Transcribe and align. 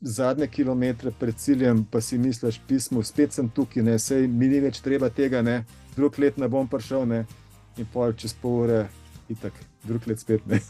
zadnje 0.00 0.46
kilometre 0.46 1.10
pred 1.18 1.36
ciljem, 1.36 1.86
pa 1.90 2.00
si 2.00 2.18
misliš, 2.18 2.60
pismo, 2.68 3.02
spet 3.02 3.32
sem 3.32 3.48
tukaj, 3.48 3.82
ne, 3.82 3.98
sej 3.98 4.28
mi 4.28 4.48
ni 4.48 4.60
več 4.60 4.80
treba 4.80 5.10
tega, 5.10 5.42
ne, 5.42 5.64
drug 5.96 6.18
let 6.18 6.38
ne 6.38 6.48
bom 6.48 6.68
prišel, 6.68 7.06
ne, 7.06 7.24
in 7.78 7.86
pol 7.92 8.12
čez 8.14 8.34
pol 8.38 8.62
ure, 8.64 8.84
in 9.28 9.36
tako, 9.42 9.66
drug 9.84 10.06
let 10.06 10.22
spet 10.22 10.46
ne. 10.46 10.60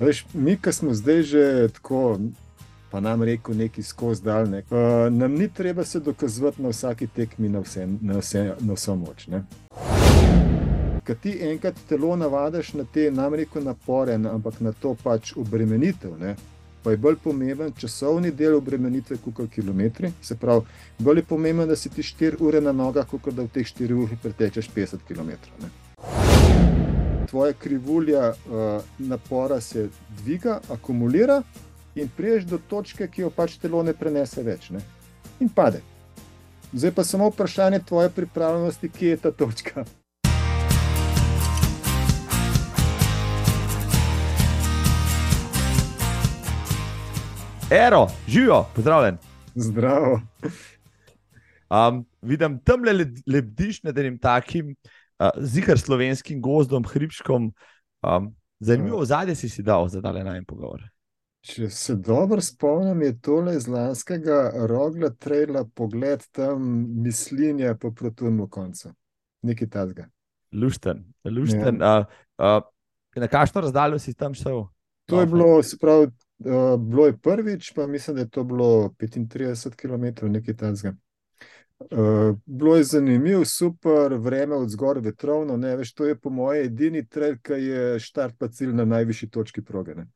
Veš, 0.00 0.24
mi, 0.34 0.56
ki 0.56 0.72
smo 0.72 0.94
zdaj 0.94 1.22
že 1.22 1.68
tako, 1.76 2.18
pa 2.90 3.00
nam 3.00 3.22
reko, 3.22 3.54
neki 3.54 3.82
skozi 3.82 4.24
daljne, 4.24 4.64
uh, 4.70 5.12
nam 5.12 5.36
ni 5.36 5.48
treba 5.48 5.84
se 5.84 6.00
dokazovati 6.00 6.62
na 6.62 6.72
vsaki 6.72 7.06
tekmi, 7.06 7.48
na 7.48 7.60
vse, 7.60 7.86
na 8.00 8.18
vse, 8.18 8.54
na 8.60 8.78
vso 8.78 8.96
moč. 8.96 9.28
Ne. 9.28 9.44
Kad 11.04 11.20
ti 11.20 11.36
enkrat 11.42 11.76
telo 11.88 12.16
navadiš 12.16 12.72
na 12.80 12.84
te, 12.88 13.10
nam 13.10 13.34
reko, 13.34 13.60
napore, 13.60 14.14
ampak 14.14 14.60
na 14.64 14.72
to 14.72 14.96
pač 15.04 15.34
obremenitev, 15.36 16.16
ne, 16.18 16.36
pa 16.84 16.90
je 16.90 16.96
bolj 16.96 17.16
pomemben 17.24 17.72
časovni 17.72 18.30
del 18.30 18.54
obremenitve, 18.58 19.16
kot 19.24 19.50
kilometri. 19.50 20.12
Se 20.22 20.36
pravi, 20.36 20.66
bolj 20.98 21.22
je 21.22 21.24
pomemben, 21.28 21.68
da 21.68 21.76
si 21.76 21.88
ti 21.88 22.02
4 22.02 22.36
ure 22.44 22.60
na 22.60 22.72
nogah, 22.72 23.08
kot 23.08 23.32
da 23.32 23.42
v 23.42 23.48
teh 23.48 23.64
4 23.64 23.96
urah 24.04 24.20
pretečeš 24.22 24.68
50 24.76 25.06
km. 25.08 25.32
Ne. 25.62 25.72
Tvoja 27.30 27.56
krivulja 27.58 28.28
uh, 28.30 28.84
napora 28.98 29.60
se 29.60 29.88
dviga, 30.20 30.60
akumulira 30.68 31.42
in 31.94 32.10
priješ 32.16 32.44
do 32.52 32.60
točke, 32.68 33.08
ki 33.08 33.24
jo 33.24 33.30
pač 33.30 33.56
telo 33.62 33.82
ne 33.82 33.96
prenese 33.96 34.42
več 34.42 34.70
ne. 34.70 34.84
in 35.40 35.48
pade. 35.48 35.80
Zdaj 36.72 36.90
pa 36.92 37.04
samo 37.04 37.30
vprašanje 37.30 37.80
tvoje 37.88 38.10
pripravljenosti, 38.10 38.88
kje 38.88 39.10
je 39.10 39.16
ta 39.16 39.30
točka. 39.30 39.84
Ero, 47.70 48.06
živijo, 48.28 48.66
pozdravljen. 48.74 49.16
Zdravo. 49.54 50.20
Um, 51.70 52.06
vidim 52.22 52.58
tam 52.64 52.84
le 52.84 53.06
lebdiš 53.26 53.82
nad 53.82 53.98
enim 53.98 54.18
takim, 54.18 54.76
uh, 55.18 55.28
zihar 55.40 55.78
slovenskim 55.78 56.42
gozdom, 56.42 56.84
hribškom. 56.84 57.52
Um, 58.02 58.34
zanimivo, 58.60 58.98
ja. 58.98 59.04
zadnje 59.04 59.34
si 59.34 59.48
si 59.48 59.62
dal 59.62 59.88
za 59.88 60.00
dale 60.00 60.24
najem 60.24 60.44
pogovor. 60.44 60.82
Če 61.40 61.70
se 61.70 61.96
dobro 61.96 62.40
spomnim, 62.40 63.02
je 63.02 63.16
tole 63.20 63.56
iz 63.56 63.68
lanskega 63.68 64.52
rogla 64.68 65.10
trajla 65.10 65.64
pogled 65.74 66.22
tam 66.32 66.62
mislinja 67.02 67.74
po 67.80 67.92
protunmu 67.92 68.48
koncu. 68.48 68.92
Nekaj 69.42 69.68
tazga. 69.68 70.06
Lušten, 70.52 71.04
lušten. 71.24 71.80
Ja. 71.80 71.98
Uh, 71.98 72.60
uh, 72.60 73.22
na 73.24 73.28
kakšno 73.28 73.64
razdaljo 73.64 73.98
si 73.98 74.14
tam 74.14 74.34
šel? 74.34 74.66
To 75.08 75.20
je 75.20 75.26
bilo, 75.26 75.62
se 75.62 75.76
pravi, 75.80 76.08
uh, 76.38 76.80
bilo 76.80 77.06
je 77.06 77.16
prvič, 77.16 77.72
pa 77.72 77.86
mislim, 77.86 78.16
da 78.16 78.22
je 78.22 78.30
to 78.30 78.44
bilo 78.44 78.94
35 78.98 79.76
km, 79.76 80.26
nekaj 80.32 80.56
tazga. 80.56 80.94
Uh, 81.78 82.38
bilo 82.46 82.76
je 82.76 82.84
zanimivo, 82.84 83.44
super, 83.44 84.14
vreme 84.14 84.54
od 84.54 84.70
zgoraj 84.70 85.02
vetrovno. 85.02 85.56
Ne, 85.56 85.76
veš, 85.76 85.94
to 85.94 86.06
je 86.06 86.18
po 86.18 86.30
mojem 86.30 86.64
edini 86.64 87.06
trail, 87.08 87.36
ki 87.42 87.52
je 87.52 87.98
štart 88.00 88.38
pa 88.38 88.48
cilj 88.48 88.72
na 88.74 88.84
najvišji 88.84 89.30
točki 89.30 89.64
proge. 89.64 89.94
Ne. 89.94 90.06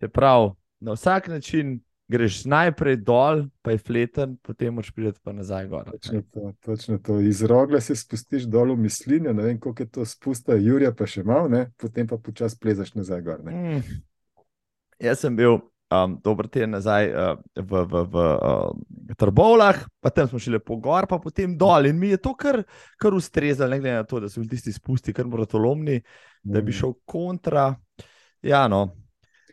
Se 0.00 0.08
pravi, 0.08 0.50
na 0.80 0.92
vsak 0.92 1.28
način 1.28 1.80
greš 2.08 2.44
najprej 2.44 2.96
dol, 2.96 3.46
pa 3.62 3.70
je 3.70 3.78
fleten, 3.78 4.36
potem 4.42 4.74
moš 4.74 4.90
priti 4.94 5.20
pa 5.22 5.32
nazaj 5.32 5.66
gor. 5.68 5.90
Točno 5.90 6.22
to, 6.32 6.52
točno 6.60 6.98
to. 6.98 7.18
Iz 7.20 7.42
rogle 7.42 7.80
se 7.80 7.96
spustiš 7.96 8.42
dol 8.42 8.74
v 8.74 8.76
mislinje, 8.76 9.34
ne 9.34 9.42
vem, 9.42 9.60
koliko 9.60 9.82
je 9.82 9.88
to 9.90 10.04
spusta, 10.04 10.54
Jurija 10.54 10.92
pa 10.94 11.06
še 11.06 11.24
malo, 11.24 11.48
ne? 11.48 11.70
potem 11.76 12.06
pa 12.06 12.18
počasi 12.18 12.58
plezaš 12.60 12.94
nazaj 12.94 13.22
gor. 13.22 13.42
Mm. 13.42 13.82
Jaz 15.02 15.20
sem 15.20 15.34
bil 15.36 15.58
um, 15.92 16.16
dober 16.24 16.48
teden 16.48 16.72
nazaj 16.74 17.10
uh, 17.12 17.34
v, 17.54 17.82
v, 17.84 18.02
v 18.12 18.24
uh, 18.36 19.16
Trbovlah, 19.16 19.82
pa 20.00 20.10
tam 20.10 20.28
smo 20.28 20.40
šli 20.40 20.56
lepo 20.56 20.78
gor, 20.82 21.06
pa 21.10 21.18
potem 21.22 21.56
dol. 21.58 21.90
In 21.90 21.98
mi 22.00 22.14
je 22.14 22.20
to 22.22 22.34
kar, 22.38 22.62
kar 23.00 23.14
ustrezalo, 23.14 23.70
ne 23.74 23.80
glede 23.80 24.00
na 24.00 24.08
to, 24.08 24.20
da 24.20 24.30
so 24.30 24.40
bili 24.40 24.56
tisti 24.56 24.74
spusti, 24.74 25.14
kar 25.16 25.28
moratolomni, 25.30 26.00
mm. 26.00 26.52
da 26.52 26.62
bi 26.62 26.72
mm. 26.72 26.78
šel 26.80 26.96
kontra. 27.04 27.68
Ja, 28.42 28.66
no. 28.68 28.88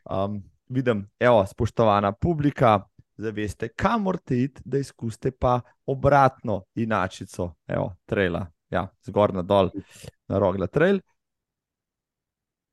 Um, 0.03 0.41
vidim, 0.69 1.05
evo, 1.19 1.43
spoštovana 1.47 2.11
publika, 2.11 2.79
zaveste, 3.17 3.69
kam 3.69 4.07
morate 4.07 4.39
iti, 4.47 4.61
da 4.65 4.81
izkusite 4.81 5.31
pa 5.31 5.59
obratno 5.85 6.63
inačico, 6.75 7.53
evo, 7.67 7.93
trela, 8.09 8.47
ja, 8.73 8.87
zgor 9.05 9.33
na 9.33 9.43
dol, 9.45 9.69
na 10.27 10.39
rogla 10.41 10.67
trail. 10.67 10.99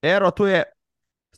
Ero, 0.03 0.31
to 0.33 0.47
je 0.49 0.63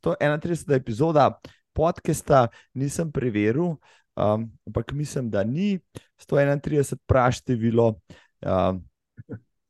131. 0.03 0.75
epizoda 0.75 1.39
podcasta, 1.73 2.49
nisem 2.75 3.13
preveril, 3.13 3.77
um, 4.17 4.51
ampak 4.67 4.93
mislim, 4.93 5.31
da 5.31 5.45
ni 5.45 5.79
131 6.19 6.97
praštevilo. 7.07 8.01
Um, 8.43 8.85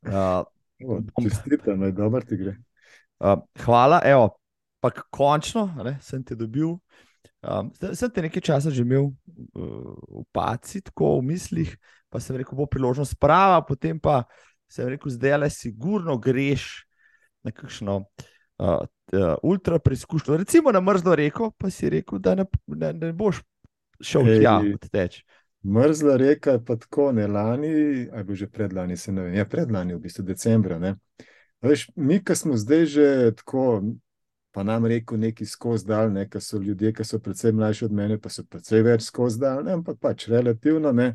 uh, 0.08 0.44
Čestitam, 1.22 1.80
da 1.80 1.86
je 1.86 1.92
dobro 1.92 2.20
ti 2.20 2.36
gre. 2.36 2.56
Uh, 3.20 3.38
hvala, 3.64 4.00
evo, 4.04 4.38
pa 4.80 4.90
končno 4.90 5.68
ne, 5.84 5.98
sem 6.00 6.24
te 6.24 6.34
dobil. 6.34 6.78
Um, 7.42 7.70
sem 7.94 8.10
te 8.10 8.22
nekaj 8.22 8.42
časa 8.42 8.70
že 8.70 8.82
imel 8.82 9.04
uh, 9.04 9.94
v 10.08 10.24
paci, 10.32 10.80
tako 10.80 11.18
v 11.20 11.28
mislih, 11.34 11.76
pa 12.08 12.20
sem 12.20 12.36
rekel, 12.36 12.56
bo 12.56 12.66
priložnost 12.66 13.18
prava, 13.20 13.60
potem 13.66 14.00
pa 14.00 14.24
sem 14.70 14.88
rekel, 14.88 15.12
zdaj 15.12 15.38
le 15.38 15.50
sigurno 15.50 16.16
greš 16.18 16.86
na 17.42 17.50
kakšno 17.50 17.96
uh, 18.00 18.31
uh, 18.58 18.84
ultra 19.42 19.78
preizkušnjo. 19.78 20.36
Recimo 20.36 20.72
na 20.72 20.80
mrzlo 20.80 21.14
reko, 21.14 21.50
pa 21.58 21.70
si 21.70 21.90
rekel, 21.90 22.18
da 22.18 22.34
ne, 22.34 22.44
ne, 22.66 22.92
ne 22.92 23.12
boš 23.12 23.42
šel 24.00 24.28
tja, 24.40 24.60
teč. 24.90 25.22
Mrzla 25.62 26.16
reka 26.16 26.56
je 26.56 26.64
pa 26.64 26.76
tako, 26.76 27.12
ne 27.12 27.26
lani, 27.26 28.08
ali 28.12 28.24
bo 28.24 28.34
že 28.34 28.48
predlani, 28.50 28.96
se 28.96 29.12
ne 29.12 29.22
vem, 29.22 29.34
ja, 29.34 29.44
predlani, 29.46 29.94
v 29.94 30.00
bistvu 30.02 30.24
decembra. 30.26 30.96
Veš, 31.62 31.86
mi, 31.96 32.18
ki 32.24 32.34
smo 32.34 32.56
zdaj 32.58 32.86
že 32.86 33.06
tako, 33.38 33.82
pa 34.50 34.62
nam 34.62 34.86
reko 34.86 35.16
neki 35.16 35.46
skozi 35.46 35.86
daljne, 35.86 36.26
ki 36.28 36.40
so 36.40 36.58
ljudje, 36.58 36.92
ki 36.92 37.04
so 37.04 37.20
predvsem 37.22 37.56
mlajši 37.56 37.84
od 37.84 37.92
mene, 37.92 38.18
pa 38.18 38.28
so 38.28 38.44
predvsem 38.44 38.82
več 38.84 39.06
skozi 39.06 39.38
daljne, 39.40 39.78
ampak 39.78 40.00
pač 40.02 40.26
relativno 40.28 40.92
ne. 40.92 41.14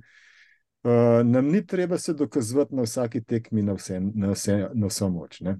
Uh, 0.87 1.19
nam 1.27 1.49
ni 1.51 1.65
treba 1.65 1.97
se 1.97 2.13
dokazovati 2.13 2.75
na 2.75 2.85
vsaki 2.85 3.21
tekmi, 3.23 3.61
na, 3.61 3.73
vse, 3.75 3.99
na, 3.99 4.31
vse, 4.31 4.69
na 4.73 4.87
vso 4.87 5.09
moč. 5.11 5.41
Ne? 5.43 5.57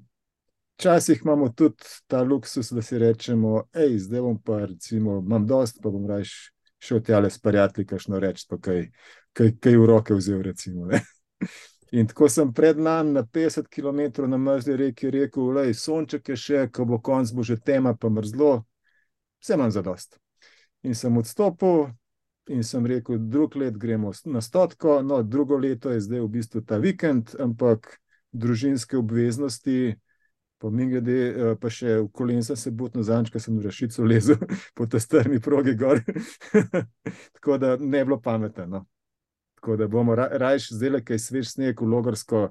Včasih 0.77 1.21
imamo 1.25 1.49
tudi 1.49 1.89
ta 2.07 2.21
luksus, 2.21 2.69
da 2.71 2.81
si 2.85 2.99
rečemo, 3.01 3.63
hej, 3.73 3.97
zdaj 3.97 4.21
bom 4.21 4.35
pa, 4.37 4.59
recimo, 4.65 5.17
imam 5.25 5.47
dost, 5.47 5.79
pa 5.81 5.89
bom 5.89 6.05
raje 6.05 6.29
šel 6.77 7.01
tja 7.01 7.19
le 7.19 7.31
s 7.33 7.41
prijatelji, 7.41 7.87
kašno 7.87 8.19
reči, 8.21 8.45
pa 8.49 8.59
kaj, 8.61 8.83
kaj, 9.33 9.55
kaj 9.57 9.77
v 9.77 9.87
roke 9.89 10.13
vzel. 10.13 10.43
Recimo, 10.45 10.85
In 11.91 12.07
tako 12.07 12.27
sem 12.29 12.53
pred 12.53 12.77
nami 12.77 13.11
na 13.11 13.23
50 13.23 13.67
km 13.71 14.27
na 14.27 14.37
mrzli 14.37 14.75
reki 14.75 15.09
rekel, 15.11 15.57
je 15.65 15.73
sonček 15.73 16.29
je 16.29 16.35
še, 16.35 16.67
ko 16.67 16.85
bo 16.85 16.99
konc, 16.99 17.31
bo 17.31 17.43
že 17.43 17.55
tema, 17.57 17.95
pa 17.95 18.09
mrzlo, 18.09 18.65
vse 19.39 19.55
imam 19.55 19.71
za 19.71 19.81
dost. 19.81 20.19
In 20.83 20.95
sem 20.95 21.17
odstopil 21.17 21.87
in 22.51 22.63
sem 22.63 22.85
rekel, 22.85 23.17
drug 23.17 23.55
let 23.55 23.77
gremo 23.77 24.11
na 24.25 24.41
stotko, 24.41 25.01
no, 25.01 25.23
drugo 25.23 25.57
leto 25.57 25.91
je 25.91 26.01
zdaj 26.01 26.21
v 26.21 26.27
bistvu 26.31 26.61
ta 26.61 26.77
vikend, 26.77 27.35
ampak 27.39 27.97
družinske 28.31 28.97
obveznosti. 28.97 29.95
Po 30.57 30.69
mi 30.73 30.87
glede, 30.89 31.17
eh, 31.29 31.55
pa 31.61 31.69
še 31.69 31.99
v 32.01 32.07
kolenca 32.09 32.55
se 32.57 32.71
butno 32.73 33.03
zančka, 33.05 33.39
sem 33.39 33.59
v 33.59 33.67
rašico 33.67 34.05
lezel 34.05 34.41
po 34.77 34.87
tej 34.89 35.03
strmi 35.05 35.39
progi 35.43 35.75
gor. 35.77 36.01
Tako 37.37 37.57
da 37.61 37.75
ne 37.77 38.03
bilo 38.05 38.17
pametno. 38.21 38.65
No. 38.65 38.85
Tako 39.61 39.77
da 39.77 39.87
bomo 39.87 40.15
ra 40.15 40.29
raje 40.33 40.65
zdaj, 40.73 41.03
kaj 41.05 41.21
svež 41.21 41.53
sneg, 41.53 41.81
logorsko, 41.81 42.47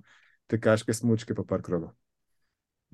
tekaške 0.50 0.94
smočke, 0.94 1.34
pa 1.34 1.42
par 1.46 1.62
krogov. 1.66 1.94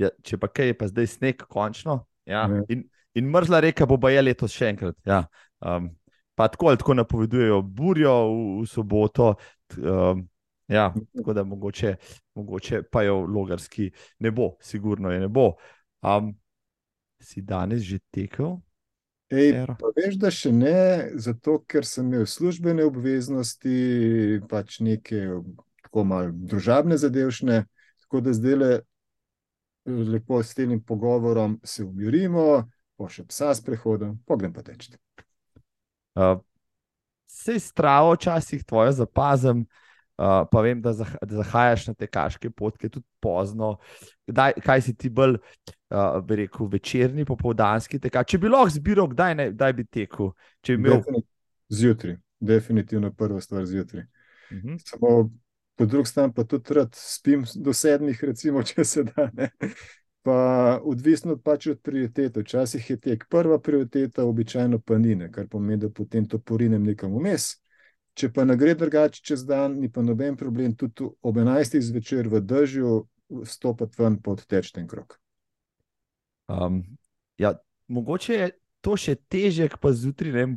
Ja, 0.01 0.09
če 0.25 0.39
pa 0.41 0.49
kaj 0.49 0.73
je 0.73 0.79
pa 0.81 0.89
zdaj 0.89 1.09
sneg, 1.13 1.45
končno. 1.49 2.03
Ja. 2.25 2.47
Ja. 2.49 2.63
In, 2.73 2.87
in 3.19 3.29
mrzla 3.29 3.61
reka 3.61 3.87
bo 3.89 4.01
je 4.09 4.23
letos 4.23 4.57
še 4.57 4.73
enkrat. 4.73 4.97
Ja. 5.05 5.27
Um, 5.61 5.93
pa 6.39 6.49
tako 6.49 6.73
ali 6.73 6.81
tako 6.81 6.97
napovedujejo 6.97 7.61
burjo 7.63 8.15
v, 8.33 8.45
v 8.63 8.69
soboto. 8.71 9.35
Um, 9.77 10.25
Ja, 10.73 10.95
tako 11.17 11.33
da 11.33 11.45
mogoče, 11.45 11.97
mogoče 12.35 12.83
pa 12.83 13.03
jo 13.03 13.21
logarski 13.21 13.91
ne 14.19 14.31
bo, 14.31 14.57
sigurno 14.61 15.11
je 15.11 15.21
ne 15.21 15.29
bo. 15.29 15.55
Um, 16.03 16.35
si 17.21 17.43
danes 17.43 17.83
že 17.83 17.99
tekel? 18.11 18.57
Ej, 19.33 19.65
veš, 19.97 20.17
da 20.21 20.31
še 20.33 20.53
ne, 20.53 21.13
zato 21.17 21.57
ker 21.65 21.87
sem 21.89 22.11
imel 22.11 22.27
službene 22.29 22.85
obveznosti, 22.85 24.41
pač 24.49 24.81
neke 24.85 25.25
tako 25.87 26.05
malo 26.05 26.33
družabne 26.33 26.99
zadevšne, 27.01 27.63
tako 28.05 28.21
da 28.21 28.35
zdaj 28.37 28.59
le 28.61 28.73
lepo 30.13 30.43
s 30.43 30.55
tem 30.55 30.77
pogovorom 30.85 31.57
se 31.65 31.85
umirimo, 31.85 32.65
pa 32.97 33.09
še 33.09 33.25
psa 33.29 33.55
s 33.57 33.65
prehodom, 33.65 34.19
pogled 34.29 34.53
pa 34.57 34.65
tečete. 34.67 35.01
Uh, 36.13 36.37
Sej 37.33 37.63
stravo 37.65 38.13
včasih 38.13 38.61
tvojo 38.69 38.93
zapazem, 38.93 39.65
Uh, 39.65 39.82
pa 40.17 40.61
vem, 40.63 40.81
da, 40.83 40.93
zah 40.93 41.15
da 41.23 41.37
zahajaš 41.41 41.87
na 41.87 41.95
te 41.95 42.07
kaške 42.07 42.51
potke 42.51 42.89
tudi 42.89 43.07
pozno. 43.21 43.77
Daj, 44.27 44.59
kaj 44.65 44.83
si 44.87 44.95
ti 44.95 45.11
bolj, 45.11 45.39
uh, 45.91 46.19
bi 46.25 46.43
rekel, 46.45 46.69
večerni, 46.73 47.25
popoldanski 47.29 48.01
tekač? 48.01 48.35
Če 48.35 48.43
bi 48.43 48.53
lahko 48.53 48.75
zbiral, 48.77 49.09
kdaj, 49.13 49.37
ne, 49.39 49.49
kdaj 49.53 49.73
bi 49.79 49.87
tekel? 49.89 50.33
Imel... 50.69 51.03
Zjutraj, 51.73 52.19
definitivno 52.41 53.13
prva 53.17 53.41
stvar 53.41 53.67
zjutraj. 53.67 54.05
Uh 54.51 54.57
mhm. 54.57 54.69
-huh. 54.69 54.91
Samo 54.91 55.31
po 55.77 55.87
drugi 55.87 56.09
strani 56.09 56.33
pa 56.37 56.45
tudi 56.45 56.75
rad 56.75 56.95
spim 56.95 57.45
do 57.55 57.73
sedmih, 57.73 58.25
recimo, 58.25 58.63
če 58.69 58.85
se 58.85 59.05
da. 59.05 59.31
Ne? 59.33 59.51
Pa 60.23 60.79
odvisno 60.85 61.37
pač 61.37 61.67
od 61.67 61.81
prioritete. 61.83 62.41
Včasih 62.41 62.91
je 62.91 62.97
tek 62.97 63.25
prva 63.29 63.59
prioriteta, 63.59 64.25
običajno 64.25 64.79
pa 64.79 64.99
ni, 64.99 65.17
kar 65.33 65.49
pomeni, 65.49 65.81
da 65.81 65.91
potem 65.91 66.29
to 66.29 66.39
porinem 66.39 66.85
nekam 66.85 67.15
vmes. 67.19 67.62
Če 68.19 68.29
pa 68.33 68.45
ne 68.45 68.57
gre 68.61 68.75
drugače 68.77 69.23
čez 69.25 69.47
dan, 69.49 69.79
ni 69.81 69.89
pa 69.89 70.03
noben 70.05 70.37
problem, 70.37 70.75
tudi 70.77 71.09
ob 71.25 71.39
11. 71.41 71.79
zvečer 71.81 72.29
v 72.29 72.43
držju 72.45 72.97
stopiti 73.49 73.97
ven 73.99 74.19
pod 74.21 74.45
tečten 74.47 74.89
krok. 74.89 75.17
Um, 76.53 76.83
ja, 77.41 77.55
mogoče 77.89 78.35
je 78.35 78.51
to 78.85 78.99
še 79.01 79.17
težje, 79.33 79.71
pa 79.81 79.95
zjutraj, 79.97 80.51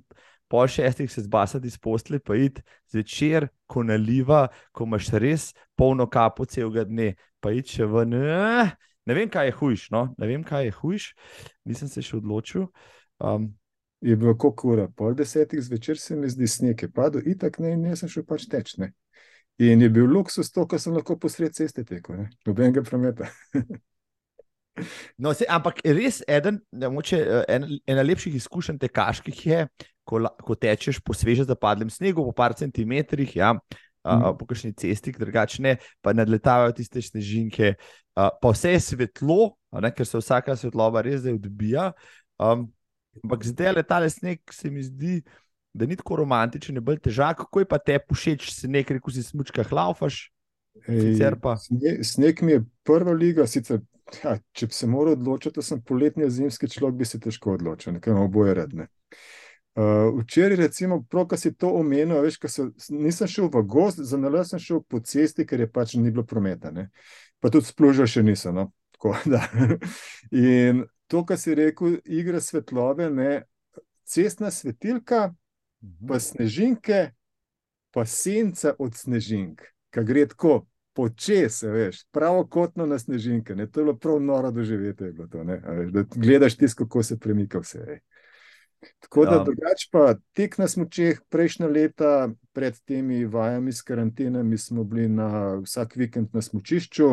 po 0.51 0.67
šestih 0.67 1.11
se 1.11 1.23
zbasati 1.25 1.67
iz 1.67 1.77
posle, 1.77 2.19
pa 2.19 2.35
id 2.35 2.61
zvečer, 2.91 3.47
ko 3.67 3.83
naliva, 3.83 4.47
ko 4.75 4.85
imaš 4.85 5.09
res 5.17 5.53
polno 5.75 6.09
kapo 6.11 6.45
celega 6.45 6.85
dne, 6.85 7.13
pa 7.39 7.53
id 7.55 7.71
še 7.71 7.87
ven. 7.89 8.17
Ne 9.05 9.13
vem, 9.13 9.29
kaj 9.29 9.49
je 9.49 9.55
hujš, 9.59 9.89
no? 9.93 10.07
ne 10.17 10.27
vem, 10.27 10.43
kaj 10.43 10.67
je 10.67 10.75
hujš, 10.79 11.03
nisem 11.69 11.89
se 11.89 12.01
še 12.01 12.17
odločil. 12.17 12.67
Um, 13.21 13.51
je 14.05 14.15
bilo 14.15 14.35
kot 14.37 14.61
ura, 14.69 14.85
pol 14.93 15.15
desetih 15.17 15.61
zvečer 15.63 15.97
se 15.97 16.15
mi 16.15 16.29
zdi 16.29 16.47
sneg, 16.47 16.81
je 16.81 16.91
padel, 16.91 17.25
in 17.25 17.39
tako 17.41 17.63
ne, 17.65 17.73
in 17.73 17.87
jaz 17.89 18.03
sem 18.03 18.11
šel 18.11 18.25
pač 18.27 18.45
teč. 18.51 18.75
Ne. 18.81 18.91
In 19.65 19.81
je 19.81 19.89
bil 19.89 20.05
luksus 20.11 20.51
to, 20.53 20.65
kar 20.69 20.81
sem 20.81 20.93
lahko 20.93 21.17
posred 21.17 21.55
ceste 21.57 21.85
tekel, 21.87 22.27
nobenega 22.45 22.83
prometa. 22.85 23.31
no, 25.21 25.33
se, 25.33 25.47
ampak 25.49 25.81
res 25.87 26.21
eden, 26.29 26.61
moče, 26.75 27.21
en, 27.49 27.67
ena 27.89 28.05
lepših 28.05 28.37
izkušenj 28.41 28.77
tekaških 28.85 29.41
je, 29.47 29.65
ko, 30.05 30.21
ko 30.45 30.59
tečeš 30.59 31.01
po 31.01 31.17
sveže 31.17 31.47
zapadlem 31.49 31.89
snegu, 31.89 32.27
po 32.29 32.35
par 32.35 32.53
centimetrih. 32.57 33.35
Ja. 33.41 33.55
Uh, 34.05 34.35
po 34.37 34.45
kakšni 34.45 34.69
cesti, 34.77 35.09
drugačne, 35.17 35.79
pa 36.05 36.11
nadletavajo 36.13 36.75
tiste 36.77 37.01
snežinke, 37.01 37.71
uh, 37.73 38.27
pa 38.37 38.51
vse 38.53 38.75
je 38.75 38.81
svetlo, 38.91 39.55
ne, 39.81 39.89
ker 39.89 40.05
se 40.05 40.21
vsaka 40.21 40.53
svetloba 40.61 41.01
res 41.01 41.23
zdaj 41.23 41.39
odbija. 41.39 41.87
Um, 42.37 42.67
Ampak 43.23 43.45
zdaj 43.47 43.73
le 43.77 43.83
ta 43.83 44.01
sneg 44.09 44.41
se 44.51 44.69
mi 44.69 44.83
zdi, 44.83 45.21
da 45.73 45.85
ni 45.85 45.95
tako 45.95 46.21
romantičen, 46.23 46.79
bolj 46.83 47.01
težak. 47.07 47.37
Kako 47.43 47.63
je 47.63 47.67
pa 47.69 47.79
te 47.79 47.99
pušeč, 47.99 48.49
se 48.53 48.67
nekaj, 48.67 48.99
ko 49.03 49.11
si 49.11 49.23
smučka 49.23 49.63
hlaufaš? 49.63 50.29
Ej, 50.87 51.15
sneg, 51.59 52.03
sneg 52.03 52.41
mi 52.43 52.57
je 52.57 52.63
prva 52.83 53.13
liga, 53.15 53.47
sicer, 53.47 53.79
ja, 54.23 54.35
če 54.55 54.67
bi 54.67 54.75
se 54.75 54.87
moral 54.91 55.15
odločiti, 55.15 55.55
da 55.55 55.63
sem 55.63 55.81
poletni, 55.81 56.27
zimski 56.31 56.69
človek, 56.71 56.97
bi 56.99 57.07
se 57.07 57.19
težko 57.23 57.55
odločil, 57.55 57.95
nekaj 57.95 58.19
oboje 58.25 58.55
redne. 58.59 58.89
Uh, 59.75 60.21
včeraj, 60.21 60.55
recimo, 60.55 61.01
pravkar 61.11 61.39
si 61.39 61.51
to 61.55 61.73
omenil, 61.75 62.21
veš, 62.23 62.37
se, 62.47 62.67
nisem 62.95 63.27
šel 63.27 63.49
v 63.51 63.63
gost, 63.67 63.99
za 63.99 64.19
nalo 64.19 64.43
sem 64.47 64.59
šel 64.59 64.79
po 64.87 65.01
cesti, 65.03 65.43
ker 65.47 65.65
je 65.65 65.71
pač 65.71 65.97
ni 65.99 66.11
bilo 66.11 66.23
prometa. 66.27 66.71
Ne? 66.71 66.89
Pa 67.43 67.51
tudi 67.51 67.67
splužil 67.67 68.07
še 68.07 68.23
nisem. 68.23 68.55
No? 68.55 68.69
Tako, 68.95 69.15
In 70.31 70.85
to, 71.07 71.25
kar 71.25 71.37
si 71.37 71.55
rekel, 71.55 71.99
igra 72.05 72.41
svetlobe, 72.41 73.09
ne, 73.09 73.43
cestna 74.05 74.51
svetilka, 74.51 75.33
mhm. 75.83 76.07
pa 76.07 76.19
snežinke, 76.19 77.01
pa 77.91 78.05
senca 78.05 78.75
od 78.79 78.95
snežink, 78.95 79.61
ki 79.93 80.03
gre 80.03 80.25
tako 80.31 80.65
počes, 80.95 81.59
veš, 81.67 82.05
pravokotno 82.15 82.85
na 82.87 82.99
snežinke. 82.99 83.55
Ne, 83.55 83.67
to 83.67 83.81
je 83.81 83.85
bilo 83.85 83.97
prav 83.99 84.19
noro 84.23 84.51
doživeti, 84.51 85.11
to, 85.31 85.43
ne, 85.43 85.59
veš, 85.59 85.91
da 85.91 86.03
gledaš 86.15 86.57
tisto, 86.57 86.85
kako 86.85 87.03
se 87.03 87.19
premika 87.19 87.59
vse. 87.59 87.83
Veš. 87.87 88.03
Tako 88.99 89.25
da, 89.25 89.31
ja. 89.31 89.43
drugače 89.43 89.89
pa 89.91 90.15
tek 90.33 90.57
na 90.57 90.67
smočeh, 90.67 91.19
prejšnja 91.29 91.67
leta, 91.67 92.29
pred 92.53 92.77
temi 92.85 93.25
vajami 93.25 93.73
s 93.73 93.81
karantenami, 93.81 94.57
smo 94.57 94.83
bili 94.83 95.07
na 95.09 95.55
vsak 95.63 95.95
vikend 95.95 96.33
na 96.33 96.41
smočišču, 96.41 97.09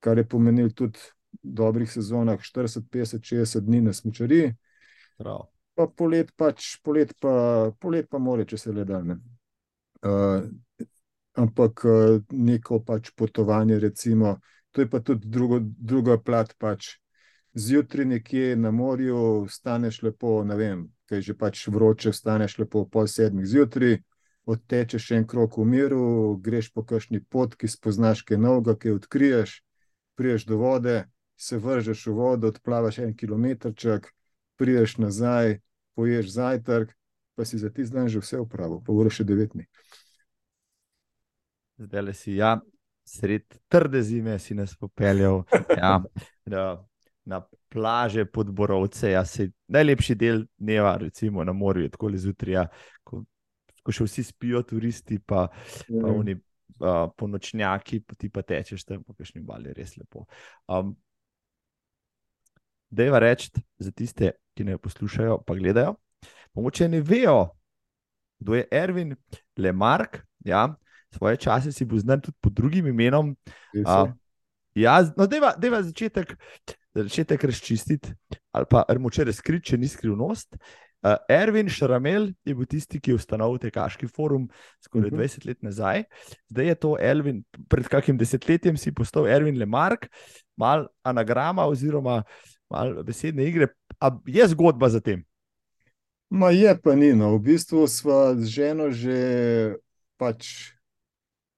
kar 0.00 0.18
je 0.18 0.28
pomenilo 0.28 0.70
tudi 0.70 0.98
dobrih 1.42 1.90
sezonah 1.92 2.40
40, 2.40 2.88
50, 2.90 3.24
60 3.24 3.66
dni 3.66 3.80
na 3.80 3.92
smočari. 3.92 4.54
Pa 5.74 5.86
polet, 5.96 6.30
pač, 6.36 6.76
polet, 6.82 7.14
pa, 7.20 7.70
polet 7.80 8.08
pa 8.10 8.18
more, 8.18 8.46
če 8.46 8.58
se 8.58 8.72
le 8.72 8.84
da. 8.86 9.00
Uh, 9.98 10.46
ampak 11.38 11.84
uh, 11.86 12.20
neko 12.30 12.80
pač 12.86 13.12
potovanje, 13.14 13.78
recimo, 13.82 14.38
to 14.70 14.82
je 14.82 14.90
pa 14.90 15.00
tudi 15.00 15.28
drugo, 15.28 15.60
druga 15.62 16.18
plat. 16.18 16.54
Pač. 16.58 16.96
Zjutraj 17.58 18.04
nekje 18.06 18.56
na 18.56 18.70
morju, 18.70 19.46
staneš 19.50 20.02
lepo, 20.02 20.44
ne 20.44 20.54
vem, 20.54 20.84
kaj 21.10 21.22
že 21.26 21.34
pač 21.34 21.64
vroče, 21.66 22.12
staneš 22.12 22.58
lepo 22.60 22.84
pol 22.86 23.08
sedmih 23.10 23.46
zjutraj, 23.48 23.96
odtečeš 24.46 25.10
en 25.16 25.26
krok 25.26 25.56
v 25.58 25.64
miru, 25.66 26.36
greš 26.44 26.70
po 26.72 26.84
kakšni 26.86 27.20
pot, 27.24 27.56
ki 27.58 27.68
spoznaš 27.68 28.22
kaj 28.28 28.38
novega, 28.38 28.76
kaj 28.78 28.94
odkriješ, 29.00 29.56
priješ 30.14 30.46
do 30.48 30.60
vode, 30.60 30.96
se 31.38 31.58
vržeš 31.58 32.06
v 32.06 32.12
vodo, 32.18 32.50
odplavaš 32.50 32.98
en 32.98 33.14
kilometrček, 33.16 34.10
prideš 34.58 34.96
nazaj, 34.98 35.60
poješ 35.94 36.32
zajtrk, 36.34 36.90
pa 37.38 37.44
si 37.44 37.58
za 37.58 37.70
ti 37.70 37.86
dan 37.86 38.08
že 38.08 38.18
vse 38.18 38.40
upravil, 38.42 38.82
pa 38.82 38.92
ura 38.92 39.10
še 39.10 39.24
devet 39.24 39.54
dni. 39.54 39.68
Zdaj 41.78 42.02
le 42.02 42.14
si, 42.14 42.34
ja, 42.34 42.56
sred 43.06 43.46
trde 43.70 44.02
zime 44.02 44.34
si 44.42 44.58
nas 44.58 44.74
popeljal 44.74 45.44
ja, 45.78 46.02
na, 46.52 46.64
na 47.22 47.40
plaže 47.70 48.26
pod 48.26 48.50
Borovce. 48.50 49.14
Ja, 49.14 49.22
najlepši 49.70 50.18
del 50.18 50.42
dneva, 50.58 50.96
recimo 50.98 51.46
na 51.46 51.54
morju, 51.54 51.86
je 51.86 51.94
tako 51.94 52.10
zjutraj, 52.18 52.54
ja, 52.54 52.66
ko, 53.06 53.22
ko 53.86 53.94
še 53.94 54.10
vsi 54.10 54.26
spijo, 54.26 54.66
turisti, 54.66 55.22
pa, 55.22 55.46
pa 55.54 56.02
ja. 56.02 56.14
oni. 56.18 56.40
Uh, 56.78 57.08
po 57.18 57.26
nočnjaki, 57.26 57.96
pa 58.06 58.14
ti 58.14 58.28
pa 58.30 58.44
tečeš 58.46 58.84
tam, 58.86 59.00
po 59.02 59.10
kakšni 59.10 59.40
bali, 59.42 59.72
res 59.74 59.96
lepo. 59.98 60.28
Um, 60.70 60.92
je 62.90 63.20
reči 63.20 63.50
za 63.78 63.90
tiste, 63.90 64.32
ki 64.56 64.64
ne 64.64 64.78
poslušajo, 64.78 65.42
pa 65.46 65.54
gledajo. 65.54 65.94
Mogoče 66.54 66.88
ne 66.88 67.00
vejo, 67.00 67.48
kdo 68.40 68.54
je 68.54 68.68
Erwin 68.70 69.16
Lemark. 69.56 70.18
Ja, 70.44 70.74
svoje 71.14 71.36
čase 71.36 71.72
si 71.72 71.84
bo 71.84 71.98
znal 71.98 72.20
tudi 72.20 72.36
pod 72.40 72.52
drugim 72.52 72.86
imenom. 72.86 73.36
Uh, 73.74 74.10
ja, 74.74 75.02
no, 75.16 75.26
da 75.26 75.76
je 75.76 75.82
začetek, 75.82 76.34
začetek 76.94 77.44
razčistiti, 77.44 78.12
ali 78.52 78.66
pa 78.70 78.84
moče 78.98 79.24
razkriti, 79.24 79.72
če 79.72 79.78
ni 79.78 79.88
skrivnost. 79.88 80.56
Uh, 80.98 81.14
Erwin 81.30 81.68
Šaramel 81.70 82.32
je 82.44 82.54
bil 82.58 82.66
tisti, 82.66 82.98
ki 82.98 83.12
je 83.12 83.18
ustanovil 83.20 83.60
Tekaški 83.62 84.08
forum 84.10 84.48
skoraj 84.82 85.12
uh 85.12 85.18
-huh. 85.18 85.22
20 85.22 85.46
let 85.46 85.62
nazaj. 85.62 86.04
Zdaj 86.50 86.66
je 86.66 86.74
to 86.74 86.96
Erwin, 87.00 87.44
pred 87.68 87.88
kakim 87.88 88.18
desetletjem 88.18 88.76
si 88.76 88.94
postal 88.94 89.26
Erwin 89.26 89.58
Lemark, 89.58 90.08
mal 90.56 90.88
anagrama 91.02 91.66
oziroma 91.66 92.22
malo 92.70 93.02
besedne 93.02 93.48
igre. 93.48 93.72
A 94.00 94.12
je 94.26 94.48
zgodba 94.48 94.88
za 94.88 95.00
tem? 95.00 95.24
Ma 96.30 96.50
je 96.50 96.74
pa 96.82 96.94
ni. 96.94 97.12
No. 97.16 97.36
V 97.36 97.42
bistvu 97.52 97.86
smo 97.88 98.34
z 98.36 98.44
ženo 98.46 98.90
že 98.90 99.18
pač 100.18 100.72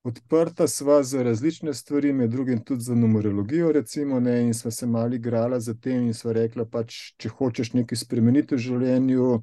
odprta 0.03 0.69
sva 0.69 1.03
za 1.03 1.23
različne 1.23 1.75
stvari, 1.75 2.13
med 2.13 2.31
drugim 2.31 2.65
tudi 2.65 2.81
za 2.81 2.95
numerologijo, 2.95 3.73
recimo, 3.73 4.21
ne, 4.21 4.43
in 4.43 4.55
sva 4.55 4.71
se 4.71 4.87
malo 4.87 5.15
igrala 5.15 5.61
za 5.61 5.75
tem 5.75 6.07
in 6.07 6.15
sva 6.15 6.33
rekla, 6.33 6.65
pač, 6.65 7.13
če 7.21 7.29
hočeš 7.29 7.73
nekaj 7.77 8.01
spremeniti 8.01 8.55
v 8.55 8.59
življenju, 8.59 9.43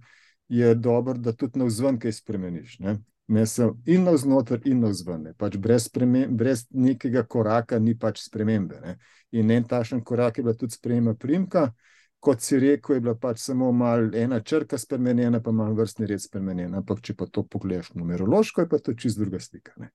je 0.50 0.74
dobro, 0.76 1.14
da 1.14 1.34
tudi 1.34 1.60
na 1.60 1.68
vzven 1.70 2.00
kaj 2.00 2.16
spremeniš. 2.22 2.80
Ne. 2.80 2.98
Sem 3.28 3.74
in 3.86 4.04
na 4.04 4.12
vznoter, 4.12 4.62
in 4.66 4.80
na 4.80 4.88
vzven. 4.88 5.34
Pač 5.38 5.58
brez, 5.60 5.90
brez 6.30 6.64
nekega 6.72 7.26
koraka 7.28 7.80
ni 7.80 7.98
pač 8.00 8.22
spremembe. 8.24 8.80
Ne. 8.80 8.96
In 9.36 9.52
en 9.52 9.68
tašen 9.68 10.04
korak 10.04 10.38
je 10.38 10.44
bila 10.44 10.56
tudi 10.56 10.78
sprememba 10.78 11.14
primka. 11.20 11.74
Kot 12.20 12.42
si 12.42 12.58
rekel, 12.60 12.96
je 12.96 13.02
bila 13.02 13.16
pač 13.20 13.44
samo 13.44 13.70
ena 14.16 14.40
črka 14.40 14.78
spremenjena, 14.78 15.42
pa 15.44 15.52
malo 15.52 15.76
vrstni 15.76 16.08
red 16.08 16.24
spremenjen. 16.24 16.74
Ampak, 16.74 17.02
če 17.02 17.14
pa 17.14 17.28
to 17.28 17.44
pogledaš 17.44 17.94
numerološko, 17.94 18.62
je 18.62 18.70
pa 18.70 18.80
to 18.80 18.94
čist 18.94 19.20
druga 19.20 19.40
slika. 19.40 19.76
Ne. 19.78 19.92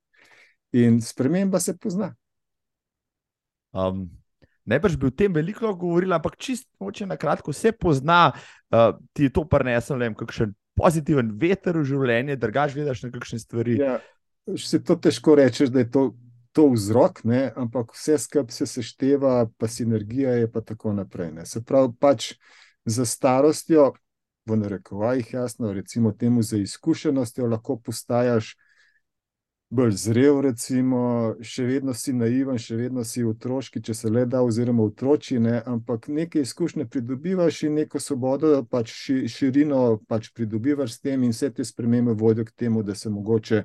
In 0.72 1.00
sprememba 1.00 1.60
se 1.60 1.76
pozna. 1.78 2.14
Um, 3.72 4.10
Najbrž 4.64 4.96
bi 4.96 5.08
o 5.08 5.10
tem 5.10 5.32
veliko 5.34 5.72
govorila, 5.74 6.20
ampak 6.20 6.36
čisto 6.38 6.68
na 7.06 7.16
kratko 7.16 7.52
se 7.52 7.72
pozna, 7.72 8.30
uh, 8.70 8.94
ti 9.12 9.26
to 9.32 9.42
prenesel, 9.48 9.98
ne 9.98 10.06
vem, 10.06 10.14
kakšen 10.14 10.52
pozitiven 10.78 11.34
veter 11.38 11.78
v 11.78 11.84
življenje, 11.88 12.38
drugač 12.40 12.76
gledaš 12.76 13.04
na 13.06 13.12
kakšne 13.14 13.38
stvari. 13.42 13.78
Ja, 13.80 13.98
se 14.58 14.80
to 14.82 14.96
težko 14.96 15.36
reči, 15.38 15.68
da 15.70 15.84
je 15.84 15.90
to 15.90 16.04
to 16.52 16.68
vzrok, 16.68 17.22
ne? 17.24 17.52
ampak 17.56 17.94
vse 17.96 18.18
skupaj 18.20 18.52
se 18.52 18.66
sešteva, 18.68 19.46
pa 19.56 19.68
sinergija 19.68 20.34
je 20.36 20.50
pa 20.52 20.60
tako 20.60 20.92
naprej. 20.92 21.32
Ne? 21.32 21.46
Se 21.48 21.62
pravi, 21.64 21.94
pač 22.00 22.34
za 22.84 23.06
starostjo, 23.08 23.92
v 24.46 24.56
narekovajih, 24.58 25.32
jasno, 25.32 25.72
recimo 25.72 26.12
temu 26.12 26.42
za 26.42 26.58
izkušenostjo, 26.58 27.46
lahko 27.46 27.76
postajaš 27.78 28.56
bolj 29.72 29.94
zrel, 29.96 30.40
recimo, 30.44 31.00
še 31.40 31.64
vedno 31.64 31.94
si 31.96 32.12
naiven, 32.12 32.58
še 32.60 32.76
vedno 32.76 33.04
si 33.08 33.22
otroški, 33.24 33.80
če 33.80 33.94
se 33.96 34.10
le 34.12 34.26
da, 34.28 34.42
oziroma 34.44 34.84
otroči, 34.84 35.38
ne? 35.40 35.62
ampak 35.66 36.10
nekaj 36.12 36.44
izkušnje 36.44 36.84
pridobivaš 36.92 37.62
in 37.68 37.78
neko 37.80 38.00
svobodo, 38.02 38.50
pač 38.68 38.92
ši, 38.92 39.16
širino 39.32 39.80
pač 40.08 40.28
pridobivaš 40.36 40.98
s 40.98 41.04
tem, 41.06 41.24
in 41.24 41.32
vse 41.32 41.48
te 41.56 41.64
spremembe 41.64 42.12
vodijo 42.20 42.44
k 42.50 42.56
temu, 42.64 42.82
da 42.84 42.94
se 42.98 43.12
mogoče 43.12 43.62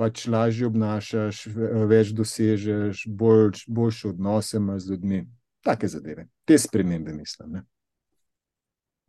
pač 0.00 0.24
lažje 0.32 0.66
obnašaš, 0.66 1.44
več 1.86 2.10
dosežeš, 2.16 3.04
bolj, 3.06 3.62
boljše 3.70 4.10
odnose 4.10 4.58
imaš 4.58 4.88
z 4.88 4.96
ljudmi. 4.96 5.22
Take 5.62 5.92
zadeve, 5.92 6.26
te 6.48 6.58
spremembe, 6.58 7.14
mislim. 7.14 7.60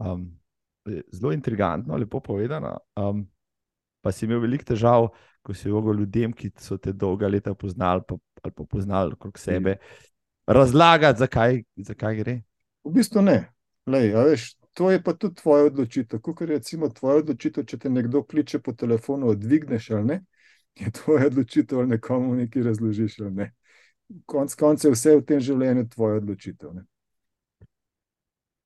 Um, 0.04 0.30
zelo 0.86 1.34
intrigantno, 1.34 1.98
lepo 1.98 2.22
povedano. 2.22 2.76
Um, 3.00 3.26
pa 4.02 4.12
si 4.14 4.26
imel 4.26 4.42
veliko 4.44 4.70
težav, 4.74 5.10
ko 5.42 5.54
si 5.54 5.70
mogel 5.70 6.00
ljudem, 6.00 6.34
ki 6.34 6.52
so 6.60 6.78
te 6.78 6.94
dolga 6.94 7.28
leta 7.28 7.54
poznali 7.54 8.04
pa, 8.08 8.18
ali 8.44 8.54
pa 8.54 8.64
poznali 8.64 9.14
okrog 9.14 9.40
sebe, 9.40 9.78
razlagati, 10.48 11.20
zakaj, 11.20 11.64
zakaj 11.76 12.16
gre. 12.16 12.42
V 12.84 12.94
bistvu 12.96 13.22
ne. 13.26 13.40
Lej, 13.90 14.12
veš, 14.14 14.46
to 14.78 14.92
je 14.92 15.02
pa 15.04 15.14
tudi 15.14 15.42
tvoja 15.42 15.66
odločitev. 15.66 16.22
Kot 16.22 16.42
je 16.42 16.48
recimo 16.48 16.90
tvoja 16.90 17.24
odločitev, 17.24 17.66
če 17.66 17.80
te 17.82 17.90
nekdo 17.90 18.24
kliče 18.24 18.62
po 18.62 18.74
telefonu, 18.74 19.32
odvigneš 19.34 19.90
ali 19.98 20.06
ne, 20.06 20.20
je 20.80 20.92
tvoja 20.92 21.28
odločitev, 21.32 21.80
ali 21.80 21.96
nekomu 21.96 22.36
nekaj 22.36 22.70
razložiš 22.70 23.20
ali 23.20 23.32
ne. 23.32 23.52
Konec 24.26 24.56
koncev 24.60 24.92
je 24.92 24.96
vse 24.96 25.16
v 25.18 25.26
tem 25.26 25.40
življenju 25.40 25.88
tvoja 25.96 26.20
odločitev. 26.22 26.74
Ne. 26.76 26.86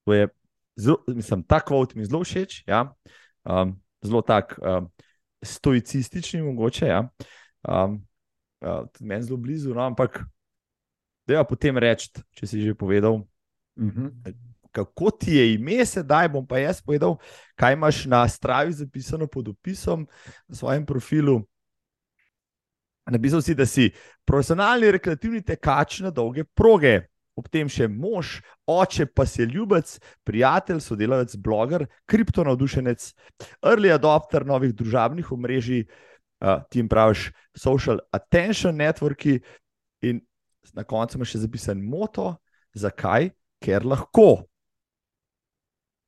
To 0.06 0.14
je, 0.14 0.28
zelo, 0.76 1.02
mislim, 1.08 1.42
ta 1.42 1.60
kvot 1.60 1.94
mi 1.94 2.04
zelo 2.04 2.22
všeč. 2.24 2.62
Ja? 2.66 2.84
Um, 3.42 3.76
zelo 4.02 4.22
tak. 4.22 4.58
Um, 4.62 4.90
stoicistični, 5.42 6.42
mogoče. 6.42 6.86
Ja. 6.86 7.08
Um, 7.68 8.00
uh, 8.60 8.86
Meni 9.00 9.22
zelo 9.22 9.36
blizu, 9.36 9.74
no, 9.74 9.82
ampak 9.82 10.24
da 11.26 11.38
je 11.38 11.44
potem 11.48 11.78
reči, 11.78 12.10
če 12.38 12.46
si 12.46 12.62
že 12.62 12.74
povedal. 12.74 13.22
Uh 13.76 13.84
mhm. 13.84 14.06
-huh. 14.06 14.34
Kako 14.76 15.10
ti 15.10 15.34
je 15.34 15.54
ime, 15.54 15.86
sedaj 15.86 16.28
bom 16.28 16.46
pa 16.46 16.58
jaz 16.58 16.82
povedal, 16.82 17.16
kaj 17.56 17.72
imaš 17.72 18.04
na 18.04 18.28
stravi 18.28 18.72
zapisano 18.72 19.26
pod 19.26 19.48
opisom 19.48 20.06
na 20.48 20.54
svojem 20.54 20.86
profilu. 20.86 21.40
Napisal 23.06 23.42
si, 23.42 23.54
da 23.54 23.66
si 23.66 23.90
profesionalni 24.24 24.90
rekreativni 24.90 25.42
tekač 25.42 26.00
na 26.00 26.10
dolge 26.10 26.44
proge 26.44 27.00
ob 27.36 27.48
tem 27.52 27.68
še 27.68 27.88
mož, 27.92 28.40
oče 28.70 29.06
pa 29.12 29.26
si 29.28 29.44
ljubec, 29.44 29.90
prijatelj, 30.26 30.80
sodelavec, 30.84 31.36
bloger, 31.36 31.86
kriptonavdušenec, 32.10 33.10
early 33.60 33.92
adopter 33.92 34.46
novih 34.48 34.74
družabnih 34.76 35.30
omrežij, 35.36 35.84
uh, 35.84 36.64
ti 36.70 36.80
jim 36.80 36.88
praviš 36.88 37.30
social 37.56 38.00
attention 38.16 38.76
networki, 38.80 39.40
in 40.04 40.20
na 40.74 40.84
koncu 40.84 41.18
imaš 41.18 41.36
še 41.36 41.44
zapisan 41.46 41.80
moto, 41.84 42.34
zakaj, 42.76 43.30
ker 43.62 43.86
lahko. 43.86 44.46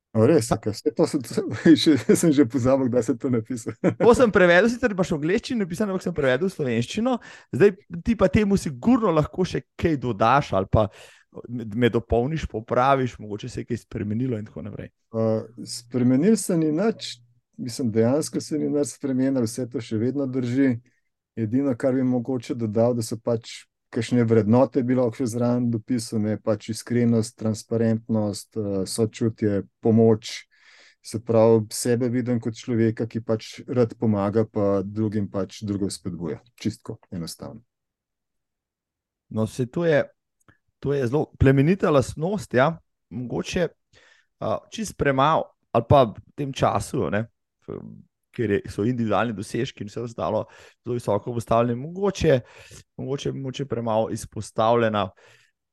Res, 0.09 0.47
okay. 0.49 0.73
to 0.97 1.05
sem, 1.05 1.21
še, 1.83 1.93
sem 2.17 2.31
že 2.33 2.45
pozabil, 2.49 2.89
da 2.89 3.01
se 3.05 3.13
to 3.13 3.29
napisal. 3.29 3.75
to 4.01 4.13
sem 4.17 4.31
prevedel, 4.33 4.65
sicer 4.71 4.95
imaš 4.95 5.13
v 5.13 5.19
angleščini 5.19 5.61
napisano, 5.61 5.93
ampak 5.93 6.07
sem 6.07 6.15
prevedel 6.17 6.49
v 6.49 6.55
slovenščino, 6.55 7.13
zdaj 7.53 7.75
ti 8.05 8.17
pa 8.17 8.29
temu 8.33 8.57
sigurno 8.57 9.13
lahko 9.13 9.45
še 9.45 9.61
kaj 9.77 9.99
dodaš 10.01 10.53
ali 10.57 10.69
pa 10.71 10.87
me 11.47 11.89
dopolniš, 11.89 12.45
popraviš, 12.45 13.19
mogoče 13.19 13.49
se 13.49 13.61
je 13.61 13.65
kaj 13.65 13.77
spremenilo 13.77 14.37
in 14.37 14.45
tako 14.45 14.61
naprej. 14.61 14.89
Uh, 15.11 15.65
spremenil 15.65 16.35
se 16.35 16.57
ni 16.57 16.71
nič, 16.71 17.19
mislim, 17.57 17.91
dejansko 17.91 18.41
se 18.41 18.57
ni 18.57 18.69
nič 18.69 18.95
spremenil, 18.95 19.43
vse 19.43 19.67
to 19.69 19.81
še 19.81 19.97
vedno 19.97 20.27
drži. 20.27 20.79
Edino, 21.39 21.75
kar 21.77 21.93
bi 21.95 22.03
mogoče 22.03 22.55
dodal, 22.55 22.97
da 22.97 23.03
so 23.05 23.15
pač 23.15 23.69
kakšne 23.93 24.25
vrednote 24.27 24.83
bilo 24.83 25.05
še 25.15 25.29
zraven 25.29 25.69
dopisane, 25.71 26.35
pač 26.43 26.69
iskrenost, 26.73 27.37
transparentnost, 27.39 28.57
sočutje, 28.85 29.63
pomoč. 29.81 30.45
Se 30.99 31.21
pravi, 31.23 31.63
sebe 31.71 32.09
vidim 32.11 32.41
kot 32.43 32.57
človeka, 32.59 33.07
ki 33.07 33.21
pač 33.23 33.61
rad 33.71 33.93
pomaga, 33.95 34.43
pa 34.43 34.81
drugim 34.83 35.29
pač 35.31 35.61
drugo 35.63 35.87
spodbuja. 35.89 36.41
Čistko, 36.59 36.97
enostavno. 37.15 37.63
No, 39.29 39.47
se 39.47 39.65
to 39.65 39.85
je 39.87 40.03
to 40.79 40.93
je 40.93 41.07
zelo 41.07 41.31
plemenita 41.39 41.89
lastnost, 41.89 42.53
ja? 42.53 42.77
mogoče 43.09 43.67
uh, 43.67 44.57
čist 44.71 44.97
premalo, 44.97 45.43
ali 45.71 45.85
pa 45.89 46.03
v 46.03 46.35
tem 46.35 46.53
času, 46.53 47.09
ne? 47.09 47.25
ker 48.35 48.51
je, 48.51 48.59
so 48.71 48.85
individualni 48.87 49.33
dosežki 49.33 49.83
in 49.83 49.89
vse 49.89 50.03
ostalo 50.05 50.45
zelo 50.85 50.95
visoko 50.95 51.33
postavljeno, 51.33 51.81
mogoče, 51.81 52.39
mogoče, 52.97 53.31
mogoče 53.31 53.65
premalo 53.65 54.09
izpostavljena, 54.13 55.09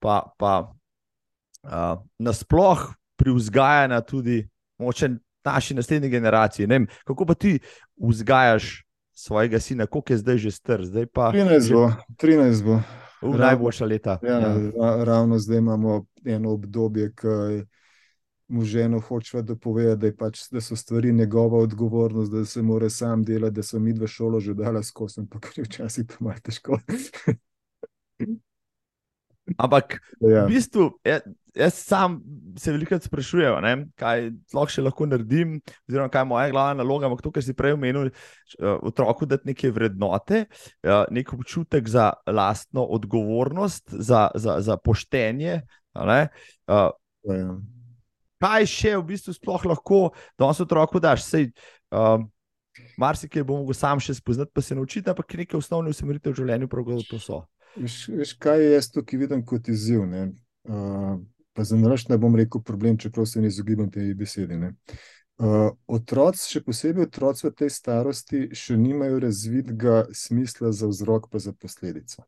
pa, 0.03 0.23
pa 0.39 0.55
uh, 0.67 2.03
nasploh 2.19 2.89
pri 3.17 3.33
vzgajanju 3.37 4.01
tudi 4.09 4.41
moče 4.79 5.11
naši 5.45 5.75
naslednji 5.75 6.09
generaciji. 6.09 6.67
Vem, 6.67 6.87
kako 7.05 7.27
pa 7.27 7.35
ti 7.35 7.59
vzgajaš? 7.97 8.83
Svojega 9.19 9.57
sina, 9.61 9.87
koliko 9.87 10.13
je 10.13 10.17
zdaj 10.17 10.39
že 10.39 10.51
star? 10.51 10.85
Zdaj 10.85 11.07
pa 11.07 11.31
13 11.33 11.73
bo. 11.73 11.89
13 12.21 12.65
bo. 12.65 12.81
V 13.23 13.31
ravno, 13.31 13.47
najboljša 13.47 13.87
leta. 13.87 14.19
Ja, 14.23 14.39
ja. 14.39 15.05
Ravno 15.05 15.39
zdaj 15.39 15.59
imamo 15.59 16.05
eno 16.25 16.53
obdobje, 16.53 17.13
ki 17.15 17.65
mu 18.49 18.65
ženo 18.65 19.01
hoče 19.01 19.43
dopovedati, 19.43 20.11
da, 20.11 20.17
pač, 20.17 20.41
da 20.51 20.61
so 20.61 20.77
stvari 20.77 21.13
njegova 21.13 21.59
odgovornost, 21.59 22.33
da 22.33 22.45
se 22.45 22.63
mora 22.63 22.91
sam 22.91 23.25
delati, 23.25 23.55
da 23.55 23.63
so 23.63 23.79
mi 23.79 23.93
dve 23.93 24.07
šolo 24.07 24.41
že 24.41 24.55
dala 24.55 24.83
skozi, 24.83 25.21
ampak 25.21 25.53
včasih 25.65 26.07
to 26.07 26.15
malo 26.21 26.39
težko. 26.43 26.79
Ampak 29.57 30.01
ja. 30.21 30.45
v 30.45 30.49
bistvu, 30.49 30.91
jaz, 31.05 31.23
jaz 31.57 31.75
sam 31.75 32.21
se 32.59 32.73
veliko 32.73 32.99
sprašujem, 33.01 33.87
kaj 33.99 34.31
še 34.73 34.85
lahko 34.85 35.07
naredim, 35.09 35.57
oziroma 35.89 36.11
kaj 36.13 36.25
je 36.25 36.29
moja 36.31 36.51
glavna 36.53 36.83
naloga. 36.83 37.09
Ampak 37.09 37.25
to, 37.25 37.33
kar 37.35 37.45
si 37.45 37.57
prej 37.57 37.77
omenil, 37.77 38.11
uh, 38.11 38.77
otroku 38.87 39.29
dati 39.29 39.53
neke 39.53 39.71
vrednote, 39.73 40.45
uh, 40.85 41.05
nek 41.13 41.33
občutek 41.37 41.89
za 41.89 42.13
lastno 42.27 42.85
odgovornost, 42.97 43.91
za, 43.91 44.29
za, 44.35 44.61
za 44.61 44.77
poštenje. 44.77 45.63
Uh, 45.97 46.29
ja. 46.69 47.51
Kaj 48.43 48.69
še 48.69 48.97
v 48.99 49.05
bistvu 49.13 49.33
sploh 49.33 49.69
lahko 49.73 50.01
danes 50.39 50.61
otroku 50.61 51.01
daš? 51.01 51.25
Sej, 51.25 51.51
uh, 51.97 52.21
Marsikaj 53.01 53.45
bom 53.49 53.63
mogel 53.63 53.77
sam 53.77 54.01
še 54.03 54.19
spoznati, 54.19 54.53
pa 54.53 54.61
se 54.61 54.77
naučiti, 54.77 55.09
ampak 55.09 55.33
neke 55.41 55.57
osnovne 55.57 55.93
usmeritve 55.93 56.35
v 56.35 56.41
življenju 56.43 56.69
prav 56.69 56.85
gotovo 56.85 57.07
to 57.09 57.21
so. 57.21 57.39
Veš, 57.77 57.97
veš, 58.13 58.35
kaj 58.41 58.61
je 58.61 58.69
jaz 58.75 58.91
tukaj 58.93 59.21
vidim 59.21 59.43
kot 59.49 59.69
izziv? 59.73 60.05
Uh, 60.05 61.17
pa 61.57 61.65
za 61.65 61.77
nalaš 61.77 62.09
ne 62.09 62.19
bom 62.19 62.37
rekel 62.37 62.63
problem, 62.63 62.99
čeprav 62.99 63.27
se 63.27 63.41
ne 63.41 63.49
izogibam 63.49 63.91
tej 63.91 64.15
besedi. 64.15 64.59
Uh, 65.37 65.71
otroci, 65.87 66.47
še 66.49 66.63
posebej 66.65 67.11
otroci 67.11 67.47
v 67.47 67.53
tej 67.57 67.71
starosti, 67.73 68.39
še 68.57 68.77
nimajo 68.81 69.19
razvidega 69.21 70.07
smisla 70.13 70.71
za 70.73 70.89
vzrok, 70.89 71.29
pa 71.33 71.41
za 71.43 71.53
posledico. 71.53 72.25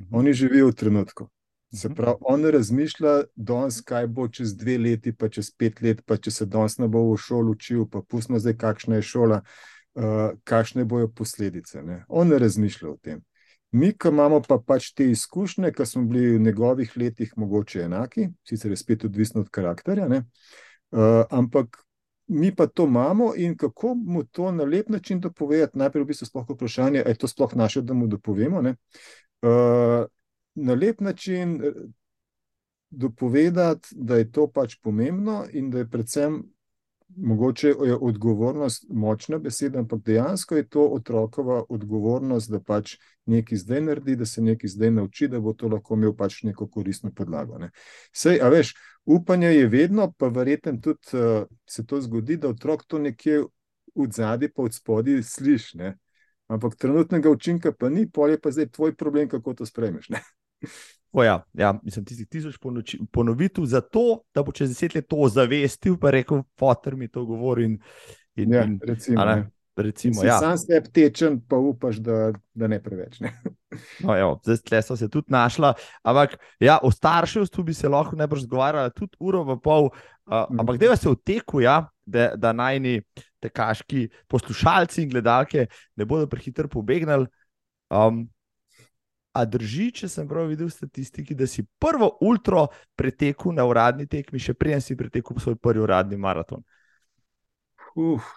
Mhm. 0.00 0.10
Oni 0.20 0.32
živijo 0.32 0.68
v 0.68 0.76
trenutku. 0.76 1.28
Se 1.72 1.88
mhm. 1.88 1.96
pravi, 1.96 2.18
on 2.28 2.44
razmišlja, 2.44 3.14
danes, 3.36 3.80
kaj 3.80 4.06
bo 4.06 4.28
čez 4.28 4.56
dve 4.56 4.76
leti, 4.78 5.14
pa 5.16 5.28
čez 5.32 5.48
pet 5.56 5.80
let, 5.80 6.02
pa 6.04 6.18
če 6.20 6.30
se 6.30 6.46
danes 6.46 6.76
ne 6.78 6.88
bo 6.92 7.06
v 7.08 7.16
šoli 7.16 7.56
učil, 7.56 7.86
pa 7.88 8.02
pustimo 8.04 8.40
zdaj, 8.40 8.58
kakšna 8.60 9.00
je 9.00 9.08
šola, 9.08 9.40
uh, 9.96 10.36
kakšne 10.44 10.84
bojo 10.84 11.08
posledice. 11.08 11.80
Ne? 11.82 12.02
On 12.08 12.28
ne 12.28 12.40
razmišlja 12.42 12.90
o 12.90 12.98
tem. 13.00 13.24
Mi, 13.72 13.92
ki 13.96 14.08
imamo 14.12 14.42
pa 14.44 14.58
pač 14.60 14.90
te 14.92 15.06
izkušnje, 15.10 15.70
ki 15.72 15.86
smo 15.86 16.02
bili 16.04 16.36
v 16.36 16.42
njegovih 16.44 16.92
letih 16.96 17.32
mogoče 17.36 17.86
enaki, 17.86 18.28
sicer 18.48 18.70
je 18.70 18.76
spet 18.76 19.04
odvisno 19.08 19.40
od 19.40 19.48
karakterja, 19.48 20.08
uh, 20.08 21.24
ampak 21.30 21.78
mi 22.26 22.54
pa 22.54 22.66
to 22.66 22.84
imamo 22.84 23.32
in 23.36 23.56
kako 23.56 23.94
mu 23.94 24.24
to 24.24 24.52
na 24.52 24.64
lep 24.64 24.88
način 24.88 25.20
dopovedati, 25.20 25.78
najprej 25.78 26.04
v 26.04 26.06
bistvu 26.06 26.26
sploh 26.26 26.50
vprašanje, 26.50 27.04
je 27.06 27.14
to 27.14 27.28
sploh 27.28 27.54
naše, 27.56 27.82
da 27.82 27.94
mu 27.94 28.06
dopovemo. 28.06 28.60
Uh, 28.60 30.04
na 30.54 30.74
lep 30.74 31.00
način 31.00 31.64
eh, 31.64 31.72
dopovedati, 32.90 33.88
da 33.92 34.16
je 34.16 34.32
to 34.32 34.50
pač 34.52 34.76
pomembno 34.82 35.44
in 35.52 35.70
da 35.70 35.78
je 35.78 35.88
predvsem 35.88 36.42
mogoče 37.16 37.68
je 37.68 37.94
odgovornost 37.94 38.86
močna 38.90 39.38
beseda, 39.38 39.78
ampak 39.78 40.02
dejansko 40.02 40.56
je 40.56 40.68
to 40.68 40.86
otrokova 40.88 41.64
odgovornost, 41.68 42.50
da 42.50 42.60
pač 42.60 42.96
nekaj 43.26 43.58
zdaj 43.58 43.80
naredi, 43.80 44.16
da 44.16 44.26
se 44.26 44.42
nekaj 44.42 44.68
zdaj 44.68 44.90
nauči, 44.90 45.28
da 45.28 45.40
bo 45.40 45.52
to 45.52 45.68
lahko 45.68 45.94
imel 45.94 46.14
pač 46.16 46.42
neko 46.42 46.68
koristno 46.68 47.12
podlago. 47.14 47.58
Ne. 47.58 47.70
Sej, 48.12 48.40
a 48.42 48.48
veš, 48.48 48.74
upanje 49.04 49.52
je 49.54 49.66
vedno, 49.68 50.12
pa 50.18 50.28
verjetno 50.28 50.76
tudi 50.80 51.16
uh, 51.16 51.44
se 51.68 51.86
to 51.86 52.00
zgodi, 52.00 52.36
da 52.36 52.48
otrok 52.48 52.84
to 52.86 52.98
nekje 52.98 53.42
v 53.94 54.08
zadnji, 54.10 54.48
pa 54.48 54.62
od 54.62 54.74
spodaj 54.74 55.22
sliši. 55.22 55.92
Ampak 56.52 56.76
trenutnega 56.76 57.30
učinka 57.30 57.72
pa 57.72 57.88
ni, 57.88 58.10
pol 58.10 58.30
je 58.30 58.40
pa 58.40 58.50
zdaj 58.50 58.68
tvoj 58.68 58.96
problem, 58.96 59.28
kako 59.28 59.54
to 59.54 59.66
spremeš. 59.66 60.08
O 61.12 61.24
ja, 61.24 61.42
ja, 61.52 61.74
mislim, 61.82 62.04
ti 62.08 62.16
si 62.16 62.26
tisoč 62.26 62.56
ponovitev 63.12 63.64
za 63.68 63.80
to, 63.80 64.22
da 64.34 64.42
bo 64.42 64.52
čez 64.52 64.70
deset 64.72 64.94
let 64.94 65.08
to 65.08 65.18
ozavestil, 65.26 65.98
pa 66.00 66.10
rekel, 66.10 66.40
fotor 66.58 66.96
mi 66.96 67.08
to 67.08 67.24
govori. 67.28 67.64
In, 67.64 67.78
in, 68.36 68.54
ja, 68.54 68.64
recimo, 68.80 69.22
in, 69.22 69.44
recimo, 69.76 70.20
si 70.20 70.26
ja. 70.26 70.38
sam 70.40 70.56
sebi 70.58 70.88
tečen, 70.88 71.36
pa 71.48 71.56
upaš, 71.60 72.00
da, 72.00 72.30
da 72.54 72.68
ne 72.68 72.80
preveč. 72.82 73.20
Ne? 73.20 73.32
No, 74.04 74.16
evo, 74.16 74.38
zdaj 74.44 74.58
tle 74.68 74.82
so 74.84 74.96
se 74.96 75.08
tudi 75.08 75.32
našla. 75.32 75.74
Ampak 76.04 76.38
ja, 76.60 76.78
o 76.82 76.90
starševstvu 76.92 77.64
bi 77.64 77.76
se 77.76 77.88
lahko 77.88 78.16
najbrž 78.16 78.46
zgovarjala 78.48 78.92
tudi 78.96 79.16
uro 79.20 79.44
v 79.48 79.60
pol. 79.60 79.88
Uh, 80.22 80.46
Mhm. 80.48 80.60
ampak 80.60 80.78
da 80.78 80.96
se 80.96 81.08
v 81.08 81.16
teku, 81.24 81.60
ja, 81.60 81.88
da, 82.06 82.36
da 82.36 82.52
najni 82.52 83.02
tekaški 83.42 84.08
poslušalci 84.28 85.02
in 85.02 85.10
gledalke 85.10 85.66
ne 85.96 86.04
bodo 86.04 86.26
prehitro 86.26 86.68
pobegnili. 86.68 87.26
Um, 87.90 88.28
a 89.32 89.44
drži, 89.48 89.90
če 89.92 90.08
sem 90.08 90.28
prav 90.28 90.50
videl 90.50 90.68
v 90.68 90.74
statistiki, 90.74 91.34
da 91.34 91.46
si 91.48 91.64
prvo 91.80 92.10
ultra 92.20 92.66
pretekel 92.96 93.54
na 93.56 93.64
uradni 93.64 94.06
tekmi, 94.06 94.38
še 94.38 94.54
preden 94.54 94.80
si 94.84 94.96
pretekel 94.96 95.40
svoj 95.40 95.56
prvi 95.56 95.80
uradni 95.80 96.18
maraton. 96.20 96.62
Uf, 97.94 98.28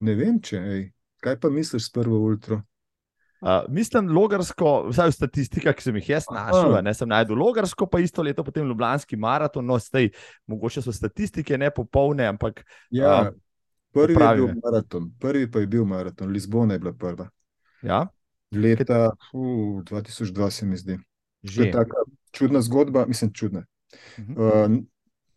ne 0.00 0.14
vem, 0.16 0.38
če 0.40 0.60
ej. 0.74 0.84
Kaj 1.24 1.38
pa 1.40 1.48
misliš 1.48 1.86
s 1.88 1.92
prvo 1.92 2.18
ultro? 2.26 2.60
Uh, 3.44 3.64
mislim, 3.68 4.08
logarsko, 4.08 4.86
vsaj 4.88 5.10
v 5.10 5.14
statistikah, 5.18 5.74
ki 5.76 5.84
sem 5.84 5.96
jih 6.00 6.06
jaz 6.14 6.30
našel, 6.32 6.78
ne 6.80 6.94
sem 6.96 7.08
najdel 7.08 7.36
logarsko, 7.36 7.84
pa 7.84 8.00
isto 8.00 8.24
leto 8.24 8.44
potem 8.44 8.64
Ljubljanski 8.64 9.18
maraton, 9.20 9.66
no, 9.68 9.76
zdaj, 9.78 10.08
mogoče 10.48 10.80
so 10.80 10.92
statistike 10.96 11.58
ne 11.60 11.68
popolne, 11.70 12.24
ampak 12.32 12.62
Ja, 12.90 13.28
A, 13.28 13.32
prvi 13.92 14.16
je 14.24 14.30
bil 14.30 14.48
me. 14.48 14.54
maraton, 14.62 15.10
prvi 15.20 15.50
pa 15.50 15.60
je 15.60 15.66
bil 15.66 15.84
maraton, 15.84 16.32
Lizbona 16.32 16.74
je 16.74 16.78
bila 16.80 16.92
prva. 16.92 17.28
ja, 17.82 18.06
Leta 18.54 19.10
uh, 19.32 19.82
2002 19.82 20.50
se 20.50 20.66
mi 20.66 20.76
zdi. 20.76 20.98
Že. 21.42 21.64
je 21.64 21.72
taka 21.72 21.96
čudna 22.32 22.60
zgodba, 22.60 23.06
mislim, 23.06 23.32
čudna. 23.32 23.64
Mhm. 24.18 24.32
Uh, 24.32 24.78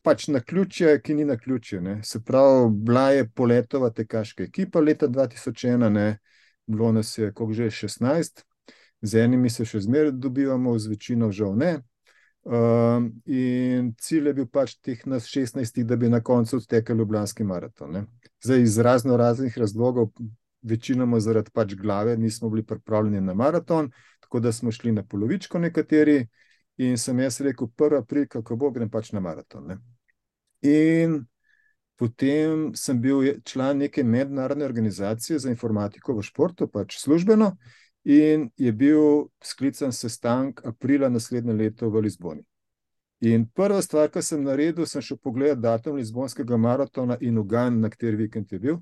pač 0.02 0.28
na 0.28 0.40
ključje, 0.40 1.02
ki 1.02 1.14
ni 1.14 1.26
na 1.26 1.38
ključje. 1.38 1.82
Ne. 1.82 2.00
Se 2.04 2.24
pravi, 2.24 2.70
bila 2.72 3.10
je 3.12 3.30
poletova 3.30 3.90
tekaška 3.90 4.44
ekipa 4.44 4.80
leta 4.80 5.08
2001, 5.08 5.90
ne. 5.90 6.18
bilo 6.68 6.92
nas 6.92 7.18
je, 7.18 7.34
koliko 7.34 7.54
že 7.54 7.70
16, 7.70 8.44
z 9.02 9.20
enimi 9.20 9.50
se 9.50 9.66
še 9.66 9.80
zmeraj 9.80 10.12
dobivamo, 10.12 10.78
z 10.80 10.88
večino 10.92 11.32
žal 11.32 11.56
ne. 11.56 11.78
Um, 12.48 13.10
in 13.26 13.92
cilj 14.00 14.32
je 14.32 14.34
bil 14.34 14.48
pač 14.48 14.78
teh 14.80 15.02
nas 15.06 15.28
16, 15.28 15.84
da 15.84 15.96
bi 15.96 16.10
na 16.10 16.22
koncu 16.24 16.58
odtekel 16.58 16.98
Ljubljanski 16.98 17.44
maraton. 17.44 17.92
Ne. 17.92 18.06
Zdaj, 18.44 18.62
iz 18.64 18.78
razno 18.80 19.18
raznih 19.18 19.58
razlogov, 19.58 20.12
večinoma 20.70 21.20
zaradi 21.20 21.52
pač 21.54 21.76
glave, 21.76 22.18
nismo 22.18 22.50
bili 22.50 22.66
pripravljeni 22.66 23.22
na 23.22 23.34
maraton, 23.34 23.92
tako 24.20 24.40
da 24.40 24.52
smo 24.52 24.72
šli 24.72 24.92
na 24.92 25.04
polovičko 25.04 25.60
nekateri. 25.60 26.28
In 26.78 26.98
sem 26.98 27.20
jaz 27.20 27.40
rekel, 27.42 27.68
1. 27.68 27.98
april, 27.98 28.28
kako 28.30 28.56
bo, 28.56 28.70
grem 28.72 28.90
pač 28.90 29.10
na 29.12 29.20
maraton. 29.20 29.66
Ne. 29.66 29.78
In 30.62 31.24
potem 31.98 32.70
sem 32.78 33.00
bil 33.02 33.40
član 33.44 33.82
neke 33.82 34.04
mednarodne 34.04 34.66
organizacije 34.66 35.40
za 35.40 35.50
informatiko 35.50 36.14
v 36.14 36.26
športu, 36.28 36.68
pač 36.70 37.00
službeno, 37.02 37.56
in 38.06 38.50
je 38.58 38.72
bil 38.72 39.26
sklican 39.44 39.92
sestanek 39.92 40.62
aprila 40.66 41.10
naslednje 41.10 41.54
leto 41.54 41.90
v 41.90 42.06
Lizboni. 42.06 42.46
In 43.26 43.48
prva 43.50 43.82
stvar, 43.82 44.12
ki 44.14 44.22
sem 44.22 44.44
naredil, 44.46 44.86
sem 44.86 45.02
šel 45.02 45.18
pogledat 45.18 45.60
datum 45.60 45.98
Lizbonskega 45.98 46.58
maratona 46.62 47.18
in 47.22 47.38
ugan, 47.42 47.82
na 47.82 47.90
kateri 47.90 48.22
vikend 48.22 48.54
je 48.54 48.60
bil. 48.62 48.78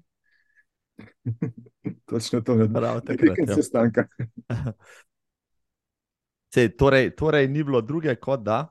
Točno 2.10 2.42
to 2.42 2.54
je 2.54 2.70
na 2.70 3.02
takrat, 3.02 3.22
vikend 3.22 3.50
ja. 3.50 3.56
sestanka. 3.56 4.08
Sej, 6.54 6.70
torej, 6.80 7.12
torej, 7.16 7.48
ni 7.48 7.64
bilo 7.64 7.82
druge, 7.82 8.16
kot 8.16 8.44
da 8.44 8.68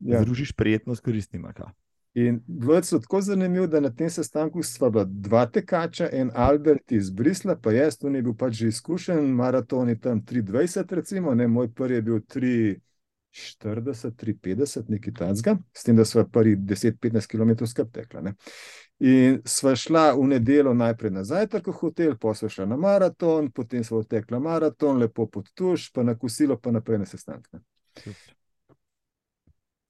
Ja. 0.00 0.22
združiš 0.22 0.52
prijetno 0.52 0.94
s 0.94 1.00
koristnim. 1.00 1.44
a 1.44 1.52
ka? 1.52 1.70
In 2.14 2.40
bilo 2.46 2.74
je 2.74 2.82
tako 2.82 3.20
zanimivo, 3.20 3.66
da 3.66 3.80
na 3.80 3.94
tem 3.94 4.10
sestanku 4.10 4.62
sva 4.62 4.90
bila 4.90 5.04
dva 5.04 5.46
tekača, 5.46 6.08
en 6.12 6.30
Albert 6.34 6.92
iz 6.92 7.10
Brisla, 7.10 7.56
pa 7.56 7.72
jaz, 7.72 7.98
tu 7.98 8.08
je 8.08 8.22
bil 8.22 8.34
pač 8.34 8.54
že 8.54 8.68
izkušen, 8.68 9.30
maraton 9.34 9.88
je 9.88 10.00
tam 10.00 10.22
3,20, 10.24 10.94
recimo, 10.94 11.34
ne, 11.34 11.46
moj 11.46 11.68
prvi 11.74 11.94
je 11.94 12.02
bil 12.02 12.20
3,40, 12.20 14.10
3,50, 14.10 14.88
nekaj 14.88 15.12
tacga, 15.12 15.58
s 15.76 15.84
tem, 15.84 15.96
da 15.96 16.04
sva 16.04 16.24
prvi 16.24 16.56
10-15 16.56 17.30
km 17.30 17.66
skup 17.66 17.92
tekla. 17.92 18.20
Ne. 18.20 18.34
In 19.00 19.38
sva 19.48 19.72
šla 19.76 20.10
v 20.12 20.26
nedeljo 20.28 20.74
najprej 20.76 21.12
na 21.14 21.22
zajtrk 21.24 21.70
v 21.70 21.76
hotel, 21.78 22.16
pa 22.20 22.34
sva 22.36 22.50
šla 22.52 22.66
na 22.68 22.76
maraton, 22.76 23.48
potem 23.48 23.84
sva 23.84 24.02
odtekla 24.02 24.38
maraton, 24.38 25.00
lepo 25.00 25.24
pod 25.26 25.48
tuš, 25.56 25.88
pa 25.92 26.04
na 26.04 26.18
kosilo, 26.20 26.58
pa 26.60 26.70
naprej 26.70 27.00
na 27.00 27.06
sestanek. 27.08 27.48
ne. 27.52 27.60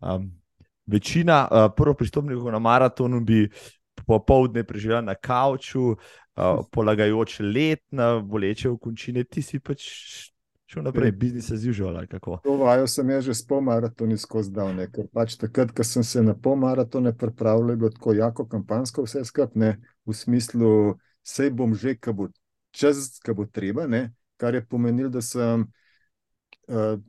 Um, 0.00 0.30
večina 0.86 1.42
uh, 1.50 1.66
prvopristopnikov 1.76 2.52
na 2.52 2.58
maratonu 2.58 3.20
bi 3.20 3.48
popoldne 4.06 4.62
preživela 4.64 5.00
na 5.00 5.14
kavču, 5.14 5.90
uh, 5.90 6.62
polagajoč 6.70 7.40
let 7.40 7.82
na 7.90 8.20
boleče 8.20 8.70
v 8.70 8.78
končine, 8.78 9.24
ti 9.24 9.42
si 9.42 9.58
pač 9.58 9.90
šel 10.70 10.86
naprej, 10.86 11.12
biznis 11.18 11.50
as 11.50 11.66
usual. 11.66 11.96
ali 11.96 12.06
kako. 12.06 12.38
To 12.44 12.56
vajo 12.62 12.86
sem 12.86 13.10
jaz 13.10 13.24
že 13.24 13.34
s 13.34 13.46
polmaratoni 13.46 14.18
skozi 14.18 14.52
dal, 14.54 14.70
ne, 14.76 14.86
ker 14.90 15.08
pač 15.12 15.34
takrat, 15.40 15.74
ko 15.74 15.84
sem 15.84 16.04
se 16.06 16.22
na 16.22 16.34
polmaratone 16.34 17.12
pripravljal, 17.16 17.70
je 17.70 17.76
bilo 17.76 17.90
tako 17.90 18.14
jako 18.14 18.46
kampansko 18.48 19.04
vse 19.04 19.24
skupaj, 19.24 19.58
ne, 19.58 19.76
v 20.06 20.14
smislu, 20.14 20.96
sej 21.26 21.50
bom 21.50 21.74
že, 21.74 21.96
ko 21.98 22.12
bo 22.12 22.28
čas, 22.70 23.18
ko 23.24 23.34
bo 23.34 23.46
treba, 23.46 23.86
ne, 23.86 24.12
kar 24.38 24.54
je 24.54 24.62
pomenilo, 24.66 25.10
da 25.10 25.22
sem 25.22 25.66
uh, 26.68 27.00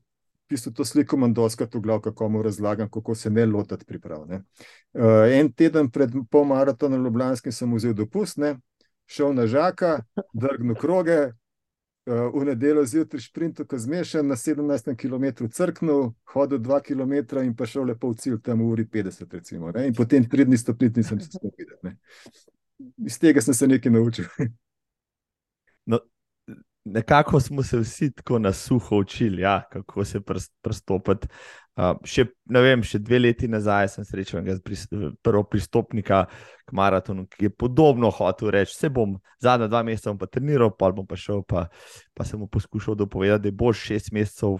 bistvu 0.52 0.74
to 0.74 0.86
sliko 0.86 1.16
imam 1.16 1.34
doskrat 1.34 1.76
v 1.76 1.80
glav, 1.80 2.02
kako 2.02 2.30
mu 2.30 2.42
razlagam, 2.44 2.90
kako 2.90 3.16
se 3.16 3.30
ne 3.30 3.46
lotati 3.46 3.86
priprav. 3.86 4.26
Ne. 4.28 4.42
Uh, 4.94 5.30
en 5.32 5.52
teden 5.54 5.90
pred 5.92 6.12
polmaratonom 6.32 7.04
Ljubljanskim 7.04 7.52
sem 7.52 7.76
vzel 7.76 7.94
dopust, 7.94 8.38
ne, 8.38 8.58
šel 9.06 9.34
na 9.36 9.48
žaka, 9.48 10.02
drgnil 10.34 10.76
kroge, 10.76 11.32
v 12.06 12.46
nedeljo 12.46 12.86
zjutraj 12.86 13.22
šprintu, 13.22 13.66
ko 13.66 13.78
zmešan 13.78 14.28
na 14.28 14.36
17 14.36 14.96
km 14.98 15.46
crknil, 15.52 16.14
hodil 16.34 16.58
2 16.58 16.82
km 16.82 17.44
in 17.44 17.56
pa 17.56 17.66
šel 17.66 17.86
lepo 17.92 18.10
v 18.10 18.18
cilj, 18.18 18.40
tam 18.42 18.60
v 18.60 18.72
uri 18.74 18.86
50, 18.86 19.34
recimo. 19.34 19.72
Ne? 19.72 19.88
In 19.88 19.94
potem 19.94 20.26
tri 20.30 20.46
dni 20.46 20.58
stopnic 20.58 20.98
nisem 20.98 21.20
se 21.20 21.40
videl. 21.58 21.78
Ne? 21.84 21.98
Iz 23.06 23.20
tega 23.22 23.42
sem 23.42 23.54
se 23.54 23.68
nekaj 23.68 23.94
naučil. 23.94 24.26
Nekako 26.86 27.40
smo 27.40 27.64
se 27.64 27.78
vsi 27.78 28.12
tako 28.12 28.40
na 28.40 28.54
suho 28.54 28.98
učili, 28.98 29.42
ja, 29.42 29.68
kako 29.72 30.06
se 30.06 30.20
pristopiti. 30.62 31.28
Uh, 31.80 31.94
še, 32.04 32.26
ne 32.52 32.62
vem, 32.66 32.82
še 32.84 33.00
dve 33.00 33.22
leti 33.22 33.48
nazaj 33.48 33.94
sem 33.94 34.04
srečal 34.04 34.42
enega 34.42 34.58
pris, 34.60 34.84
prvo 35.24 35.46
pristopnika 35.48 36.26
k 36.68 36.76
maratonu, 36.76 37.24
ki 37.32 37.48
je 37.48 37.52
podobno 37.64 38.10
hotel 38.12 38.52
reči: 38.52 38.76
Se 38.76 38.90
bom 38.92 39.16
zadnja 39.40 39.70
dva 39.72 39.80
meseca 39.88 40.12
pa 40.20 40.28
treniral, 40.28 40.74
pa 40.76 40.92
bom 40.92 41.08
pa 41.08 41.16
šel, 41.16 41.46
pa, 41.48 41.70
pa 42.12 42.28
sem 42.28 42.42
mu 42.44 42.50
poskušal 42.52 43.00
dopovedati, 43.00 43.46
da 43.46 43.52
je 43.54 43.60
bolj 43.64 43.80
šest 43.86 44.12
mesecev. 44.12 44.60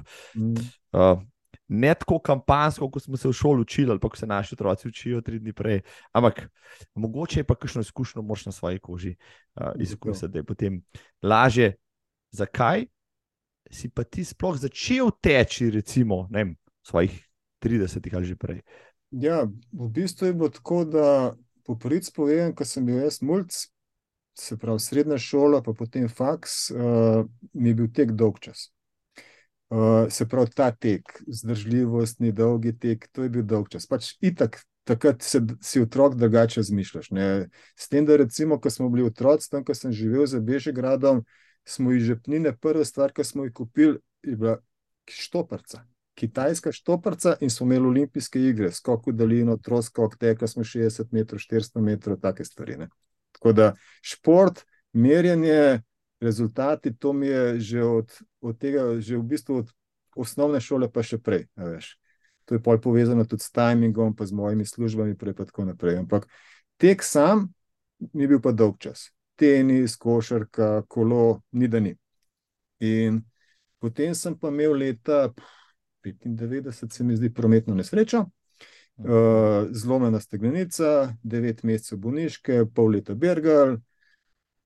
Uh, 0.96 1.20
ne 1.72 1.92
tako 2.00 2.22
kampansko, 2.24 2.90
kot 2.92 3.04
smo 3.04 3.20
se 3.20 3.28
v 3.28 3.36
šoli 3.36 3.68
učili, 3.68 3.92
ali 3.92 4.00
pa 4.00 4.10
ko 4.10 4.18
se 4.18 4.28
naši 4.28 4.56
otroci 4.56 4.88
učijo 4.88 5.22
tri 5.22 5.40
dni 5.40 5.54
prej. 5.54 5.82
Ampak 6.16 6.46
mogoče 6.96 7.40
je 7.40 7.48
pa 7.48 7.56
kakšno 7.56 7.84
izkušnjo 7.84 8.24
moč 8.24 8.46
na 8.46 8.52
svoji 8.52 8.80
koži 8.80 9.16
uh, 9.16 9.72
izkusiti, 9.80 10.32
da 10.32 10.40
je 10.40 10.48
potem 10.48 10.82
lažje. 11.24 11.74
Zakaj 12.32 12.86
si 13.72 13.90
pa 13.90 14.04
ti 14.04 14.24
sploh 14.24 14.56
začel 14.60 15.12
teči, 15.22 15.70
recimo, 15.72 16.28
ne 16.32 16.44
vem, 16.44 16.56
svojih 16.88 17.14
30 17.62 18.16
ali 18.16 18.26
že 18.26 18.36
prej? 18.36 18.62
Ja, 19.12 19.44
v 19.72 19.88
bistvu 19.92 20.32
je 20.32 20.34
bilo 20.34 20.50
tako, 20.50 20.86
da 20.86 21.36
po 21.68 21.76
prvič 21.76 22.12
povem, 22.16 22.56
ko 22.56 22.66
sem 22.66 22.86
bil 22.86 23.04
jaz 23.04 23.22
mulj, 23.22 23.48
se 24.40 24.58
pravi 24.58 24.80
srednja 24.80 25.18
šola, 25.18 25.62
pa 25.64 25.74
potem 25.74 26.08
faks, 26.10 26.72
uh, 26.72 27.26
mi 27.54 27.70
je 27.70 27.76
bil 27.76 27.90
tek 27.94 28.16
dolg 28.18 28.40
čas. 28.40 28.72
Uh, 29.72 30.08
se 30.12 30.28
pravi, 30.28 30.52
ta 30.56 30.72
tek, 30.72 31.22
zdržljivostni, 31.28 32.32
dolgi 32.32 32.74
tek, 32.80 33.08
to 33.12 33.24
je 33.24 33.30
bil 33.30 33.44
dolg 33.48 33.70
čas. 33.72 33.88
Pač 33.88 34.16
itak, 34.20 34.62
takrat 34.88 35.22
se, 35.24 35.44
si 35.62 35.84
otrok 35.84 36.16
drugače 36.16 36.60
razmišljaš. 36.60 37.12
Ne? 37.16 37.28
S 37.76 37.88
tem, 37.92 38.08
da 38.08 38.18
recimo, 38.20 38.60
ko 38.60 38.70
smo 38.70 38.90
bili 38.90 39.08
otroci, 39.08 39.52
tam, 39.52 39.64
ko 39.68 39.76
sem 39.78 39.94
živel 39.96 40.26
za 40.28 40.40
Bežigradom, 40.40 41.24
smo 41.68 41.94
iz 41.94 42.04
žepnine, 42.10 42.56
prva 42.58 42.84
stvar, 42.88 43.14
ki 43.16 43.24
smo 43.28 43.46
jih 43.48 43.54
kupili, 43.54 44.00
je 44.24 44.36
bila 44.36 44.58
štoparca. 45.08 45.86
Kitajska 46.14 46.72
štoparca 46.72 47.36
in 47.42 47.50
smo 47.50 47.66
imeli 47.66 47.88
olimpijske 47.88 48.40
igre, 48.40 48.72
skok 48.72 49.08
v 49.08 49.14
daljino, 49.16 49.56
troskok, 49.58 50.18
tekla 50.20 50.48
smo 50.48 50.64
60 50.64 51.14
metrov, 51.16 51.40
400 51.40 51.82
metrov, 51.82 52.20
take 52.20 52.46
stvari. 52.46 52.78
Ne? 52.78 52.90
Tako 53.32 53.54
da 53.54 53.74
šport, 54.02 54.66
merjenje, 54.94 55.82
rezultati, 56.22 56.96
to 56.98 57.14
mi 57.14 57.28
je 57.28 57.60
že 57.60 57.84
od, 57.84 58.12
od 58.42 58.58
tega, 58.58 59.00
že 59.00 59.18
v 59.18 59.24
bistvu 59.24 59.58
od 59.58 59.72
osnovne 60.16 60.62
šole, 60.62 60.92
pa 60.92 61.04
še 61.04 61.18
prej. 61.18 61.48
To 62.46 62.56
je 62.56 62.62
pol 62.62 62.82
povezano 62.82 63.26
tudi 63.26 63.44
s 63.44 63.52
timingom, 63.52 64.16
pa 64.16 64.26
z 64.26 64.36
mojimi 64.36 64.66
službami, 64.66 65.18
prej 65.18 65.34
pa 65.34 65.46
tako 65.46 65.66
naprej. 65.66 65.98
Ampak 66.04 66.28
tek 66.78 67.04
sam 67.04 67.50
ni 68.14 68.28
bil 68.28 68.42
pa 68.42 68.52
dolg 68.52 68.78
čas. 68.82 69.10
Tenis, 69.40 69.96
košarka, 69.98 70.84
kolo, 70.92 71.42
ni 71.52 71.68
da 71.68 71.80
ni. 71.80 71.96
In 72.82 73.22
potem 73.80 74.14
sem 74.18 74.38
pa 74.38 74.52
imel 74.54 74.78
leta 74.78 75.32
95, 76.04 76.94
se 76.94 77.04
mi 77.04 77.16
zdi, 77.16 77.34
prometno 77.34 77.76
nesrečo. 77.76 78.26
Uh, 79.02 79.70
zlomljena 79.72 80.20
stegnenica, 80.20 81.14
devet 81.24 81.64
mesecev 81.64 81.98
bolniške, 82.04 82.66
pol 82.76 82.92
leta 82.98 83.16
Bergal, 83.16 83.78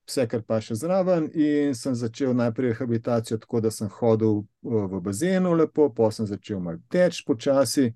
vse, 0.10 0.26
kar 0.30 0.44
pa 0.48 0.60
še 0.62 0.76
zraven, 0.80 1.30
in 1.34 1.76
sem 1.78 1.96
začel 1.96 2.34
najprej 2.38 2.74
rehabilitacijo 2.74 3.40
tako, 3.42 3.62
da 3.64 3.72
sem 3.72 3.90
hodil 4.00 4.44
v 4.62 5.02
bazenu 5.06 5.54
lepo, 5.56 5.90
pa 5.94 6.12
sem 6.12 6.28
začel 6.30 6.60
malo 6.60 6.82
teč 6.92 7.24
počasi. 7.26 7.92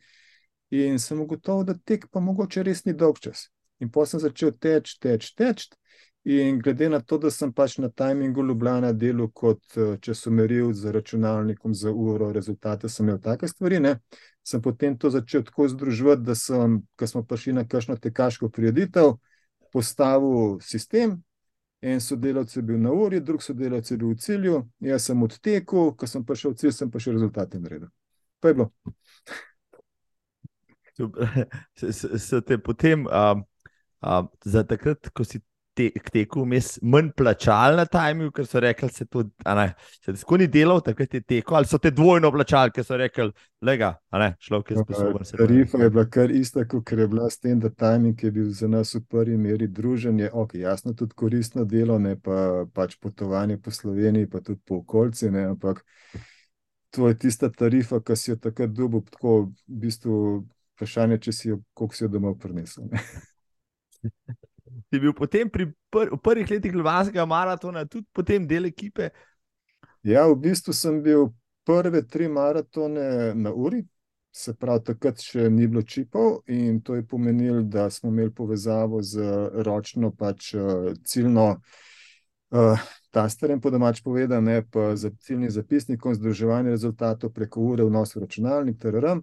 In 0.69 0.99
sem 1.01 1.17
ugotovil, 1.17 1.65
da 1.65 1.73
tek 1.73 2.05
pa 2.13 2.21
mogoče 2.21 2.63
res 2.63 2.83
ni 2.85 2.93
dolg 2.93 3.17
čas. 3.19 3.47
In 3.81 3.89
pa 3.89 4.05
sem 4.05 4.21
začel 4.21 4.53
teč, 4.53 4.99
teč, 5.01 5.31
teč. 5.33 5.65
In 6.29 6.59
glede 6.59 6.89
na 6.89 6.99
to, 7.01 7.17
da 7.17 7.31
sem 7.33 7.49
pač 7.53 7.79
na 7.81 7.87
tajmingu 7.89 8.43
Ljubljana 8.45 8.91
delal 8.93 9.31
kot 9.33 9.77
časomeril 10.01 10.73
z 10.77 10.91
računalnikom 10.93 11.73
za 11.73 11.89
uro, 11.89 12.27
rezultate 12.31 12.89
sem 12.89 13.07
imel 13.07 13.17
take 13.23 13.47
stvari, 13.49 13.79
ne, 13.81 13.95
sem 14.45 14.61
potem 14.61 14.97
to 14.97 15.09
začel 15.09 15.41
tako 15.47 15.67
združevati, 15.73 16.21
da 16.27 16.35
sem, 16.37 16.75
ko 16.95 17.07
smo 17.07 17.23
prišli 17.25 17.55
na 17.57 17.65
kakšno 17.65 17.97
tekaško 17.97 18.51
prireditev, 18.53 19.15
postavil 19.73 20.59
sistem. 20.61 21.17
En 21.81 22.01
sodelavec 22.01 22.55
je 22.55 22.61
bil 22.61 22.77
na 22.77 22.93
uri, 22.93 23.25
drug 23.25 23.41
sodelavec 23.41 23.89
je 23.89 23.97
bil 23.97 24.13
v 24.13 24.21
cilju, 24.21 24.61
jaz 24.85 25.09
sem 25.09 25.25
odtekel, 25.25 25.93
ko 25.97 26.13
sem 26.13 26.25
prišel 26.25 26.53
v 26.53 26.61
cilj, 26.61 26.77
sem 26.77 26.93
pa 26.93 27.01
še 27.01 27.17
rezultate 27.17 27.57
naredil. 27.57 27.89
Pa 28.37 28.53
je 28.53 28.61
bilo. 28.61 28.69
Se 32.29 32.45
te 32.45 32.61
potem, 32.61 33.07
um, 33.07 33.45
um, 34.05 34.33
za 34.45 34.67
takrat, 34.67 35.09
ko 35.09 35.25
si 35.25 35.41
te, 35.79 35.87
tekel, 36.11 36.43
vmes 36.43 36.69
manj 36.83 37.11
plačali 37.17 37.77
na 37.79 37.85
tajmu, 37.89 38.29
ker 38.35 38.47
so 38.47 38.59
rekli, 38.63 38.89
se 38.93 39.05
to 39.05 39.23
ne, 39.45 39.67
se 40.03 40.13
tako 40.13 40.39
ni 40.41 40.47
delal, 40.51 40.81
takrat 40.83 41.13
je 41.15 41.21
tekel, 41.21 41.57
ali 41.59 41.69
so 41.69 41.79
te 41.81 41.91
dvojno 41.95 42.31
plačali, 42.35 42.73
ker 42.75 42.85
so 42.85 42.97
rekli, 42.99 43.29
lega, 43.65 43.93
ne, 44.19 44.31
človek 44.43 44.73
je 44.73 44.83
sposoben. 44.83 45.29
Tarifa 45.39 45.83
je 45.83 45.89
bila 45.95 46.05
kar 46.11 46.33
ista, 46.35 46.65
kot 46.67 46.91
je 46.91 47.07
bila 47.07 47.29
s 47.29 47.39
tem, 47.39 47.59
da 47.59 47.71
tajming 47.71 48.23
je 48.23 48.31
bil 48.35 48.49
za 48.55 48.67
nas 48.71 48.93
v 48.95 49.03
prvi 49.07 49.37
meri 49.37 49.67
druženje, 49.67 50.31
ok, 50.33 50.57
jasno, 50.59 50.93
tudi 50.93 51.15
koristno 51.15 51.65
delo, 51.65 51.99
ne 51.99 52.15
pa 52.19 52.65
pač 52.73 52.97
potovanje 52.99 53.59
po 53.61 53.71
Sloveniji, 53.71 54.29
pa 54.29 54.43
tudi 54.43 54.59
po 54.65 54.81
okolici, 54.83 55.31
ne, 55.31 55.47
ampak 55.53 55.83
to 56.95 57.07
je 57.07 57.17
tista 57.21 57.51
tarifa, 57.53 58.01
ki 58.01 58.17
si 58.17 58.31
jo 58.31 58.39
takrat 58.41 58.73
dobil, 58.73 59.05
tako 59.07 59.39
v 59.47 59.81
bistvu 59.85 60.15
vprašanje, 60.75 61.19
če 61.27 61.35
si 61.35 61.51
jo, 61.53 61.61
koliko 61.73 61.95
si 61.95 62.03
jo 62.07 62.13
domov 62.17 62.39
prinesel. 62.41 62.89
Si 64.89 64.99
bil 64.99 65.13
potem 65.13 65.49
pri 65.49 65.67
pr 65.91 66.15
prvih 66.23 66.49
letih 66.51 66.73
Ljubljanskega 66.73 67.25
maratona, 67.25 67.85
tudi 67.85 68.07
potem 68.13 68.47
del 68.47 68.69
ekipe? 68.69 69.09
Ja, 70.05 70.27
v 70.29 70.37
bistvu 70.39 70.73
sem 70.73 71.01
bil 71.03 71.29
prve 71.67 72.01
tri 72.07 72.27
maratone 72.31 73.33
na 73.35 73.53
uri, 73.53 73.83
se 74.31 74.53
pravi, 74.55 74.85
takrat 74.91 75.21
še 75.21 75.49
ni 75.49 75.67
bilo 75.67 75.83
čipov, 75.83 76.41
in 76.47 76.79
to 76.85 76.95
je 76.95 77.05
pomenilo, 77.05 77.61
da 77.63 77.89
smo 77.89 78.09
imeli 78.13 78.31
povezavo 78.33 79.01
z 79.03 79.25
ročno, 79.65 80.11
pač 80.15 80.53
ciljno. 81.05 81.51
Uh, 82.49 82.81
ta 83.13 83.27
starem, 83.29 83.59
po 83.61 83.69
domač 83.69 84.01
povedano, 84.01 84.55
pa 84.71 84.95
za 84.97 85.11
ciljni 85.21 85.49
zapisnikom, 85.53 86.15
združevanje 86.17 86.73
rezultatov 86.73 87.33
preko 87.33 87.61
ure, 87.61 87.85
vnos 87.85 88.15
v 88.15 88.23
računalnik, 88.23 88.79
TRM. 88.81 89.21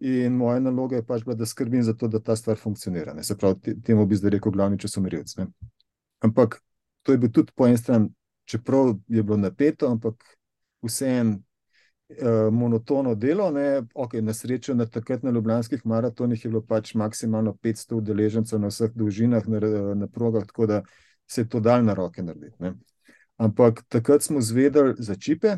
In 0.00 0.36
moja 0.36 0.60
naloga 0.60 0.96
je 0.96 1.06
pač 1.06 1.22
bila, 1.24 1.36
da 1.36 1.46
skrbim 1.46 1.82
za 1.82 1.94
to, 1.94 2.08
da 2.08 2.20
ta 2.20 2.36
stvar 2.36 2.58
funkcionira. 2.58 3.14
Ne. 3.14 3.22
Se 3.24 3.36
pravi, 3.38 3.80
temu 3.82 4.06
bi 4.06 4.16
zdaj 4.16 4.30
rekel 4.30 4.52
glavni 4.52 4.78
časomerjec. 4.78 5.36
Ampak 6.20 6.60
to 7.02 7.12
je 7.12 7.18
bil 7.18 7.30
tudi 7.30 7.52
po 7.54 7.66
eni 7.66 7.78
strani, 7.78 8.08
čeprav 8.44 8.94
je 9.08 9.22
bilo 9.22 9.36
napeto, 9.36 9.88
ampak 9.88 10.24
vseeno 10.82 11.38
eh, 12.08 12.50
monotono 12.50 13.14
delo. 13.14 13.52
Okay, 13.94 14.20
na 14.20 14.34
srečo 14.34 14.74
na 14.74 14.86
takrat 14.86 15.22
na 15.22 15.30
Ljubljanskih 15.30 15.86
maratonih 15.86 16.44
je 16.44 16.50
bilo 16.50 16.62
pač 16.62 16.94
maksimalno 16.94 17.54
500 17.62 17.94
udeležencev 17.94 18.60
na 18.60 18.72
vseh 18.72 18.90
dolžinah, 18.94 19.48
na, 19.48 19.60
na 19.94 20.06
progah, 20.06 20.46
tako 20.46 20.66
da 20.66 20.82
se 21.26 21.40
je 21.40 21.48
to 21.48 21.60
dal 21.60 21.84
na 21.84 21.94
roke 21.94 22.22
narediti. 22.22 22.56
Ne. 22.58 22.74
Ampak 23.36 23.84
takrat 23.88 24.22
smo 24.22 24.40
zvedeli 24.40 24.94
za 24.98 25.14
čipe, 25.14 25.56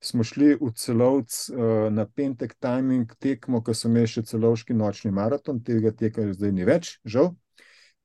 smo 0.00 0.24
šli 0.24 0.54
v 0.60 0.72
celovc 0.76 1.34
uh, 1.50 1.92
na 1.92 2.06
pentek 2.06 2.54
timing 2.58 3.12
tekmo, 3.18 3.60
ko 3.62 3.74
smo 3.74 3.90
imeli 3.92 4.08
še 4.08 4.24
celovški 4.32 4.74
nočni 4.74 5.12
maraton, 5.12 5.60
tega 5.64 5.92
teka 5.92 6.24
zdaj 6.32 6.52
ni 6.56 6.64
več, 6.64 6.96
žal. 7.04 7.34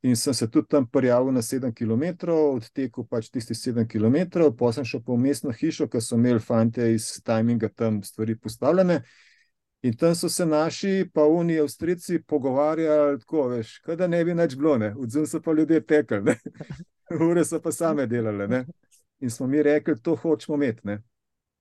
In 0.05 0.15
sem 0.15 0.33
se 0.37 0.45
tudi 0.51 0.67
tam 0.69 0.85
prijavil 0.85 1.33
na 1.33 1.41
7 1.41 1.71
km, 1.73 2.29
odtekel 2.29 3.07
pač 3.09 3.31
tisti 3.33 3.55
7 3.57 3.87
km, 3.89 4.43
pa 4.53 4.69
sem 4.75 4.85
šel 4.85 5.01
po 5.01 5.15
mestno 5.17 5.55
hišo, 5.55 5.87
ker 5.89 6.03
so 6.03 6.19
imeli 6.19 6.43
fante 6.43 6.91
iz 6.93 7.07
timinga 7.25 7.71
tam 7.73 8.03
stvari 8.03 8.35
postavljene. 8.37 8.99
In 9.85 9.97
tam 9.97 10.13
so 10.15 10.29
se 10.29 10.45
naši, 10.45 11.09
pa 11.13 11.25
oni, 11.25 11.57
avstrici, 11.61 12.19
pogovarjali 12.27 13.19
tako, 13.19 13.47
veš, 13.55 13.79
da 13.97 14.07
ne 14.07 14.21
bi 14.25 14.33
več 14.37 14.55
bilo, 14.57 14.77
odzum 14.97 15.25
so 15.29 15.41
pa 15.41 15.53
ljudje 15.53 15.81
tekli, 15.85 16.37
ure 17.29 17.45
so 17.45 17.61
pa 17.61 17.71
same 17.71 18.05
delali. 18.05 18.47
Ne? 18.47 18.63
In 19.21 19.33
smo 19.33 19.47
mi 19.47 19.63
rekli, 19.63 19.97
to 20.01 20.15
hočemo 20.15 20.57
imeti. 20.57 20.97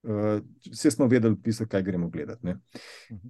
Uh, 0.04 0.42
vse 0.70 0.90
smo 0.90 1.06
vedeli, 1.06 1.36
pisati, 1.42 1.70
kaj 1.70 1.82
gremo 1.82 2.10
gledati. 2.12 2.46
Ne. 2.46 2.58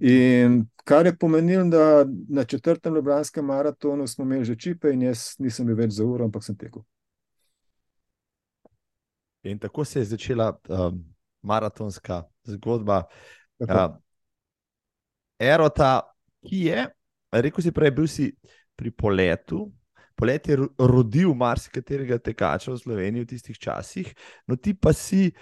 In 0.01 0.65
kar 0.83 1.05
je 1.05 1.15
pomenilo, 1.17 1.63
da 1.71 2.05
na 2.29 2.43
četrtem 2.43 2.95
Ljubljanskem 2.95 3.45
maratonu 3.45 4.07
smo 4.07 4.25
imeli 4.25 4.45
že 4.45 4.55
čipe, 4.59 4.91
in 4.91 5.01
jaz 5.07 5.35
nisem 5.39 5.65
bil 5.65 5.77
več 5.79 5.95
za 5.95 6.03
uro, 6.03 6.25
ampak 6.27 6.43
sem 6.43 6.57
tekel. 6.57 6.83
In 9.43 9.59
tako 9.59 9.85
se 9.85 9.99
je 9.99 10.05
začela 10.05 10.49
um, 10.67 10.99
maratonska 11.41 12.23
zgodba. 12.43 13.05
Uh, 13.59 13.95
Erota, 15.39 16.01
ki 16.43 16.65
je, 16.67 16.85
rekel 17.31 17.63
si 17.63 17.71
prej, 17.71 17.91
bil 17.95 18.07
si 18.07 18.29
pri 18.75 18.91
poletu. 18.91 19.69
Polet 20.15 20.47
je 20.47 20.55
rodil 20.79 21.33
marsikaterega 21.35 22.17
tekača 22.23 22.71
v 22.71 22.79
Sloveniji 22.79 23.23
v 23.25 23.29
tistih 23.33 23.57
časih, 23.59 24.13
no 24.47 24.55
ti 24.55 24.71
pa 24.71 24.93
si 24.95 25.33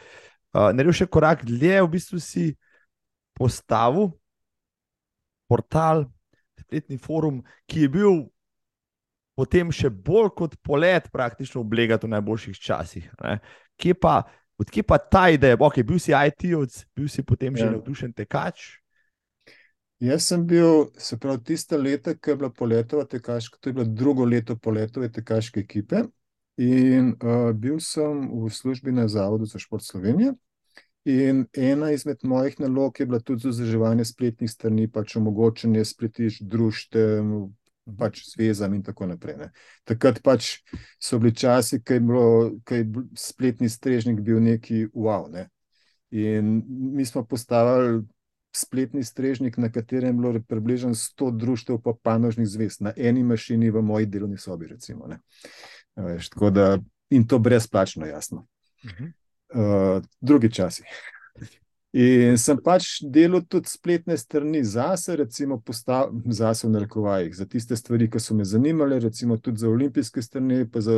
uh, 0.54 0.72
naredil 0.72 0.96
še 1.04 1.10
korak 1.10 1.44
dlje, 1.46 1.82
v 1.84 1.92
bistvu 1.98 2.22
si 2.22 2.52
postavil 3.38 4.12
portal, 5.50 6.08
spletni 6.60 6.98
forum, 6.98 7.42
ki 7.70 7.86
je 7.86 7.89
bil 7.94 8.22
potem 9.38 9.72
še 9.74 9.89
bolj 9.89 10.32
kot 10.38 10.56
polet, 10.66 11.10
praktično 11.13 11.62
oblegat 11.62 12.06
v 12.06 12.13
najboljših 12.13 12.62
časih. 12.62 13.10
Kje 13.82 13.98
pa, 13.98 14.22
odkje 14.62 14.86
pa 14.86 15.00
ta 15.02 15.28
ideja, 15.34 15.58
ok, 15.58 15.82
bil 15.86 16.00
si 16.02 16.13
IT-ovc, 16.13 16.80
bil 16.96 17.10
si 17.10 17.26
potem 17.26 17.58
že 17.58 17.66
ja. 17.66 17.74
navdušen 17.74 18.13
tekač? 18.13 18.78
Jaz 20.04 20.28
sem 20.28 20.42
bil, 20.46 20.89
se 21.00 21.18
pravi, 21.18 21.39
tiste 21.48 21.78
leta, 21.80 22.13
ko 22.18 22.34
je 22.34 22.39
bila 22.42 22.50
poletova 22.52 23.06
tekaška, 23.08 23.58
to 23.62 23.72
je 23.72 23.78
bilo 23.78 23.86
drugo 23.88 24.26
leto 24.28 24.58
poletove 24.60 25.08
tekaške 25.13 25.63
ekipe. 25.63 26.04
In 26.58 27.16
uh, 27.18 27.50
bil 27.58 27.80
sem 27.82 28.28
v 28.30 28.50
službi 28.50 28.92
na 28.94 29.08
Zavodu 29.08 29.46
za 29.46 29.60
šport 29.60 29.84
Slovenije. 29.84 30.34
In 31.06 31.46
ena 31.58 31.92
izmed 31.92 32.22
mojih 32.24 32.60
nalog 32.60 33.00
je 33.00 33.06
bila 33.06 33.20
tudi 33.20 33.50
vzdrževanje 33.50 34.06
spletnih 34.06 34.52
strani, 34.52 34.88
pač 34.88 35.18
omogočanje 35.20 35.84
spletišč, 35.86 36.46
društev, 36.48 37.50
pač 38.00 38.22
zvezam 38.30 38.74
in 38.74 38.84
tako 38.84 39.10
naprej. 39.12 39.36
Ne. 39.38 39.50
Takrat 39.84 40.22
pač 40.24 40.62
so 41.02 41.20
bili 41.20 41.36
časi, 41.36 41.82
ko 41.84 41.98
je, 41.98 42.02
je 42.78 43.04
spletni 43.20 43.70
strežnik 43.70 44.22
bil 44.24 44.39
neki 44.39 44.86
wow. 44.94 45.28
Ne. 45.32 45.50
In 46.13 46.62
mi 46.68 47.06
smo 47.06 47.26
postavili 47.26 48.06
spletni 48.56 49.04
strežnik, 49.04 49.58
na 49.58 49.72
katerem 49.72 50.16
je 50.16 50.22
bilo 50.22 50.42
približno 50.48 50.94
100 50.94 51.32
društev, 51.38 51.82
pa 51.82 51.94
panožnih 52.04 52.48
zvez, 52.48 52.80
na 52.80 52.94
eni 52.96 53.24
mašini 53.24 53.72
v 53.72 53.82
moji 53.82 54.06
delovni 54.06 54.38
sobi. 54.38 54.68
Recimo, 54.68 55.10
Veš, 55.95 56.29
da, 56.51 56.77
in 57.10 57.27
to 57.27 57.39
brezplačno, 57.39 58.06
jasno. 58.06 58.45
Uh 58.84 58.91
-huh. 58.91 59.12
uh, 59.97 60.03
drugi 60.21 60.51
časi. 60.51 60.84
In 61.93 62.39
sem 62.41 62.58
pač 62.58 63.03
delal 63.06 63.43
tudi 63.45 63.69
spletne 63.69 64.15
strani 64.17 64.63
zase, 64.65 65.13
recimo 65.15 65.60
zase 66.25 66.65
v 66.65 66.71
narekovajih, 66.73 67.36
za 67.38 67.45
tiste 67.45 67.77
stvari, 67.77 68.08
ki 68.10 68.19
so 68.19 68.34
me 68.34 68.45
zanimale, 68.45 68.97
recimo 68.99 69.38
tudi 69.38 69.62
za 69.62 69.69
olimpijske 69.69 70.21
strani, 70.21 70.65
pa 70.71 70.82
za 70.82 70.95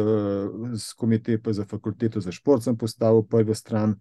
komite, 0.96 1.36
pa 1.44 1.54
za 1.54 1.66
fakulteto 1.66 2.22
za 2.22 2.32
šport 2.32 2.64
sem 2.64 2.78
postavil 2.78 3.28
prvo 3.28 3.54
stran. 3.54 3.98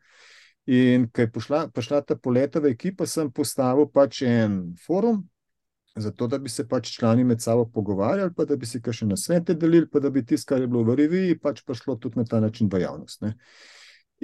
In 0.66 1.08
ko 1.10 1.20
je 1.20 1.30
pošla, 1.30 1.68
pošla 1.74 2.00
ta 2.00 2.16
poletova 2.16 2.70
ekipa, 2.70 3.06
sem 3.06 3.26
postavil 3.30 3.90
pač 3.90 4.22
en 4.22 4.76
forum, 4.86 5.24
zato 5.96 6.26
da 6.26 6.38
bi 6.38 6.48
se 6.48 6.68
pač 6.68 6.90
člani 6.96 7.24
med 7.24 7.40
sabo 7.40 7.68
pogovarjali, 7.70 8.34
pa 8.36 8.44
da 8.44 8.56
bi 8.56 8.66
si 8.66 8.80
kakšne 8.82 9.08
nasvete 9.08 9.54
delili, 9.54 9.86
pa 9.90 10.00
da 10.00 10.10
bi 10.10 10.24
tisto, 10.26 10.48
kar 10.48 10.60
je 10.60 10.66
bilo 10.66 10.82
v 10.82 10.96
reviji, 10.98 11.38
pač 11.38 11.62
prišlo 11.66 11.96
tudi 12.02 12.18
na 12.18 12.24
ta 12.24 12.40
način 12.40 12.68
v 12.72 12.80
javnost. 12.82 13.22
Ne. 13.22 13.34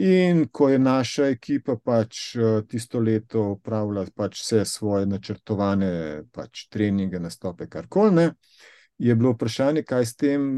In 0.00 0.46
ko 0.52 0.68
je 0.70 0.78
naša 0.78 1.28
ekipa 1.34 1.76
pač 1.76 2.34
eh, 2.36 2.62
tisto 2.68 3.00
leto 3.00 3.42
upravljala 3.54 4.10
pač 4.16 4.40
vse 4.42 4.64
svoje 4.64 5.06
načrtovane 5.06 6.24
pač 6.32 6.66
treninge, 6.70 7.20
nastope, 7.20 7.68
karkoli, 7.70 8.30
je 8.98 9.16
bilo 9.16 9.34
vprašanje, 9.34 9.84
kaj 9.86 10.06
s 10.06 10.16
tem. 10.16 10.50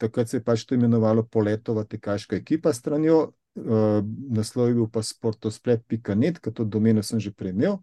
Takrat 0.00 0.28
se 0.28 0.40
je 0.40 0.44
pač 0.44 0.64
to 0.66 0.74
imenovalo 0.74 1.22
Poletova 1.22 1.84
tekaška 1.86 2.36
ekipa 2.36 2.72
stranjo, 2.74 3.18
uh, 3.54 4.00
naslov 4.34 4.68
je 4.68 4.74
bil 4.74 4.88
pa 4.90 5.04
sportosplet.net, 5.06 6.40
to 6.42 6.64
domeno 6.66 7.02
sem 7.02 7.22
že 7.22 7.30
prej 7.30 7.54
imel 7.54 7.78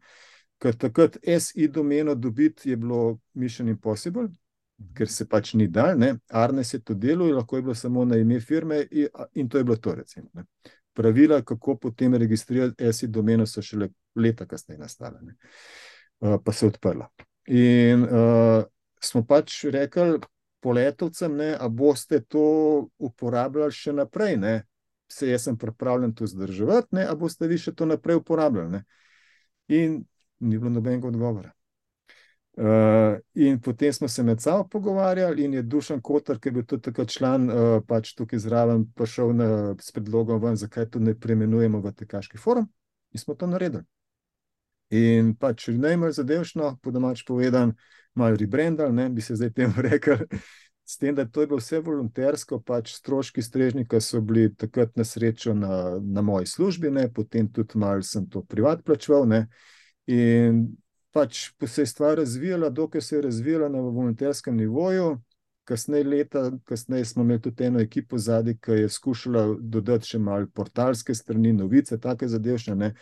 ker 0.62 0.78
takrat 0.78 1.18
SI 1.40 1.68
domeno 1.68 2.16
dobiti 2.16 2.70
je 2.70 2.78
bilo 2.78 3.20
Mission 3.34 3.70
Impossible. 3.70 4.30
ker 4.96 5.10
se 5.10 5.28
pač 5.30 5.54
ni 5.54 5.68
dal. 5.68 5.98
Ne. 6.00 6.16
Arnes 6.30 6.74
je 6.74 6.82
to 6.84 6.96
delal, 6.98 7.36
lahko 7.36 7.58
je 7.58 7.66
bilo 7.68 7.76
samo 7.76 8.06
na 8.06 8.18
ime 8.18 8.40
firme 8.40 8.82
in, 8.92 9.08
in 9.34 9.50
to 9.50 9.58
je 9.58 9.64
bilo 9.64 9.78
to. 9.78 9.96
Recimo, 9.96 10.46
Pravila, 10.94 11.42
kako 11.42 11.78
potem 11.78 12.16
registrirati 12.16 12.94
SI 12.94 13.08
domeno, 13.08 13.46
so 13.48 13.62
šele 13.62 13.90
leta 14.16 14.46
kasneje 14.46 14.80
nastala, 14.80 15.22
uh, 15.24 16.36
pa 16.44 16.52
se 16.52 16.68
odprla. 16.68 17.08
In 17.48 18.04
uh, 18.04 18.64
smo 19.00 19.24
pač 19.24 19.64
rekli 19.72 20.20
poletovcem, 20.60 21.36
ne, 21.36 21.54
a 21.60 21.70
boste 21.70 22.20
to 22.28 22.90
uporabljali 23.00 23.72
še 23.72 23.96
naprej. 23.96 24.38
Ne. 24.38 24.56
Se 25.12 25.30
jaz 25.30 25.48
sem 25.48 25.58
pripravljen 25.58 26.14
to 26.16 26.28
zdržati, 26.28 26.96
ne, 26.96 27.08
a 27.08 27.16
boste 27.16 27.48
vi 27.48 27.58
še 27.60 27.72
to 27.76 27.88
naprej 27.88 28.20
uporabljali. 28.20 28.70
Ne. 28.76 28.84
In 29.72 30.02
ni 30.42 30.58
bilo 30.58 30.70
nobenega 30.70 31.08
odgovora. 31.08 31.52
Uh, 32.52 33.20
in 33.34 33.62
potem 33.64 33.94
smo 33.94 34.08
se 34.08 34.24
med 34.24 34.42
sabo 34.42 34.68
pogovarjali, 34.68 35.44
in 35.44 35.54
je 35.54 35.62
Dušan 35.62 36.02
Kotar, 36.02 36.40
ki 36.40 36.50
je 36.50 36.52
bil 36.52 36.66
tudi 36.68 36.84
takrat 36.90 37.10
član, 37.10 37.48
uh, 37.50 37.78
pač 37.88 38.12
tukaj 38.14 38.42
zraven, 38.44 38.84
prišel 38.96 39.32
na, 39.34 39.48
s 39.80 39.94
predlogom, 39.96 40.42
ven, 40.44 40.60
zakaj 40.60 40.90
to 40.92 41.00
ne 41.00 41.16
premenujemo 41.16 41.80
v 41.80 41.94
Tekaški 41.96 42.38
forum, 42.38 42.68
in 43.16 43.24
smo 43.24 43.38
to 43.40 43.48
naredili. 43.48 43.88
In 44.92 45.32
pač 45.40 45.70
najmanj 45.72 46.18
zadevšno, 46.20 46.76
po 46.84 46.92
domač 46.92 47.24
povedan, 47.24 47.72
malo 48.20 48.36
rebrandal, 48.36 48.92
ne 48.92 49.08
bi 49.10 49.24
se 49.24 49.40
zdaj 49.40 49.54
temu 49.56 49.82
rekel. 49.88 50.28
S 50.84 50.98
tem, 51.00 51.16
da 51.16 51.24
to 51.26 51.42
je 51.42 51.48
bilo 51.48 51.62
vse 51.62 51.80
voluntersko, 51.80 52.60
pač 52.60 52.98
stroški 52.98 53.42
strežnika 53.42 54.02
so 54.04 54.20
bili 54.20 54.50
takrat 54.52 54.98
na 55.00 55.06
srečo 55.08 55.54
na, 55.56 56.02
na 56.04 56.22
moji 56.22 56.52
službi, 56.52 56.92
ne? 56.92 57.08
potem 57.14 57.48
tudi 57.48 57.80
malo 57.80 58.04
sem 58.04 58.28
to 58.28 58.44
privat 58.44 58.84
plačeval. 58.84 59.24
Ne? 59.24 59.46
In 60.08 60.64
pač 61.12 61.52
se 61.68 61.82
je 61.82 61.86
stvar 61.86 62.18
razvijala, 62.18 62.70
dokaj 62.70 63.02
se 63.02 63.16
je 63.16 63.22
razvijala 63.22 63.70
na 63.70 63.80
volonterskem 63.80 64.58
nivoju. 64.58 65.22
Kasneje, 65.64 66.04
leta, 66.04 66.52
kasneje 66.66 67.06
smo 67.06 67.24
imeli 67.24 67.42
tudi 67.42 67.64
eno 67.64 67.80
ekipo 67.80 68.18
zadaj, 68.18 68.58
ki 68.58 68.72
je 68.72 68.90
skušala 68.90 69.44
dodati 69.60 70.08
še 70.08 70.20
malo 70.20 70.48
portalske 70.54 71.16
strani, 71.16 71.54
novice, 71.54 72.00
take 72.00 72.28
zadevšne. 72.28 72.94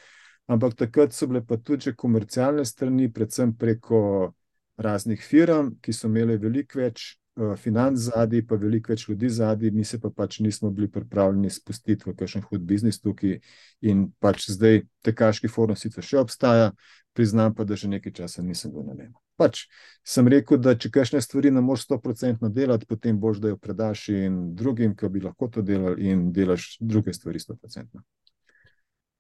Ampak 0.50 0.76
takrat 0.76 1.14
so 1.14 1.28
bile 1.30 1.42
pa 1.46 1.58
tudi 1.58 1.94
komercialne 1.96 2.66
strani, 2.66 3.12
predvsem 3.14 3.56
preko 3.58 4.34
raznih 4.78 5.22
firm, 5.22 5.76
ki 5.82 5.94
so 5.94 6.10
imele 6.10 6.38
veliko 6.38 6.80
več 6.82 7.16
financ 7.58 8.00
zadaj, 8.00 8.44
pa 8.48 8.58
veliko 8.60 8.94
več 8.94 9.08
ljudi 9.08 9.30
zadaj, 9.30 9.72
mi 9.72 9.84
se 9.84 10.00
pa 10.00 10.10
pač 10.10 10.40
nismo 10.40 10.72
bili 10.72 10.90
pripravljeni 10.92 11.50
spustiti 11.50 12.10
v 12.10 12.16
kakšen 12.16 12.44
hud 12.50 12.66
biznis 12.68 13.02
tukaj. 13.02 13.40
In 13.82 14.10
pač 14.20 14.50
zdaj 14.52 14.84
tekaški 15.06 15.52
forum 15.52 15.78
sicer 15.80 16.06
še 16.06 16.20
obstaja, 16.20 16.72
priznam 17.14 17.56
pa, 17.56 17.64
da 17.64 17.76
že 17.76 17.90
nekaj 17.90 18.14
časa 18.22 18.44
nisem 18.44 18.72
bil 18.72 18.86
na 18.88 18.98
njej. 18.98 19.12
Pač 19.40 19.66
sem 20.04 20.28
rekel, 20.28 20.60
da 20.60 20.76
če 20.76 20.92
kakšne 20.92 21.22
stvari 21.24 21.52
ne 21.56 21.64
moreš 21.64 21.88
100% 21.88 22.52
delati, 22.52 22.88
potem 22.90 23.20
boš, 23.20 23.40
da 23.40 23.54
jo 23.54 23.58
predaš 23.58 24.10
in 24.12 24.40
drugim, 24.56 24.96
ki 24.96 25.10
bi 25.10 25.24
lahko 25.24 25.48
to 25.48 25.64
delali, 25.64 26.12
in 26.12 26.32
delaš 26.36 26.76
druge 26.80 27.16
stvari 27.16 27.40
100%. 27.40 28.04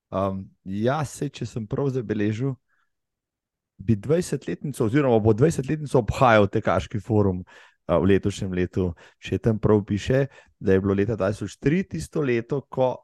Um, 0.09 0.43
ja, 0.65 1.03
se, 1.05 1.29
če 1.29 1.45
sem 1.45 1.67
prav 1.69 1.91
zabeležil, 1.93 2.55
bi 3.79 3.95
20-letnico, 3.95 4.83
oziroma 4.85 5.19
bo 5.23 5.33
20-letnico 5.33 6.01
obhajal 6.01 6.49
Tekaški 6.51 6.99
forum 6.99 7.43
v 7.97 8.11
letošnjem 8.13 8.53
letu. 8.53 8.91
Če 9.17 9.41
tam 9.41 9.59
prav 9.59 9.81
piše, 9.87 10.27
da 10.59 10.73
je 10.73 10.81
bilo 10.81 10.93
leta 10.93 11.17
2003 11.17 11.87
tisto 11.89 12.21
leto, 12.21 12.61
ko 12.69 12.95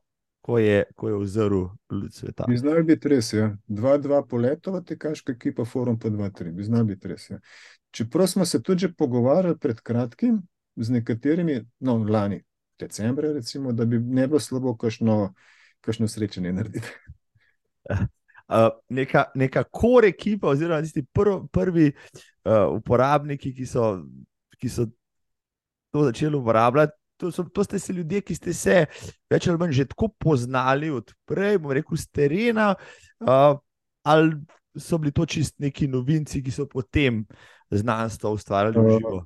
ko 0.46 0.60
je, 0.60 0.84
ko 0.96 1.10
je 1.10 1.16
ozrl 1.16 1.64
ljudi 1.92 2.12
sveta. 2.12 2.46
Bi 2.48 2.58
znal 2.58 2.84
biti 2.84 3.10
res, 3.10 3.32
ja. 3.34 3.48
dva, 3.68 3.98
dva 3.98 4.20
poletova, 4.30 4.84
tekaška 4.86 5.34
ekipa, 5.34 5.66
forum 5.66 5.98
pa 6.00 6.12
dva, 6.14 6.30
tri. 6.30 6.52
Bi 6.54 6.64
znal 6.64 6.84
biti 6.86 7.10
res. 7.10 7.26
Ja. 7.30 7.40
Čeprav 7.92 8.28
smo 8.30 8.46
se 8.46 8.62
tudi 8.64 8.92
pogovarjali 8.94 9.58
pred 9.58 9.82
kratkim 9.82 10.38
z 10.76 10.94
nekaterimi, 10.94 11.64
no, 11.80 11.98
lani, 11.98 12.44
decembra, 12.80 13.32
recimo, 13.34 13.74
da 13.74 13.90
bi 13.90 13.98
ne 13.98 14.28
bilo 14.28 14.40
slabo, 14.40 14.76
kakšno, 14.78 15.34
kakšno 15.82 16.08
srečanje 16.08 16.54
narediti. 16.54 16.94
Uh, 18.46 18.68
neka, 18.94 19.24
neka 19.34 19.64
kore 19.74 20.12
ekipa, 20.12 20.52
oziroma 20.54 20.78
tisti 20.86 21.02
prv, 21.02 21.48
prvi 21.50 21.88
uh, 21.90 22.76
uporabniki, 22.76 23.50
ki 23.58 23.66
so, 23.66 23.88
ki 24.60 24.70
so 24.70 24.88
to 25.96 26.04
začeli 26.08 26.36
uporabljati, 26.36 26.94
to, 27.18 27.32
so, 27.32 27.44
to 27.44 27.64
ste 27.64 27.80
se 27.80 27.94
ljudje, 27.94 28.22
ki 28.22 28.36
ste 28.36 28.54
se 28.54 28.86
več 29.32 29.48
ali 29.48 29.60
manj 29.60 29.76
že 29.78 29.88
tako 29.92 30.10
poznali 30.20 30.92
odprej, 30.92 31.60
bom 31.64 31.72
rekel, 31.76 31.98
z 31.98 32.12
terena, 32.12 32.74
uh, 33.24 33.56
ali 34.04 34.36
so 34.76 35.00
bili 35.00 35.14
to 35.16 35.26
čist 35.26 35.56
neki 35.64 35.88
novinci, 35.88 36.44
ki 36.44 36.52
so 36.52 36.68
potem 36.68 37.24
znanstvo 37.72 38.34
ustvarjali 38.36 38.76
v 38.76 38.98
živo? 38.98 39.22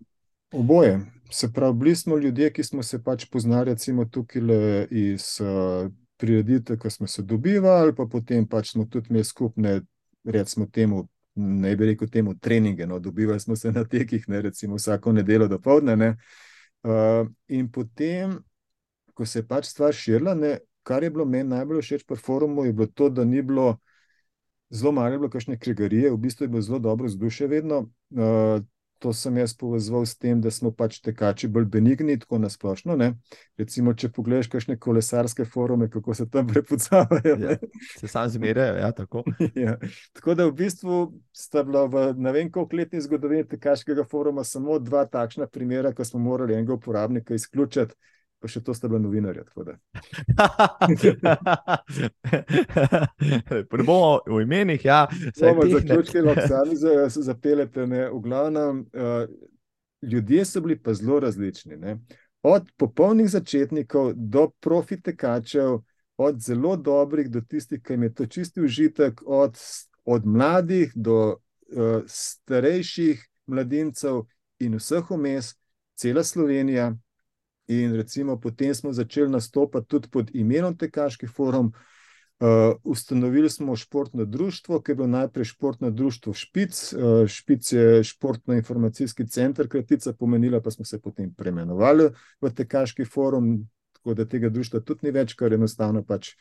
Oboje. 0.52 1.00
Se 1.32 1.52
pravi, 1.54 1.78
bili 1.78 1.96
smo 1.96 2.18
ljudje, 2.18 2.54
ki 2.54 2.64
smo 2.64 2.84
se 2.84 2.98
pač 3.04 3.26
poznali, 3.30 3.70
recimo 3.74 4.06
tukaj 4.06 4.88
iz 4.90 5.38
uh, 5.42 5.90
prireditev, 6.18 6.78
ko 6.78 6.90
smo 6.90 7.08
se 7.08 7.22
dobivali, 7.22 7.94
pa 7.96 8.06
potem 8.10 8.48
pač 8.48 8.74
smo 8.74 8.86
tudi 8.86 9.10
imeli 9.10 9.26
skupne, 9.26 9.82
recimo 10.26 10.66
temu. 10.66 11.06
Ne 11.40 11.76
bi 11.76 11.86
rekel 11.92 12.10
temu 12.12 12.34
treninge, 12.40 12.88
no, 12.88 13.00
dobivali 13.00 13.40
smo 13.40 13.56
se 13.56 13.72
na 13.72 13.86
tekih, 13.88 14.26
ne, 14.28 14.42
recimo 14.42 14.76
vsako 14.76 15.12
nedeljo 15.12 15.48
do 15.48 15.60
povdne. 15.60 16.16
Uh, 16.84 17.28
in 17.48 17.72
potem, 17.72 18.38
ko 19.14 19.26
se 19.26 19.40
je 19.40 19.48
pač 19.48 19.70
stvar 19.72 19.96
širila, 19.96 20.34
ne, 20.36 20.58
kar 20.84 21.04
je 21.04 21.12
bilo 21.12 21.26
meni 21.26 21.50
najbolj 21.50 21.82
všeč 21.82 22.04
pri 22.08 22.18
forumu, 22.18 22.66
je 22.66 22.74
bilo 22.74 22.88
to, 22.88 23.10
da 23.10 23.26
ni 23.26 23.42
bilo 23.42 23.78
zelo 24.70 24.92
malo, 24.92 25.30
kakšne 25.30 25.58
krigarije, 25.60 26.12
v 26.12 26.18
bistvu 26.18 26.46
je 26.46 26.54
bilo 26.56 26.62
zelo 26.62 26.80
dobro 26.80 27.08
vzdušje 27.08 27.48
vedno. 27.48 27.90
Uh, 28.10 28.60
to 29.00 29.14
sem 29.14 29.38
jaz 29.38 29.54
povezal 29.58 30.06
s 30.06 30.18
tem, 30.18 30.42
da 30.42 30.52
smo 30.52 30.72
pač 30.76 31.00
tekači 31.04 31.48
bolj 31.48 31.66
benigni, 31.72 32.18
tako 32.20 32.40
nasplošno. 32.44 32.96
Ne? 33.00 33.14
Recimo, 33.60 33.94
če 33.94 34.12
pogledaš 34.16 34.50
kakšne 34.52 34.78
kolesarske 34.80 35.46
forume, 35.46 35.90
kako 35.90 36.14
se 36.14 36.28
tam 36.30 36.48
prepucavajo. 36.52 37.36
Ja, 37.40 37.58
se 37.96 38.08
sam 38.08 38.30
zmerjajo, 38.30 38.76
ja, 38.82 38.92
tako. 38.92 39.24
ja. 39.66 39.78
Tako 40.20 40.36
da 40.36 40.50
v 40.50 40.56
bistvu 40.60 41.00
sta 41.36 41.64
bila 41.64 41.86
v 41.88 42.06
ne 42.18 42.36
vem 42.36 42.52
koliko 42.52 42.82
letni 42.82 43.02
zgodovini 43.02 43.48
tekaškega 43.48 44.06
foruma 44.12 44.44
samo 44.44 44.80
dva 44.80 45.06
takšna 45.08 45.48
primera, 45.48 45.94
ko 45.96 46.06
smo 46.06 46.20
morali 46.20 46.58
enega 46.58 46.76
uporabnika 46.76 47.34
izključiti 47.34 47.96
pa 48.40 48.48
še 48.48 48.62
to 48.64 48.74
sta 48.74 48.88
bila 48.88 49.02
novinarja. 49.04 49.44
Prvo 53.70 53.98
v 54.28 54.42
imenih, 54.46 54.86
ja, 54.86 55.02
lahko 55.42 55.68
zaključite, 55.68 56.22
lahko 56.24 56.48
sami 56.48 56.76
zapeljete. 57.30 57.86
V 57.86 58.20
glavnem, 58.24 58.86
uh, 58.94 59.28
ljudje 60.02 60.46
so 60.46 60.62
bili 60.64 60.80
pa 60.80 60.94
zelo 60.94 61.20
različni. 61.20 61.78
Ne? 61.78 61.98
Od 62.44 62.72
popolnih 62.78 63.30
začetnikov 63.30 64.14
do 64.16 64.50
profitekačev, 64.60 65.80
od 66.20 66.40
zelo 66.44 66.76
dobrih 66.76 67.30
do 67.32 67.42
tistih, 67.42 67.82
ki 67.84 67.94
jim 67.94 68.04
je 68.08 68.14
to 68.14 68.26
čisti 68.26 68.62
užitek, 68.62 69.22
od, 69.26 69.60
od 70.06 70.26
mladih 70.26 70.92
do 70.96 71.36
uh, 71.36 72.02
starejših 72.08 73.28
mladincev 73.48 74.24
in 74.60 74.76
vseh 74.80 75.12
vmes, 75.12 75.56
cela 76.00 76.24
Slovenija. 76.24 76.94
In 77.70 77.94
recimo, 77.96 78.40
potem 78.42 78.74
smo 78.76 78.94
začeli 78.94 79.30
nastopati 79.30 79.88
tudi 79.88 80.10
pod 80.10 80.30
imenom 80.34 80.78
Tekaški 80.78 81.28
forum. 81.28 81.74
Uh, 82.40 82.74
ustanovili 82.84 83.50
smo 83.50 83.76
športno 83.76 84.26
društvo, 84.26 84.80
ki 84.82 84.92
je 84.92 84.96
bilo 84.96 85.08
najprej 85.08 85.46
športno 85.46 85.92
društvo 85.92 86.34
Špic. 86.34 86.94
Uh, 86.94 87.28
Špic 87.28 87.72
je 87.72 88.04
športno-informacijski 88.04 89.28
center, 89.28 89.68
kratica 89.68 90.14
pomenila, 90.14 90.62
pa 90.62 90.72
smo 90.72 90.86
se 90.86 91.02
potem 91.02 91.34
preimenovali 91.34 92.10
v 92.42 92.52
Tekaški 92.56 93.06
forum, 93.06 93.68
tako 93.94 94.14
da 94.14 94.26
tega 94.26 94.50
društva 94.50 94.80
tudi 94.80 95.06
ni 95.06 95.12
več, 95.12 95.36
ker 95.36 95.54
enostavno 95.54 96.02
pač 96.04 96.32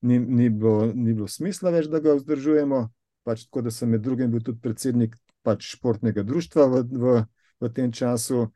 ni, 0.00 0.18
ni, 0.18 0.50
bilo, 0.50 0.92
ni 0.94 1.14
bilo 1.14 1.26
smisla 1.28 1.72
več, 1.72 1.88
da 1.88 1.98
ga 2.04 2.14
vzdržujemo. 2.14 2.82
Pač 3.24 3.48
tako 3.48 3.64
da 3.66 3.72
sem 3.74 3.90
med 3.90 4.04
drugim 4.04 4.30
bil 4.30 4.44
tudi 4.44 4.60
predsednik 4.62 5.16
pač 5.42 5.72
športnega 5.72 6.22
društva 6.22 6.68
v, 6.68 6.84
v, 6.92 7.16
v 7.64 7.72
tem 7.74 7.90
času. 7.92 8.52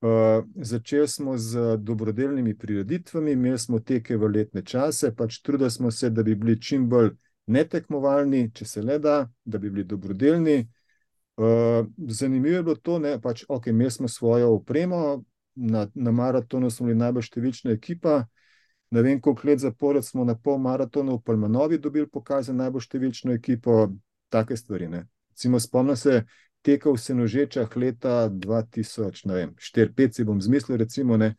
Uh, 0.00 0.44
začeli 0.54 1.08
smo 1.08 1.38
z 1.38 1.76
dobrodelnimi 1.76 2.58
prireditvami, 2.58 3.32
imeli 3.32 3.58
smo 3.58 3.80
teke 3.80 4.16
v 4.16 4.28
letne 4.30 4.62
čase, 4.62 5.10
pač 5.14 5.40
trudili 5.42 5.70
smo 5.70 5.90
se, 5.90 6.10
da 6.10 6.22
bi 6.22 6.34
bili 6.34 6.60
čim 6.62 6.88
bolj 6.88 7.16
netekmovalni, 7.46 8.50
če 8.54 8.64
se 8.64 8.82
le 8.82 8.98
da, 9.02 9.24
da 9.44 9.58
bi 9.58 9.70
bili 9.70 9.84
dobrodelni. 9.84 10.68
Uh, 11.38 11.86
zanimivo 12.08 12.56
je 12.56 12.62
bilo 12.62 12.76
to, 12.76 12.98
da 12.98 13.18
pač, 13.20 13.42
okay, 13.48 13.74
imeli 13.74 13.90
smo 13.90 14.08
svojo 14.08 14.52
opremo, 14.54 15.24
na, 15.54 15.88
na 15.94 16.10
maratonu 16.10 16.70
smo 16.70 16.86
bili 16.86 16.98
najbolj 16.98 17.26
številčna 17.32 17.74
ekipa. 17.74 18.20
Ne 18.94 19.02
vem, 19.02 19.20
koliko 19.20 19.48
let 19.48 19.58
zapored 19.58 20.06
smo 20.06 20.24
na 20.24 20.38
pol 20.38 20.58
maratonu 20.62 21.18
v 21.18 21.24
Palmanovi 21.26 21.78
dobili 21.78 22.06
pokazati 22.06 22.56
najbolj 22.56 22.86
številčno 22.86 23.34
ekipo, 23.34 23.88
take 24.30 24.56
stvari. 24.56 24.88
Spomnim 25.34 25.96
se, 25.96 26.22
tekel 26.62 26.96
v 26.96 27.02
Senožečah 27.02 27.76
leta 27.76 28.28
2004-2005, 28.30 30.14
si 30.14 30.24
bom 30.24 30.40
zmislil, 30.40 30.78
recimo, 30.78 31.16
ne, 31.16 31.34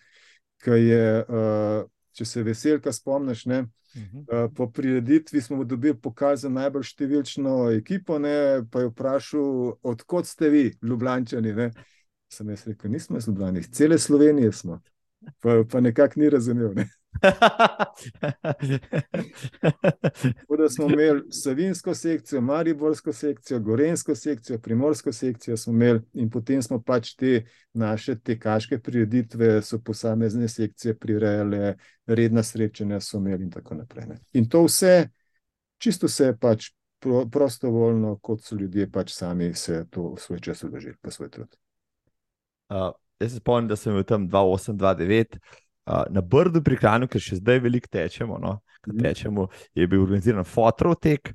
je, 0.66 1.04
uh, 1.24 1.84
če 2.14 2.26
se 2.26 2.44
veselka 2.44 2.94
spomniš. 2.94 3.46
Ne, 3.46 3.66
Uh, 3.96 4.52
po 4.56 4.70
prireditvi 4.72 5.42
smo 5.42 5.64
dobili 5.64 5.98
pokaz 5.98 6.44
za 6.46 6.50
najbolj 6.50 6.84
številčno 6.92 7.54
ekipo, 7.74 8.20
ne, 8.22 8.62
pa 8.70 8.84
je 8.84 8.90
vprašal, 8.92 9.48
odkot 9.82 10.30
ste 10.30 10.52
vi, 10.54 10.64
Ljubljani. 10.86 11.26
Sem 12.30 12.52
jaz 12.54 12.68
rekel, 12.70 12.92
nismo 12.94 13.18
iz 13.18 13.28
Ljubljana, 13.28 13.60
iz 13.60 13.72
cele 13.74 13.98
Slovenije 13.98 14.52
smo. 14.54 14.78
Pa, 15.42 15.64
pa 15.72 15.82
nekako 15.82 16.22
ni 16.22 16.30
razumel. 16.30 16.76
Ne? 16.78 16.86
Tako 20.22 20.58
da 20.58 20.70
smo 20.70 20.86
imeli 20.86 21.24
Savinsko 21.32 21.94
sekcijo, 21.94 22.42
Mariborsko 22.42 23.14
sekcijo, 23.14 23.60
Gorensko 23.60 24.16
sekcijo, 24.16 24.60
Primorsko 24.60 25.12
sekcijo 25.12 25.58
smo 25.58 25.74
imeli 25.74 26.02
in 26.14 26.30
potem 26.30 26.62
smo 26.62 26.82
pač 26.82 27.16
te 27.16 27.46
naše 27.74 28.16
tekaške 28.20 28.80
prireditve, 28.80 29.62
so 29.62 29.80
posamezne 29.80 30.48
sekcije 30.48 30.98
prirejale, 30.98 31.76
redna 32.06 32.44
srečanja 32.44 33.00
so 33.00 33.18
imeli 33.18 33.44
in 33.44 33.52
tako 33.52 33.76
naprej. 33.76 34.06
In 34.34 34.50
to 34.50 34.64
vse, 34.64 35.10
čisto 35.78 36.08
vse 36.08 36.34
pač 36.40 36.72
pro, 37.00 37.26
prostovoljno, 37.26 38.18
kot 38.22 38.44
so 38.44 38.56
ljudje 38.56 38.92
pač 38.92 39.14
sami 39.14 39.54
se 39.54 39.86
to 39.90 40.14
v 40.14 40.20
svoj 40.20 40.40
čas 40.40 40.64
odložili, 40.64 40.96
pa 41.02 41.12
svoj 41.12 41.30
trud. 41.30 41.56
Uh, 42.70 42.92
jaz 43.20 43.32
se 43.32 43.38
spomnim, 43.38 43.68
da 43.68 43.76
sem 43.76 43.94
bil 43.94 44.04
tam 44.04 44.30
28-29 45.90 46.10
na 46.10 46.22
Brdu 46.22 46.62
pri 46.64 46.78
Kranju, 46.78 47.08
ker 47.10 47.22
še 47.22 47.40
zdaj 47.42 47.62
veliko 47.66 47.90
tečemo. 47.92 48.38
No? 48.38 48.60
Mm. 48.88 49.04
tečemo 49.04 49.48
je 49.76 49.88
bil 49.88 50.02
organiziran 50.04 50.44
fototek, 50.44 51.34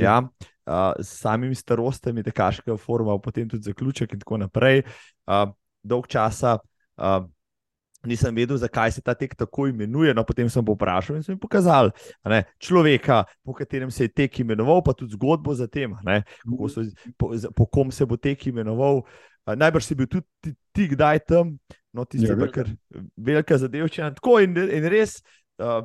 ja, 0.00 0.22
uh, 0.22 0.92
s 1.00 1.20
samimi 1.20 1.54
starostmi, 1.54 2.24
tekaškega 2.24 2.76
foruma, 2.80 3.18
potem 3.18 3.48
tudi 3.48 3.68
zaključek 3.68 4.16
in 4.16 4.22
tako 4.22 4.40
naprej. 4.40 4.82
Uh, 5.26 5.50
dolg 5.82 6.08
časa. 6.08 6.58
Uh, 6.96 7.24
Nisem 8.06 8.36
vedel, 8.36 8.54
zakaj 8.60 8.92
se 8.94 9.00
ta 9.02 9.16
tek 9.18 9.32
tako 9.34 9.64
imenuje. 9.66 10.12
No, 10.14 10.22
potem 10.22 10.46
sem 10.52 10.62
povprašal 10.62 11.16
in 11.16 11.24
sem 11.26 11.32
jim 11.32 11.40
pokazal 11.42 11.88
ne, 12.22 12.44
človeka, 12.62 13.24
po 13.42 13.56
katerem 13.56 13.90
se 13.90 14.06
je 14.06 14.12
tek 14.14 14.36
imenoval, 14.44 14.78
pa 14.84 14.94
tudi 14.94 15.16
zgodbo 15.16 15.50
za 15.58 15.66
tem, 15.66 15.96
ne, 16.06 16.20
so, 16.70 16.84
po, 17.18 17.32
po 17.34 17.66
kom 17.66 17.90
se 17.90 18.06
bo 18.06 18.14
tek 18.14 18.46
imenoval. 18.46 19.02
Najbrž 19.42 19.88
si 19.88 19.96
bil 19.98 20.06
tudi 20.06 20.26
ti, 20.38 20.54
ti 20.70 20.86
kdaj 20.92 21.24
tam, 21.26 21.56
no, 21.96 22.04
tisti, 22.04 22.28
ki 22.28 22.46
je 22.46 22.52
kar 22.54 22.70
velika 23.16 23.58
zadevčina. 23.58 24.12
Tako 24.14 24.38
in, 24.44 24.56
in 24.78 24.88
res, 24.92 25.18
uh, 25.62 25.80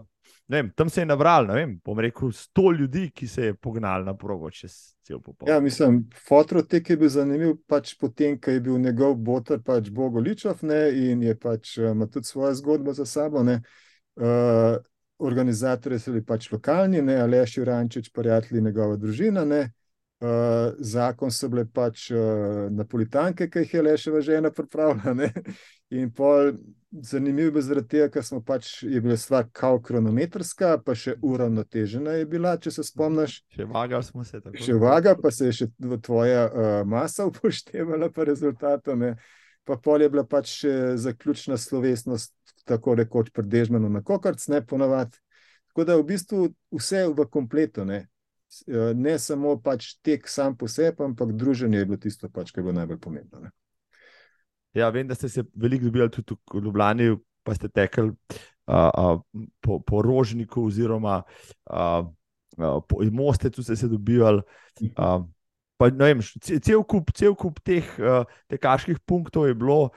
vem, 0.51 0.71
tam 0.75 0.91
se 0.91 1.01
je 1.01 1.07
nabral, 1.07 1.47
ne 1.47 1.57
vem, 1.57 1.73
bom 1.85 1.99
rekel, 2.03 2.33
sto 2.35 2.71
ljudi, 2.75 3.07
ki 3.15 3.27
se 3.27 3.49
je 3.49 3.55
pognal 3.55 4.05
na 4.07 4.15
progo 4.17 4.51
čez 4.51 4.75
cel 5.07 5.19
popoln. 5.23 5.49
Ja, 5.49 5.59
mislim, 5.63 6.03
fototek 6.27 6.89
je 6.93 6.97
bil 6.99 7.11
zanimiv, 7.11 7.55
pač 7.67 7.95
potem, 7.99 8.37
ko 8.41 8.51
je 8.51 8.63
bil 8.63 8.79
njegov 8.81 9.15
botar, 9.15 9.61
pač 9.65 9.89
Bogoličov, 9.89 10.63
ne, 10.67 10.83
in 11.09 11.23
je 11.23 11.35
pač 11.39 11.77
ima 11.77 12.07
tudi 12.11 12.27
svojo 12.27 12.53
zgodbo 12.59 12.93
za 12.93 13.05
sabo. 13.05 13.43
Ne, 13.47 13.61
uh, 14.19 14.77
Organizatorji 15.21 15.99
so 16.01 16.11
bili 16.15 16.25
pač 16.25 16.47
lokalni, 16.51 17.01
ne, 17.05 17.19
Aleš 17.21 17.59
Jurančič, 17.59 18.09
prijatelji 18.13 18.63
njegova 18.65 18.95
družina. 18.97 19.45
Ne, 19.45 19.67
Uh, 20.21 20.75
zakon 20.77 21.31
so 21.33 21.47
bile 21.49 21.63
pač 21.65 22.11
uh, 22.13 22.67
napolitanke, 22.69 23.47
ki 23.49 23.63
jih 23.63 23.71
je 23.73 23.81
le 23.81 23.93
še 23.97 24.19
žena 24.21 24.51
pripravila. 24.53 25.31
In 25.97 26.11
pol, 26.13 26.51
zanimivo 26.93 27.57
je 27.57 27.63
zaradi 27.65 27.89
tega, 27.95 28.09
ker 28.13 28.25
smo 28.27 28.37
pač, 28.45 28.83
je 28.85 29.01
bila 29.01 29.17
stvar 29.17 29.47
kao 29.49 29.79
kronometrska, 29.81 30.75
pa 30.85 30.93
še 30.93 31.15
uravnotežena 31.25 32.19
je 32.19 32.27
bila, 32.29 32.53
če 32.61 32.75
se 32.75 32.85
spomniš. 32.85 33.39
Še 33.57 33.65
vaga 33.65 34.03
smo 34.05 34.21
se 34.27 34.43
tako. 34.43 34.61
Še 34.61 34.77
vaga, 34.77 35.15
pa 35.17 35.33
se 35.33 35.49
je 35.49 35.57
še 35.63 35.69
tvoja 36.05 36.45
uh, 36.45 36.69
masa 36.85 37.25
upoštevala, 37.31 38.13
pa 38.13 38.29
rezultatov. 38.29 39.07
Pa 39.65 39.81
pol 39.81 40.05
je 40.05 40.13
bila 40.13 40.27
pač 40.29 40.59
zaključna 41.01 41.57
slovesnost, 41.57 42.33
tako 42.69 42.93
rekoč, 43.01 43.33
predežmeno 43.33 43.89
na 43.89 44.05
kokarc, 44.05 44.45
ne 44.53 44.61
ponovadi. 44.61 45.17
Tako 45.73 45.89
da 45.89 45.97
v 45.97 46.05
bistvu 46.13 46.47
vse 46.77 47.07
v 47.09 47.25
kompletu, 47.31 47.89
ne, 47.89 48.03
ne 48.95 49.15
samo 49.19 49.55
pač 49.63 49.93
tek 50.03 50.27
sam 50.29 50.55
po 50.57 50.67
sebi, 50.67 51.03
ampak 51.03 51.33
druženje 51.37 51.77
je 51.77 51.87
bilo 51.89 51.97
tisto, 51.97 52.29
pač, 52.29 52.51
kar 52.51 52.61
je 52.61 52.67
bilo 52.67 52.77
najbolj 52.79 52.99
pomembno. 52.99 53.39
Ne? 53.45 53.51
Ja, 54.73 54.89
vem, 54.89 55.07
da 55.07 55.15
ste 55.15 55.29
se 55.29 55.43
veliko 55.55 55.85
dobili 55.89 56.09
tudi 56.11 56.37
v 56.53 56.63
Ljubljani, 56.63 57.11
pa 57.43 57.55
ste 57.55 57.69
tekli 57.69 58.11
uh, 58.11 58.89
uh, 58.89 59.19
po, 59.59 59.79
po 59.79 60.01
Rožniku, 60.01 60.65
oziroma 60.67 61.21
uh, 61.71 62.07
uh, 62.57 62.79
po 62.87 63.03
Mostetu 63.11 63.63
ste 63.63 63.75
se 63.75 63.87
dobivali. 63.87 64.41
Uh, 64.95 65.25
pa, 65.77 65.89
vem, 65.89 66.21
cel, 66.41 66.83
kup, 66.83 67.11
cel 67.15 67.35
kup 67.35 67.59
teh 67.65 67.87
uh, 67.99 68.23
tekaških 68.47 68.99
punktov 69.05 69.47
je 69.47 69.55
bilo. 69.55 69.89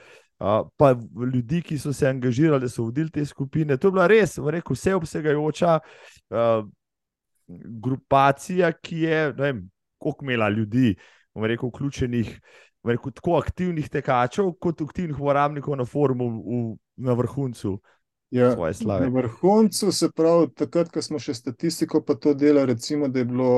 Uh, 0.42 0.66
pa 0.76 0.90
ljudi, 1.32 1.62
ki 1.62 1.78
so 1.78 1.92
se 1.94 2.08
angažirali, 2.08 2.66
da 2.66 2.68
so 2.68 2.88
vodili 2.88 3.10
te 3.10 3.22
skupine. 3.24 3.76
To 3.78 3.88
je 3.88 3.94
bila 3.94 4.08
res, 4.10 4.34
rekel, 4.38 4.74
vse 4.74 4.96
obsegajoča, 4.98 5.78
uh, 6.34 6.66
grupacija, 7.48 8.72
ki 8.72 8.98
je, 8.98 9.32
ne 9.32 9.42
vem, 9.42 9.64
koliko 9.98 10.24
imela 10.24 10.48
ljudi, 10.48 10.94
rekel, 11.34 11.68
vključenih, 11.68 12.40
rekel, 12.84 13.12
tako 13.12 13.38
aktivnih 13.38 13.88
tekačev, 13.88 14.52
kot 14.60 14.82
aktivnih 14.82 15.18
uporabnikov 15.20 15.76
na 15.76 15.84
forumu 15.84 16.28
v, 16.30 16.62
na 16.96 17.16
vrhuncu. 17.18 17.78
Ja, 18.34 18.56
na 18.84 19.08
vrhuncu 19.14 19.92
se 19.92 20.08
pravi, 20.10 20.48
takrat, 20.58 20.90
ko 20.90 21.02
smo 21.02 21.20
še 21.22 21.36
statistiko 21.38 22.00
pa 22.02 22.16
to 22.18 22.34
delali, 22.34 22.72
recimo, 22.74 23.08
da 23.08 23.22
je 23.22 23.30
bilo. 23.30 23.50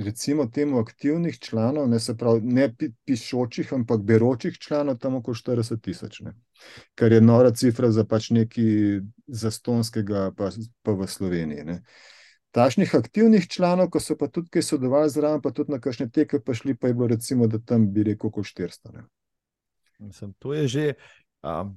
Recimo 0.00 0.46
temu 0.48 0.78
aktivnih 0.80 1.34
članov, 1.42 1.88
ne, 1.90 1.98
pravi, 2.18 2.40
ne 2.40 2.70
pišočih, 3.04 3.72
ampak 3.74 4.00
beročih 4.06 4.54
članov, 4.56 4.96
tam 4.96 5.18
okoli 5.18 5.36
40 5.36 5.80
tisoč, 5.84 6.22
kar 6.96 7.12
je 7.12 7.18
nora 7.20 7.50
cifra 7.52 7.90
za 7.92 8.06
pač 8.08 8.30
nekaj 8.32 9.02
zastonskega, 9.26 10.30
pa, 10.38 10.48
pa 10.86 10.94
v 10.96 11.08
Sloveniji. 11.10 11.66
Ne. 11.68 11.76
Tašnih 12.50 12.94
aktivnih 12.98 13.46
članov, 13.48 13.92
ko 13.94 14.00
so 14.02 14.16
pa 14.18 14.26
tudi 14.26 14.50
kaj 14.50 14.64
sodelovali 14.66 15.10
zraven, 15.10 15.42
pa 15.42 15.52
tudi 15.54 15.70
na 15.72 15.78
kakšne 15.78 16.08
teke 16.10 16.40
pa 16.42 16.54
šli, 16.54 16.74
pa 16.74 16.90
je 16.90 16.96
bilo 16.98 17.06
recimo, 17.12 17.46
da 17.46 17.60
tam 17.62 17.86
bi 17.94 18.02
rekel, 18.10 18.30
kot 18.30 18.46
400. 18.50 19.04
Mislim, 20.00 20.32
to 20.38 20.54
je 20.54 20.66
že, 20.68 20.86
um, 21.42 21.76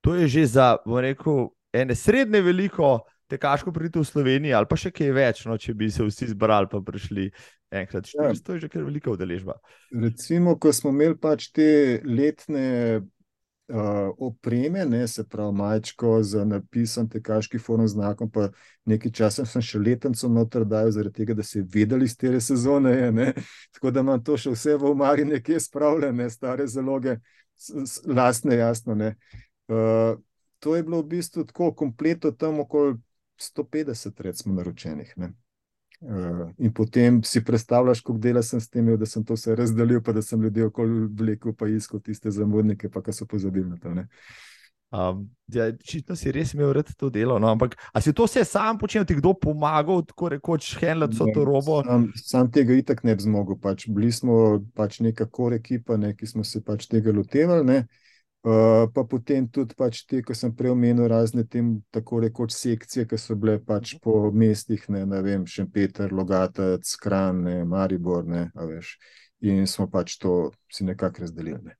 to 0.00 0.14
je 0.14 0.28
že 0.28 0.46
za, 0.46 0.76
bom 0.86 1.02
rekel, 1.04 1.50
ene 1.72 1.94
srednje 1.94 2.40
veliko 2.40 2.98
tekaško 3.28 3.72
pridite 3.72 4.00
v 4.00 4.08
Sloveniji, 4.08 4.54
ali 4.56 4.68
pa 4.70 4.78
še 4.80 4.92
kaj 4.94 5.12
več, 5.12 5.44
no, 5.44 5.58
če 5.60 5.74
bi 5.76 5.90
se 5.92 6.06
vsi 6.06 6.30
zbrali 6.32 6.70
pa 6.70 6.80
prišli 6.84 7.28
enkrat. 7.70 8.08
400 8.08 8.24
ja. 8.24 8.56
je 8.56 8.64
že 8.64 8.70
kar 8.72 8.86
velika 8.86 9.12
udeležba. 9.12 9.58
Recimo, 9.92 10.56
ko 10.56 10.72
smo 10.72 10.94
imeli 10.94 11.18
pač 11.20 11.50
te 11.52 12.00
letne 12.08 13.04
uh, 13.68 14.14
opreme, 14.18 14.84
ne, 14.86 15.08
se 15.08 15.24
pravi, 15.28 15.54
majčko 15.56 16.22
z 16.22 16.44
napisom, 16.44 17.08
tekaški 17.08 17.58
forum 17.58 17.88
znakom. 17.88 18.30
Pa 18.30 18.48
nekaj 18.88 19.12
časa 19.12 19.46
sem 19.46 19.62
še 19.62 19.80
letenco 19.80 20.28
noter 20.28 20.64
dal, 20.64 20.90
zaradi 20.94 21.22
tega, 21.22 21.36
da 21.38 21.42
se 21.42 21.58
je 21.58 21.66
vedeli 21.74 22.08
iz 22.08 22.16
te 22.16 22.32
sezone. 22.40 22.94
Je, 22.96 23.10
ne. 23.12 23.32
Tako 23.74 23.90
da 23.90 24.04
imam 24.06 24.22
to 24.24 24.36
še 24.36 24.54
vse 24.54 24.76
v 24.76 24.92
umari, 24.92 25.26
nekje 25.28 25.60
spravljene, 25.68 26.30
stare 26.30 26.66
zaloge, 26.66 27.18
lastne, 28.06 28.56
jasno. 28.56 28.96
Uh, 29.68 30.16
to 30.58 30.76
je 30.76 30.82
bilo 30.82 31.02
v 31.02 31.14
bistvu 31.16 31.44
tako 31.48 31.72
kompleto, 31.74 32.32
tam 32.32 32.60
okoli 32.64 32.96
150, 33.38 34.20
recimo, 34.20 34.54
naročenih. 34.58 35.12
Ne. 35.16 35.32
Uh, 36.00 36.50
in 36.62 36.70
potem 36.70 37.22
si 37.26 37.42
predstavljaš, 37.44 38.00
kako 38.00 38.18
dela 38.22 38.42
sem 38.42 38.60
s 38.60 38.70
tem, 38.70 38.86
da 38.96 39.06
sem 39.06 39.24
to 39.26 39.34
vse 39.34 39.56
razdelil, 39.58 39.98
pa 40.02 40.12
da 40.14 40.22
sem 40.22 40.42
ljudi 40.42 40.62
okoli 40.62 41.08
vlekel, 41.18 41.54
pa 41.58 41.66
iskal 41.66 42.00
tiste 42.00 42.30
zamudnike, 42.30 42.90
pa 42.90 43.02
ki 43.02 43.12
so 43.12 43.26
pozabili 43.26 43.66
na 43.66 43.80
to. 43.82 43.94
Um, 44.90 45.26
ja, 45.52 45.68
Čisto 45.84 46.16
si 46.16 46.30
res 46.32 46.54
imel 46.54 46.70
rad 46.72 46.88
to 46.96 47.10
delo. 47.12 47.36
No? 47.38 47.50
Ampak, 47.52 47.74
a 47.92 48.00
si 48.00 48.14
to 48.16 48.24
vse 48.24 48.44
sam 48.48 48.78
počel, 48.80 49.04
ti 49.04 49.18
kdo 49.18 49.34
pomagal, 49.36 50.00
tako 50.08 50.30
rekoč, 50.32 50.70
handlati 50.80 51.18
so 51.18 51.26
to 51.34 51.44
robo? 51.44 51.82
Sam, 51.84 52.06
sam 52.16 52.48
tega 52.48 52.72
itak 52.78 53.02
ne 53.04 53.16
bi 53.18 53.26
zmogel. 53.26 53.58
Pač, 53.60 53.84
bili 53.92 54.08
smo 54.14 54.62
pač 54.78 55.02
neka 55.04 55.26
kor 55.28 55.52
ekipa, 55.58 55.98
ne, 56.00 56.14
ki 56.16 56.30
smo 56.30 56.46
se 56.46 56.62
pač 56.64 56.86
tega 56.88 57.12
lotevali. 57.12 57.82
Uh, 58.46 58.86
pa 58.94 59.02
potem 59.02 59.48
tudi, 59.50 59.74
pač 59.74 60.04
te, 60.06 60.20
ko 60.22 60.34
sem 60.36 60.52
prej 60.54 60.70
omenil, 60.70 61.08
razne 61.10 61.42
tem, 61.50 61.72
tako 61.90 62.20
rekoč, 62.22 62.54
sekcije, 62.54 63.08
ki 63.10 63.18
so 63.18 63.34
bile 63.34 63.56
pač 63.58 63.96
po 64.02 64.30
mestih, 64.30 64.84
ne, 64.94 65.02
ne 65.10 65.18
vem, 65.26 65.42
Šempeter, 65.42 66.14
Logatec, 66.14 66.86
Kran, 67.02 67.42
ne, 67.48 67.56
Maribor, 67.66 68.22
ne, 68.30 68.46
veš, 68.54 68.94
in 69.42 69.66
smo 69.66 69.88
pač 69.90 70.16
to 70.22 70.52
si 70.70 70.86
nekako 70.86 71.26
razdelili. 71.26 71.58
Ne. 71.66 71.76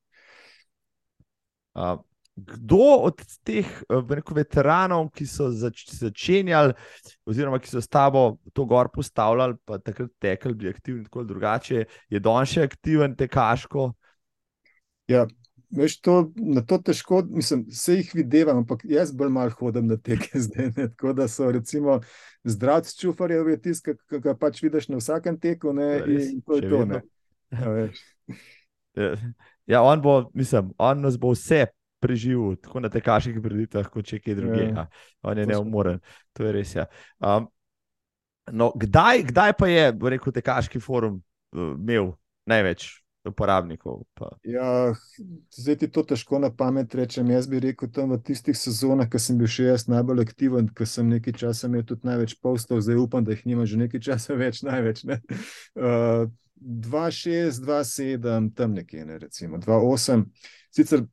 Uh, 1.78 2.02
kdo 2.38 3.06
od 3.06 3.22
teh 3.46 3.66
rekel, 3.88 4.36
veteranov, 4.38 5.08
ki 5.14 5.26
so 5.26 5.48
zač 5.54 5.86
začenjali, 5.90 6.74
oziroma 7.26 7.58
ki 7.62 7.70
so 7.70 7.82
s 7.82 7.90
tabo 7.90 8.38
to 8.54 8.66
gor 8.68 8.90
postavljali, 8.94 9.58
pa 9.66 9.78
takrat 9.82 10.10
tekli, 10.22 10.54
bi 10.54 10.70
aktivni 10.70 11.06
tako 11.06 11.24
drugače, 11.26 11.84
je 11.86 12.20
danes 12.22 12.54
še 12.54 12.66
aktiven 12.68 13.16
tekaško? 13.18 13.90
Ja, 15.10 15.26
Veš, 15.70 15.98
to, 16.00 16.32
na 16.36 16.62
to 16.64 16.78
težko, 16.80 17.20
mislim, 17.28 17.66
vse 17.68 17.98
jih 17.98 18.10
vidim, 18.14 18.48
ampak 18.48 18.86
jaz 18.88 19.10
bolj 19.12 19.28
malo 19.28 19.52
hodim 19.58 19.86
na 19.86 19.98
teke 20.00 20.40
zdaj. 20.44 20.70
Ne? 20.76 20.88
Tako 20.88 21.12
da 21.12 21.28
so, 21.28 21.50
recimo, 21.52 22.00
zdravci 22.44 22.96
čufarjev, 23.00 23.48
je 23.52 23.60
tisto, 23.62 23.94
ki 24.08 24.20
ga 24.24 24.34
pač 24.38 24.62
vidiš 24.64 24.88
na 24.88 25.00
vsakem 25.02 25.36
teku. 25.40 25.72
Ne? 25.76 25.90
In 26.08 26.40
to 26.40 26.56
je 26.56 26.70
to. 26.70 27.02
Ja, 27.52 27.74
ja, 28.96 29.16
ja, 29.66 29.82
on 29.82 30.00
bo, 30.02 30.22
mislim, 30.34 30.72
on 30.78 31.04
nas 31.04 31.18
bo 31.20 31.34
vse 31.36 31.66
preživel, 32.00 32.56
tako 32.62 32.80
na 32.80 32.88
tekaških 32.92 33.40
preditvah, 33.42 33.88
kot 33.92 34.06
če 34.08 34.20
kje 34.22 34.36
druge. 34.38 34.68
Ja. 34.70 34.86
On 35.26 35.38
je 35.38 35.46
neumoren, 35.48 36.00
to 36.32 36.46
je 36.46 36.52
res. 36.54 36.74
Ja. 36.76 36.86
Um, 37.18 37.50
no, 38.52 38.70
kdaj, 38.76 39.26
kdaj 39.32 39.52
pa 39.58 39.68
je, 39.68 39.90
rekel, 40.14 40.32
tekaški 40.38 40.80
forum 40.80 41.18
uh, 41.18 41.74
imel 41.74 42.14
največ 42.48 42.88
uporabnikov. 43.24 44.02
Ja, 44.44 44.94
zdaj 45.50 45.76
ti 45.82 45.88
to 45.90 46.02
težko 46.02 46.38
na 46.38 46.50
pamet 46.54 46.94
rečem. 46.94 47.30
Jaz 47.30 47.48
bi 47.50 47.60
rekel, 47.60 47.90
da 47.92 48.04
v 48.08 48.20
tistih 48.24 48.56
sezonah, 48.56 49.08
ko 49.10 49.20
sem 49.22 49.38
bil 49.38 49.50
še 49.50 49.68
jaz 49.70 49.86
najbolj 49.90 50.24
aktiven, 50.24 50.70
ko 50.74 50.86
sem 50.86 51.08
nekaj 51.10 51.36
časa 51.42 51.68
imel 51.68 51.84
tudi 51.88 52.08
največ 52.08 52.38
postov, 52.42 52.82
zdaj 52.84 53.02
upam, 53.02 53.26
da 53.26 53.34
jih 53.34 53.44
nima 53.48 53.66
že 53.66 53.80
nekaj 53.80 54.04
časa 54.10 54.36
več, 54.42 54.62
največ. 54.66 55.04
Ne? 55.08 55.20
Uh, 55.74 56.30
2-6, 56.58 57.60
2-7, 57.62 58.50
tam 58.58 58.74
nekje, 58.74 59.04
ne, 59.06 59.18
recimo 59.22 59.60
2-8. 59.62 60.24
Sicer 60.74 61.04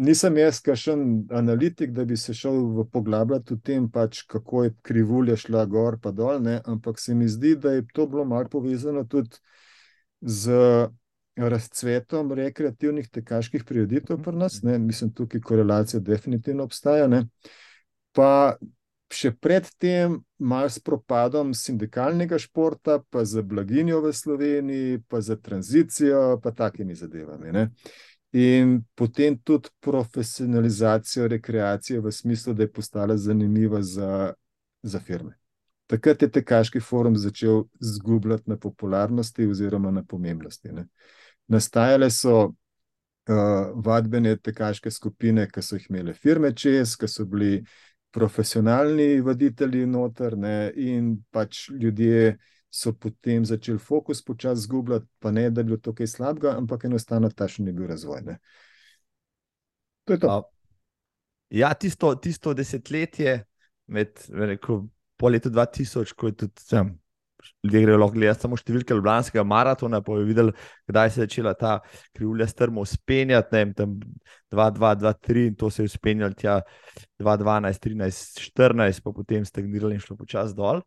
nisem 0.00 0.38
jaz, 0.40 0.60
kašen 0.64 1.26
analitik, 1.30 1.92
da 1.92 2.06
bi 2.08 2.16
se 2.16 2.34
šel 2.34 2.56
v 2.78 2.86
poglabljati 2.92 3.54
v 3.54 3.60
tem, 3.60 3.88
pač, 3.92 4.24
kako 4.30 4.64
je 4.64 4.74
krivulja 4.82 5.36
šla 5.36 5.66
gor 5.70 5.98
in 6.00 6.16
dol, 6.16 6.40
ne, 6.42 6.60
ampak 6.64 6.98
se 6.98 7.14
mi 7.14 7.28
zdi, 7.28 7.54
da 7.56 7.76
je 7.76 7.86
to 7.92 8.06
bilo 8.06 8.24
malo 8.24 8.48
povezano 8.48 9.04
tudi 9.04 9.36
z 10.20 10.88
razcvetom 11.36 12.32
rekreativnih 12.32 13.08
tekaških 13.10 13.64
prireditev 13.64 14.22
pri 14.22 14.36
nas. 14.36 14.62
Ne, 14.62 14.78
mislim, 14.78 15.12
tukaj 15.12 15.40
korelacija 15.40 16.00
definitivno 16.00 16.64
obstaja. 16.64 17.06
Ne. 17.06 17.24
Pa 18.14 18.56
še 19.14 19.32
predtem, 19.32 20.18
malo 20.38 20.70
s 20.70 20.80
propadom 20.82 21.52
sindikalnega 21.54 22.38
športa, 22.38 23.00
pa 23.10 23.24
za 23.24 23.42
blaginjo 23.42 24.00
v 24.04 24.12
Sloveniji, 24.12 25.02
pa 25.08 25.20
za 25.20 25.36
tranzicijo, 25.36 26.40
pa 26.42 26.54
takimi 26.54 26.94
zadevami. 26.94 27.52
Ne. 27.52 27.68
In 28.34 28.80
potem 28.98 29.38
tudi 29.38 29.70
profesionalizacijo 29.80 31.28
rekreacije, 31.30 32.00
v 32.00 32.12
smislu, 32.12 32.54
da 32.54 32.66
je 32.66 32.72
postala 32.72 33.16
zanimiva 33.16 33.82
za, 33.82 34.32
za 34.82 35.00
firme. 35.00 35.36
Takrat 35.86 36.22
je 36.22 36.30
tekaški 36.32 36.80
forum 36.80 37.16
začel 37.16 37.64
zgubljati 37.80 38.50
na 38.50 38.56
popularnosti, 38.56 39.46
oziroma 39.46 39.90
na 39.90 40.02
pomembnosti. 40.02 40.72
Ne. 40.72 40.88
Nastajale 41.48 42.08
so 42.10 42.36
uh, 42.44 43.72
vadbene 43.84 44.36
tekaške 44.36 44.90
skupine, 44.90 45.46
ki 45.50 45.62
so 45.62 45.78
jih 45.78 45.90
imele 45.90 46.14
firme 46.14 46.52
čez, 46.56 46.96
ki 46.96 47.08
so 47.10 47.26
bili 47.28 47.58
profesionalni 48.14 49.20
voditelji 49.26 49.86
noter, 49.90 50.36
ne, 50.38 50.70
in 50.76 51.16
pač 51.34 51.68
ljudje 51.74 52.36
so 52.74 52.92
potem 52.98 53.44
začeli 53.46 53.78
fokus 53.78 54.22
počasi 54.24 54.66
zgubljati, 54.66 55.06
pa 55.18 55.30
ne, 55.30 55.48
da 55.50 55.62
bi 55.62 55.72
bilo 55.72 55.80
to 55.82 55.94
kaj 55.94 56.10
slabega, 56.10 56.56
ampak 56.58 56.86
enostavno 56.88 57.30
ta 57.30 57.48
še 57.50 57.62
ni 57.62 57.74
bil 57.74 57.86
razvoj. 57.90 58.22
Ne. 58.26 58.38
To 60.04 60.16
je 60.16 60.22
to. 60.22 60.38
Ja, 61.54 61.70
tisto, 61.78 62.14
tisto 62.18 62.54
desetletje, 62.54 63.36
med, 63.86 64.26
rekel, 64.30 64.86
po 65.16 65.30
letu 65.30 65.52
2000, 65.54 66.14
ko 66.18 66.30
je 66.32 66.38
tudi 66.44 66.66
sem, 66.66 66.90
ljudje 67.64 67.82
grejo 67.82 67.98
lahko 67.98 68.14
gledati 68.18 68.44
samo 68.44 68.58
številke 68.60 68.96
Ljubljanskega 68.96 69.44
maratona, 69.46 70.00
pa 70.04 70.18
je 70.18 70.26
videl, 70.28 70.50
kdaj 70.90 71.10
se 71.10 71.20
je 71.20 71.26
začela 71.26 71.54
ta 71.58 71.78
krivulja 72.16 72.46
strmo 72.50 72.84
spenjati, 72.88 73.54
ne 73.54 73.62
vem, 73.62 73.72
tam 73.78 73.96
2, 74.54 74.68
2, 74.78 74.92
2, 75.00 75.14
3 75.28 75.46
in 75.50 75.56
to 75.60 75.70
se 75.70 75.86
je 75.86 75.94
spenjalo 75.94 76.36
tja 76.38 76.60
2, 77.22 77.36
12, 77.40 77.80
13, 77.88 78.44
14, 78.50 79.04
pa 79.04 79.14
potem 79.16 79.44
stagnirali 79.48 79.96
in 79.96 80.04
šlo 80.04 80.18
počasi 80.20 80.56
dol. 80.58 80.84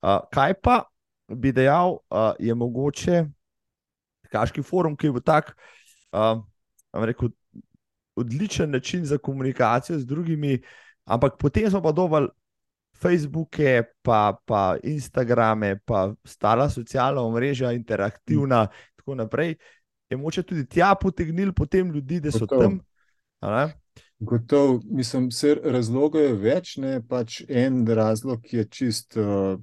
Uh, 0.00 0.20
kaj 0.32 0.56
pa 0.62 0.82
bi 1.30 1.52
dejal, 1.54 1.98
uh, 2.10 2.32
je 2.38 2.54
mogoče 2.54 3.24
kaški 4.30 4.62
forum, 4.62 4.96
ki 4.96 5.10
je 5.10 5.16
bil 5.18 5.26
tak, 5.26 5.54
uh, 6.14 6.38
rekel, 6.94 7.34
odličen 8.20 8.70
način 8.70 9.04
za 9.04 9.18
komunikacijo 9.18 9.98
z 9.98 10.06
drugimi, 10.06 10.60
ampak 11.04 11.38
potem 11.38 11.70
smo 11.70 11.82
pa 11.82 11.92
dovolj 11.92 12.28
Facebooke, 13.02 13.82
pa, 14.02 14.36
pa 14.46 14.76
Instagrame, 14.82 15.78
pa 15.84 16.10
stala 16.24 16.68
socialna 16.70 17.22
omrežja, 17.22 17.72
interaktivna 17.72 18.62
in 18.70 18.96
tako 18.96 19.14
naprej. 19.14 19.54
Je 20.10 20.16
moče 20.16 20.42
tudi 20.42 20.66
tja 20.68 20.94
potegnili 20.94 21.54
potem 21.54 21.90
ljudi, 21.90 22.20
da 22.20 22.32
so 22.32 22.46
Gotov. 22.46 22.60
tam. 22.60 22.80
Gotovo, 24.20 24.80
mislim, 24.84 25.28
da 25.28 25.70
razlogov 25.72 26.22
je 26.22 26.32
več. 26.34 26.76
Ne? 26.76 27.00
Pač 27.08 27.40
en 27.48 27.86
razlog 27.86 28.52
je 28.52 28.64
čist 28.68 29.16
uh, 29.16 29.56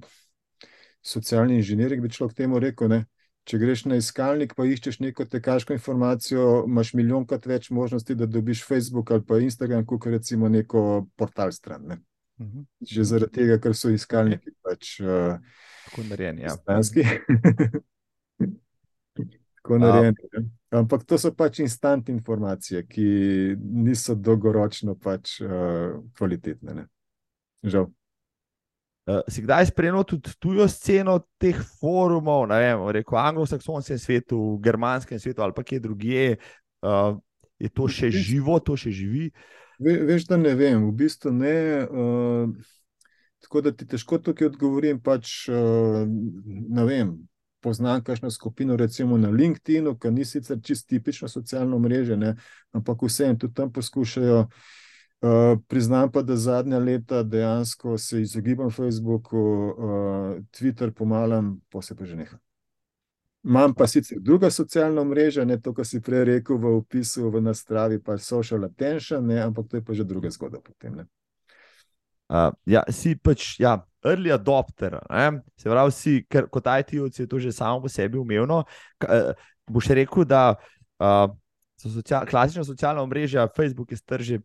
socialni 1.02 1.60
inženirij, 1.60 2.00
bi 2.00 2.10
človek 2.10 2.34
temu 2.34 2.58
rekel. 2.58 2.90
Ne? 2.90 3.04
Če 3.48 3.58
greš 3.58 3.84
na 3.88 3.96
iskalnik, 3.96 4.52
pa 4.58 4.66
iščeš 4.68 4.98
neko 5.00 5.24
tekaško 5.24 5.72
informacijo, 5.72 6.64
imaš 6.68 6.92
milijonkrat 6.98 7.46
več 7.48 7.70
možnosti, 7.70 8.16
da 8.18 8.26
dobiš 8.26 8.64
Facebook 8.66 9.10
ali 9.14 9.24
pa 9.24 9.38
Instagram, 9.40 9.86
kot 9.86 10.10
recimo 10.10 10.50
neko 10.52 10.82
portal 11.16 11.52
stran. 11.52 11.86
Ne? 11.88 12.02
-huh. 12.38 12.64
Že 12.80 13.04
zaradi 13.04 13.32
tega, 13.32 13.58
ker 13.58 13.74
so 13.74 13.88
iskalniki 13.90 14.50
pač 14.62 15.00
uh, 15.00 15.38
tako 15.88 16.02
narejeni. 16.08 16.42
Ja. 16.42 16.56
tako 19.56 19.78
narejeni 19.78 20.16
ja. 20.32 20.42
Ampak 20.70 21.04
to 21.08 21.18
so 21.18 21.32
pač 21.32 21.58
instant 21.64 22.08
informacije, 22.08 22.82
ki 22.86 23.56
niso 23.58 24.14
dolgoročno 24.14 24.94
pač, 24.94 25.40
uh, 25.40 25.96
kvalitetne. 26.16 26.74
Ne? 26.74 26.84
Žal. 27.64 27.88
Uh, 29.08 29.22
si 29.28 29.40
kdaj 29.42 29.66
spremljal 29.66 30.04
tudi 30.04 30.34
tujo 30.38 30.68
sceno 30.68 31.18
teh 31.40 31.56
forumov, 31.80 32.44
ne 32.48 32.58
vem, 32.60 32.84
reko 32.92 33.16
anglosaksonskem 33.16 33.98
svetu, 33.98 34.58
germanskem 34.60 35.18
svetu 35.18 35.42
ali 35.42 35.56
pa 35.56 35.64
kje 35.64 35.80
drugje? 35.80 36.36
Uh, 36.84 37.16
je 37.58 37.68
to 37.72 37.88
še 37.88 38.12
živo, 38.12 38.60
to 38.60 38.76
še 38.76 38.92
živi? 38.92 39.32
Uh, 39.32 39.57
Ve, 39.78 39.94
veš, 40.02 40.26
da 40.26 40.36
ne 40.36 40.54
vem, 40.58 40.88
v 40.88 40.92
bistvu 40.92 41.32
ne. 41.32 41.86
Uh, 41.86 42.50
tako 43.42 43.62
da 43.62 43.72
ti 43.72 43.86
težko 43.86 44.18
tukaj 44.18 44.50
odgovorim. 44.50 45.00
Pač, 45.02 45.48
uh, 45.52 46.02
ne 46.68 46.86
vem, 46.88 47.14
poznam 47.60 48.02
kakšno 48.04 48.30
skupino, 48.30 48.76
recimo 48.76 49.18
na 49.18 49.30
LinkedIn, 49.30 49.92
ki 50.00 50.10
ni 50.10 50.24
sicer 50.24 50.58
čist 50.62 50.88
tipično 50.88 51.28
socialno 51.28 51.78
mreže, 51.78 52.16
ne, 52.16 52.34
ampak 52.72 53.06
vseeno 53.06 53.38
tudi 53.38 53.54
tam 53.54 53.72
poskušajo. 53.72 54.48
Uh, 55.18 55.58
priznam 55.66 56.12
pa, 56.14 56.22
da 56.22 56.36
zadnja 56.36 56.78
leta 56.78 57.22
dejansko 57.22 57.98
se 57.98 58.22
izogibam 58.22 58.70
Facebooku, 58.70 59.38
uh, 59.38 60.36
Twitter 60.54 60.94
pomalam, 60.94 61.58
pa 61.70 61.82
se 61.82 61.96
pa 61.96 62.06
že 62.06 62.16
nekaj. 62.16 62.47
Imam 63.44 63.74
pa 63.74 63.86
sicer 63.86 64.18
druga 64.20 64.50
socialna 64.50 65.04
mreža, 65.04 65.44
ne 65.44 65.60
to, 65.62 65.72
kar 65.74 65.86
si 65.86 66.00
prej 66.02 66.24
rekel 66.24 66.58
v 66.58 66.72
opisu, 66.80 67.30
v 67.30 67.42
nastravi, 67.42 68.00
pa 68.02 68.18
social 68.18 68.64
attention, 68.66 69.26
ne, 69.26 69.38
ampak 69.40 69.68
to 69.70 69.78
je 69.78 69.84
pa 69.84 69.94
že 69.94 70.04
druga 70.04 70.30
zgodba. 70.30 70.58
Potem, 70.58 70.98
uh, 72.28 72.50
ja, 72.66 72.82
si 72.90 73.14
pač 73.14 73.54
ja, 73.62 73.78
early 74.04 74.32
adopter. 74.32 74.98
Ne? 75.10 75.42
Se 75.56 75.70
pravi, 75.70 75.94
si, 75.94 76.14
ker 76.30 76.48
kot 76.50 76.66
IT-ovci 76.66 77.24
je 77.24 77.28
to 77.30 77.38
že 77.38 77.52
samo 77.52 77.82
po 77.82 77.88
sebi 77.88 78.18
umevno. 78.18 78.64
Uh, 79.06 79.32
boš 79.70 79.92
rekel, 79.94 80.26
da 80.26 80.58
uh, 80.98 81.30
so 81.78 81.90
social, 81.94 82.26
klasična 82.26 82.64
socialna 82.64 83.06
mreža, 83.06 83.48
Facebook 83.56 83.92
je 83.92 84.02
strže 84.02 84.40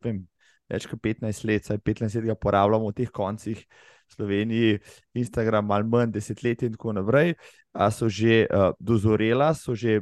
več 0.70 0.88
kot 0.88 1.02
15 1.02 1.46
let, 1.50 1.66
saj 1.66 1.82
15 1.82 2.22
let 2.22 2.30
ga 2.32 2.36
porabljamo 2.40 2.92
v 2.92 2.98
teh 2.98 3.12
koncih. 3.12 3.66
Sloveniji, 4.14 4.80
Instagram, 5.18 5.68
malo 5.70 5.90
manj, 5.90 6.14
desetletje 6.14 6.70
in 6.70 6.78
tako 6.78 6.94
naprej, 7.00 7.34
a 7.74 7.90
so 7.92 8.10
že 8.10 8.46
uh, 8.46 8.72
dozorela, 8.80 9.54
so 9.58 9.76
že 9.76 10.02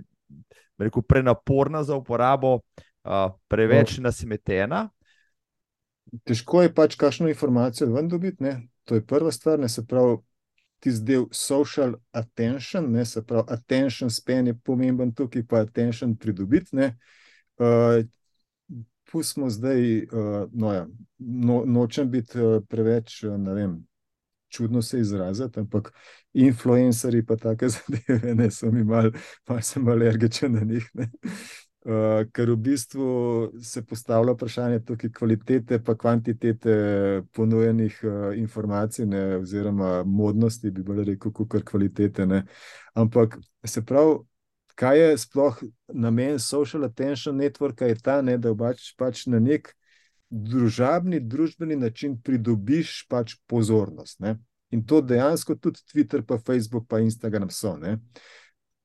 rekel, 0.81 1.03
prenaporna 1.03 1.83
za 1.83 1.95
uporabo, 1.95 2.59
uh, 3.03 3.31
preveč 3.47 3.97
no. 3.97 4.09
nasmetena. 4.09 4.89
Težko 6.27 6.65
je 6.65 6.73
pač 6.75 6.97
kakšno 6.99 7.29
informacijo 7.31 7.93
ven 7.93 8.09
dobiti. 8.11 8.43
Ne? 8.43 8.67
To 8.89 8.97
je 8.97 9.05
prva 9.05 9.31
stvar, 9.31 9.59
ne 9.59 9.69
se 9.69 9.85
pravi. 9.87 10.19
Tisti 10.81 11.05
del 11.05 11.27
social 11.29 11.91
attention, 12.17 12.87
ne, 12.89 13.03
se 13.05 13.21
pravi, 13.21 13.43
attention 13.53 14.09
span 14.09 14.47
je 14.49 14.55
pomemben 14.65 15.11
tukaj, 15.13 15.43
pa 15.45 15.59
attention 15.61 16.15
pridobiti. 16.17 16.73
Uh, 17.61 18.01
pustimo 19.11 19.49
zdaj, 19.49 19.97
uh, 20.09 20.49
no, 20.51 20.73
ja, 20.73 20.87
no, 21.19 21.61
nočem 21.65 22.09
biti 22.09 22.41
uh, 22.41 22.63
preveč, 22.65 23.19
ne 23.37 23.53
vem, 23.53 23.75
čudno 24.51 24.81
se 24.81 24.99
izraziti, 24.99 25.59
ampak 25.59 25.91
influencerji 26.33 27.25
pa 27.25 27.35
take 27.35 27.69
zadeve, 27.75 28.35
ne 28.35 28.51
so 28.51 28.71
mi 28.71 28.83
malo 28.83 29.11
mal 29.75 29.91
alergični 29.91 30.49
na 30.49 30.61
njih. 30.61 30.91
Uh, 31.81 32.27
ker 32.29 32.51
v 32.51 32.55
bistvu 32.61 33.05
se 33.65 33.81
postavlja 33.85 34.35
vprašanje 34.35 34.83
tukaj 34.85 35.09
kvalitete 35.17 35.79
in 35.81 35.97
kvantitete 35.97 36.75
ponujenih 37.33 37.99
uh, 38.03 38.37
informacij, 38.37 39.05
ne, 39.05 39.37
oziroma 39.37 40.03
modnosti, 40.03 40.71
bi 40.71 40.83
bolj 40.83 41.03
rekel, 41.03 41.31
kot 41.33 41.63
kvalitete. 41.65 42.25
Ne. 42.25 42.43
Ampak 42.93 43.39
se 43.65 43.81
pravi, 43.85 44.19
kaj 44.75 44.99
je 44.99 45.17
sploh 45.17 45.57
namen 45.87 46.39
social 46.39 46.83
attention 46.83 47.35
networka, 47.35 47.85
je 47.85 47.95
ta, 47.95 48.21
ne, 48.21 48.37
da 48.37 48.53
pač, 48.55 48.93
pač 48.97 49.25
na 49.25 49.39
nek 49.39 49.73
družabni, 50.31 51.19
družbeni 51.19 51.75
način 51.75 52.15
pridobiš 52.23 53.05
pač 53.09 53.35
pozornost. 53.47 54.19
Ne? 54.19 54.37
In 54.71 54.85
to 54.87 55.01
dejansko 55.01 55.55
tudi 55.59 55.83
Twitter, 55.91 56.23
pa 56.23 56.39
Facebook, 56.39 56.87
pa 56.87 57.01
Instagram 57.03 57.49
so. 57.51 57.75
Ne? 57.77 57.97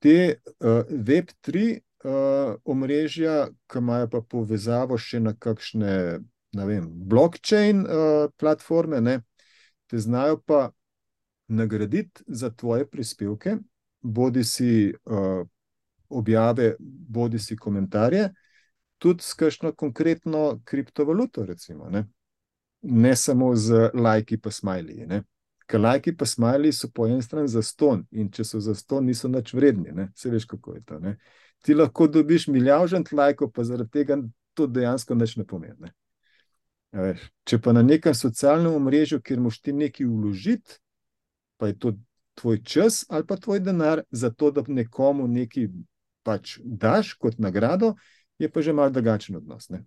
Te 0.03 0.41
uh, 0.61 0.83
Web3 0.91 1.79
uh, 2.05 2.57
omrežja, 2.65 3.47
ki 3.71 3.79
imajo 3.79 4.11
pa 4.11 4.23
povezavo 4.23 4.99
še 4.99 5.23
na 5.23 5.37
kakšne, 5.39 5.93
ne 6.59 6.67
vem, 6.67 6.89
blockchain 6.91 7.87
uh, 7.87 8.27
platforme, 8.37 9.01
ne? 9.01 9.21
te 9.87 10.03
znajo 10.03 10.41
pa 10.43 10.73
nagraditi 11.47 12.25
za 12.27 12.51
tvoje 12.51 12.89
prispevke, 12.91 13.55
bodi 14.03 14.43
si 14.45 14.91
uh, 14.91 15.47
objave, 16.11 16.75
bodi 16.81 17.39
si 17.39 17.57
komentarje, 17.57 18.33
tudi 18.99 19.23
s 19.23 19.35
kakšno 19.35 19.73
konkretno 19.73 20.61
kriptovaluto, 20.65 21.45
recimo. 21.47 21.91
Ne, 21.91 22.07
ne 22.83 23.17
samo 23.17 23.55
z 23.57 23.91
lajki 23.95 24.39
pa 24.39 24.51
smajli. 24.51 25.07
Ker 25.67 25.81
lajki 25.81 26.17
pa 26.17 26.27
smajli 26.27 26.73
so 26.73 26.89
po 26.95 27.07
eni 27.07 27.23
strani 27.23 27.49
za 27.49 27.63
ston 27.63 28.07
in 28.11 28.31
če 28.31 28.45
so 28.45 28.61
za 28.61 28.75
ston, 28.75 29.07
niso 29.07 29.29
nič 29.29 29.53
vredni. 29.55 29.93
Ne? 29.93 30.11
Se 30.15 30.31
veš, 30.31 30.47
kako 30.47 30.75
je 30.75 30.83
to. 30.87 30.99
Ne? 31.03 31.17
Ti 31.65 31.75
lahko 31.75 32.07
dobiš 32.07 32.49
milijožent 32.49 33.13
lajkov, 33.13 33.51
pa 33.53 33.65
zaradi 33.65 33.91
tega 33.91 34.21
to 34.55 34.67
dejansko 34.67 35.15
nič 35.15 35.37
ne 35.37 35.45
pomeni. 35.45 35.77
Ne? 35.81 35.95
Veš, 36.97 37.25
če 37.45 37.59
pa 37.61 37.75
na 37.77 37.83
nekem 37.83 38.15
socialnem 38.15 38.79
omrežju, 38.79 39.21
kjer 39.21 39.43
moš 39.43 39.59
ti 39.61 39.75
nekaj 39.75 40.07
vložiti, 40.07 40.79
pa 41.59 41.73
je 41.73 41.79
to 41.79 41.93
tvoj 42.37 42.61
čas 42.63 43.05
ali 43.09 43.27
pa 43.27 43.37
tvoj 43.37 43.61
denar, 43.61 44.03
za 44.11 44.31
to, 44.31 44.51
da 44.51 44.63
nekomu 44.69 45.27
nekaj 45.29 45.69
pač 46.23 46.59
daš 46.65 47.15
kot 47.19 47.39
nagrado, 47.39 47.95
je 48.39 48.51
pa 48.53 48.63
že 48.63 48.73
malo 48.73 48.91
drugačen 48.91 49.37
odnos. 49.37 49.69
Ne? 49.71 49.85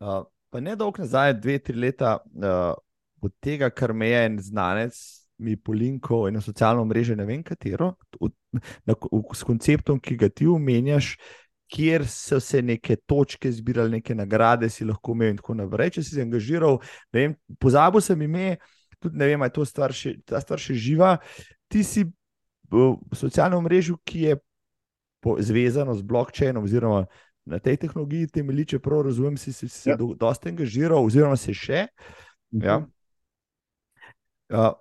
Uh, 0.00 0.24
pa 0.50 0.60
ne 0.60 0.76
dolgo 0.76 1.02
nazaj, 1.02 1.34
dve, 1.40 1.58
tri 1.58 1.76
leta, 1.76 2.18
uh, 2.22 2.74
od 3.20 3.32
tega, 3.40 3.70
kar 3.70 3.92
me 3.92 4.10
je 4.10 4.24
en 4.26 4.38
znanec, 4.42 4.98
mi 5.38 5.56
polinkal 5.56 6.28
eno 6.28 6.40
socialno 6.40 6.84
mrežo, 6.84 7.16
ne 7.16 7.24
vem 7.28 7.42
katero, 7.44 7.94
v, 8.20 8.30
na, 8.84 8.94
v, 8.94 9.20
s 9.34 9.44
konceptom, 9.44 10.00
ki 10.00 10.16
ga 10.16 10.30
ti 10.32 10.48
omenjaš. 10.48 11.16
Kjer 11.66 12.04
so 12.06 12.38
se 12.38 12.60
neke 12.62 12.94
točke 13.10 13.50
zbirale, 13.50 13.90
neke 13.96 14.14
nagrade 14.14 14.68
si 14.70 14.84
lahko 14.86 15.16
imel, 15.16 15.32
in 15.32 15.38
tako 15.40 15.56
naprej. 15.58 15.96
Če 15.96 16.04
si 16.06 16.14
se 16.14 16.22
angažiral, 16.22 16.78
pozabil 17.58 18.04
sem 18.06 18.22
ime, 18.22 18.44
tudi 19.02 19.18
ne 19.18 19.26
vem, 19.32 19.42
ali 19.42 19.50
je 19.50 19.66
stvar 19.66 19.94
še, 19.96 20.12
ta 20.22 20.38
stvar 20.44 20.62
še 20.62 20.76
živa. 20.78 21.16
Ti 21.66 21.82
si 21.82 22.04
v 22.70 22.86
socialnem 23.18 23.66
mrežu, 23.66 23.98
ki 24.06 24.22
je 24.28 24.38
zvezano 25.38 25.94
z 25.94 26.06
blockchainom, 26.06 26.64
oziroma 26.64 27.06
na 27.46 27.58
tej 27.62 27.76
tehnologiji 27.82 28.30
temelji, 28.34 28.72
če 28.74 28.78
prav 28.82 29.04
razumem, 29.06 29.36
si, 29.38 29.52
si 29.54 29.68
se 29.70 29.90
ja. 29.92 29.96
dosta 29.98 30.50
angažiral, 30.50 31.04
oziroma 31.06 31.38
se 31.38 31.54
še. 31.54 31.86
Uh 31.90 32.26
ja. 32.50 32.86
Uh, 34.48 34.72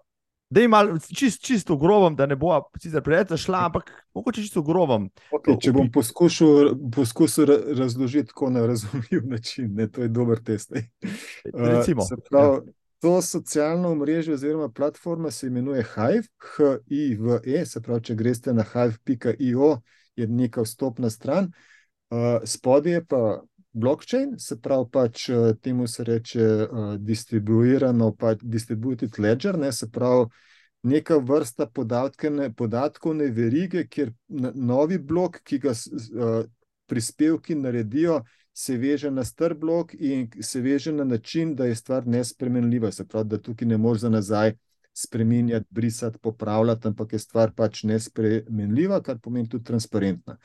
da 0.49 0.61
je 0.61 0.67
malo 0.67 0.97
čist, 1.15 1.41
čisto 1.41 1.77
grobom, 1.77 2.15
da 2.15 2.25
ne 2.25 2.35
bo 2.35 2.53
sicer 2.81 3.01
preveč 3.03 3.33
šla, 3.41 3.65
ampak 3.65 3.89
mogoče 4.13 4.41
čisto 4.41 4.61
grobom. 4.61 5.09
Okay, 5.33 5.57
če 5.61 5.73
bom 5.73 5.89
poskušal, 5.91 6.75
poskušal 6.93 7.49
razložiti 7.77 8.29
tako 8.29 8.49
na 8.53 8.65
razumljiv 8.67 9.25
način, 9.33 9.73
ne, 9.73 9.89
to 9.91 10.01
je 10.01 10.07
dober 10.07 10.43
test. 10.43 10.71
Uh, 10.71 12.21
prav, 12.29 12.53
ja. 12.53 12.59
To 13.03 13.19
socialno 13.21 13.95
mrežo 13.95 14.33
oziroma 14.33 14.69
platforma 14.69 15.31
se 15.31 15.47
imenuje 15.47 15.83
Hive, 15.83 16.27
H-I-V-E, 16.37 17.65
se 17.65 17.81
pravi, 17.81 18.01
če 18.03 18.15
greste 18.15 18.53
na 18.53 18.63
hive.io, 18.63 19.75
je 20.15 20.27
neka 20.27 20.61
vstopna 20.61 21.09
stran. 21.09 21.51
Uh, 22.09 22.41
spodaj 22.45 22.93
je 22.93 23.05
pa 23.05 23.41
blockchain, 23.75 24.35
se 24.39 24.55
pravi, 24.61 24.85
pač 24.91 25.29
eh, 25.29 25.53
temu 25.61 25.87
se 25.87 26.03
reče 26.03 26.43
uh, 26.45 26.93
distribuirano, 26.95 28.13
pač 28.15 28.39
distributed 28.41 29.19
ledger, 29.19 29.57
ne, 29.59 29.71
se 29.71 29.89
pravi, 29.91 30.29
neka 30.87 31.17
vrsta 31.17 31.67
podatkovne, 31.67 32.53
podatkovne 32.55 33.27
verige, 33.35 33.83
kjer 33.87 34.13
novi 34.29 34.99
blok, 35.01 35.41
ki 35.43 35.59
ga 35.59 35.73
uh, 35.73 36.45
prispevki 36.87 37.57
naredijo, 37.59 38.21
se 38.55 38.77
veže 38.79 39.11
na 39.11 39.25
star 39.27 39.57
blok 39.59 39.91
in 39.99 40.29
se 40.39 40.61
veže 40.61 40.93
na 40.95 41.03
način, 41.03 41.55
da 41.55 41.65
je 41.65 41.75
stvar 41.75 42.07
nespremenljiva. 42.07 42.91
Se 42.91 43.03
pravi, 43.07 43.29
da 43.29 43.41
tukaj 43.41 43.67
ne 43.67 43.77
moreš 43.77 44.05
za 44.05 44.09
nazaj 44.09 44.53
spremenjati, 44.95 45.67
brisati, 45.69 46.19
popravljati, 46.21 46.87
ampak 46.87 47.13
je 47.13 47.19
stvar 47.19 47.51
pač 47.55 47.83
nespremenljiva, 47.83 49.01
kar 49.03 49.19
pomeni 49.19 49.49
tudi 49.49 49.63
transparentna. 49.63 50.37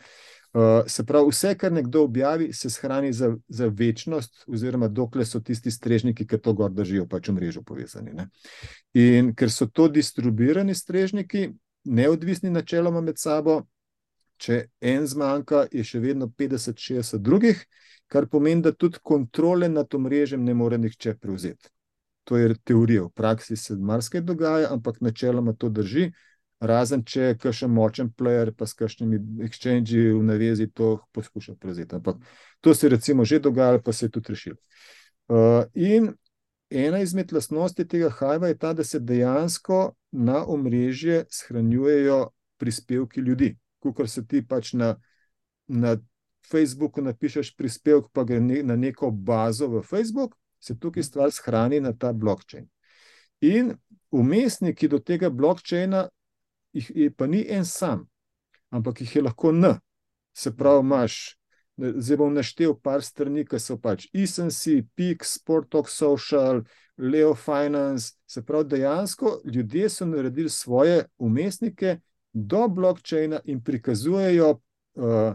Uh, 0.53 0.83
se 0.91 1.05
pravi, 1.07 1.31
vse, 1.31 1.55
kar 1.55 1.73
nekdo 1.73 2.03
objavi, 2.03 2.49
se 2.53 2.71
shrani 2.71 3.13
za, 3.13 3.37
za 3.49 3.67
večnost, 3.67 4.45
oziroma 4.51 4.89
dokler 4.89 5.27
so 5.27 5.39
tisti 5.41 5.71
strežniki, 5.71 6.27
ki 6.27 6.41
to 6.43 6.55
gor 6.59 6.73
držijo, 6.75 7.07
pač 7.07 7.29
v 7.31 7.37
mrežo 7.37 7.63
povezani. 7.63 8.17
Ne? 8.17 8.27
In 8.99 9.31
ker 9.39 9.53
so 9.55 9.69
to 9.71 9.87
distribuirani 9.89 10.75
strežniki, 10.75 11.53
neodvisni 11.85 12.51
načeloma 12.51 13.01
med 13.01 13.23
sabo, 13.23 13.61
če 14.43 14.65
en 14.81 15.07
zmanjka, 15.07 15.69
je 15.71 15.85
še 15.87 16.01
vedno 16.03 16.27
50-60 16.27 17.23
drugih, 17.23 17.63
kar 18.11 18.27
pomeni, 18.27 18.65
da 18.67 18.75
tudi 18.75 18.99
kontrole 19.03 19.69
nad 19.71 19.95
omrežjem 19.95 20.43
ne 20.45 20.55
more 20.55 20.79
nihče 20.83 21.15
prevzeti. 21.23 21.71
To 22.25 22.37
je 22.37 22.55
teorija, 22.65 23.05
v 23.07 23.15
praksi 23.17 23.57
se 23.57 23.75
marsikaj 23.77 24.21
dogaja, 24.21 24.73
ampak 24.73 25.01
načeloma 25.01 25.53
to 25.53 25.69
drži 25.69 26.11
razen 26.61 27.03
če 27.05 27.23
je 27.23 27.37
kakšen 27.41 27.73
močen 27.73 28.11
player, 28.13 28.53
pa 28.57 28.69
s 28.69 28.77
kakšnimi 28.77 29.21
exchangi 29.47 30.11
v 30.13 30.23
navezi 30.25 30.69
to 30.69 30.99
poskuša 31.17 31.57
prevzeti. 31.61 31.97
Ampak 31.97 32.21
to 32.61 32.75
se 32.75 32.87
je 32.87 32.91
recimo 32.91 33.25
že 33.25 33.41
dogajalo, 33.41 33.81
pa 33.83 33.93
se 33.93 34.07
je 34.07 34.11
tudi 34.11 34.33
rešilo. 34.35 34.57
Uh, 35.29 35.65
in 35.75 36.13
ena 36.71 37.01
izmed 37.01 37.33
lastnosti 37.33 37.85
tega 37.89 38.11
hajva 38.11 38.49
je 38.49 38.59
ta, 38.59 38.73
da 38.73 38.85
se 38.85 39.01
dejansko 39.01 39.95
na 40.13 40.45
omrežje 40.47 41.25
shranjujejo 41.31 42.29
prispevki 42.59 43.21
ljudi. 43.21 43.57
Kukor 43.81 44.09
se 44.09 44.27
ti 44.27 44.43
pač 44.47 44.73
na, 44.73 44.97
na 45.67 45.97
Facebooku 46.51 47.01
napišeš 47.01 47.55
prispevek, 47.57 48.11
pa 48.13 48.25
gre 48.25 48.41
ne, 48.41 48.63
na 48.63 48.77
neko 48.77 49.11
bazo 49.11 49.69
v 49.69 49.83
Facebook, 49.83 50.37
se 50.61 50.79
tukaj 50.79 51.03
stvar 51.03 51.31
shrani 51.31 51.81
na 51.81 51.93
ta 51.93 52.13
blockchain. 52.13 52.69
In 53.41 53.75
umestniki 54.11 54.89
do 54.89 54.99
tega 54.99 55.31
blockchaina 55.31 56.09
jih 56.73 56.91
je 56.95 57.11
pa 57.11 57.27
ni 57.27 57.45
en 57.49 57.65
sam, 57.65 58.07
ampak 58.71 59.01
jih 59.01 59.17
je 59.17 59.23
lahko 59.23 59.53
N. 59.53 59.75
Se 60.33 60.53
pravi, 60.57 60.85
imaš, 60.85 61.15
zdaj 61.77 62.17
bom 62.17 62.35
naštel 62.35 62.77
par 62.83 63.03
strani, 63.03 63.45
ki 63.45 63.59
so 63.59 63.77
pač 63.81 64.07
Essence, 64.15 64.77
Peak, 64.95 65.25
Sportok 65.27 65.91
Social, 65.91 66.63
Leo 66.97 67.35
Finance. 67.35 68.15
Se 68.27 68.45
pravi, 68.47 68.69
dejansko 68.77 69.41
ljudje 69.45 69.89
so 69.89 70.07
naredili 70.07 70.49
svoje 70.49 71.05
umestnike 71.19 71.99
do 72.33 72.69
blockchaina 72.69 73.41
in 73.45 73.65
prikazujejo 73.65 74.51
uh, 74.51 75.35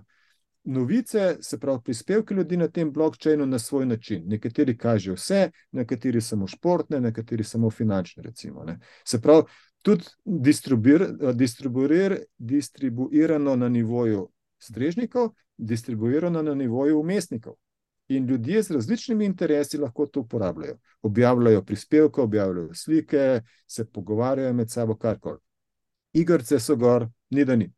novice, 0.65 1.37
se 1.41 1.59
pravi, 1.59 1.79
prispevke 1.83 2.33
ljudi 2.33 2.57
na 2.57 2.67
tem 2.67 2.91
blockchainu 2.93 3.45
na 3.45 3.59
svoj 3.59 3.85
način. 3.85 4.23
Nekateri 4.27 4.77
kažejo 4.77 5.15
vse, 5.15 5.51
nekateri 5.71 6.21
samo 6.21 6.47
športne, 6.47 7.01
nekateri 7.01 7.43
samo 7.43 7.69
finančne. 7.71 8.23
Recimo, 8.23 8.65
se 9.05 9.21
pravi, 9.21 9.43
tudi 9.81 10.03
distribuir, 10.25 12.19
distribuirano 12.37 13.55
na 13.55 13.69
nivoju 13.69 14.29
strežnikov, 14.59 15.29
distribuirano 15.57 16.41
na 16.41 16.55
nivoju 16.55 16.99
umestnikov. 16.99 17.53
In 18.07 18.25
ljudje 18.25 18.63
z 18.63 18.71
različnimi 18.71 19.25
interesi 19.25 19.77
lahko 19.77 20.05
to 20.05 20.19
uporabljajo. 20.19 20.77
Objavljajo 21.01 21.63
prispevke, 21.63 22.21
objavljajo 22.21 22.73
slike, 22.73 23.41
se 23.67 23.85
pogovarjajo 23.85 24.53
med 24.53 24.71
sabo, 24.71 24.95
karkoli. 24.95 25.39
Igrice 26.13 26.59
so 26.59 26.75
gor, 26.75 27.07
ni 27.29 27.45
da 27.45 27.55
ni. 27.55 27.71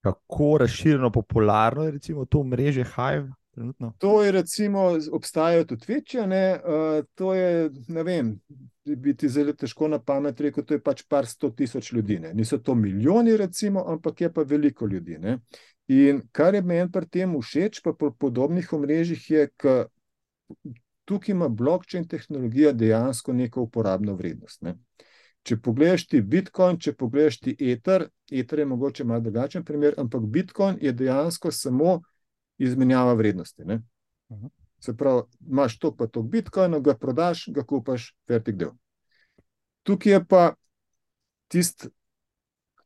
Kako 0.00 0.58
razširjeno, 0.58 1.10
popularno 1.10 1.84
je 1.84 1.90
recimo 1.90 2.24
to 2.24 2.44
mreže 2.44 2.84
Hive? 2.84 3.28
Trenutno. 3.50 3.92
To 3.98 4.22
je, 4.22 4.32
recimo, 4.32 4.98
obstajajo 5.12 5.64
tudi 5.64 5.84
večje. 5.88 6.22
Uh, 6.22 7.04
to 7.14 7.34
je, 7.34 7.70
ne 7.88 8.02
vem, 8.02 8.40
biti 8.84 9.28
zelo 9.28 9.52
težko 9.52 9.88
na 9.88 9.98
pamet 9.98 10.40
reči, 10.40 10.62
to 10.62 10.74
je 10.74 10.82
pač 10.82 11.02
par 11.08 11.26
sto 11.26 11.50
tisoč 11.50 11.92
ljudi. 11.92 12.18
Ne. 12.18 12.34
Niso 12.34 12.58
to 12.58 12.74
milijoni, 12.74 13.36
recimo, 13.36 13.84
ampak 13.86 14.20
je 14.20 14.32
pa 14.32 14.42
veliko 14.42 14.86
ljudi. 14.86 15.18
Ne. 15.18 15.38
In 15.88 16.22
kar 16.32 16.54
je 16.54 16.62
meni 16.62 16.90
pri 16.92 17.06
tem 17.06 17.34
všeč, 17.40 17.82
pa 17.82 17.92
po 17.92 18.10
podobnih 18.10 18.72
omrežjih, 18.72 19.30
je, 19.30 19.48
da 19.62 19.84
tukaj 21.04 21.32
ima 21.32 21.48
blockchain 21.48 22.06
tehnologija 22.08 22.72
dejansko 22.72 23.32
neko 23.32 23.66
uporabno 23.66 24.14
vrednost. 24.14 24.62
Ne. 24.62 24.76
Če 25.42 25.56
pogledaš 25.56 26.04
ti 26.06 26.20
Bitcoin, 26.20 26.76
če 26.78 26.92
pogledaš 26.92 27.38
ti 27.40 27.54
Ether, 27.72 28.08
Ether 28.30 28.60
je 28.60 28.66
mogoče 28.68 29.04
malo 29.04 29.24
drugačen 29.24 29.64
primer, 29.64 29.94
ampak 29.98 30.26
Bitcoin 30.28 30.76
je 30.80 30.92
dejansko 30.92 31.50
samo 31.50 32.00
izmenjava 32.58 33.14
vrednosti. 33.16 33.64
Ne. 33.64 33.80
Se 34.80 34.96
pravi, 34.96 35.22
imaš 35.48 35.78
to, 35.78 35.94
pa 35.96 36.06
to 36.06 36.22
Bitcoin, 36.22 36.76
ga 36.82 36.94
prodaš, 36.94 37.46
ga 37.54 37.64
kupaš, 37.64 38.12
vertik 38.28 38.60
del. 38.60 38.74
Tukaj 39.82 40.12
je 40.12 40.24
pa 40.28 40.42
tisti 41.48 41.88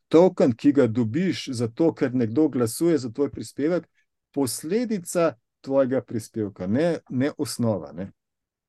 token, 0.08 0.54
ki 0.54 0.72
ga 0.72 0.86
dobiš 0.86 1.48
zato, 1.52 1.90
ker 1.94 2.14
nekdo 2.14 2.48
glasuje 2.48 2.98
za 2.98 3.10
tvoj 3.10 3.32
prispevek, 3.34 3.88
posledica 4.34 5.34
tvojega 5.60 6.02
prispevka, 6.02 6.66
ne, 6.66 6.98
ne 7.08 7.32
osnova. 7.38 7.92
Ne. 7.92 8.12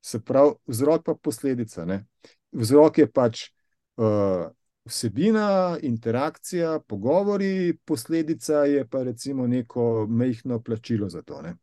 Se 0.02 0.20
pravi, 0.22 0.56
vzrok 0.68 1.06
pa 1.06 1.16
posledica. 1.16 1.86
Ne. 1.86 2.06
Vzrok 2.52 2.98
je 2.98 3.12
pač 3.12 3.50
uh, 3.98 4.48
vsebina, 4.86 5.78
interakcija, 5.82 6.80
pogovori, 6.88 7.78
posledica 7.86 8.66
je 8.66 8.88
pa 8.88 9.04
recimo 9.04 9.48
neko 9.48 10.08
mehko 10.10 10.60
plačilo 10.60 11.10
za 11.10 11.22
to. 11.22 11.42
Ne. 11.42 11.56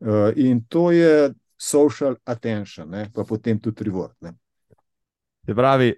Uh, 0.00 0.32
in 0.36 0.64
to 0.68 0.90
je 0.90 1.32
social 1.56 2.16
attention, 2.24 2.88
ne? 2.88 3.10
pa 3.14 3.24
potem 3.24 3.60
tudi 3.60 3.84
reward. 3.84 4.16
Ne? 4.20 4.32
Se 5.46 5.54
pravi, 5.54 5.92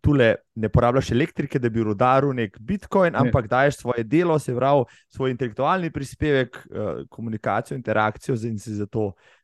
tule 0.00 0.34
ne 0.54 0.68
porabljaš 0.68 1.10
elektrike, 1.12 1.58
da 1.58 1.68
bi 1.68 1.82
rodaril 1.84 2.32
nek 2.36 2.56
Bitcoin, 2.60 3.12
ne. 3.12 3.18
ampak 3.18 3.48
daješ 3.48 3.76
svoje 3.76 4.04
delo, 4.04 4.38
se 4.38 4.54
pravi, 4.54 4.84
svoj 5.08 5.30
intelektualni 5.30 5.90
prispevek, 5.90 6.56
uh, 6.56 7.02
komunikacijo, 7.08 7.76
interakcijo 7.76 8.36
in 8.48 8.58
si 8.58 8.74
za 8.74 8.86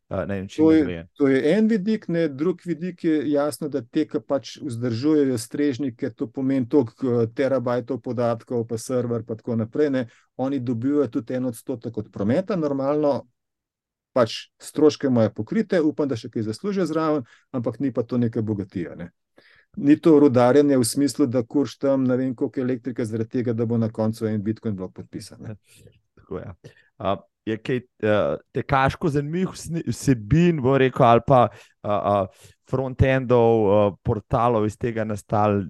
Ne, 0.09 0.46
to, 0.57 0.72
je, 0.72 1.07
to 1.12 1.28
je 1.28 1.57
en 1.57 1.68
vidik, 1.68 2.09
ne, 2.09 2.28
drug 2.28 2.61
vidik 2.64 3.05
je 3.05 3.30
jasno, 3.30 3.68
da 3.72 3.80
te, 3.80 4.05
ki 4.05 4.20
pač 4.20 4.59
vzdržujejo 4.61 5.38
strežnike, 5.40 6.11
to 6.12 6.28
pomeni 6.28 6.68
toliko 6.68 7.24
terabajtov 7.34 8.02
podatkov, 8.05 8.66
pa 8.68 8.78
server, 8.78 9.24
pa 9.24 9.38
tako 9.40 9.57
naprej. 9.57 9.90
Ne, 9.90 10.05
oni 10.36 10.61
dobivajo 10.61 11.09
tudi 11.09 11.38
en 11.38 11.48
odstotek 11.48 11.96
od 11.98 12.12
prometa, 12.12 12.57
normalno, 12.57 13.14
pač 14.12 14.52
stroške 14.61 15.09
imajo 15.09 15.32
pokrite, 15.40 15.80
upam, 15.80 16.09
da 16.09 16.20
še 16.20 16.28
kaj 16.30 16.50
zaslužijo 16.52 16.86
zraven, 16.86 17.24
ampak 17.57 17.80
ni 17.80 17.90
pa 17.92 18.05
to 18.05 18.20
neka 18.20 18.44
bogatija. 18.44 18.94
Ne. 19.00 19.11
Ni 19.80 19.96
to 19.98 20.18
rudarjenje 20.20 20.76
v 20.78 20.86
smislu, 20.86 21.26
da 21.26 21.42
kurš 21.42 21.80
tam 21.82 22.05
ne 22.05 22.20
vem, 22.20 22.36
koliko 22.36 22.61
elektrike, 22.61 23.09
zaradi 23.09 23.40
tega, 23.40 23.57
da 23.57 23.66
bo 23.66 23.80
na 23.80 23.88
koncu 23.90 24.28
en 24.28 24.42
Bitcoin 24.44 24.76
blok 24.76 24.92
podpisan. 25.00 25.57
Tako 26.20 26.44
je. 26.44 26.50
Ja 26.52 26.84
je 27.45 27.59
kaj 27.61 27.76
uh, 27.76 28.36
tekaško 28.57 29.09
zanimivih 29.09 29.53
vsebin, 29.86 30.62
bo 30.64 30.78
rekel, 30.78 31.07
ali 31.07 31.20
pa 31.26 31.49
uh, 31.49 31.90
uh, 31.90 32.49
frontendov, 32.70 33.64
uh, 33.64 33.97
portalov 34.03 34.66
iz 34.66 34.78
tega 34.80 35.05
nastali. 35.05 35.66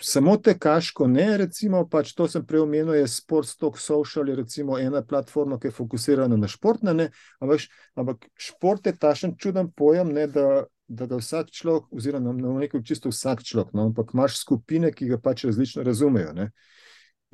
Samo 0.00 0.36
tekaško 0.36 1.08
ne, 1.10 1.26
recimo, 1.40 1.82
pač 1.90 2.12
to 2.14 2.28
sem 2.30 2.44
prej 2.46 2.62
omenil, 2.62 2.94
je 2.94 3.08
Sportstalk 3.10 3.80
Social, 3.82 4.30
recimo 4.38 4.78
ena 4.78 5.02
platforma, 5.02 5.58
ki 5.58 5.72
je 5.72 5.74
fokusirana 5.74 6.38
na 6.38 6.46
športne, 6.46 6.94
ne, 6.94 7.08
ampak, 7.42 7.66
ampak 7.98 8.28
šport 8.38 8.86
je 8.86 8.94
tašen 8.94 9.34
čuden 9.42 9.72
pojem, 9.74 10.12
ne, 10.14 10.28
da, 10.30 10.68
da 10.86 11.10
ga 11.10 11.18
vsak 11.18 11.50
človek, 11.50 11.90
oziroma 11.90 12.30
na 12.30 12.54
nekem 12.60 12.84
čisto 12.86 13.10
vsak 13.10 13.42
človek, 13.42 13.74
no, 13.74 13.88
ampak 13.90 14.14
imaš 14.14 14.38
skupine, 14.44 14.92
ki 14.94 15.10
ga 15.10 15.18
pač 15.18 15.48
različno 15.50 15.82
razumejo. 15.82 16.30
Ne. 16.38 16.52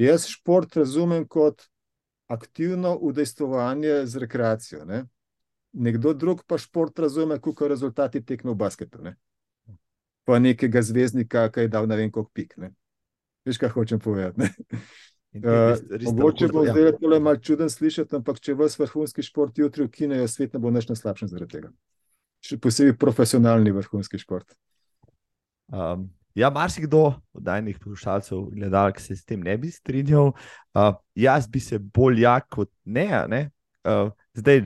Jaz 0.01 0.25
šport 0.33 0.81
razumem 0.81 1.29
kot 1.29 1.69
aktivno 2.27 2.97
udejstvovanje 2.97 4.07
z 4.07 4.17
rekreacijo. 4.17 4.85
Ne? 4.85 5.05
Nekdo 5.73 6.15
drug 6.15 6.45
pa 6.47 6.59
šport 6.59 6.99
razume, 6.99 7.39
kot 7.41 7.61
rezultati 7.69 8.25
tekme 8.25 8.53
v 8.53 8.55
basketu. 8.55 9.03
Ne? 9.03 9.17
Pa 10.25 10.39
nekega 10.39 10.83
zvezdnika, 10.83 11.49
ki 11.53 11.67
je 11.67 11.69
dal 11.69 11.89
ne 11.91 11.97
vem 11.97 12.13
koliko 12.13 12.31
pik. 12.33 12.57
Ne? 12.57 12.73
Veš, 13.45 13.59
kaj 13.61 13.75
hočem 13.75 14.01
povedati. 14.01 14.49
Uh, 15.35 15.75
mogoče 16.05 16.49
bo 16.49 16.63
ja. 16.65 16.73
zdaj 16.73 16.93
to 17.01 17.21
malo 17.21 17.37
čuden 17.37 17.71
slišati, 17.71 18.15
ampak 18.17 18.39
če 18.41 18.55
vas 18.55 18.79
vrhunski 18.79 19.23
šport 19.27 19.59
jutri 19.59 19.83
ukinejo, 19.83 20.29
svet 20.31 20.55
ne 20.55 20.61
bo 20.63 20.71
več 20.71 20.87
na 20.87 20.95
slabšem 20.95 21.29
zaradi 21.29 21.57
tega. 21.57 21.73
Še 22.45 22.61
posebej 22.63 22.95
profesionalni 23.01 23.73
vrhunski 23.75 24.21
šport. 24.23 24.55
Um, 25.75 26.07
Ja, 26.35 26.51
marsikdo 26.51 27.15
od 27.33 27.43
dajnih 27.47 27.79
poslušalcev 27.79 28.39
in 28.39 28.65
gledalcev 28.65 29.07
se 29.07 29.17
s 29.17 29.25
tem 29.25 29.41
ne 29.41 29.55
bi 29.59 29.71
strinjal. 29.71 30.33
Uh, 30.75 30.97
jaz 31.15 31.47
bi 31.47 31.61
se 31.61 31.79
bolj 31.79 32.25
jak 32.25 32.49
kot 32.51 32.71
ne. 32.85 33.07
ne? 33.29 33.51
Uh, 33.87 34.11
zdaj, 34.35 34.65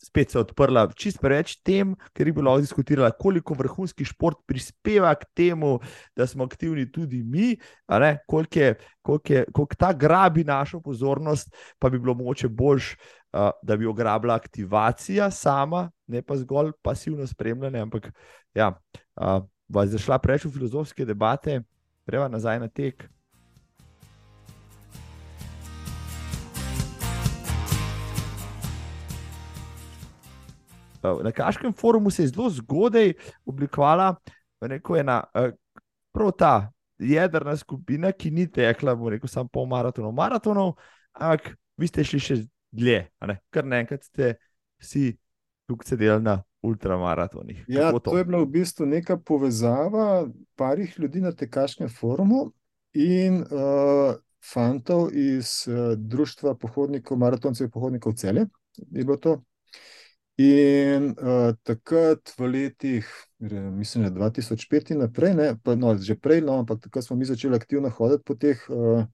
spet 0.00 0.30
se 0.30 0.38
je 0.38 0.40
odprla 0.40 0.86
čist 0.96 1.20
preveč 1.20 1.58
tem, 1.60 1.92
ker 2.16 2.30
je 2.30 2.32
bilo 2.32 2.56
diskutirala, 2.62 3.10
koliko 3.12 3.54
vrhunski 3.58 4.08
šport 4.08 4.40
prispeva 4.48 5.12
k 5.20 5.28
temu, 5.36 5.76
da 6.16 6.26
smo 6.26 6.48
aktivni 6.48 6.88
tudi 6.92 7.22
mi, 7.22 7.58
koliko, 8.26 8.58
je, 8.58 8.74
koliko, 9.02 9.32
je, 9.32 9.44
koliko 9.52 9.76
ta 9.76 9.92
grabi 9.92 10.44
našo 10.44 10.80
pozornost, 10.80 11.52
pa 11.78 11.90
bi 11.90 11.98
bilo 11.98 12.14
mogoče 12.14 12.48
boljš, 12.48 12.94
uh, 12.96 13.52
da 13.62 13.76
bi 13.76 13.86
ograbila 13.86 14.34
aktivacija 14.34 15.30
sama, 15.30 15.90
ne 16.06 16.22
pa 16.22 16.40
zgolj 16.40 16.72
pasivno 16.82 17.26
spremljanje. 17.26 17.80
Ampak 17.84 18.12
ja. 18.54 18.72
Uh, 19.20 19.44
bo 19.70 19.86
zašla 19.86 20.18
preveč 20.18 20.44
v 20.44 20.50
filozofske 20.50 21.06
debate, 21.06 21.60
greva 22.06 22.28
nazaj 22.28 22.58
na 22.58 22.68
tek. 22.68 23.06
Na 31.02 31.32
Kaškem 31.32 31.72
forumu 31.72 32.10
se 32.10 32.22
je 32.22 32.28
zelo 32.28 32.50
zgodaj 32.50 33.14
oblikovala 33.46 34.16
ena, 34.98 35.22
prav 36.12 36.32
ta 36.38 36.72
jedrna 36.98 37.56
skupina, 37.56 38.12
ki 38.12 38.30
ni 38.30 38.50
tekla, 38.50 38.94
bo 38.94 39.08
rekel, 39.08 39.28
samo 39.28 39.48
pol 39.48 39.66
maratonov, 39.66 40.12
maratonov, 40.12 40.74
ampak 41.14 41.54
vi 41.80 41.88
ste 41.88 42.04
šli 42.04 42.20
še 42.20 42.36
dlje, 42.70 43.06
kar 43.50 43.64
naenkrat 43.64 44.04
ste 44.04 44.34
vsi 44.82 45.14
tukaj 45.70 45.94
sedeli 45.94 46.20
na 46.26 46.40
ultramaratonih. 46.62 47.64
Ja, 47.68 47.92
to? 47.92 47.98
to 47.98 48.18
je 48.18 48.24
bila 48.24 48.42
v 48.42 48.46
bistvu 48.46 48.86
neka 48.86 49.16
povezava 49.16 50.28
parih 50.56 50.98
ljudi 50.98 51.20
na 51.20 51.32
tekaškem 51.32 51.88
forumu 51.88 52.52
in 52.92 53.42
uh, 53.42 54.14
fantov 54.52 55.08
iz 55.12 55.64
uh, 55.68 55.94
Društva 55.96 56.54
pohodnikov, 56.54 57.18
maratoncev 57.18 57.68
in 57.68 57.70
pohodnikov 57.70 58.16
celje. 58.16 58.46
In 60.40 61.10
uh, 61.10 61.52
takrat 61.62 62.32
v 62.38 62.46
letih, 62.48 63.08
mislim, 63.76 64.06
2005 64.14 64.94
in 64.94 65.02
naprej, 65.04 65.34
ne, 65.34 65.48
pa, 65.62 65.74
no, 65.76 65.92
že 66.00 66.16
prej, 66.16 66.40
no, 66.40 66.62
ampak 66.62 66.80
takrat 66.80 67.04
smo 67.04 67.16
mi 67.16 67.28
začeli 67.28 67.56
aktivno 67.56 67.90
hoditi 67.92 68.24
po 68.24 68.34
teh 68.40 68.56
uh, 68.72 69.04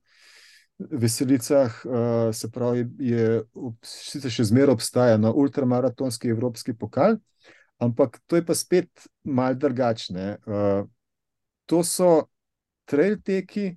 veselicah, 0.78 1.80
uh, 1.84 2.34
se 2.34 2.50
pravi, 2.50 2.86
je 2.98 3.42
sicer 3.82 4.30
še 4.30 4.46
zmeraj 4.52 4.76
obstaja 4.76 5.16
na 5.16 5.32
no, 5.32 5.34
ultramaratonski 5.34 6.30
evropski 6.30 6.76
pokal, 6.78 7.18
ampak 7.78 8.20
to 8.26 8.36
je 8.36 8.44
pa 8.46 8.54
spet 8.54 9.08
mal 9.24 9.54
drugačne. 9.54 10.38
Uh, 10.46 10.88
to 11.66 11.82
so 11.84 12.28
trail 12.86 13.18
teki, 13.20 13.76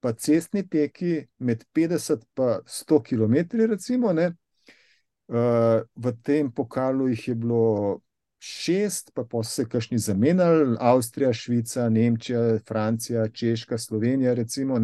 pa 0.00 0.12
cestni 0.12 0.62
teki 0.68 1.26
med 1.38 1.64
50 1.74 2.24
in 2.34 2.60
100 2.66 3.02
km. 3.02 3.36
Recimo, 3.66 4.12
uh, 4.12 5.82
v 5.96 6.12
tem 6.22 6.52
pokalu 6.52 7.08
jih 7.08 7.28
je 7.28 7.34
bilo 7.34 8.00
šest, 8.38 9.10
pa 9.14 9.24
pa 9.24 9.42
so 9.42 9.62
se 9.62 9.68
kašni 9.68 9.98
zamenjali, 9.98 10.76
Avstrija, 10.80 11.32
Švica, 11.32 11.88
Nemčija, 11.88 12.58
Francija, 12.68 13.28
Češka, 13.28 13.78
Slovenija. 13.78 14.34
Recimo, 14.34 14.78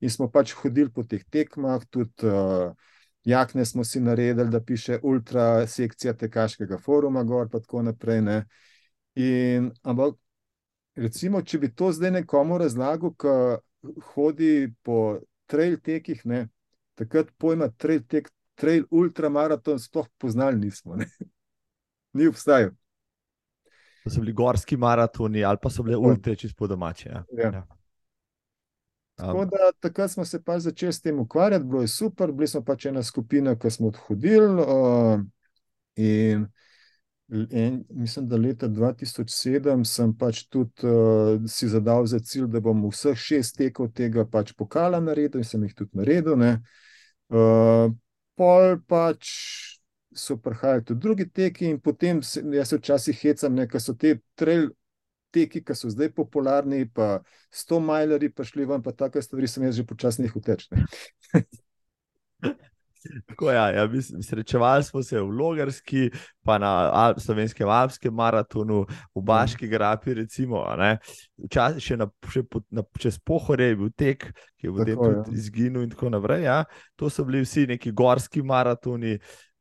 in 0.00 0.10
smo 0.10 0.30
pač 0.30 0.52
hodili 0.52 0.90
po 0.92 1.04
teh 1.04 1.24
tekmah, 1.30 1.86
tudi. 1.90 2.26
Uh, 2.26 2.74
jakne 3.26 3.64
smo 3.64 3.84
si 3.84 4.00
naredili, 4.00 4.50
da 4.50 4.60
piše 4.60 4.98
ultra 5.02 5.66
sekcija 5.66 6.14
tekaškega 6.14 6.78
foruma, 6.78 7.24
gor 7.24 7.48
pa 7.50 7.60
tako 7.60 7.82
naprej. 7.82 8.22
In, 9.14 9.70
ampak, 9.82 10.14
recimo, 10.94 11.42
če 11.42 11.58
bi 11.58 11.72
to 11.74 11.90
zdaj 11.92 12.14
nekomu 12.20 12.58
razlagal, 12.62 13.14
ki 13.18 13.34
hodi 14.14 14.70
po 14.82 15.18
trail 15.50 15.78
tekih, 15.82 16.22
ne, 16.24 16.46
takrat 16.94 17.30
pojma 17.38 17.68
trail 17.76 18.04
tek, 18.08 18.30
trail 18.54 18.86
ultramaraton, 18.90 19.78
sploh 19.82 20.06
poznali 20.18 20.60
nismo. 20.62 20.96
Ne. 20.96 21.10
Ni 22.16 22.28
obstajal. 22.30 22.70
To 24.04 24.10
so 24.10 24.22
bili 24.22 24.32
gorski 24.32 24.76
maratoni, 24.78 25.42
ali 25.44 25.58
pa 25.62 25.70
so 25.70 25.82
bile 25.82 25.98
ultra, 25.98 26.34
če 26.38 26.48
smo 26.48 26.70
domači. 26.70 27.08
Ja. 27.08 27.24
Ja. 27.36 27.50
Ja. 27.58 27.66
Tako 29.16 29.44
da 29.44 29.70
takrat 29.80 30.10
smo 30.10 30.24
se 30.24 30.42
pač 30.44 30.62
začeli 30.62 30.92
s 30.92 31.00
tem 31.00 31.18
ukvarjati, 31.20 31.64
bilo 31.64 31.80
je 31.80 31.88
super, 31.88 32.32
bili 32.32 32.48
smo 32.48 32.60
pač 32.64 32.86
ena 32.86 33.02
skupina, 33.02 33.56
ki 33.56 33.70
smo 33.70 33.88
odhodili. 33.88 34.62
Uh, 34.62 35.20
in, 35.96 36.46
in 37.50 37.84
mislim, 37.90 38.28
da 38.28 38.36
leta 38.36 38.68
2007 38.68 39.84
sem 39.88 40.12
pač 40.18 40.42
tudi 40.52 40.84
uh, 40.84 41.40
si 41.48 41.68
zadal 41.68 42.04
za 42.06 42.20
cilj, 42.20 42.50
da 42.52 42.60
bom 42.60 42.84
vseh 42.90 43.16
šest 43.16 43.56
tekov 43.56 43.94
tega 43.96 44.26
pač 44.28 44.52
pokala 44.52 45.00
naredil 45.00 45.40
in 45.40 45.48
sem 45.48 45.64
jih 45.64 45.74
tudi 45.74 45.96
naredil. 45.96 46.36
Uh, 47.32 47.88
pol 48.36 48.76
pač 48.84 49.32
so 50.12 50.36
prihajali 50.36 50.84
tudi 50.84 51.00
drugi 51.00 51.28
teki 51.28 51.72
in 51.72 51.80
potem 51.80 52.20
se, 52.22 52.44
jaz 52.52 52.68
se 52.68 52.76
včasih 52.76 53.22
hecam, 53.22 53.64
ker 53.64 53.80
so 53.80 53.96
te 53.96 54.18
trail 54.36 54.68
teki, 55.36 55.62
ki 55.66 55.76
so 55.76 55.92
zdaj 55.92 56.10
popularni, 56.16 56.86
pa 56.88 57.20
sto 57.52 57.80
majleri, 57.84 58.32
pa 58.32 58.46
šli 58.48 58.66
vam, 58.68 58.82
pa 58.84 58.96
take 58.96 59.22
stvari, 59.22 59.50
sem 59.50 59.68
jaz 59.68 59.78
že 59.78 59.86
počasnih 59.88 60.36
utečne. 60.40 60.86
Tako, 63.26 63.50
ja, 63.50 63.70
ja, 63.70 63.88
srečevali 64.22 64.84
smo 64.84 65.02
se 65.02 65.20
v 65.20 65.30
Logarski, 65.30 66.10
pa 66.42 66.58
na 66.58 66.90
Al 66.92 67.14
slovenskem 67.18 67.68
Alpskem 67.68 68.14
maratonu, 68.14 68.86
v 69.14 69.22
Baški 69.22 69.68
grapi. 69.68 70.14
Recimo, 70.14 70.64
Včasih 71.44 71.82
še, 71.82 71.96
na, 71.96 72.08
še 72.32 72.42
po, 72.42 72.62
na, 72.70 72.84
čez 72.98 73.18
pohore 73.18 73.70
je 73.70 73.76
bil 73.76 73.92
tek, 73.96 74.30
ki 74.58 74.68
je 74.68 74.72
v 74.72 74.86
tem 74.88 74.98
tudi 74.98 75.34
ja. 75.34 75.38
izginil, 75.38 75.82
in 75.86 75.92
tako 75.92 76.10
naprej. 76.10 76.46
Ja. 76.46 76.62
To 76.96 77.10
so 77.10 77.24
bili 77.28 77.44
vsi 77.44 77.66
neki 77.70 77.92
gorski 77.96 78.42
maratoni, 78.42 79.16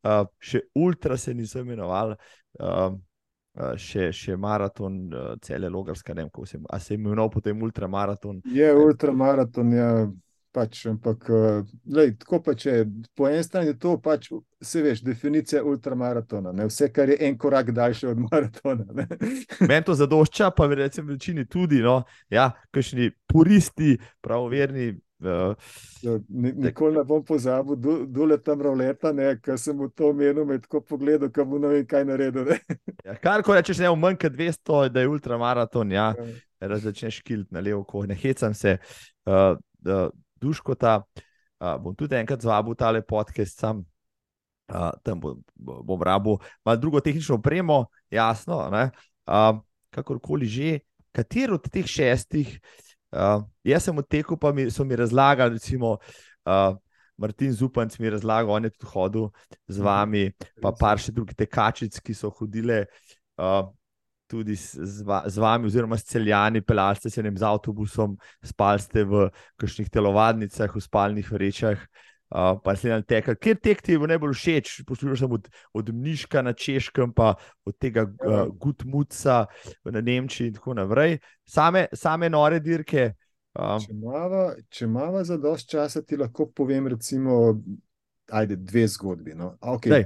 uh, 0.06 0.24
še 0.40 0.66
ultra 0.74 1.18
se 1.18 1.34
niso 1.34 1.62
imenovali. 1.62 2.18
Uh, 3.56 3.66
Eh, 3.66 3.78
še, 3.80 4.10
še 4.12 4.36
maraton, 4.36 5.00
uh, 5.16 5.32
cele 5.44 5.70
logarske, 5.72 6.12
ne 6.12 6.26
vem, 6.26 6.30
kako 6.34 6.46
se, 6.50 6.60
se 6.60 6.94
je 6.94 7.00
imenoval 7.00 7.30
potem 7.32 7.62
ultramaraton. 7.64 8.42
Je 8.52 8.72
ultramaraton, 8.76 9.74
ja. 9.76 9.90
Pač, 10.56 10.86
ampak, 10.88 11.26
uh, 11.36 11.72
lej, 11.92 12.14
tako 12.22 12.38
pa 12.40 12.54
če 12.56 12.86
po 13.12 13.26
eni 13.28 13.44
strani 13.44 13.74
je 13.74 13.76
to, 13.76 13.98
pač, 14.00 14.30
se 14.64 14.80
veš, 14.80 15.02
definicija 15.04 15.66
ultramaratona. 15.68 16.54
Ne? 16.56 16.70
Vse, 16.70 16.88
kar 16.96 17.12
je 17.12 17.18
en 17.28 17.36
korak 17.36 17.74
daljši 17.76 18.08
od 18.14 18.22
maratona. 18.30 19.08
Meni 19.60 19.82
to 19.84 19.98
zadošča, 20.00 20.54
pa 20.56 20.70
verjetno 20.72 21.04
večini 21.10 21.44
tudi, 21.44 21.82
no, 21.84 21.98
ja, 22.32 22.54
kakšni 22.72 23.12
puristi, 23.28 23.98
pravoverni. 24.24 24.94
Uh, 25.24 25.56
ja, 26.02 26.20
nikoli 26.30 26.98
ne 26.98 27.04
bom 27.08 27.24
pozabil, 27.24 27.78
dole 28.12 28.36
tam 28.44 28.60
roleta, 28.62 29.14
ker 29.40 29.56
sem 29.60 29.78
v 29.80 29.88
to 29.96 30.12
menil, 30.14 30.44
med 30.46 30.68
ko 30.68 30.82
pogledal, 30.84 31.32
kam 31.32 31.54
bo 31.54 31.60
ne 31.62 31.72
vem, 31.72 31.86
kaj 31.88 32.04
naredil. 32.10 32.52
Ja, 33.06 33.16
kar 33.24 33.44
ko 33.46 33.56
rečeš, 33.56 33.80
ne 33.80 33.94
v 33.94 34.00
manj 34.02 34.20
kot 34.26 34.36
200, 34.36 34.90
da 34.92 35.04
je 35.04 35.12
ultramaraton, 35.14 35.94
ja, 35.96 36.12
ja. 36.60 36.80
začneš 36.84 37.22
kilt 37.24 37.48
na 37.56 37.64
levo, 37.64 37.86
ko 37.88 38.04
ne 38.10 38.18
hecam 38.20 38.54
se. 38.54 38.76
Uh, 39.24 39.56
uh, 39.88 40.10
Duškota, 40.42 40.98
uh, 41.00 41.76
bom 41.80 41.96
tudi 41.96 42.20
enkrat 42.20 42.44
zvabil 42.44 42.76
tale 42.76 43.00
podcast, 43.06 43.56
sam 43.56 43.86
uh, 44.68 44.92
tam 45.00 45.24
bom, 45.24 45.40
bom 45.56 46.02
rabu, 46.04 46.42
malo 46.66 46.82
drugo 46.82 47.00
tehnično 47.00 47.40
opremo, 47.40 47.86
jasno. 48.12 48.66
Uh, 48.68 49.62
kakorkoli 49.96 50.50
že, 50.50 50.80
katero 51.16 51.56
od 51.56 51.72
teh 51.72 51.88
šestih, 51.88 52.60
uh, 52.60 52.85
jaz 53.64 53.88
sem 53.88 54.02
odtekel, 54.02 54.38
pa 54.38 54.52
mi, 54.52 54.68
so 54.72 54.86
mi 54.86 54.98
razlagali, 55.00 55.60
recimo. 55.60 55.98
Uh, 56.46 56.76
Martin 57.18 57.54
Zupanc 57.56 57.96
mi 58.00 58.10
je 58.10 58.12
razlagal, 58.18 58.52
on 58.52 58.64
je 58.68 58.70
tudi 58.76 58.92
hodil 58.92 59.30
z 59.68 59.80
mhm. 59.80 59.86
vami, 59.86 60.24
pa 60.62 60.74
par 60.76 61.00
še 61.00 61.14
drugih 61.16 61.38
tekačic, 61.40 62.02
ki 62.04 62.14
so 62.14 62.32
hodile. 62.36 62.86
Uh, 63.40 63.64
tudi 64.28 64.56
z, 64.58 65.06
z 65.06 65.38
vami, 65.38 65.70
oziroma 65.70 65.98
s 65.98 66.10
celjani, 66.10 66.62
pelali 66.66 66.98
ste 66.98 67.10
se 67.14 67.24
ne 67.24 67.30
z 67.30 67.46
avtobusom, 67.46 68.18
spali 68.44 68.82
ste 68.82 69.06
v 69.06 69.30
kakšnih 69.62 69.90
telovadnicah, 69.94 70.72
v 70.74 70.82
spalnih 70.82 71.30
vrečah. 71.30 71.78
Uh, 72.30 72.58
pa 72.64 72.76
se 72.76 72.90
nam 72.90 73.04
teka, 73.06 73.36
kjer 73.38 73.60
tek 73.62 73.82
ti 73.86 73.94
je 73.94 74.08
najbolj 74.10 74.34
všeč, 74.34 74.72
poslušaj 74.88 75.20
sem 75.22 75.32
od, 75.38 75.50
od 75.78 75.92
Mniška 75.94 76.42
na 76.42 76.54
Češkem, 76.58 77.14
pa 77.14 77.36
od 77.66 77.78
tega 77.78 78.08
uh, 78.08 78.48
Gutmuca 78.50 79.46
na 79.86 80.02
Nemčiji 80.02 80.50
in 80.50 80.58
tako 80.58 80.74
naprej. 80.74 81.20
Same, 81.46 81.86
same 81.94 82.30
nore 82.30 82.60
dirke. 82.60 83.12
Uh. 83.54 83.78
Če 84.70 84.88
imamo 84.90 85.24
za 85.24 85.38
dost 85.38 85.70
časa, 85.70 86.02
ti 86.02 86.18
lahko 86.18 86.50
povem, 86.50 86.90
recimo, 86.92 87.54
ajde, 88.32 88.58
dve 88.58 88.88
zgodbi. 88.88 89.38
No. 89.38 89.54
Okay, 89.62 90.04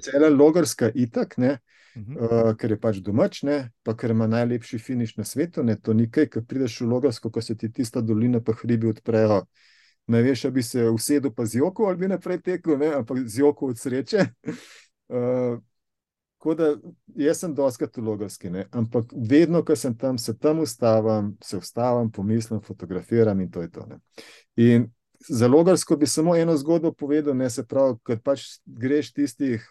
Cela 0.00 0.32
logarska 0.32 0.90
itak, 0.94 1.36
ne. 1.38 1.58
Uh, 1.60 1.80
Uh 1.96 2.02
-huh. 2.02 2.48
uh, 2.50 2.56
ker 2.56 2.70
je 2.70 2.80
pač 2.80 2.96
domač, 2.96 3.42
ne, 3.42 3.70
pa 3.82 3.96
ker 3.96 4.10
ima 4.10 4.26
najlepši 4.26 4.78
finiš 4.78 5.16
na 5.16 5.24
svetu. 5.24 5.62
Ne, 5.62 5.76
to 5.76 5.92
ni 5.92 6.10
kaj, 6.10 6.26
ki 6.26 6.40
prideš 6.46 6.80
v 6.80 6.86
Logarsko, 6.86 7.30
ko 7.30 7.42
se 7.42 7.56
ti 7.56 7.72
tista 7.72 8.00
dolina, 8.00 8.40
pa 8.40 8.52
hribi 8.52 8.86
odprejo. 8.86 9.46
Ne 10.10 10.22
veš, 10.22 10.42
da 10.42 10.50
bi 10.50 10.62
se 10.62 10.88
usedel, 10.90 11.30
pa 11.30 11.46
z 11.46 11.60
joko 11.60 11.84
ali 11.84 11.96
bi 11.96 12.08
naprej 12.08 12.40
tekel, 12.42 12.78
ne, 12.78 12.88
ampak 12.98 13.18
z 13.26 13.38
joko 13.38 13.66
od 13.70 13.78
sreče. 13.78 14.26
Uh, 15.10 16.54
da, 16.54 16.68
jaz 17.18 17.40
sem 17.42 17.54
doskrat 17.54 17.96
v 17.96 18.04
Logarski, 18.06 18.46
ne, 18.50 18.60
ampak 18.70 19.10
vedno, 19.10 19.64
ko 19.66 19.74
sem 19.76 19.96
tam, 19.98 20.18
se 20.22 20.36
tam 20.38 20.60
ustavim, 20.62 21.32
se 21.42 21.58
ustavim, 21.58 22.12
pomislim, 22.14 22.60
fotografiram 22.62 23.40
in 23.40 23.50
to 23.50 23.64
je 23.64 23.70
to. 23.74 23.86
Ne. 23.90 23.98
In 24.56 24.86
za 25.28 25.48
Logarsko 25.50 25.96
bi 25.98 26.06
samo 26.06 26.36
eno 26.38 26.54
zgodbo 26.56 26.92
povedal, 26.92 27.34
ne 27.34 27.50
se 27.50 27.66
pravi, 27.66 27.98
ker 28.06 28.20
pač 28.22 28.44
greš 28.64 29.10
tistih 29.18 29.66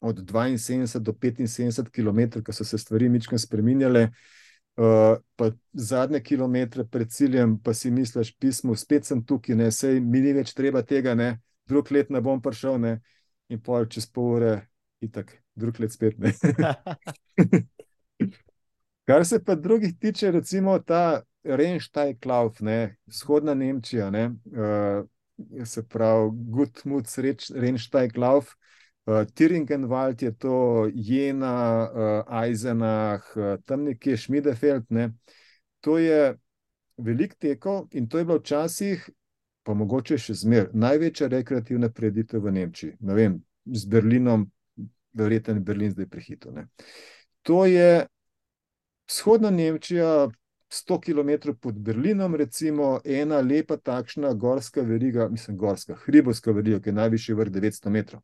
od 0.00 0.24
72 0.32 0.98
do 1.04 1.12
75 1.12 1.92
km, 1.92 2.40
ko 2.40 2.56
so 2.56 2.64
se 2.64 2.80
stvari 2.80 3.12
mičkam 3.12 3.38
spremenjale. 3.38 4.08
Uh, 4.08 4.43
pa 4.74 5.50
zadnje 5.72 6.20
kilometre 6.20 6.84
pred 6.84 7.10
ciljem, 7.10 7.58
pa 7.62 7.74
si 7.74 7.90
misliš, 7.90 8.34
pismo, 8.38 8.74
spet 8.76 9.06
sem 9.06 9.22
tukaj, 9.24 9.56
ne, 9.56 9.70
sej 9.70 10.00
mi 10.00 10.20
ni 10.20 10.32
več 10.34 10.54
treba 10.54 10.82
tega, 10.82 11.14
ne, 11.14 11.38
drug 11.70 11.90
let 11.94 12.10
ne 12.10 12.20
bom 12.20 12.42
prišel, 12.42 12.80
ne, 12.82 12.98
in 13.48 13.60
pol 13.62 13.86
čez 13.86 14.08
pol 14.10 14.40
ure, 14.40 14.54
in 15.04 15.12
tako, 15.14 15.38
drug 15.54 15.78
let 15.80 15.94
spet 15.94 16.18
ne. 16.18 16.34
Kar 19.06 19.22
se 19.28 19.38
pa 19.44 19.54
drugih 19.54 19.98
tiče, 20.00 20.30
recimo 20.32 20.78
ta 20.80 21.22
Renštaj 21.44 22.16
Klauf, 22.24 22.60
ne, 22.64 22.96
vzhodna 23.06 23.54
Nemčija, 23.54 24.10
ne, 24.10 24.30
uh, 24.56 25.04
se 25.66 25.84
pravi, 25.86 26.30
Gutmut, 26.50 27.10
Renštaj 27.54 28.10
Klauf, 28.16 28.54
Tiringenwald 29.06 30.22
je 30.22 30.32
to, 30.32 30.88
Jena, 30.94 31.90
uh, 31.90 32.42
Eisenach, 32.42 33.36
uh, 33.36 33.56
tam 33.64 33.84
nekje 33.84 34.16
Schmidefeld. 34.16 34.84
Ne. 34.88 35.12
To 35.80 35.98
je 35.98 36.36
velik 36.96 37.34
teko 37.34 37.88
in 37.92 38.08
to 38.08 38.18
je 38.18 38.24
bilo 38.24 38.38
včasih, 38.38 39.10
pa 39.62 39.74
mogoče 39.74 40.18
še 40.18 40.34
zmer, 40.34 40.70
največja 40.72 41.28
rekreativna 41.28 41.90
preditev 41.92 42.44
v 42.44 42.52
Nemčiji. 42.52 42.96
Ne 43.00 43.14
vem, 43.14 43.36
z 43.64 43.90
Berlinom, 43.92 44.46
verjetno 45.12 45.54
je 45.54 45.60
Berlin 45.60 45.92
zdaj 45.92 46.08
prehito. 46.08 46.52
Ne. 46.52 46.68
To 47.44 47.64
je 47.68 48.06
vzhodna 49.08 49.50
Nemčija, 49.50 50.30
100 50.74 51.00
km 51.00 51.52
pod 51.60 51.76
Berlinom, 51.78 52.34
recimo 52.34 53.00
ena 53.04 53.40
lepa 53.40 53.76
takšna 53.76 54.32
gorska 54.32 54.82
veriga, 54.82 55.28
mislim, 55.28 55.56
gorska, 55.56 55.94
hribovska 56.06 56.52
veriga, 56.52 56.80
ki 56.80 56.88
je 56.88 57.00
najvišji 57.00 57.34
vrh 57.34 57.52
900 57.52 57.92
metrov. 57.94 58.22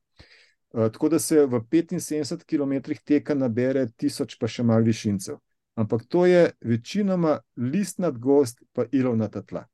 Eh, 0.75 0.91
tako 0.93 1.09
da 1.09 1.19
se 1.19 1.47
v 1.47 1.61
75 1.61 2.45
km 2.45 2.95
teka 3.05 3.35
nabere 3.35 3.89
tisoč, 3.97 4.37
pa 4.39 4.47
še 4.47 4.63
malo 4.63 4.87
višincev. 4.87 5.41
Ampak 5.75 6.05
to 6.09 6.27
je 6.27 6.51
večinoma 6.61 7.41
listnat 7.57 8.19
gost, 8.19 8.63
pa 8.73 8.85
ilovnata 8.93 9.43
tla. 9.43 9.65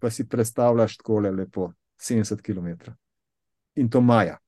Pa 0.00 0.10
si 0.10 0.28
predstavljaš 0.28 0.96
tako 0.96 1.18
lepo 1.20 1.72
70 2.00 2.42
km. 2.42 2.90
In 3.76 3.90
to 3.90 4.00
maja. 4.00 4.38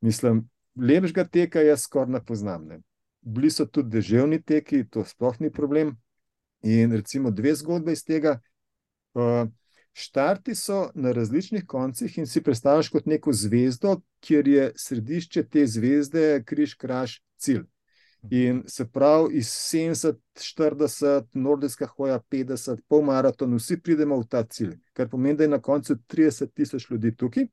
Mislim, 0.00 0.48
lepšega 0.76 1.24
teka 1.24 1.62
jaz 1.62 1.86
skoraj 1.86 2.12
ne 2.12 2.24
poznam. 2.24 2.66
Ne. 2.66 2.80
Bili 3.20 3.50
so 3.50 3.66
tudi 3.66 3.98
deževni 3.98 4.42
teki, 4.42 4.84
to 4.90 5.04
sploh 5.04 5.40
ni 5.40 5.50
problem. 5.52 5.96
In 6.62 6.92
recimo 6.92 7.30
dve 7.30 7.54
zgodbe 7.54 7.92
iz 7.92 8.02
tega. 8.04 8.40
Uh, 9.14 9.46
Štarti 9.98 10.54
so 10.54 10.90
na 10.94 11.10
različnih 11.12 11.64
koncih 11.66 12.18
in 12.18 12.26
si 12.26 12.42
predstavljaš 12.42 12.88
kot 12.94 13.06
neko 13.10 13.32
zvezdo, 13.34 13.96
kjer 14.22 14.48
je 14.48 14.66
središče 14.76 15.42
te 15.50 15.64
zvezde, 15.66 16.22
križ, 16.46 16.76
kraž, 16.78 17.16
cilj. 17.36 17.64
In 18.30 18.62
se 18.66 18.86
pravi, 18.92 19.40
iz 19.40 19.48
70, 19.48 20.20
40, 20.38 21.26
nordijska 21.34 21.86
hoja, 21.86 22.20
50, 22.30 22.84
pol 22.88 23.02
maraton, 23.10 23.58
vsi 23.58 23.80
pridemo 23.82 24.20
v 24.20 24.26
ta 24.30 24.44
cilj, 24.46 24.76
kar 24.92 25.10
pomeni, 25.10 25.38
da 25.38 25.48
je 25.48 25.54
na 25.56 25.60
koncu 25.62 25.98
30 26.14 26.54
tisoč 26.54 26.90
ljudi 26.90 27.14
tukaj. 27.16 27.46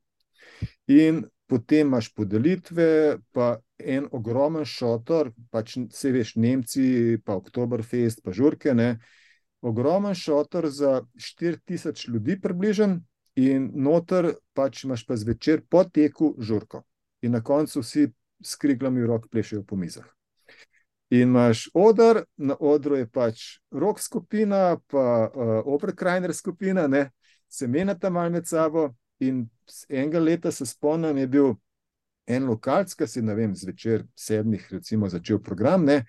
In 0.86 1.24
potem 1.46 1.86
imaš 1.86 2.12
podelitve, 2.14 3.18
pa 3.32 3.56
en 3.78 4.06
ogromen 4.12 4.66
šotor, 4.66 5.32
pač 5.50 5.76
vse 5.82 6.14
veš, 6.14 6.36
Nemci, 6.36 7.18
pa 7.24 7.34
Oktoberfest, 7.38 8.22
pa 8.22 8.34
žurke. 8.34 8.74
Ne? 8.74 8.98
Ogromen 9.60 10.14
šotor 10.14 10.68
za 10.68 11.02
4000 11.14 12.08
ljudi, 12.08 12.40
približen, 12.40 13.00
in 13.36 13.70
noter 13.74 14.32
pač 14.56 14.84
imaš 14.84 15.04
pa 15.06 15.16
zvečer 15.16 15.62
po 15.68 15.84
teku 15.84 16.34
žurko. 16.38 16.82
In 17.22 17.36
na 17.36 17.42
koncu 17.44 17.80
vsi 17.80 18.08
s 18.42 18.56
kriglami 18.56 19.02
v 19.02 19.10
rok 19.12 19.28
plešejo 19.30 19.64
po 19.64 19.76
mizah. 19.76 20.06
In 21.10 21.28
imaš 21.28 21.68
odr, 21.74 22.24
na 22.36 22.56
odru 22.60 22.96
je 22.96 23.06
pač 23.06 23.44
rok 23.70 24.00
skupina, 24.00 24.78
pa 24.90 25.28
uh, 25.28 25.60
oprekrajner 25.64 26.34
skupina, 26.34 26.86
ne, 26.88 27.10
se 27.48 27.68
menjata 27.68 28.10
mal 28.10 28.30
med 28.30 28.48
sabo. 28.48 28.90
In 29.20 29.46
enega 29.88 30.20
leta 30.20 30.50
se 30.52 30.66
spomnim, 30.66 31.16
je 31.16 31.26
bil 31.26 31.54
en 32.26 32.48
lokalc, 32.50 32.92
ki 32.94 33.06
si, 33.08 33.22
ne 33.22 33.36
vem, 33.38 33.54
zvečer 33.54 34.04
sedmih, 34.18 34.66
recimo, 34.72 35.08
začel 35.08 35.38
program, 35.40 35.86
ne, 35.86 36.02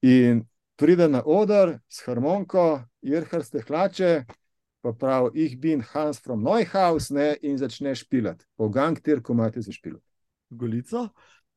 in 0.00 0.44
pride 0.80 1.08
na 1.08 1.20
oder 1.24 1.78
s 1.88 2.00
harmoniko, 2.06 2.80
irharste 3.04 3.60
hlače, 3.66 4.24
pa 4.80 4.92
pravi, 4.96 5.42
jih 5.42 5.56
bin 5.60 5.82
Hans 5.92 6.20
from 6.24 6.44
Neuhaus, 6.44 7.10
ne, 7.12 7.34
in 7.42 7.58
začne 7.60 7.92
špilati. 7.94 8.46
Po 8.56 8.70
gang, 8.72 8.96
ter 9.00 9.20
ko 9.20 9.36
imate 9.36 9.60
za 9.60 9.72
špilati. 9.72 10.06
Golico? 10.50 11.08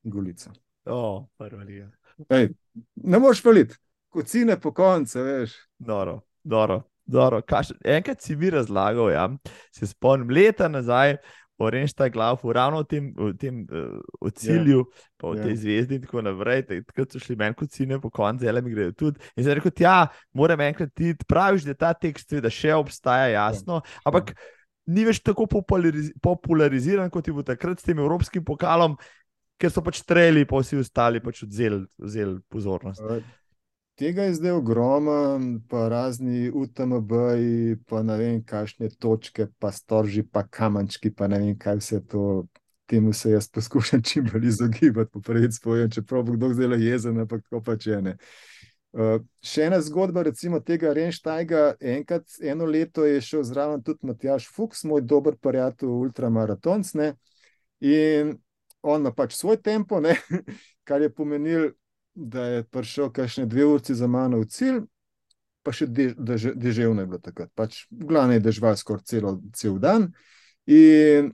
Golico. 0.02 0.52
O, 0.84 1.26
prvalija. 1.40 1.88
Ej, 2.28 2.50
ne 2.94 3.18
moreš 3.18 3.40
špilati, 3.40 3.78
kocine 4.12 4.58
po 4.60 4.74
koncu, 4.76 5.22
veš. 5.24 5.56
Doro, 5.78 6.20
doro. 6.44 6.82
Doro, 7.04 7.42
kaš, 7.44 7.74
enkrat 7.84 8.22
si 8.24 8.32
mi 8.36 8.48
razlagal, 8.50 9.10
ja, 9.12 9.26
se 9.76 9.86
spomnim 9.86 10.30
leta 10.32 10.70
nazaj, 10.72 11.18
Orenštaj 11.58 12.10
glav, 12.10 12.40
ravno 12.42 12.80
v 12.82 12.86
tem, 12.90 13.10
v 13.14 13.30
tem 13.38 13.60
uh, 13.70 14.30
cilju, 14.34 14.80
yeah. 14.82 14.90
Ja. 14.90 15.12
pa 15.20 15.28
v 15.28 15.36
yeah. 15.36 15.44
tej 15.46 15.52
ja. 15.54 15.60
zvezdi 15.62 15.98
in 15.98 16.02
tako 16.02 16.24
naprej. 16.26 16.64
Takrat 16.66 17.14
so 17.14 17.22
šli 17.22 17.36
meni 17.38 17.54
kot 17.54 17.70
cine, 17.70 18.00
po 18.02 18.10
koncu 18.10 18.42
zelo 18.42 18.62
mi 18.62 18.74
grejo 18.74 18.94
tudi. 18.98 19.22
In 19.36 19.46
zdaj 19.46 19.60
rekel, 19.60 19.74
ja, 19.78 20.08
moram 20.34 20.64
enkrat 20.66 20.90
ti 20.94 21.14
praviš, 21.28 21.68
da 21.68 21.76
ta 21.78 21.92
tekst 21.94 22.34
da 22.42 22.50
še 22.50 22.74
obstaja, 22.74 23.30
jasno, 23.36 23.78
yeah. 23.78 24.00
Ja. 24.00 24.10
ampak 24.10 24.34
yeah. 24.34 24.50
ni 24.96 25.06
več 25.06 25.22
tako 25.22 25.46
populariz 25.46 26.10
populariziran, 26.22 27.12
kot 27.14 27.30
je 27.30 27.36
bil 27.36 27.46
takrat 27.46 27.78
s 27.78 27.86
tem 27.86 28.02
evropskim 28.02 28.42
pokalom, 28.44 28.98
ker 29.60 29.70
so 29.70 29.84
pač 29.86 30.02
streli, 30.02 30.42
pa 30.48 30.58
vsi 30.58 30.82
ostali 30.82 31.22
pač 31.22 31.44
odzeli, 31.46 31.84
odzeli 32.02 32.40
pozornost. 32.50 33.04
Tega 33.94 34.22
je 34.22 34.34
zdaj 34.34 34.50
ogromen, 34.50 35.60
pa 35.70 35.88
razni 35.88 36.50
UTMB-ji, 36.50 37.76
pa 37.86 38.02
ne 38.02 38.16
vem, 38.18 38.40
kakšne 38.42 38.88
točke, 38.98 39.46
pa 39.58 39.70
storži, 39.70 40.24
pa 40.26 40.42
kamenčki, 40.42 41.12
pa 41.14 41.28
ne 41.30 41.38
vem, 41.38 41.58
kaj 41.58 41.78
vse 41.78 42.00
to. 42.10 42.44
Temu 42.90 43.12
se 43.16 43.30
jaz 43.30 43.46
poskušam 43.48 44.02
čim 44.08 44.26
bolj 44.32 44.48
izogibati, 44.48 45.10
po 45.12 45.20
prvi 45.20 45.52
spojem, 45.52 45.90
čeprav 45.90 46.22
bo 46.22 46.34
kdo 46.34 46.50
zelo 46.54 46.76
jezen, 46.76 47.20
ampak 47.20 47.44
tako 47.46 47.62
pač 47.64 47.86
je. 47.86 48.16
Uh, 48.92 49.22
še 49.40 49.68
ena 49.70 49.78
zgodba, 49.80 50.22
recimo 50.26 50.60
tega 50.60 50.92
Renštajga, 50.92 51.62
enkrat, 51.80 52.26
eno 52.42 52.66
leto 52.66 53.06
je 53.06 53.22
šel 53.24 53.46
zraven 53.46 53.82
tudi 53.82 54.10
Matjaš 54.10 54.50
Fuchs, 54.52 54.84
moj 54.84 55.00
dober 55.06 55.38
prijatelj, 55.40 55.88
ultramaratonc, 55.88 56.92
ne? 56.98 57.14
in 57.80 58.36
on 58.82 59.00
ima 59.00 59.14
pač 59.14 59.38
svoj 59.38 59.62
tempo, 59.62 60.02
ne? 60.04 60.18
kar 60.88 61.02
je 61.02 61.08
pomenil, 61.14 61.70
da 62.14 62.44
je 62.46 62.64
prišel 62.64 63.10
kakšne 63.12 63.46
dve 63.46 63.64
uri 63.66 63.94
za 63.94 64.06
mano 64.06 64.40
v 64.40 64.48
cilj, 64.48 64.82
pa 65.64 65.72
še 65.72 65.86
deževno 65.88 67.02
je 67.02 67.08
bilo 67.08 67.18
takrat. 67.18 67.50
Pač, 67.56 67.86
glavno 67.90 68.36
je 68.36 68.44
dežval 68.44 68.76
skoraj 68.76 69.04
celo, 69.08 69.38
cel 69.56 69.78
dan. 69.80 70.10
In 70.68 71.32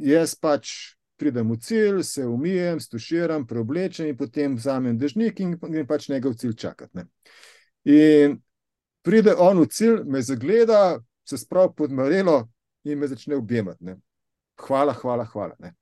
jaz 0.00 0.34
pač 0.34 0.96
pridem 1.20 1.52
v 1.52 1.58
cilj, 1.62 2.02
se 2.02 2.26
umijem, 2.26 2.80
stuširam, 2.80 3.46
preoblečem 3.46 4.08
in 4.10 4.16
potem 4.18 4.56
vzamem 4.56 4.98
dežnik 4.98 5.40
in 5.40 5.54
grem 5.60 5.86
pač 5.86 6.08
njega 6.08 6.32
v 6.32 6.40
cilj 6.40 6.56
čakati. 6.64 6.96
Ne. 6.98 7.06
In 7.84 8.40
pride 9.06 9.36
on 9.38 9.62
v 9.62 9.68
cilj, 9.70 10.02
me 10.08 10.22
zagleda, 10.22 10.98
se 11.28 11.38
spravi 11.38 11.76
pod 11.76 11.92
marelo 11.92 12.48
in 12.84 12.98
me 12.98 13.08
začne 13.08 13.36
objemati. 13.36 13.94
Hvala, 14.66 14.96
hvala, 14.98 15.28
hvala. 15.30 15.54
Ne. 15.62 15.74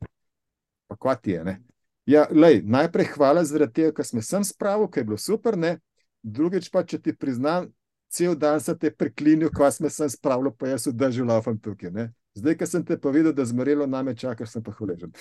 Pa 0.91 0.99
kva 0.99 1.14
ti 1.16 1.39
je? 1.39 1.45
Ne. 1.45 1.61
Ja, 2.09 2.24
lej, 2.32 2.62
najprej 2.64 3.12
hvala 3.14 3.44
zaradi 3.44 3.82
tega, 3.82 3.92
ker 3.98 4.07
sem 4.07 4.22
sem 4.24 4.44
spravil, 4.46 4.88
ker 4.88 5.03
je 5.03 5.11
bilo 5.12 5.20
super, 5.20 5.59
ne? 5.59 5.78
drugič 6.22 6.68
pa, 6.72 6.82
če 6.84 6.98
ti 7.01 7.14
priznam, 7.16 7.70
cel 8.12 8.34
dan 8.36 8.61
sem 8.61 8.76
te 8.78 8.90
preklinil, 8.92 9.48
ko 9.55 9.68
sem 9.72 9.88
sem 9.92 10.11
spravil, 10.12 10.51
pa 10.53 10.72
jaz 10.72 10.88
vdržal 10.90 11.30
lafam 11.30 11.57
tukaj. 11.57 11.92
Ne? 11.94 12.11
Zdaj, 12.36 12.57
ker 12.61 12.68
sem 12.68 12.84
te 12.86 12.98
pa 13.01 13.12
videl, 13.14 13.32
da 13.36 13.46
zmrelo 13.46 13.86
name 13.88 14.14
čaka, 14.18 14.46
sem 14.46 14.62
pa 14.62 14.74
hvaležen. 14.76 15.14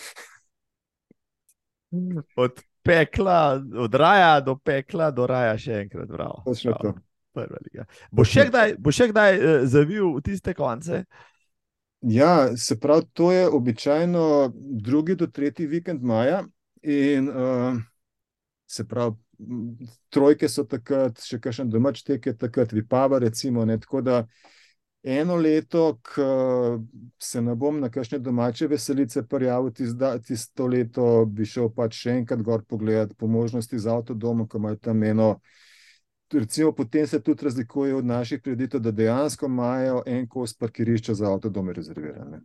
Od 2.36 2.60
pekla, 2.86 3.62
od 3.86 3.96
raja 3.96 4.40
do 4.46 4.56
pekla, 4.58 5.10
do 5.12 5.26
raja 5.30 5.56
še 5.58 5.84
enkrat. 5.86 6.12
Točno 6.46 6.76
to. 6.82 6.94
Bo 8.12 8.26
še 8.26 8.50
kdaj, 8.50 8.76
bo 8.82 8.94
še 8.94 9.10
kdaj 9.12 9.38
uh, 9.38 9.58
zavil 9.70 10.14
v 10.18 10.24
tiste 10.26 10.54
konce? 10.58 11.04
Ja, 12.00 12.56
se 12.58 12.78
pravi, 12.80 13.10
to 13.14 13.32
je 13.32 13.48
običajno 13.48 14.54
drugi 14.56 15.18
do 15.20 15.28
tretji 15.28 15.68
vikend 15.68 16.04
maja. 16.06 16.46
In 16.82 17.30
uh, 17.30 17.80
se 18.66 18.88
pravi, 18.88 19.16
trojke 20.10 20.50
so 20.50 20.66
takrat, 20.68 21.20
še 21.24 21.40
kakšen 21.42 21.70
domač 21.72 22.04
tek 22.08 22.30
je 22.30 22.36
takrat, 22.38 22.74
vipava, 22.76 23.20
recimo. 23.20 23.66
Ne, 23.66 23.80
tako 23.80 24.02
da 24.06 24.20
eno 25.04 25.36
leto, 25.40 26.00
ko 26.04 26.84
se 27.20 27.42
ne 27.42 27.56
bom 27.56 27.80
na 27.80 27.90
kakšne 27.90 28.20
domače 28.20 28.68
veselice 28.68 29.24
prijavil, 29.28 29.72
tisto 30.26 30.68
leto 30.68 31.08
bi 31.26 31.48
šel 31.48 31.72
pač 31.76 32.04
še 32.04 32.20
enkrat 32.20 32.44
gor 32.44 32.66
pogledati 32.68 33.16
po 33.16 33.28
možnosti 33.28 33.80
z 33.80 33.96
avtodomom, 33.96 34.48
ko 34.48 34.60
imajo 34.60 34.80
tam 34.90 35.04
eno. 35.04 35.34
Recimo, 36.30 36.76
potem 36.78 37.08
se 37.10 37.18
tudi 37.26 37.48
razlikuje 37.48 37.96
od 37.96 38.06
naših 38.06 38.42
kreditov, 38.42 38.84
da 38.86 38.92
dejansko 38.94 39.48
imajo 39.50 40.04
en 40.06 40.28
kos 40.30 40.54
parkirišča 40.54 41.16
za 41.18 41.32
avtodome 41.32 41.74
rezervirane. 41.74 42.44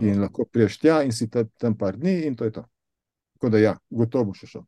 In 0.00 0.18
lahko 0.22 0.48
priješ 0.50 0.80
tja 0.82 1.02
in 1.06 1.12
si 1.14 1.28
tam 1.30 1.76
par 1.78 1.98
dni, 1.98 2.24
in 2.26 2.34
to 2.34 2.48
je 2.48 2.58
to. 2.58 2.64
Tako 3.40 3.54
da, 3.54 3.60
ja, 3.62 3.72
gotovo 3.88 4.34
še 4.36 4.46
šel. 4.50 4.66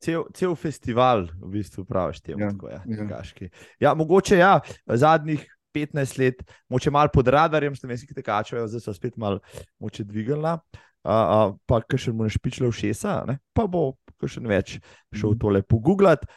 Cel, 0.00 0.22
cel 0.36 0.54
festival, 0.56 1.26
v 1.40 1.50
bistvu, 1.52 1.84
praviš, 1.88 2.22
te 2.24 2.32
ja, 2.32 2.48
ja. 2.48 2.80
tekaški. 2.84 3.50
Ja, 3.80 3.92
mogoče 3.96 4.38
ja, 4.40 4.54
zadnjih 4.88 5.44
15 5.76 6.18
let, 6.22 6.40
moče 6.72 6.92
malo 6.92 7.12
pod 7.12 7.28
radarjem, 7.28 7.76
slovenski 7.76 8.16
tekači, 8.16 8.56
zdaj 8.56 8.80
so 8.80 8.94
spet 8.96 9.18
malo 9.20 9.42
moče 9.82 10.06
dvignila, 10.08 10.56
pa 11.04 11.80
kar 11.84 12.00
še 12.00 12.14
mu 12.16 12.24
ne 12.24 12.32
špičilo 12.32 12.70
v 12.72 12.78
šesa, 12.80 13.18
ne? 13.28 13.38
pa 13.52 13.66
bo 13.68 13.90
še 14.24 14.40
več 14.40 14.78
šel 15.12 15.34
mm. 15.34 15.40
tole 15.42 15.60
pogooglati. 15.68 16.30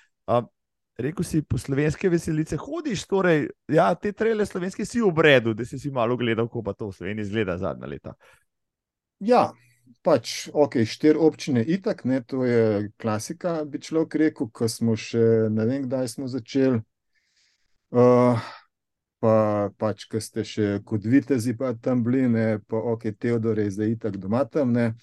Rekl 0.98 1.24
si, 1.24 1.44
po 1.46 1.60
slovenske 1.62 2.10
veselice 2.10 2.58
hodiš, 2.58 3.06
torej, 3.08 3.46
ja, 3.70 3.92
te 3.96 4.12
trele 4.18 4.48
slovenske 4.50 4.82
si 4.84 5.00
v 5.00 5.12
bredu, 5.14 5.54
da 5.54 5.64
si 5.64 5.78
si 5.80 5.92
malo 5.94 6.18
gledal, 6.18 6.50
kako 6.50 6.64
pa 6.66 6.74
to 6.74 6.90
v 6.90 6.96
Sloveniji 6.98 7.30
izgleda 7.30 7.54
zadnja 7.62 7.86
leta. 7.88 8.16
Ja, 9.22 9.44
pač, 10.04 10.50
ok, 10.54 10.82
štiri 10.86 11.20
občine, 11.20 11.64
itak, 11.64 12.06
ne, 12.06 12.22
to 12.24 12.46
je 12.46 12.90
klasika, 13.02 13.64
bi 13.66 13.82
človek 13.82 14.16
rekel, 14.16 14.50
ko 14.50 14.70
smo 14.72 14.96
še 14.96 15.48
ne 15.52 15.66
vem, 15.66 15.88
kdaj 15.88 16.08
smo 16.16 16.30
začeli. 16.32 16.80
Uh, 17.92 18.40
pa 19.24 19.70
pač, 19.80 20.06
ki 20.12 20.22
ste 20.22 20.44
še 20.44 20.68
kot 20.86 21.06
vitezi, 21.08 21.56
pa 21.58 21.74
tam 21.74 22.04
bili, 22.04 22.28
ne, 22.30 22.48
pa 22.68 22.78
ok, 22.94 23.10
Teodor 23.20 23.60
je 23.60 23.72
zdaj 23.78 23.96
itak 23.96 24.18
doma 24.22 24.44
tam. 24.46 24.76
Ne, 24.76 24.94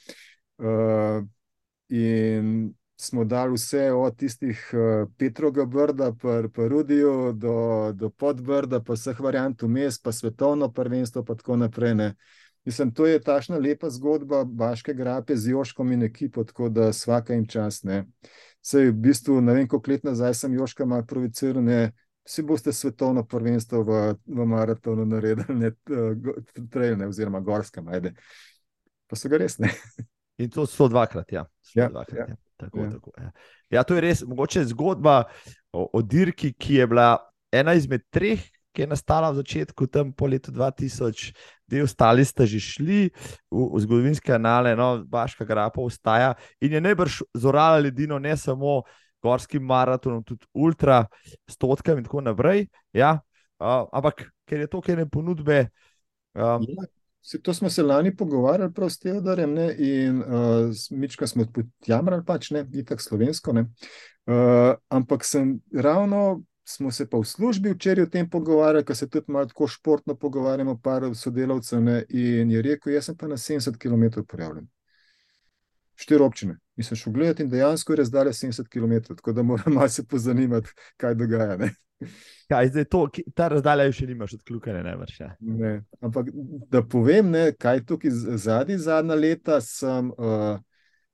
uh, 0.61 1.25
in 1.89 2.73
smo 2.97 3.25
dali 3.25 3.59
vse 3.59 3.91
od 3.93 4.17
tistih 4.17 4.61
uh, 4.73 5.09
Petroga 5.19 5.65
Brda, 5.67 6.13
pa, 6.13 6.43
pa 6.55 6.69
Rudijo, 6.69 7.33
do, 7.33 7.57
do 7.93 8.11
Podbrda, 8.11 8.81
pa 8.85 8.95
vseh 8.95 9.21
variant 9.21 9.63
vmes, 9.63 9.99
pa 9.99 10.13
svetovno 10.13 10.71
prvenstvo, 10.73 11.25
pa 11.25 11.35
tako 11.35 11.57
naprej. 11.57 11.95
Ne. 11.99 12.15
Mislim, 12.65 12.95
to 12.95 13.07
je 13.07 13.21
tašna 13.21 13.59
lepa 13.59 13.91
zgodba 13.91 14.45
Baške 14.45 14.95
grape 14.95 15.37
z 15.37 15.51
Joškom 15.51 15.93
in 15.93 16.03
ekipo, 16.03 16.45
tako 16.45 16.69
da 16.69 16.89
vsaka 16.89 17.35
jim 17.35 17.47
čas. 17.47 17.83
Ne. 17.83 18.05
Sej, 18.65 18.89
v 18.89 18.93
bistvu, 18.93 19.41
ne 19.41 19.55
vem, 19.55 19.69
koliko 19.69 19.91
let 19.91 20.05
nazaj 20.05 20.35
sem 20.35 20.55
Joška 20.55 20.87
malo 20.89 21.05
provociral, 21.07 21.63
ne, 21.65 21.93
vsi 22.25 22.43
boste 22.43 22.73
svetovno 22.73 23.27
prvenstvo 23.29 23.83
v, 23.85 23.99
v 24.27 24.47
maratonu 24.49 25.05
naredili, 25.05 25.45
ne 25.61 25.71
trajne, 26.71 27.09
oziroma 27.09 27.41
gorske, 27.41 27.85
ajde. 27.87 28.15
Pa 29.07 29.17
so 29.17 29.29
ga 29.29 29.43
res 29.45 29.59
ne. 29.61 29.69
In 30.41 30.51
to 30.51 30.65
so 30.67 30.89
dvakrat, 30.89 31.33
ja. 31.33 31.45
Ja, 31.75 31.91
dvakrat, 31.93 32.19
ja. 32.19 32.27
ja. 32.33 32.41
Tako, 32.57 32.81
ja. 32.81 32.91
Tako, 32.91 33.13
ja. 33.19 33.31
ja, 33.71 33.83
to 33.85 33.95
je 33.95 34.01
res, 34.01 34.25
mogoče 34.25 34.65
zgodba 34.73 35.25
o, 35.73 35.85
o 35.93 36.03
dirki, 36.03 36.55
ki 36.57 36.81
je 36.81 36.87
bila 36.87 37.09
ena 37.53 37.75
izmed 37.77 38.07
treh, 38.11 38.41
ki 38.75 38.85
je 38.85 38.91
nastala 38.91 39.31
v 39.31 39.39
začetku, 39.39 39.87
tam 39.87 40.11
po 40.11 40.27
letu 40.27 40.51
2000, 40.51 41.31
dve 41.71 41.87
ostali 41.87 42.27
sta 42.27 42.43
že 42.43 42.59
šli 42.59 43.07
v, 43.49 43.59
v 43.71 43.79
zgodovinske 43.87 44.35
anale, 44.35 44.75
no, 44.75 45.07
Baška 45.07 45.47
grapa 45.47 45.79
ostaja 45.79 46.35
in 46.59 46.75
je 46.75 46.81
najbrž 46.83 47.23
zorala 47.39 47.79
ledino, 47.79 48.19
ne 48.19 48.35
samo 48.37 48.83
gorskim 49.25 49.63
maratonom, 49.65 50.25
tudi 50.27 50.45
ultra, 50.53 51.07
stotkami 51.49 52.03
in 52.03 52.05
tako 52.05 52.21
naprej. 52.21 52.67
Ja, 52.93 53.23
uh, 53.63 53.87
ampak 53.89 54.27
ker 54.45 54.67
je 54.67 54.69
to, 54.69 54.83
ker 54.85 55.01
je 55.01 55.09
ponudbe. 55.09 55.71
Um, 56.37 56.67
ja. 56.69 56.91
Se, 57.25 57.41
to 57.41 57.55
smo 57.55 57.71
se 57.73 57.83
lani 57.83 58.13
pogovarjali 58.17 58.73
prav 58.77 58.91
s 58.93 58.99
Teodorjem 59.01 59.55
ne? 59.57 59.71
in 59.79 60.19
uh, 60.21 60.69
Mička 60.91 61.27
smo 61.27 61.47
podjamrali, 61.49 62.21
pač 62.27 62.51
ne, 62.53 62.67
itak 62.77 63.01
slovensko. 63.01 63.55
Uh, 63.57 64.77
ampak 64.93 65.25
sem 65.25 65.57
ravno 65.73 66.43
smo 66.65 66.91
se 66.91 67.09
pa 67.11 67.19
v 67.19 67.25
službi 67.25 67.75
včeraj 67.75 68.07
o 68.07 68.11
tem 68.11 68.29
pogovarjali, 68.31 68.85
ker 68.85 68.97
se 68.97 69.09
tudi 69.09 69.33
malo 69.33 69.47
tako 69.47 69.69
športno 69.69 70.15
pogovarjamo, 70.15 70.79
par 70.83 71.05
sodelavcev. 71.15 71.83
Ne, 71.83 72.05
in 72.09 72.51
je 72.51 72.63
rekel, 72.63 72.95
jaz 72.95 73.11
sem 73.11 73.17
pa 73.17 73.29
na 73.29 73.37
70 73.37 73.79
km 73.79 74.25
prijavljen. 74.29 74.67
Štiri 75.95 76.25
občine. 76.25 76.59
In 76.77 76.85
sem 76.85 76.99
šel 76.99 77.13
gledati, 77.13 77.45
in 77.45 77.51
dejansko 77.51 77.93
je 77.93 77.97
razdalja 77.97 78.33
70 78.33 78.69
km, 78.69 79.15
tako 79.15 79.33
da 79.33 79.43
moram 79.43 79.75
malo 79.75 79.89
se 79.89 80.07
pozanimati, 80.07 80.69
kaj 80.97 81.15
dogaja. 81.15 81.57
Ne. 81.57 81.75
Kaj 82.49 82.69
zdaj 82.69 82.85
to, 82.85 83.07
ta 83.35 83.49
razdalja 83.49 83.93
še 83.93 84.07
nimaš 84.07 84.35
odkljukane, 84.41 84.83
ne 84.83 84.97
vrš. 84.97 85.21
Ja. 85.21 85.31
Ne. 85.41 85.75
Ampak 86.05 86.29
da 86.71 86.83
povem, 86.83 87.31
ne, 87.31 87.45
kaj 87.59 87.85
tukaj 87.87 88.11
zadnji 88.41 88.79
zadnja 88.83 89.15
leta 89.15 89.61
sem 89.65 90.11
uh, 90.11 90.59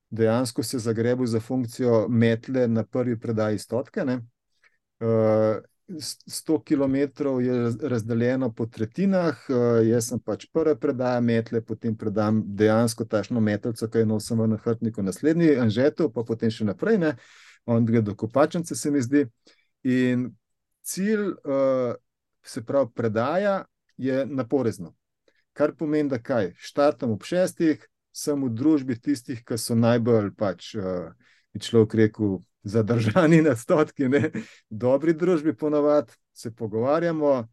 dejansko 0.09 0.63
se 0.63 0.79
zagrebil 0.79 1.25
za 1.25 1.39
funkcijo 1.39 2.07
metle 2.09 2.67
na 2.67 2.83
prvi 2.83 3.19
predaji 3.19 3.59
stotke. 3.59 4.05
Ne. 4.05 4.21
100 5.01 6.63
km 6.63 6.95
je 7.41 7.71
razdeljeno 7.81 8.53
po 8.53 8.65
tretjinah, 8.65 9.37
uh, 9.49 9.87
jaz 9.87 10.07
sem 10.07 10.19
pač 10.19 10.45
prvi 10.53 10.75
predajal 10.79 11.21
metle, 11.21 11.61
potem 11.61 11.95
predam 11.97 12.41
dejansko 12.45 13.05
tašno 13.05 13.39
metlico, 13.39 13.87
ki 13.87 13.97
je 13.97 14.05
nosimo 14.05 14.47
na 14.47 14.57
hrbtniku, 14.57 15.03
naslednji 15.03 15.55
anžetov, 15.59 16.13
pa 16.13 16.23
potem 16.23 16.51
še 16.51 16.65
naprej, 16.65 16.97
ne? 16.97 17.15
on 17.65 17.85
gre 17.85 18.01
do 18.01 18.15
kopačnice, 18.15 18.75
se 18.75 18.91
mi 18.91 19.01
zdi. 19.01 19.25
In 19.83 20.31
cilj, 20.81 21.27
uh, 21.45 21.93
se 22.43 22.63
pravi, 22.65 22.89
predaja 22.95 23.65
je 23.97 24.25
naporezno. 24.25 24.95
Kar 25.53 25.75
pomeni, 25.77 26.09
da 26.09 26.17
kaj, 26.17 26.53
štartam 26.57 27.11
ob 27.13 27.25
šestih, 27.27 27.83
sem 28.11 28.41
v 28.43 28.49
družbi 28.49 28.97
tistih, 28.99 29.43
ki 29.45 29.59
so 29.59 29.75
najbolj 29.75 30.31
pač, 30.37 30.73
uh, 30.79 31.11
človek 31.59 31.93
rekel, 31.93 32.39
zadržani 32.63 33.41
na 33.41 33.55
stotki, 33.55 34.09
ne? 34.09 34.29
v 34.29 34.43
dobri 34.69 35.13
družbi 35.13 35.53
ponovadi 35.57 36.13
se 36.33 36.51
pogovarjamo, 36.55 37.47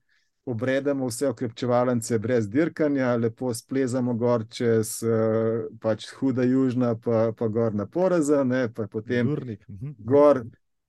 obredemo 0.44 1.06
vse 1.06 1.28
okrepčevalence 1.28 2.18
brez 2.18 2.48
dirkanja, 2.48 3.16
lepo 3.16 3.54
splezamo 3.54 4.14
gor 4.14 4.44
čez 4.48 4.98
uh, 5.02 5.68
pač 5.80 6.08
huda 6.18 6.44
južna, 6.44 6.94
pa, 6.96 7.32
pa 7.36 7.48
gor 7.48 7.74
na 7.74 7.86
poraza, 7.86 8.44
ne? 8.44 8.68
pa 8.72 8.86
potem 8.86 9.26
Durnik. 9.26 9.68
Mhm. 9.68 9.92
gor. 9.98 10.44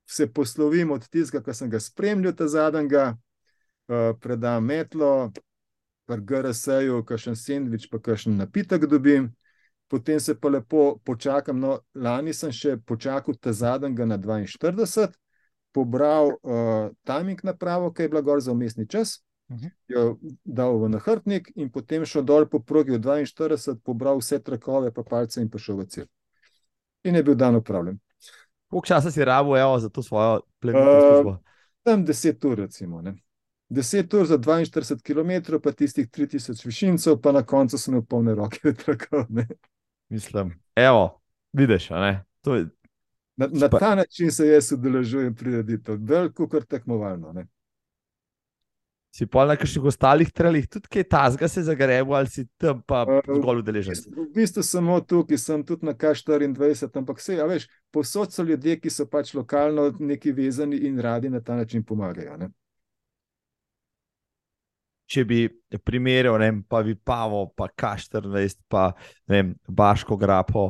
se 0.10 0.26
poslovim 0.34 0.92
od 0.92 1.04
tistega, 1.08 1.44
ki 1.46 1.54
sem 1.54 1.70
ga 1.70 1.80
spremljal, 1.80 2.34
ta 2.34 2.48
zadnjega, 2.48 3.18
uh, 3.88 4.16
predam 4.20 4.66
metlo, 4.66 5.32
kar 6.10 6.22
GRS-ju, 6.26 7.04
kakšen 7.06 7.36
sendvič, 7.38 7.86
pa 7.92 8.00
kakšen 8.02 8.38
napitek 8.38 8.88
dobim. 8.90 9.30
Potem 9.90 10.20
se 10.20 10.36
pa 10.40 10.50
lepo 10.50 11.00
počakam. 11.04 11.60
No, 11.60 11.80
lani 11.96 12.34
sem 12.34 12.52
še 12.54 12.78
počakal 12.86 13.36
ta 13.42 13.54
zadnjega 13.54 14.06
na 14.06 14.18
42, 14.22 15.08
pobral 15.74 16.36
uh, 16.38 16.92
timing 17.04 17.42
napravo, 17.44 17.90
ki 17.94 18.06
je 18.06 18.10
bila 18.10 18.22
gor 18.22 18.42
za 18.42 18.52
umestni 18.52 18.88
čas, 18.88 19.24
uh 19.50 19.58
-huh. 19.58 19.72
jo 19.88 20.18
dal 20.44 20.78
v 20.78 20.90
nahrbnik 20.90 21.52
in 21.56 21.72
potem 21.72 22.06
šel 22.06 22.24
dol 22.24 22.46
po 22.46 22.60
progi 22.60 22.92
v 22.92 23.00
42, 23.00 23.76
pobral 23.84 24.18
vse 24.18 24.40
trakove, 24.40 24.94
pa 24.94 25.04
palce 25.04 25.42
in 25.42 25.50
pa 25.50 25.58
šel 25.58 25.78
v 25.78 25.86
cilj. 25.86 26.08
In 27.04 27.16
je 27.16 27.24
bil 27.24 27.36
dan 27.36 27.56
upravljen. 27.56 28.00
Koliko 28.70 28.86
časa 28.86 29.12
si 29.12 29.26
rabo 29.26 29.58
evo, 29.58 29.80
za 29.80 29.90
to 29.90 30.04
svojo 30.04 30.42
plemenito 30.60 31.02
službo? 31.02 31.30
Uh, 31.30 31.38
tam 31.84 32.06
10 32.06 32.46
ur, 32.46 32.58
recimo. 32.58 33.02
Ne? 33.02 33.16
10 33.70 34.14
ur 34.14 34.26
za 34.26 34.38
42 34.38 35.02
km, 35.02 35.60
pa 35.64 35.72
tistih 35.72 36.10
3000 36.10 36.66
višincev, 36.66 37.22
pa 37.22 37.32
na 37.32 37.44
koncu 37.44 37.78
sem 37.78 37.94
imel 37.94 38.06
polne 38.06 38.36
roke 38.36 38.74
trakov. 38.84 39.26
Mislim, 40.10 40.54
evo, 40.76 41.22
vidiš, 41.54 41.90
ne? 41.90 42.26
To 42.42 42.56
je 42.56 42.68
Na, 43.40 43.48
na 43.52 43.70
ta 43.70 43.96
način 43.96 44.32
se 44.32 44.48
jaz 44.48 44.72
udeležujem 44.72 45.36
prireditev, 45.36 45.96
veliko 46.02 46.48
kar 46.50 46.64
tekmovalno. 46.64 47.32
Ne? 47.34 47.46
Si 49.16 49.26
pa 49.26 49.46
na 49.48 49.56
kakšnih 49.56 49.86
ostalih 49.88 50.32
trelih, 50.32 50.68
tudi 50.68 50.92
kaj 50.92 51.06
tasga 51.08 51.48
se 51.48 51.64
zagrebo, 51.64 52.14
ali 52.14 52.28
si 52.28 52.44
tam 52.58 52.82
pa 52.84 53.06
uh, 53.08 53.22
zgolj 53.38 53.62
udeležen? 53.64 53.96
V 54.18 54.28
bistvu 54.36 54.64
samo 54.64 55.00
tukaj, 55.00 55.40
sem 55.40 55.64
tudi 55.64 55.88
na 55.88 55.94
K24, 55.96 56.92
ampak 57.00 57.24
vse, 57.24 57.40
a 57.40 57.48
veš, 57.48 57.70
posod 57.96 58.36
so 58.36 58.44
ljudje, 58.44 58.76
ki 58.84 58.92
so 58.92 59.08
pač 59.08 59.32
lokalno 59.34 59.88
neki 60.00 60.36
vezani 60.36 60.84
in 60.92 61.00
radi 61.00 61.32
na 61.32 61.40
ta 61.40 61.56
način 61.56 61.84
pomagajo. 61.84 62.36
Ne? 62.38 62.52
Če 65.10 65.24
bi 65.26 65.40
primerjal, 65.86 66.38
ne 66.38 66.52
vem, 66.52 66.60
pa 66.70 66.84
Vipavo, 66.86 67.48
pa 67.58 67.70
K24, 67.74 68.60
pa 68.70 68.92
ne 69.32 69.40
vem, 69.40 69.56
Baško 69.66 70.18
grapo, 70.22 70.70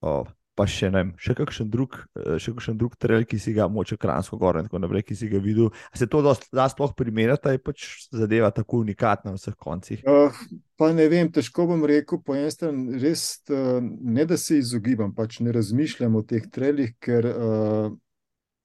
oh, 0.00 0.24
pa 0.54 0.66
še 0.70 0.88
ne, 0.94 1.02
še 1.20 1.34
kakšen 1.36 1.68
drug, 1.70 1.96
eh, 2.14 2.36
še 2.40 2.54
kakšen 2.54 2.78
drug 2.78 2.94
trail, 3.00 3.26
ki 3.26 3.38
si 3.42 3.54
ga 3.56 3.66
moče 3.70 3.98
Kransko 4.00 4.38
gor 4.38 4.58
in 4.60 4.68
tako 4.68 4.80
naprej, 4.82 5.04
ki 5.08 5.18
si 5.18 5.28
ga 5.30 5.40
videl. 5.42 5.72
Se 5.96 6.06
to 6.10 6.22
da 6.24 6.68
sploh 6.70 6.94
primerjati, 6.96 7.56
je 7.56 7.62
pač 7.62 7.88
zadeva 8.14 8.52
tako 8.54 8.84
unikatna 8.84 9.34
na 9.34 9.40
vseh 9.40 9.56
koncih? 9.58 10.04
Uh, 10.06 10.32
pa 10.78 10.92
ne 10.94 11.08
vem, 11.10 11.30
težko 11.34 11.66
bom 11.70 11.84
rekel, 11.90 12.22
po 12.22 12.38
enem 12.38 12.52
strani 12.54 13.02
res 13.02 13.26
uh, 13.50 13.82
ne 13.82 14.26
da 14.30 14.38
se 14.40 14.60
izogibam, 14.62 15.14
pač 15.14 15.40
ne 15.44 15.54
razmišljam 15.54 16.20
o 16.20 16.24
teh 16.26 16.46
trailih, 16.54 16.94
ker 17.02 17.30
uh, 17.34 17.92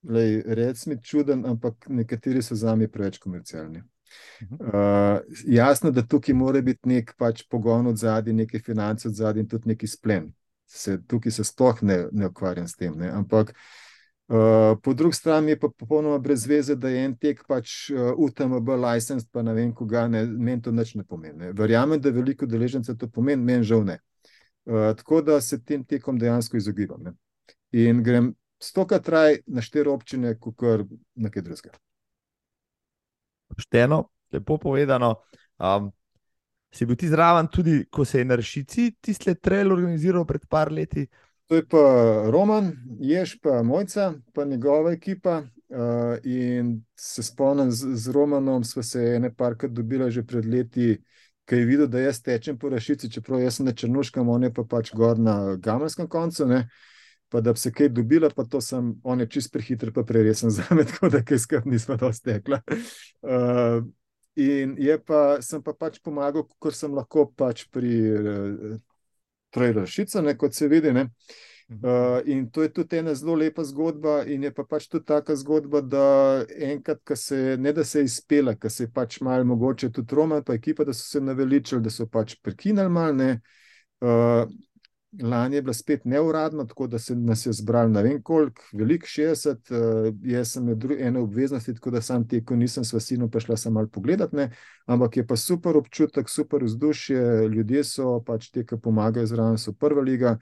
rec 0.06 0.86
mi 0.88 1.00
čuden, 1.04 1.44
ampak 1.50 1.90
nekateri 1.92 2.46
so 2.46 2.56
za 2.56 2.76
me 2.78 2.88
preveč 2.88 3.18
komercialni. 3.20 3.82
Uh, 4.50 5.20
jasno, 5.46 5.92
da 5.92 6.06
tukaj 6.06 6.36
mora 6.36 6.62
biti 6.62 6.90
nek 6.90 7.14
pač 7.18 7.44
pogon 7.50 7.88
od 7.88 7.98
zadaj, 7.98 8.34
neke 8.34 8.60
finance 8.60 9.08
od 9.08 9.16
zadaj 9.16 9.44
in 9.44 9.50
tudi 9.50 9.74
neki 9.74 9.88
splen 9.88 10.32
se, 10.70 11.00
tukaj 11.08 11.32
se 11.32 11.44
sploh 11.44 11.84
ne, 11.84 12.08
ne 12.12 12.28
ukvarjam 12.28 12.68
s 12.68 12.76
tem. 12.76 12.94
Ne? 12.98 13.10
Ampak 13.10 13.54
uh, 14.28 14.78
po 14.84 14.94
drugi 14.94 15.16
strani 15.16 15.52
je 15.52 15.60
pa 15.60 15.70
popolnoma 15.78 16.18
brez 16.18 16.46
veze, 16.48 16.76
da 16.76 16.90
je 16.90 17.06
en 17.06 17.16
tek 17.18 17.42
pač 17.48 17.90
uh, 17.90 18.12
UTMB 18.18 18.70
license, 18.84 19.28
pa 19.32 19.42
ne 19.42 19.54
vem, 19.54 19.74
koga 19.74 20.08
ne, 20.08 20.26
meni 20.26 20.62
to 20.62 20.72
nič 20.72 20.94
ne 20.96 21.04
pomeni. 21.04 21.38
Ne? 21.38 21.52
Verjamem, 21.58 22.02
da 22.02 22.14
veliko 22.14 22.46
deležencev 22.46 22.98
to 22.98 23.10
pomeni, 23.10 23.44
meni 23.44 23.66
žal 23.66 23.84
ne. 23.86 24.00
Uh, 24.70 24.92
tako 24.98 25.22
da 25.26 25.42
se 25.42 25.62
tem 25.64 25.84
tekom 25.86 26.20
dejansko 26.20 26.58
izogibam. 26.58 27.02
Ne? 27.04 27.18
In 27.72 28.04
grem 28.04 28.34
stokrat 28.62 29.06
traj 29.06 29.42
na 29.48 29.62
štiri 29.66 29.90
občine, 29.90 30.36
kot 30.38 30.58
kar 30.60 30.86
nekaj 31.16 31.46
drugega. 31.46 31.78
Pošteno, 33.60 34.04
lepo 34.32 34.58
povedano. 34.58 35.16
Um, 35.60 35.92
Si 36.70 36.86
bil 36.86 36.96
ti 36.96 37.08
zraven 37.10 37.48
tudi, 37.50 37.86
ko 37.90 38.06
se 38.06 38.20
je 38.20 38.26
na 38.26 38.36
Ršici 38.38 38.92
tiste 39.02 39.34
trail 39.36 39.72
organiziral 39.74 40.26
pred 40.26 40.46
par 40.46 40.72
leti? 40.72 41.08
To 41.50 41.58
je 41.58 41.66
pa 41.66 41.82
Roman, 42.30 42.70
Jež 43.02 43.40
pa 43.42 43.64
Mojca, 43.64 44.14
pa 44.34 44.46
njegova 44.46 44.92
ekipa. 44.94 45.44
Uh, 45.70 46.18
in 46.24 46.84
se 46.98 47.24
spomnim, 47.24 47.72
z, 47.72 47.94
z 47.94 48.14
Romanom 48.14 48.64
smo 48.64 48.84
se 48.84 49.02
ene 49.16 49.34
parkrat 49.34 49.72
dobili 49.72 50.12
že 50.12 50.24
pred 50.26 50.46
leti, 50.46 50.98
ki 51.46 51.56
je 51.56 51.66
videl, 51.66 51.88
da 51.88 52.00
jaz 52.00 52.22
tečem 52.22 52.58
po 52.58 52.70
Ršici, 52.70 53.10
čeprav 53.10 53.42
jaz 53.42 53.58
sem 53.58 53.66
na 53.66 53.74
Črnuškem, 53.74 54.30
on 54.30 54.44
je 54.44 54.54
pa 54.54 54.64
pač 54.64 54.90
gor 54.94 55.20
na 55.20 55.56
Gamelskem 55.56 56.08
koncu. 56.08 56.46
Ne? 56.46 56.68
Pa 57.30 57.42
da 57.46 57.54
bi 57.54 57.62
se 57.62 57.72
kaj 57.72 57.92
dobila, 57.94 58.32
pa 58.34 58.44
to 58.50 58.62
sem, 58.62 58.94
on 59.04 59.20
je 59.22 59.28
čist 59.30 59.52
prehiter, 59.54 59.94
pa 59.94 60.04
preresen 60.04 60.50
za 60.58 60.66
me, 60.72 60.86
tako 60.86 61.12
da 61.14 61.24
kaj 61.24 61.46
skrb 61.46 61.70
nismo 61.70 61.98
dosti 61.98 62.34
tekla. 62.34 62.62
Uh, 63.22 63.86
In 64.40 64.78
pa, 65.06 65.42
sem 65.44 65.60
pa 65.60 65.74
pač 65.76 66.00
pomagal, 66.00 66.46
kot 66.64 66.76
sem 66.76 66.94
lahko 66.96 67.26
pač 67.36 67.66
pri 67.74 67.94
uh, 68.16 68.78
Trojrašicu, 69.52 70.22
kot 70.40 70.56
se 70.56 70.70
vidi. 70.72 70.94
Uh, 71.70 72.22
in 72.26 72.48
to 72.50 72.64
je 72.64 72.72
tudi 72.74 72.98
ena 72.98 73.14
zelo 73.14 73.36
lepa 73.36 73.64
zgodba, 73.64 74.24
in 74.26 74.44
je 74.44 74.52
pa 74.54 74.64
pač 74.64 74.88
tudi 74.88 75.06
taka 75.06 75.36
zgodba, 75.36 75.82
da 75.82 76.46
enkrat, 76.56 77.04
ko 77.06 77.16
se 77.16 77.58
ne 77.60 77.74
da 77.74 77.84
se 77.84 78.00
je 78.00 78.10
izpela, 78.10 78.56
ko 78.56 78.70
se 78.70 78.88
je 78.88 78.92
pač 78.94 79.20
malo 79.22 79.46
mogoče 79.46 79.92
tudi 79.92 80.16
Roman, 80.16 80.44
pa 80.44 80.56
ekipa, 80.56 80.86
da 80.88 80.94
so 80.94 81.06
se 81.06 81.22
naveličali, 81.22 81.84
da 81.84 81.92
so 81.94 82.08
pač 82.08 82.40
prekinili 82.42 82.90
malo. 82.90 83.36
Uh, 84.00 84.48
Lani 85.12 85.56
je 85.56 85.62
bila 85.62 85.74
spet 85.74 86.06
neuradna, 86.06 86.68
tako 86.68 86.88
da 86.88 87.00
se 87.00 87.16
nas 87.16 87.46
je 87.46 87.54
zbralo 87.54 87.90
ne 87.90 88.04
vem 88.04 88.22
koliko, 88.22 88.62
veliko 88.74 89.08
60, 89.08 89.50
uh, 89.50 90.16
jaz 90.24 90.52
sem 90.52 90.70
imel 90.70 91.02
ene 91.02 91.20
obveznosti, 91.20 91.74
tako 91.74 91.92
da 91.92 92.02
sam 92.02 92.28
teko 92.28 92.56
nisem 92.56 92.84
s 92.84 92.94
vasino 92.94 93.30
prišla 93.30 93.58
sem 93.58 93.74
malo 93.74 93.88
pogledati, 93.88 94.36
ne? 94.36 94.52
ampak 94.86 95.18
je 95.18 95.28
pa 95.28 95.36
super 95.36 95.78
občutek, 95.78 96.30
super 96.30 96.64
vzdušje, 96.64 97.48
ljudje 97.48 97.84
so 97.84 98.20
pač 98.26 98.52
te, 98.52 98.66
ki 98.66 98.78
pomagajo 98.84 99.26
zraven, 99.26 99.58
so 99.58 99.74
prva 99.74 100.02
liga. 100.02 100.38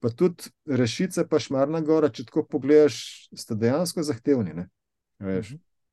Pa 0.00 0.08
tudi 0.08 0.48
rešice, 0.66 1.26
pa 1.28 1.38
šmarna 1.38 1.80
gora, 1.84 2.08
če 2.08 2.24
tako 2.24 2.46
pogledaš, 2.48 3.28
sta 3.36 3.54
dejansko 3.54 4.02
zahtevni. 4.02 4.54
Ne? 4.54 4.66
Veš, 5.18 5.52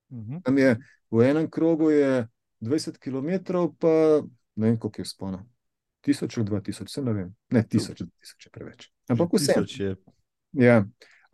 uh 0.10 0.18
-huh. 0.18 0.42
Tam 0.44 0.58
je 0.58 0.78
v 1.12 1.22
enem 1.22 1.50
krogu 1.50 1.92
je 1.92 2.28
20 2.62 2.98
km, 2.98 3.54
pa 3.80 4.24
ne 4.56 4.68
vem, 4.68 4.80
koliko 4.80 5.02
je 5.02 5.06
spona 5.06 5.46
tisoč 6.08 6.38
ali 6.40 6.48
dva 6.48 6.62
tisoč, 6.64 6.92
se 6.94 7.04
ne 7.04 7.14
vem, 7.14 7.32
ne 7.52 7.64
tisoč, 7.68 8.04
tisoč 8.08 8.48
je 8.48 8.52
preveč. 8.54 8.88
Ampak 9.12 9.34
vse. 9.36 9.56
Je... 9.76 9.96
Ja. 10.64 10.82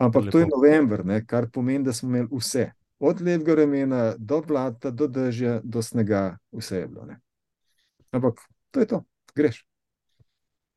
Ampak 0.02 0.32
to 0.34 0.42
je 0.42 0.48
november, 0.50 1.06
ne? 1.06 1.22
kar 1.26 1.48
pomeni, 1.54 1.86
da 1.86 1.94
smo 1.94 2.10
imeli 2.10 2.30
vse. 2.32 2.72
Od 3.04 3.22
lepega 3.22 3.56
remena 3.60 4.02
do 4.18 4.40
blata, 4.42 4.92
do 4.92 5.08
dežja, 5.12 5.60
do 5.64 5.84
snega, 5.86 6.38
vse 6.56 6.82
je 6.82 6.88
bilo. 6.88 7.06
Ne? 7.06 7.20
Ampak 8.16 8.42
to 8.72 8.82
je 8.82 8.90
to, 8.90 9.04
greš. 9.36 9.62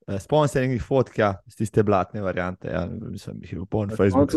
E, 0.07 0.19
spomnim 0.23 0.49
se 0.49 0.63
nekih 0.63 0.83
fotk, 0.83 1.19
ja, 1.19 1.33
z 1.51 1.63
tiste 1.63 1.83
blatne 1.83 2.23
variante. 2.23 2.69
Ja, 2.71 2.85
mislim, 2.87 3.41
jih 3.43 3.53
je 3.53 3.59
bil 3.63 3.67
poln 3.71 3.97
Facebook. 3.97 4.31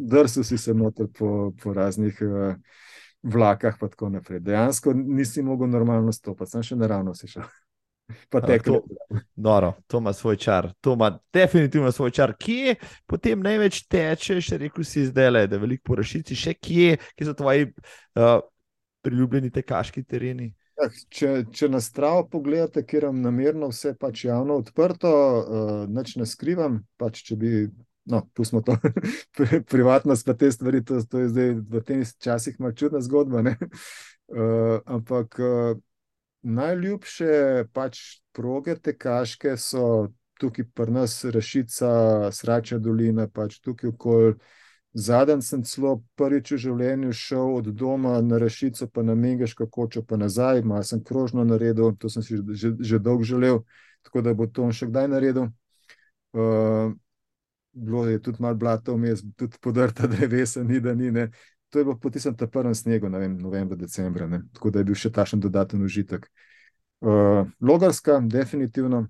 Drsu 0.00 0.44
si 0.44 0.58
se 0.58 0.74
noter 0.74 1.06
po, 1.18 1.52
po 1.62 1.74
raznih 1.74 2.18
uh, 2.24 2.54
vlakah, 3.22 3.76
pa 3.80 3.88
tako 3.88 4.08
naprej. 4.08 4.40
Dejansko 4.40 4.92
nisi 4.94 5.42
mogel 5.42 5.68
normalno 5.70 6.12
stopiti, 6.12 6.50
sem 6.50 6.64
še 6.66 6.80
naravno 6.80 7.14
si 7.14 7.28
šel. 7.30 7.46
Pa 8.28 8.40
tekel. 8.40 8.82
To, 9.42 9.72
to 9.86 9.98
ima 9.98 10.12
svoj 10.12 10.36
čar, 10.36 10.72
to 10.80 10.92
ima 10.92 11.18
definitivno 11.32 11.92
svoj 11.92 12.10
čar. 12.10 12.34
Kje 12.38 12.74
potem 13.06 13.40
največ 13.40 13.86
tečeš, 13.88 14.50
rekel 14.60 14.84
si 14.84 15.06
zdaj, 15.06 15.30
le, 15.30 15.46
da 15.46 15.56
je 15.56 15.62
veliko 15.62 15.88
porašici, 15.92 16.36
še 16.36 16.54
kje, 16.54 16.98
kje 17.16 17.28
so 17.28 17.34
tvoji 17.38 17.70
uh, 17.70 18.42
priljubljeni 19.04 19.52
tekaški 19.54 20.04
tereni? 20.04 20.50
Ja, 20.74 20.90
če, 20.90 21.30
če 21.54 21.70
na 21.70 21.80
stravo 21.80 22.26
pogledate, 22.28 22.82
ker 22.84 23.06
imam 23.06 23.22
namerno 23.24 23.70
vse 23.70 23.94
pač 23.96 24.26
javno 24.26 24.58
odprto, 24.60 25.10
uh, 25.14 25.72
nič 25.88 26.16
ne 26.20 26.28
skrivam, 26.28 26.82
pač 27.00 27.22
če 27.28 27.38
bi, 27.40 27.52
no, 28.10 28.24
pustimo 28.36 28.60
to, 28.66 28.76
privatnost 29.72 30.26
pa 30.26 30.36
te 30.36 30.50
stvari, 30.52 30.82
to, 30.84 31.00
to 31.08 31.24
je 31.24 31.32
zdaj 31.32 31.56
v 31.72 31.84
tem 31.86 32.04
časih 32.04 32.60
malo 32.60 32.76
čudna 32.76 33.00
zgodba, 33.06 33.44
uh, 33.54 34.82
ampak 34.84 35.40
uh, 35.40 35.78
najljubše 36.44 37.64
pač 37.72 38.00
proge 38.32 38.76
tekaške 38.76 39.56
so 39.56 40.12
tukaj 40.40 40.64
pri 40.74 40.92
nas, 40.92 41.24
Rešica, 41.24 41.88
Srača 42.32 42.78
dolina, 42.78 43.28
pač 43.28 43.58
tukaj 43.64 43.90
okoli. 43.90 44.34
Zadnji 44.94 45.42
sem 45.42 45.62
celo 45.66 45.96
prvič 46.14 46.52
v 46.54 46.58
življenju 46.64 47.12
šel 47.18 47.56
od 47.56 47.70
doma 47.74 48.20
na 48.22 48.38
Rešico, 48.38 48.86
pa 48.86 49.02
na 49.02 49.16
Mengeško 49.18 49.66
kočo, 49.66 50.04
pa 50.06 50.16
nazaj, 50.16 50.62
malo 50.62 50.86
sem 50.86 51.02
krožno 51.02 51.42
naredil, 51.44 51.96
to 51.98 52.08
sem 52.08 52.22
si 52.22 52.38
že, 52.54 52.76
že 52.78 53.00
dolgo 53.02 53.26
želel, 53.26 53.64
tako 54.06 54.22
da 54.22 54.34
bo 54.34 54.46
to 54.46 54.68
še 54.70 54.86
kdaj 54.92 55.08
naredil. 55.10 55.48
Uh, 56.34 56.94
bilo 57.74 58.06
je 58.06 58.22
tudi 58.22 58.42
malo 58.42 58.54
blato 58.54 58.94
vmes, 58.94 59.24
tudi 59.36 59.58
podrta 59.60 60.06
drevesa, 60.06 60.62
ni 60.62 60.78
da 60.80 60.94
ni, 60.94 61.10
ne 61.10 61.30
to 61.70 61.78
je 61.78 61.84
bilo 61.84 61.98
po 61.98 62.10
tistem 62.10 62.36
prvem 62.36 62.74
snegu, 62.74 63.08
ne 63.08 63.18
vem, 63.18 63.36
novembra, 63.38 63.76
decembra, 63.76 64.26
ne? 64.26 64.42
tako 64.52 64.70
da 64.70 64.78
je 64.78 64.88
bil 64.90 64.98
še 64.98 65.10
tašen 65.12 65.40
dodaten 65.40 65.82
užitek. 65.82 66.28
Uh, 67.04 67.48
Logarska, 67.60 68.20
definitivno, 68.20 69.06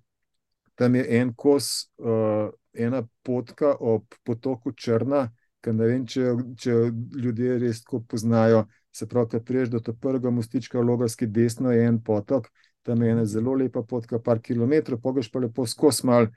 tam 0.75 0.95
je 0.95 1.05
en 1.21 1.33
kos, 1.37 1.91
uh, 1.99 2.51
ena 2.75 3.05
potka 3.23 3.75
ob 3.81 4.17
potoku 4.25 4.73
Črna, 4.73 5.29
ker 5.63 5.75
ne 5.75 5.89
vem, 5.89 6.07
če, 6.07 6.35
če 6.59 6.79
ljudje 7.21 7.59
res 7.63 7.85
tako 7.85 8.03
poznajo. 8.09 8.65
Se 8.95 9.09
pravi, 9.11 9.33
kad 9.33 9.45
priješ 9.45 9.73
do 9.73 9.81
prvega 10.01 10.31
mostička 10.31 10.81
Logarski 10.81 11.27
desno, 11.27 11.73
je 11.75 11.87
en 11.87 11.99
potok, 12.03 12.49
tam 12.87 13.03
je 13.03 13.11
ena 13.11 13.25
zelo 13.27 13.55
lepa 13.59 13.83
potka, 13.83 14.21
par 14.23 14.39
kilometrov, 14.45 15.01
pogajš 15.03 15.31
pa 15.33 15.43
lepo 15.43 15.67
skozi 15.67 16.07
mal, 16.07 16.29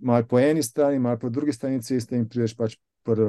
mal 0.00 0.26
po 0.26 0.38
eni 0.38 0.62
strani, 0.62 0.98
mal 0.98 1.18
po 1.18 1.30
drugi 1.30 1.52
strani 1.52 1.82
ceste 1.82 2.16
in 2.16 2.28
priješ 2.28 2.56
pač 2.56 2.76
pr, 3.04 3.20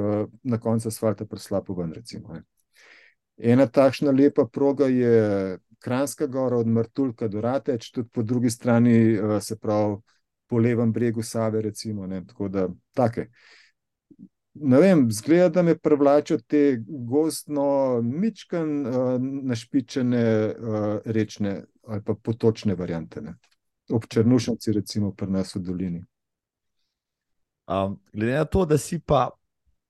na 0.42 0.58
koncu 0.58 0.88
asfalta 0.88 1.26
preslapo 1.26 1.74
ven, 1.74 1.92
recimo. 1.92 2.34
Ne. 2.34 2.42
Ena 3.36 3.66
takšna 3.66 4.10
lepa 4.10 4.46
proga 4.48 4.86
je 4.86 5.58
Kranska 5.78 6.26
gora 6.26 6.56
od 6.56 6.66
Martulka 6.66 7.28
do 7.28 7.40
Rateč, 7.40 7.90
tudi 7.90 8.08
po 8.08 8.22
drugi 8.22 8.50
strani, 8.50 8.96
eh, 9.14 9.40
se 9.40 9.58
pravi, 9.58 9.96
po 10.46 10.58
levem 10.58 10.92
bregu 10.92 11.22
Save, 11.22 11.62
recimo, 11.62 12.06
ne, 12.06 12.24
tako 12.26 12.48
da 12.48 12.68
take. 12.94 13.28
Ne 14.54 14.80
vem, 14.80 15.10
zgleda, 15.12 15.48
da 15.48 15.62
me 15.62 15.78
privlačijo 15.78 16.38
te 16.46 16.78
gostno, 16.88 18.00
mičken, 18.02 18.86
uh, 18.86 18.94
našpičene 19.20 20.22
uh, 20.48 20.84
rečne 21.04 21.64
ali 21.86 22.02
pa 22.02 22.14
potočne 22.14 22.74
variante. 22.74 23.20
Ne. 23.20 23.34
Ob 23.90 24.06
Črnušnici, 24.08 24.72
recimo, 24.72 25.12
pri 25.12 25.30
nas 25.30 25.54
v 25.54 25.60
dolini. 25.60 26.04
Um, 27.66 27.98
glede 28.14 28.38
na 28.38 28.44
to, 28.44 28.64
da 28.64 28.78
si 28.78 28.98
pa 28.98 29.30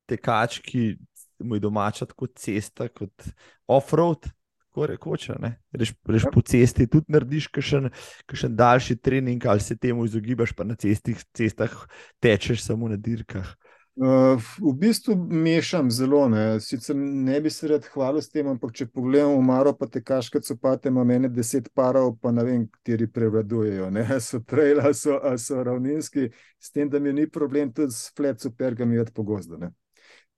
tekač, 0.09 0.61
ki 0.65 0.97
mu 1.45 1.59
je 1.59 1.61
domača 1.61 2.07
kot 2.17 2.33
cesta, 2.41 2.89
kot 2.89 3.29
off-road, 3.69 4.31
tako 4.77 4.87
rekoč. 4.87 5.29
Reš, 5.73 5.93
reš 6.09 6.25
ja. 6.29 6.33
po 6.33 6.41
cesti, 6.41 6.87
tudi 6.89 7.13
narediš 7.13 7.51
kakšen 7.53 8.57
daljši 8.57 8.97
trening, 8.97 9.47
ali 9.47 9.61
se 9.61 9.77
temu 9.77 10.05
izogibaš, 10.05 10.53
pa 10.57 10.65
na 10.65 10.75
cestih, 10.75 11.21
cestah 11.37 11.73
tečeš 12.21 12.65
samo 12.65 12.89
na 12.89 12.97
dirkah. 12.97 13.55
V 13.97 14.73
bistvu 14.77 15.15
mešam 15.17 15.91
zelo. 15.91 16.29
Ne. 16.29 16.61
Sicer 16.61 16.97
ne 16.97 17.41
bi 17.41 17.51
se 17.51 17.69
rad 17.69 17.87
hvalil 17.95 18.21
s 18.21 18.29
tem, 18.29 18.49
ampak 18.49 18.75
če 18.77 18.87
pogledam 18.93 19.33
v 19.39 19.47
Maro, 19.49 19.73
pa 19.73 19.89
te 19.89 20.03
kaške 20.05 20.43
copate, 20.45 20.93
ima 20.93 21.05
meni 21.05 21.31
deset 21.33 21.71
parov, 21.75 22.19
pa 22.21 22.33
ne 22.33 22.45
vem, 22.45 22.67
kateri 22.69 23.09
prevladujejo. 23.09 23.91
Ne. 23.91 24.05
So 24.27 24.43
traila, 24.45 24.93
so, 24.95 25.17
so 25.41 25.63
ravninski, 25.65 26.29
s 26.61 26.71
tem, 26.75 26.91
da 26.93 27.01
mi 27.01 27.13
ni 27.13 27.29
problem 27.31 27.73
tudi 27.73 27.95
s 27.97 28.13
flecu 28.17 28.53
pergami 28.57 28.99
od 28.99 29.13
pogozda. 29.17 29.71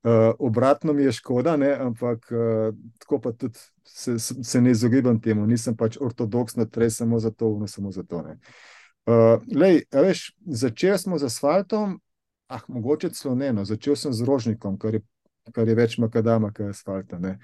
Uh, 0.06 0.30
obratno 0.38 0.92
mi 0.92 1.02
je 1.02 1.12
škoda, 1.12 1.56
ne, 1.58 1.72
ampak 1.74 2.28
uh, 2.30 2.74
tako 3.02 3.18
pa 3.20 3.32
tudi 3.32 3.58
se, 3.82 4.18
se 4.18 4.60
ne 4.60 4.70
izogibam 4.70 5.18
temu, 5.20 5.46
nisem 5.46 5.74
pač 5.76 5.96
ortodoksno, 6.00 6.68
trej 6.70 6.90
samo 7.00 7.18
za 7.18 7.30
to, 7.30 7.56
ne 7.58 7.66
samo 7.68 7.90
za 7.90 8.04
to. 8.06 8.22
Uh, 8.22 9.42
lej, 9.50 9.82
veš, 9.90 10.28
začel 10.46 10.98
smo 10.98 11.18
z 11.18 11.26
asfaltom, 11.26 11.98
ah, 12.48 12.64
mogoče 12.68 13.10
celo 13.10 13.34
ne, 13.34 13.52
no, 13.52 13.64
začel 13.64 13.96
sem 13.96 14.12
z 14.12 14.24
rožnikom, 14.24 14.78
kar 14.78 14.98
je, 14.98 15.02
kar 15.54 15.68
je 15.68 15.76
več 15.78 15.98
makadama, 15.98 16.52
kot 16.52 16.72
asfalta. 16.72 17.18
Ne. 17.22 17.38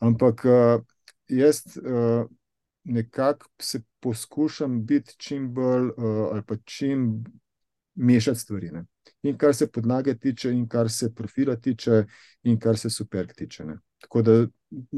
Ampak 0.00 0.44
uh, 0.48 0.84
jaz 1.28 1.62
uh, 1.80 2.24
nekako 2.84 3.50
se 3.60 3.82
poskušam 4.00 4.84
biti 4.86 5.16
čim 5.18 5.50
bolj 5.54 5.90
uh, 5.90 6.30
ali 6.32 6.42
pa 6.46 6.56
čim 6.64 7.24
mešati 7.94 8.40
stvari. 8.40 8.70
Ne 8.72 8.86
in 9.22 9.36
kar 9.36 9.54
se 9.54 9.66
podlage 9.66 10.14
tiče, 10.18 10.52
in 10.52 10.68
kar 10.68 10.90
se 10.90 11.14
profila 11.14 11.56
tiče, 11.56 12.04
in 12.42 12.58
kar 12.60 12.78
se 12.78 12.90
superg 12.90 13.32
tiče. 13.36 13.64
Ne. 13.64 13.78
Tako 14.00 14.22
da 14.22 14.46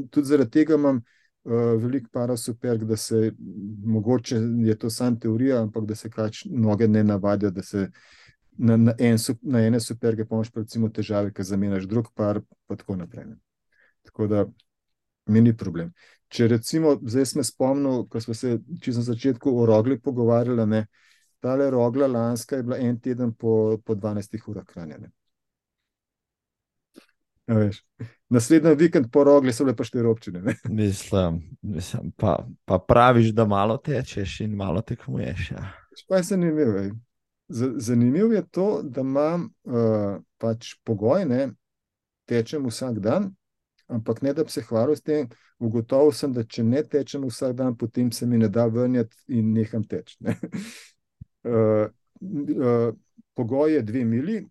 tudi 0.09 0.27
zaradi 0.27 0.51
tega 0.51 0.75
imam 0.75 0.97
uh, 0.97 1.53
veliko 1.83 2.09
para 2.11 2.37
superg, 2.37 2.83
da 2.83 2.97
se 2.97 3.31
mogoče 3.85 4.39
je 4.65 4.77
to 4.79 4.89
samo 4.89 5.17
teorija, 5.21 5.61
ampak 5.61 5.85
da 5.85 5.95
se 5.95 6.09
kač 6.09 6.45
noge 6.45 6.87
ne 6.87 7.03
navadijo, 7.03 7.51
da 7.51 7.63
se 7.63 7.89
na, 8.57 8.77
na, 8.77 8.93
en, 8.99 9.17
na 9.41 9.61
ene 9.67 9.79
superge 9.79 10.25
pomoč, 10.25 10.51
recimo 10.55 10.89
težave, 10.89 11.33
ki 11.33 11.43
zamenjaš 11.43 11.87
drug 11.89 12.11
par, 12.15 12.41
pa 12.67 12.75
tako 12.75 12.95
naprej. 12.95 13.25
Ne. 13.25 13.37
Tako 14.03 14.27
da 14.27 14.45
mi 15.25 15.41
ni 15.41 15.55
problem. 15.57 15.93
Če 16.33 16.47
recimo, 16.47 16.97
zdaj 17.01 17.25
smo 17.25 17.43
spomnili, 17.43 18.07
ko 18.09 18.21
smo 18.21 18.33
se 18.33 18.57
čisto 18.81 18.99
na 18.99 19.07
začetku 19.11 19.53
o 19.59 19.65
rogli 19.69 19.99
pogovarjali, 20.01 20.65
ne, 20.67 20.85
Ta 21.43 21.55
le 21.55 21.69
rogla 21.69 22.07
lanska 22.07 22.55
je 22.55 22.63
bila 22.63 22.77
en 22.77 22.99
teden 22.99 23.33
po, 23.33 23.77
po 23.85 23.95
12 23.95 24.47
urah 24.47 24.63
hranjene. 24.73 25.09
Ja, 27.47 27.69
Naslednji 28.29 28.75
vikend 28.79 29.09
po 29.11 29.23
rogli 29.23 29.51
so 29.53 29.65
bile 29.67 29.75
pa 29.75 29.83
štiri 29.83 30.07
občine. 30.07 30.39
Mislim, 30.69 31.41
mislim 31.61 32.11
pa, 32.17 32.47
pa 32.65 32.79
praviš, 32.79 33.33
da 33.35 33.45
malo 33.45 33.77
tečeš 33.77 34.39
in 34.39 34.55
malo 34.55 34.81
tekmuješ. 34.81 35.51
Ja. 35.51 35.73
Pa 36.07 36.15
je 36.15 36.23
zanimivo. 36.23 36.79
Zanimivo 37.53 38.33
je 38.33 38.47
to, 38.51 38.81
da 38.83 39.01
imam 39.01 39.49
uh, 39.63 40.17
pač 40.37 40.73
pogoj, 40.83 41.25
da 41.25 41.47
tečem 42.25 42.65
vsak 42.65 42.99
dan, 42.99 43.29
ampak 43.87 44.21
ne 44.21 44.33
da 44.33 44.43
bi 44.43 44.51
se 44.51 44.61
hvalil 44.61 44.95
s 44.95 45.01
tem. 45.01 45.29
Ugotovil 45.59 46.11
sem, 46.11 46.33
da 46.33 46.43
če 46.43 46.63
ne 46.63 46.83
tečem 46.83 47.23
vsak 47.27 47.53
dan, 47.55 47.77
potem 47.77 48.11
se 48.11 48.25
mi 48.27 48.37
ne 48.37 48.49
da 48.49 48.65
vrniti 48.65 49.15
in 49.27 49.53
neham 49.53 49.83
teči. 49.83 50.17
uh, 50.23 51.85
uh, 52.67 52.89
pogoj 53.33 53.75
je 53.75 53.81
dve 53.81 54.05
mili, 54.05 54.41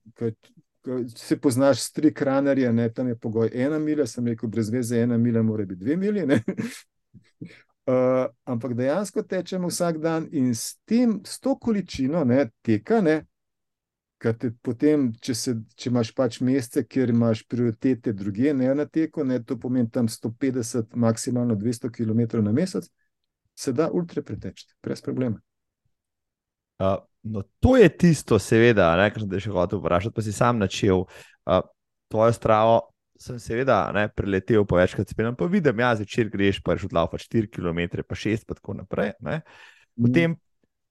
se 1.16 1.36
poznaš 1.40 1.80
s 1.80 1.92
tri 1.92 2.14
kranarje, 2.14 2.72
ne, 2.72 2.88
tam 2.92 3.08
je 3.08 3.18
pogoj 3.18 3.50
ena 3.54 3.78
mila, 3.78 4.06
sem 4.06 4.26
rekel, 4.26 4.48
brez 4.48 4.70
veze 4.70 4.98
ena 4.98 5.18
mila 5.18 5.42
mora 5.42 5.64
biti 5.64 5.84
dve 5.84 5.96
mili. 5.96 6.26
Uh, 7.82 8.28
ampak 8.46 8.76
dejansko 8.78 9.24
tečemo 9.26 9.66
vsak 9.66 9.98
dan 9.98 10.28
in 10.30 10.52
s, 10.54 10.76
tem, 10.86 11.16
s 11.26 11.40
to 11.42 11.56
količino 11.58 12.22
ne, 12.24 12.44
teka, 12.62 13.00
ne, 13.02 13.24
te 14.38 14.52
potem, 14.62 15.08
če, 15.18 15.34
se, 15.34 15.54
če 15.74 15.90
imaš 15.90 16.12
pač 16.14 16.38
mesece, 16.46 16.84
kjer 16.86 17.10
imaš 17.10 17.42
prioritete 17.50 18.12
druge, 18.14 18.52
ne 18.54 18.70
na 18.78 18.86
teku, 18.86 19.24
ne, 19.26 19.40
to 19.42 19.56
pomeni 19.58 19.90
tam 19.90 20.06
150, 20.06 20.94
maksimalno 20.94 21.56
200 21.58 21.90
km 21.90 22.38
na 22.46 22.54
mesec, 22.54 22.86
se 23.58 23.74
da 23.74 23.90
ultra 23.90 24.22
preteči, 24.22 24.68
brez 24.78 25.02
problema. 25.02 25.42
Uh, 26.78 27.02
no, 27.22 27.42
to 27.58 27.74
je 27.80 27.90
tisto, 27.90 28.38
seveda, 28.38 28.92
ne, 29.00 29.10
kar 29.10 29.26
sem 29.26 29.42
še 29.42 29.56
hotel 29.58 29.82
vprašati, 29.82 30.14
pa 30.14 30.22
si 30.22 30.38
sam 30.38 30.62
načel. 30.62 31.02
Uh, 31.42 31.66
tvojo 32.12 32.38
stravo 32.38 32.78
sem 33.22 33.38
seveda 33.42 33.76
ne, 33.94 34.06
preletel, 34.12 34.64
pa 34.68 34.80
večkrat 34.80 35.12
spet 35.12 35.30
pa 35.38 35.48
vidim, 35.50 35.80
ja, 35.80 35.92
zvečer 35.98 36.30
greš, 36.32 36.60
pa 36.64 36.74
rečeš 36.74 36.90
odlava 36.90 37.20
4 37.20 37.50
km, 37.52 38.02
pa 38.06 38.18
6, 38.18 38.46
pa 38.48 38.58
tako 38.58 38.76
naprej. 38.80 39.14
Ne. 39.22 39.40
Potem, 39.98 40.36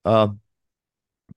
uh, 0.07 0.31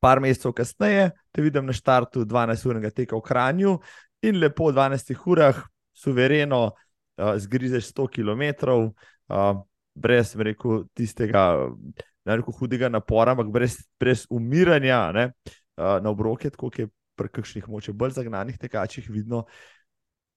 par 0.03 0.23
mesecev 0.23 0.55
kasneje, 0.57 1.11
te 1.35 1.43
vidim 1.43 1.67
na 1.67 1.75
štartu 1.77 2.25
12-urnega 2.29 2.93
teka 2.95 3.19
v 3.19 3.27
Kranju 3.27 3.77
in 4.25 4.41
lepo 4.41 4.71
v 4.71 4.77
12 4.79 5.15
urah, 5.27 5.61
suvereno, 5.95 6.65
uh, 6.71 7.35
zgrizeš 7.43 7.91
100 7.93 8.09
km, 8.15 8.43
uh, 9.29 9.63
brez, 9.95 10.35
rekel, 10.39 10.85
tistega 10.95 11.71
neko 12.25 12.53
hudega 12.57 12.89
napora, 12.89 13.35
ampak 13.35 13.51
brez, 13.53 13.79
brez 14.01 14.25
umiranja 14.33 15.01
ne, 15.13 15.25
na 15.77 16.11
obroke, 16.11 16.51
kot 16.51 16.79
je 16.79 16.89
pri 17.15 17.31
kakšnih 17.31 17.69
moče 17.71 17.93
bolj 17.93 18.17
zagnanih 18.19 18.59
tekačih 18.59 19.07
vidno. 19.11 19.45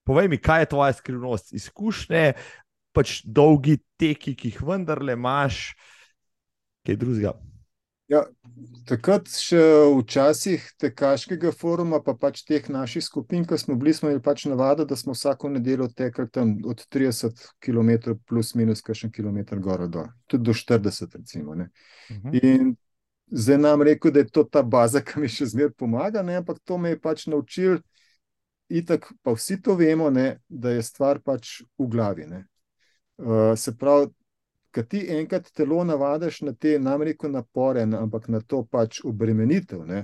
Povej 0.08 0.30
mi, 0.32 0.40
kaj 0.40 0.62
je 0.62 0.70
tvoja 0.72 0.94
skrivnost, 0.96 1.52
izkušnje, 1.54 2.34
pač 2.96 3.20
dolgi 3.28 3.76
teki, 4.00 4.38
ki 4.40 4.54
jih 4.54 4.62
vendarle 4.64 5.18
imaš, 5.20 5.76
kaj 6.88 6.96
drugega. 7.02 7.34
Ja, 8.08 8.22
takrat, 8.88 9.28
še 9.28 9.60
včasih 9.98 10.64
tekaškega 10.80 11.52
foruma, 11.52 12.00
pa 12.00 12.14
pač 12.16 12.40
teh 12.48 12.70
naših 12.72 13.04
skupin, 13.04 13.44
ki 13.44 13.60
smo 13.60 13.76
bili, 13.76 13.92
smo 13.92 14.08
imeli 14.08 14.24
pač 14.24 14.46
navado, 14.48 14.86
da 14.88 14.96
smo 14.96 15.12
vsako 15.12 15.52
nedeljo 15.58 15.90
tekli 15.92 16.30
tam 16.32 16.54
od 16.64 16.86
30 16.88 17.44
km, 17.60 18.16
plus 18.24 18.54
minus, 18.56 18.80
kakšen 18.88 19.12
km 19.12 19.60
gor 19.60 19.90
do, 19.92 20.06
tudi 20.32 20.48
do 20.48 20.56
40, 20.56 21.18
recimo. 21.20 21.52
Uh 21.52 21.58
mhm. 21.58 22.30
-huh. 22.32 22.40
In 22.44 22.76
zdaj 23.28 23.58
nam 23.58 23.84
rekel, 23.84 24.12
da 24.12 24.24
je 24.24 24.30
to 24.32 24.44
ta 24.44 24.64
baza, 24.64 25.02
ki 25.06 25.20
mi 25.20 25.28
še 25.28 25.46
zmeraj 25.46 25.76
pomaga, 25.76 26.24
ne? 26.24 26.40
ampak 26.40 26.64
to 26.64 26.78
me 26.78 26.96
je 26.96 27.00
pač 27.00 27.28
naučil, 27.28 27.82
itak 28.70 29.10
pa 29.24 29.34
vsi 29.36 29.62
to 29.62 29.76
vemo, 29.76 30.10
ne? 30.10 30.40
da 30.48 30.72
je 30.76 30.84
stvar 30.84 31.22
pač 31.24 31.62
v 31.80 31.88
glavi. 31.92 32.28
Uh, 33.18 33.54
se 33.58 33.74
pravi, 33.78 34.12
Ker 34.78 34.86
ti 34.86 35.00
enkrat 35.10 35.48
telo 35.56 35.80
navadiš 35.88 36.42
na 36.46 36.52
te 36.54 36.76
namreko 36.80 37.30
napore, 37.32 37.82
ampak 37.98 38.28
na 38.30 38.42
to 38.46 38.60
pač 38.70 39.00
obremenitev, 39.10 39.80
ne, 39.88 40.04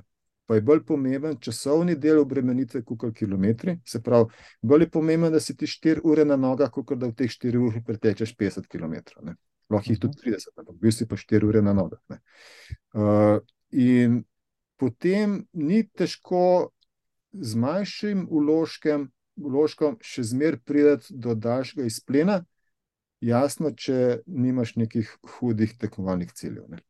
pa 0.49 0.57
je 0.57 0.63
bolj 0.65 0.81
pomemben 0.87 1.35
časovni 1.37 1.93
del 1.99 2.21
obremenitve, 2.23 2.81
kot 2.87 3.11
kilometri. 3.15 3.75
Se 3.85 4.01
pravi, 4.01 4.31
bolj 4.61 4.87
je 4.87 4.89
pomemben, 4.95 5.31
da 5.35 5.41
si 5.43 5.55
ti 5.57 5.69
4 5.69 6.01
ure 6.09 6.25
na 6.25 6.39
nogah, 6.39 6.71
kot 6.73 6.97
da 6.97 7.11
v 7.11 7.15
teh 7.19 7.31
4 7.31 7.61
urah 7.61 7.83
pretečeš 7.85 8.33
50 8.39 8.69
km. 8.71 8.95
Ne. 9.27 9.35
Lahko 9.69 9.93
jih 9.93 10.01
tudi 10.01 10.19
30, 10.25 10.55
ampak 10.57 10.79
bil 10.81 10.95
si 10.95 11.07
pa 11.07 11.21
4 11.21 11.47
ure 11.47 11.61
na 11.61 11.75
nogah. 11.77 12.01
Uh, 12.97 13.39
in 13.71 14.23
potem 14.81 15.43
ni 15.53 15.83
težko 15.85 16.73
z 17.33 17.59
manjšim 17.59 18.27
uložkom, 18.29 19.07
uložkom 19.35 19.97
še 20.01 20.23
zmeraj 20.29 20.61
priti 20.65 21.17
do 21.17 21.35
daljšega 21.35 21.87
izplena. 21.89 22.41
Jasno, 23.23 23.71
če 23.71 24.23
nimaš 24.27 24.75
nekih 24.75 25.09
hudih 25.37 25.77
tekmovalnih 25.79 26.33
ciljev. 26.35 26.67
Ne. 26.69 26.81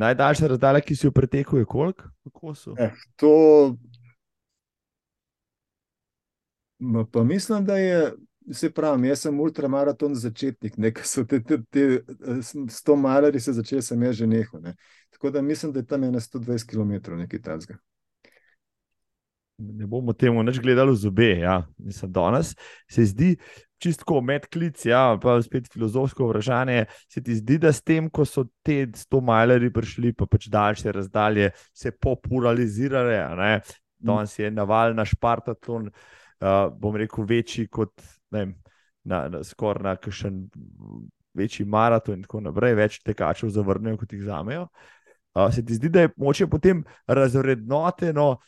Najdaljša 0.00 0.48
razdalja, 0.54 0.80
ki 0.80 0.96
si 0.96 1.06
jo 1.08 1.12
pretekel, 1.12 1.60
je 1.60 1.68
koliko? 1.68 2.08
Eh, 2.78 2.94
to 3.20 3.34
Ma 6.80 7.04
pa 7.12 7.24
mislim, 7.24 7.64
da 7.64 7.76
je, 7.76 8.12
se 8.54 8.70
pravi, 8.74 9.08
jaz 9.08 9.26
sem 9.26 9.40
ultramaraton 9.40 10.14
začetnik, 10.14 10.76
nekaj 10.80 11.06
so 11.06 11.24
te, 11.28 11.40
te, 11.44 11.60
te 11.70 11.84
100 12.42 12.96
malari 12.98 13.40
se 13.40 13.54
začeli, 13.56 13.82
sem 13.82 14.02
jaz 14.02 14.18
že 14.18 14.26
nehal. 14.26 14.62
Ne. 14.64 14.74
Tako 15.14 15.30
da 15.30 15.42
mislim, 15.42 15.72
da 15.72 15.80
je 15.80 15.86
tam 15.86 16.04
ena 16.04 16.20
120 16.20 16.66
km 16.70 17.16
nekaj 17.18 17.42
tazga. 17.42 17.78
Ne 19.60 19.86
bomo 19.86 20.14
temu 20.16 20.40
več 20.46 20.58
gledali 20.62 20.94
v 20.94 21.00
zobe. 21.02 21.32
Ja. 21.42 21.60
Mislim, 21.78 22.12
danes 22.12 22.54
se 22.88 23.04
zdi 23.04 23.34
čisto 23.80 24.20
medklic, 24.20 24.82
ja, 24.86 25.18
pa 25.20 25.36
spet 25.42 25.68
filozofsko 25.72 26.28
vprašanje. 26.28 26.86
Se 27.08 27.22
ti 27.24 27.36
zdi, 27.36 27.58
da 27.60 27.72
s 27.72 27.84
tem, 27.84 28.08
ko 28.10 28.24
so 28.28 28.46
te 28.64 28.86
100 28.86 29.20
majleri 29.24 29.70
prišli, 29.72 30.14
pa 30.16 30.28
pač 30.28 30.48
daljše 30.52 30.92
razdalje, 30.96 31.50
se 31.76 31.92
popularizirale? 31.92 33.60
Danes 34.00 34.38
je 34.38 34.50
naval 34.52 34.96
na 34.96 35.04
Špartaton, 35.04 35.88
uh, 35.88 36.72
bom 36.80 36.96
rekel, 36.96 37.24
večji 37.28 37.68
kot 37.68 37.92
vem, 38.30 38.54
na, 39.04 39.28
na, 39.28 39.42
skoraj 39.44 39.84
na 39.84 39.96
kakšen 39.96 40.44
večji 41.34 41.66
maraton 41.66 42.18
in 42.18 42.24
tako 42.26 42.42
naprej, 42.44 42.74
več 42.78 43.00
tekačev 43.06 43.52
zavrnejo, 43.54 44.00
kot 44.00 44.12
jih 44.12 44.24
zamejo. 44.26 44.66
Uh, 45.30 45.46
se 45.54 45.62
ti 45.64 45.76
zdi, 45.78 45.88
da 45.88 46.06
je 46.06 46.14
moče 46.18 46.48
potem 46.50 46.82
razrednoteno 47.06 48.40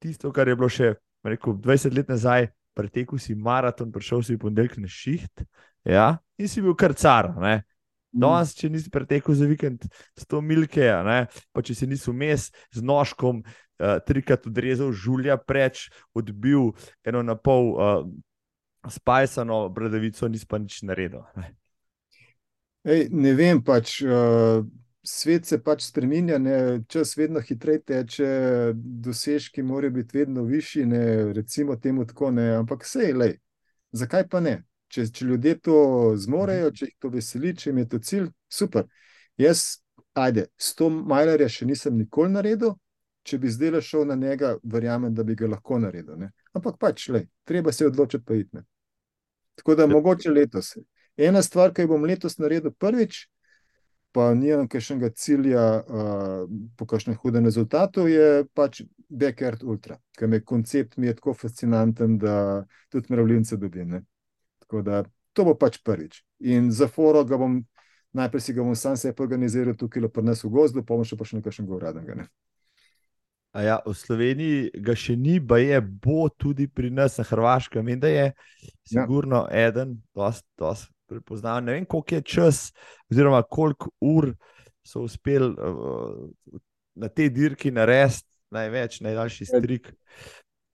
tisto, 0.00 0.32
kar 0.32 0.48
je 0.48 0.56
bilo 0.56 0.68
še 0.72 0.94
rekel, 1.26 1.58
20 1.60 1.96
let 1.96 2.08
nazaj, 2.08 2.48
pretekel 2.76 3.20
si 3.20 3.34
maraton, 3.34 3.92
prišel 3.92 4.24
si 4.24 4.36
v 4.36 4.42
ponedeljek 4.44 4.76
na 4.80 4.90
šiht 4.90 5.44
ja, 5.84 6.16
in 6.40 6.48
si 6.48 6.64
bil 6.64 6.76
kar 6.78 6.94
car. 6.96 7.32
Ne? 7.40 7.60
Danes, 8.16 8.54
če 8.56 8.70
nisi 8.72 8.92
pretekel 8.92 9.36
za 9.36 9.48
vikend 9.48 9.84
100 10.20 10.40
milke, 10.44 10.84
ne? 11.04 11.18
pa 11.52 11.64
če 11.64 11.76
si 11.76 11.88
nisi 11.88 12.08
vmes 12.12 12.48
z 12.72 12.84
nožkom 12.84 13.42
uh, 13.42 13.98
trikrat 14.08 14.48
odrezal 14.48 14.92
žulja 14.92 15.36
preč, 15.40 15.88
odbil 16.16 16.72
eno 17.04 17.24
na 17.24 17.36
pol 17.36 17.74
uh, 17.74 18.00
spajsano 18.90 19.68
bradavico, 19.68 20.28
nisi 20.28 20.46
pa 20.46 20.58
nič 20.58 20.82
naredil. 20.82 21.24
Ne, 21.36 21.52
Ej, 22.86 23.08
ne 23.10 23.32
vem 23.34 23.62
pač. 23.64 24.00
Uh 24.06 24.66
svet 25.06 25.46
se 25.46 25.58
pač 25.62 25.84
spremenja, 25.86 26.38
ne, 26.38 26.82
čas 26.90 27.14
vedno 27.16 27.40
hitreje 27.40 27.82
teče, 27.86 28.28
dosežki 28.74 29.62
morajo 29.62 29.94
biti 30.00 30.18
vedno 30.18 30.42
višji, 30.44 30.86
ne, 30.86 31.32
recimo 31.32 31.76
temu 31.76 32.06
tako, 32.06 32.30
ne, 32.30 32.48
ampak 32.56 32.84
vse 32.84 33.06
je 33.06 33.14
le. 33.14 33.28
Zakaj 33.92 34.26
pa 34.28 34.40
ne? 34.42 34.56
Če, 34.92 35.06
če 35.14 35.26
ljudje 35.26 35.54
to 35.66 35.78
zmorejo, 36.18 36.70
če 36.74 36.88
jih 36.88 36.96
to 37.02 37.10
veseli, 37.14 37.54
če 37.56 37.70
jim 37.70 37.78
je 37.82 37.88
to 37.92 38.02
cilj, 38.08 38.28
super. 38.50 38.86
Jaz, 39.38 39.82
ajde, 40.14 40.48
sto 40.58 40.90
majlerja 40.90 41.48
še 41.52 41.70
nisem 41.70 41.96
nikoli 41.98 42.34
naredil, 42.34 42.76
če 43.26 43.38
bi 43.42 43.50
zdaj 43.50 43.80
šel 43.82 44.06
na 44.10 44.18
njega, 44.18 44.56
verjamem, 44.62 45.14
da 45.14 45.24
bi 45.26 45.34
ga 45.38 45.50
lahko 45.50 45.80
naredil. 45.82 46.18
Ne. 46.18 46.32
Ampak 46.54 46.78
pač, 46.82 47.08
le, 47.14 47.26
treba 47.46 47.74
se 47.74 47.86
odločiti 47.86 48.24
pa 48.26 48.38
itne. 48.38 48.66
Tako 49.56 49.74
da 49.74 49.86
mogoče 49.86 50.30
letos. 50.30 50.76
Ena 51.16 51.42
stvar, 51.42 51.72
ki 51.72 51.86
jo 51.86 51.94
bom 51.94 52.04
letos 52.04 52.38
naredil 52.38 52.74
prvič, 52.76 53.24
pa 54.16 54.30
nimam 54.34 54.68
kakšnega 54.68 55.10
cilja 55.16 55.64
uh, 55.80 56.44
po 56.76 56.86
kakšnem 56.88 57.16
hudem 57.20 57.44
rezultatu, 57.44 58.06
je 58.08 58.44
pač 58.56 58.82
Backyard 59.08 59.64
Ultra, 59.64 59.98
ker 60.16 60.28
mi 60.28 60.40
koncept 60.40 60.96
mi 60.96 61.10
je 61.10 61.16
tako 61.18 61.34
fascinanten, 61.36 62.18
da 62.18 62.64
tudi 62.92 63.12
mravljince 63.12 63.56
dobim. 63.60 63.90
Ne? 63.92 64.02
Tako 64.64 64.82
da 64.82 65.02
to 65.36 65.44
bo 65.44 65.54
pač 65.54 65.78
prvič. 65.84 66.22
In 66.40 66.70
za 66.72 66.88
foro 66.88 67.24
ga 67.24 67.36
bom, 67.36 67.60
najprej 68.16 68.40
si 68.40 68.56
ga 68.56 68.64
bom 68.64 68.76
sam 68.76 68.96
sebi 68.96 69.22
organiziral 69.22 69.76
tukaj, 69.76 70.08
pa 70.08 70.24
nas 70.24 70.44
v 70.44 70.52
gozdu, 70.52 70.84
pa 70.84 70.96
bom 70.96 71.04
še 71.04 71.16
pa 71.16 71.28
še 71.28 71.40
nekaj 71.40 71.60
uradnega. 71.68 72.16
Ne? 72.22 72.28
Ja, 73.62 73.78
v 73.86 73.94
Sloveniji 73.96 74.82
ga 74.84 74.92
še 74.98 75.16
ni, 75.16 75.38
pa 75.40 75.56
je 75.62 75.80
bo 75.80 76.28
tudi 76.28 76.66
pri 76.68 76.90
nas 76.92 77.16
na 77.20 77.24
Hrvaškem. 77.24 77.88
In 77.88 78.00
da 78.02 78.10
je 78.12 78.26
ja. 78.28 78.74
sigurno 78.84 79.46
ja. 79.46 79.68
eden, 79.68 79.96
dosti, 80.14 80.48
dosti 80.60 80.92
prepoznal. 81.06 81.62
Ne 81.64 81.78
vem, 81.78 81.86
koliko 81.86 82.14
je 82.14 82.22
čas, 82.22 82.72
oziroma 83.10 83.42
koliko 83.42 83.90
ur 84.00 84.32
so 84.86 85.06
uspeli 85.06 85.54
uh, 85.54 86.28
na 86.94 87.08
tej 87.08 87.30
dirki 87.30 87.70
narediti 87.70 88.26
največ, 88.50 89.00
najdaljši 89.00 89.46
strik. 89.46 89.92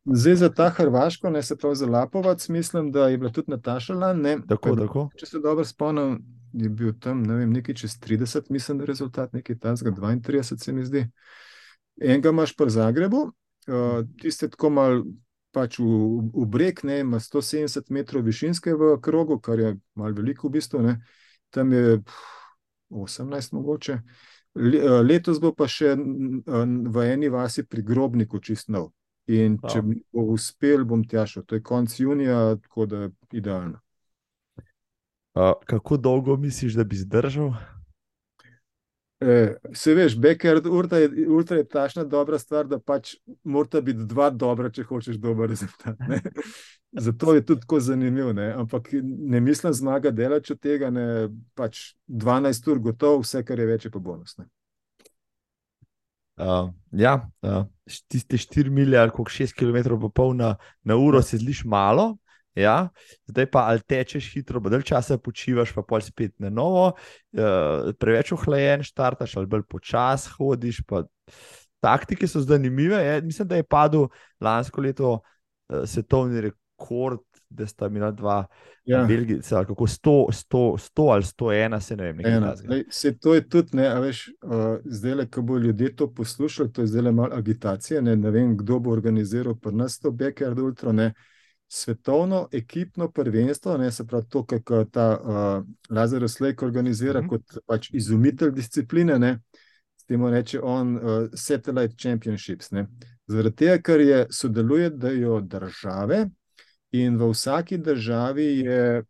Zdaj 0.05 0.35
za 0.35 0.49
ta 0.51 0.69
Hrvaško, 0.75 1.31
ne 1.31 1.43
se 1.43 1.57
pravi 1.57 1.77
za 1.77 1.87
Lapovac, 1.87 2.49
mislim, 2.49 2.91
da 2.93 3.09
je 3.09 3.19
bila 3.19 3.31
tudi 3.31 3.51
Nataša 3.51 3.95
Lan. 3.95 4.25
Tako, 4.49 4.77
tako. 4.77 5.09
Če 5.17 5.27
se 5.27 5.41
dobro 5.41 5.65
spomnim, 5.65 6.19
je 6.53 6.69
bil 6.69 6.93
tam 7.01 7.23
ne 7.23 7.39
vem, 7.39 7.53
nekaj 7.53 7.75
čez 7.85 7.97
30, 8.03 8.51
mislim, 8.51 8.79
da 8.79 8.83
je 8.83 8.87
rezultat 8.87 9.33
nekaj 9.33 9.59
tanskega, 9.59 9.97
32 10.01 10.65
se 10.65 10.73
mi 10.73 10.85
zdi. 10.85 11.07
Enega 12.01 12.33
imaš 12.33 12.55
pa 12.57 12.65
v 12.65 12.75
Zagrebu, 12.77 13.21
uh, 13.69 14.01
tiste 14.21 14.49
tako 14.49 14.71
malo 14.71 15.05
pač 15.53 15.77
v, 15.79 15.87
v 16.33 16.47
breg, 16.49 16.81
ne, 16.89 17.03
ima 17.05 17.21
170 17.21 17.93
metrov 17.93 18.25
višinske 18.25 18.73
v 18.73 18.97
krogu, 19.05 19.37
kar 19.39 19.61
je 19.61 19.75
malo 19.95 20.17
veliko 20.17 20.49
v 20.49 20.57
bistvu, 20.57 20.81
ne. 20.81 20.97
tam 21.53 21.73
je 21.73 22.01
18 22.91 23.53
mogoče. 23.53 24.01
Eh, 24.57 25.01
letos 25.05 25.41
bo 25.41 25.53
pa 25.57 25.69
še 25.69 25.95
v 25.97 27.05
eni 27.09 27.29
vasi 27.33 27.65
pri 27.65 27.85
Grobniku 27.85 28.41
čist 28.41 28.69
nov. 28.69 28.93
In 29.31 29.57
če 29.61 29.81
bo 29.85 30.25
uspel, 30.35 30.83
bom 30.85 31.05
tjašel. 31.07 31.45
To 31.47 31.55
je 31.55 31.63
konc 31.63 31.93
junija, 31.95 32.57
tako 32.65 32.87
da 32.91 33.05
je 33.05 33.11
idealno. 33.39 33.79
Uh, 35.33 35.55
kako 35.65 35.97
dolgo 35.97 36.37
misliš, 36.37 36.75
da 36.77 36.85
bi 36.85 36.99
zdržal? 36.99 37.55
Eh, 39.23 39.55
se 39.75 39.95
veš, 39.95 40.17
backyard 40.19 40.67
ultra 40.67 40.99
je, 40.99 41.29
ultra 41.29 41.57
je 41.57 41.69
tašna 41.69 42.05
dobra 42.05 42.39
stvar, 42.39 42.67
da 42.67 42.79
pač 42.81 43.15
mora 43.45 43.81
biti 43.81 44.07
dva 44.09 44.31
dobra, 44.31 44.71
če 44.71 44.83
hočeš 44.89 45.21
dober 45.23 45.51
rezultat. 45.51 46.01
Ne? 46.09 46.19
Zato 47.07 47.35
je 47.35 47.45
tudi 47.47 47.63
tako 47.63 47.81
zanimiv. 47.81 48.33
Ne? 48.35 48.51
Ampak 48.65 48.89
ne 49.03 49.41
mislim 49.41 49.73
zmaga 49.73 50.11
delati 50.11 50.53
od 50.53 50.61
tega, 50.61 50.91
ne 50.91 51.29
pač 51.55 51.93
12 52.09 52.71
ur 52.73 52.83
gotovo, 52.89 53.23
vse 53.23 53.45
kar 53.47 53.63
je 53.63 53.69
več, 53.69 53.87
pa 53.93 54.03
bonus. 54.03 54.35
Uh, 56.43 56.73
ja, 56.91 57.15
uh, 57.47 57.63
tiste 58.11 58.41
4 58.41 58.71
milije 58.71 58.99
ali 58.99 59.11
6 59.11 59.55
km 59.55 60.35
na, 60.35 60.57
na 60.83 60.97
uro 60.97 61.23
se 61.23 61.39
zliš 61.39 61.65
malo, 61.65 62.17
Ja, 62.55 62.89
zdaj 63.27 63.47
pa 63.51 63.65
ali 63.71 63.81
tečeš 63.81 64.29
hitro, 64.35 64.61
bo 64.61 64.69
dalj 64.69 64.85
časa 64.91 65.17
počivaš, 65.19 65.73
pa 65.73 65.85
pol 65.89 66.03
spet 66.05 66.35
na 66.43 66.51
novo, 66.53 66.91
uh, 66.93 67.93
preveč 67.97 68.35
ohlajen, 68.37 68.85
štartaš 68.85 69.39
ali 69.41 69.49
bolj 69.49 69.65
počasi 69.71 70.35
hodiš. 70.37 70.83
Taktike 71.83 72.29
so 72.29 72.45
zanimive. 72.45 73.01
Je. 73.01 73.23
Mislim, 73.23 73.49
da 73.49 73.57
je 73.57 73.65
padel 73.65 74.07
lansko 74.41 74.85
leto 74.85 75.15
uh, 75.15 75.83
svetovni 75.89 76.45
rekord, 76.45 77.25
da 77.49 77.67
sta 77.67 77.89
imela 77.89 78.11
dva 78.11 78.45
ja. 78.85 79.03
Belgijca, 79.09 79.65
kako 79.65 79.87
100, 79.87 80.15
100, 80.33 80.63
100 80.93 81.11
ali 81.13 81.23
101, 81.23 81.81
se 81.81 81.97
ne 81.97 82.13
vem. 82.13 82.21
Ena, 82.27 82.55
lej, 82.69 82.85
se 82.91 83.17
to 83.19 83.35
je 83.35 83.49
tudi, 83.49 83.77
ne, 83.77 83.89
veš, 84.01 84.29
uh, 84.45 84.79
zdaj 84.85 85.15
le, 85.15 85.27
ko 85.31 85.43
bo 85.43 85.59
ljudje 85.59 85.97
to 85.97 86.13
poslušali, 86.15 86.73
to 86.73 86.85
je 86.85 86.87
zdaj 86.87 87.03
le 87.03 87.13
malo 87.13 87.35
agitacije. 87.35 88.03
Ne, 88.03 88.17
ne 88.17 88.31
vem, 88.31 88.57
kdo 88.57 88.79
bo 88.79 88.93
organiziral 88.93 89.57
pri 89.57 89.73
nas 89.73 89.99
to 89.99 90.11
Backyard 90.11 90.59
Ultra. 90.59 90.93
Ne 90.93 91.15
svetovno 91.75 92.49
ekipno 92.53 93.11
prvenstvo, 93.11 93.77
ne 93.77 93.93
se 93.93 94.07
pravi 94.07 94.29
to, 94.29 94.47
kar 94.47 94.85
ta 94.91 95.21
uh, 95.21 95.97
Lazar 95.97 96.29
Slejk 96.29 96.63
organizira 96.63 97.21
mm 97.21 97.25
-hmm. 97.25 97.29
kot 97.29 97.59
pač 97.67 97.91
izumitelj 97.93 98.51
discipline, 98.51 99.19
ne, 99.19 99.41
s 99.97 100.05
tem 100.05 100.27
reče 100.27 100.61
on 100.61 100.97
uh, 100.97 101.29
Satellite 101.35 101.95
Championships. 102.03 102.71
Ne. 102.71 102.87
Zaradi 103.27 103.57
tega, 103.57 103.79
ker 103.83 104.01
je 104.01 104.27
sodelujejo 104.31 105.41
države 105.41 106.29
in 106.91 107.17
v 107.17 107.31
vsaki 107.31 107.79
državi 107.79 108.59
je 108.59 109.05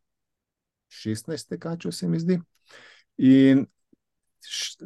16 0.88 1.48
tekačev, 1.48 1.92
se 1.92 2.08
mi 2.08 2.18
zdi, 2.18 2.40
in 3.16 3.66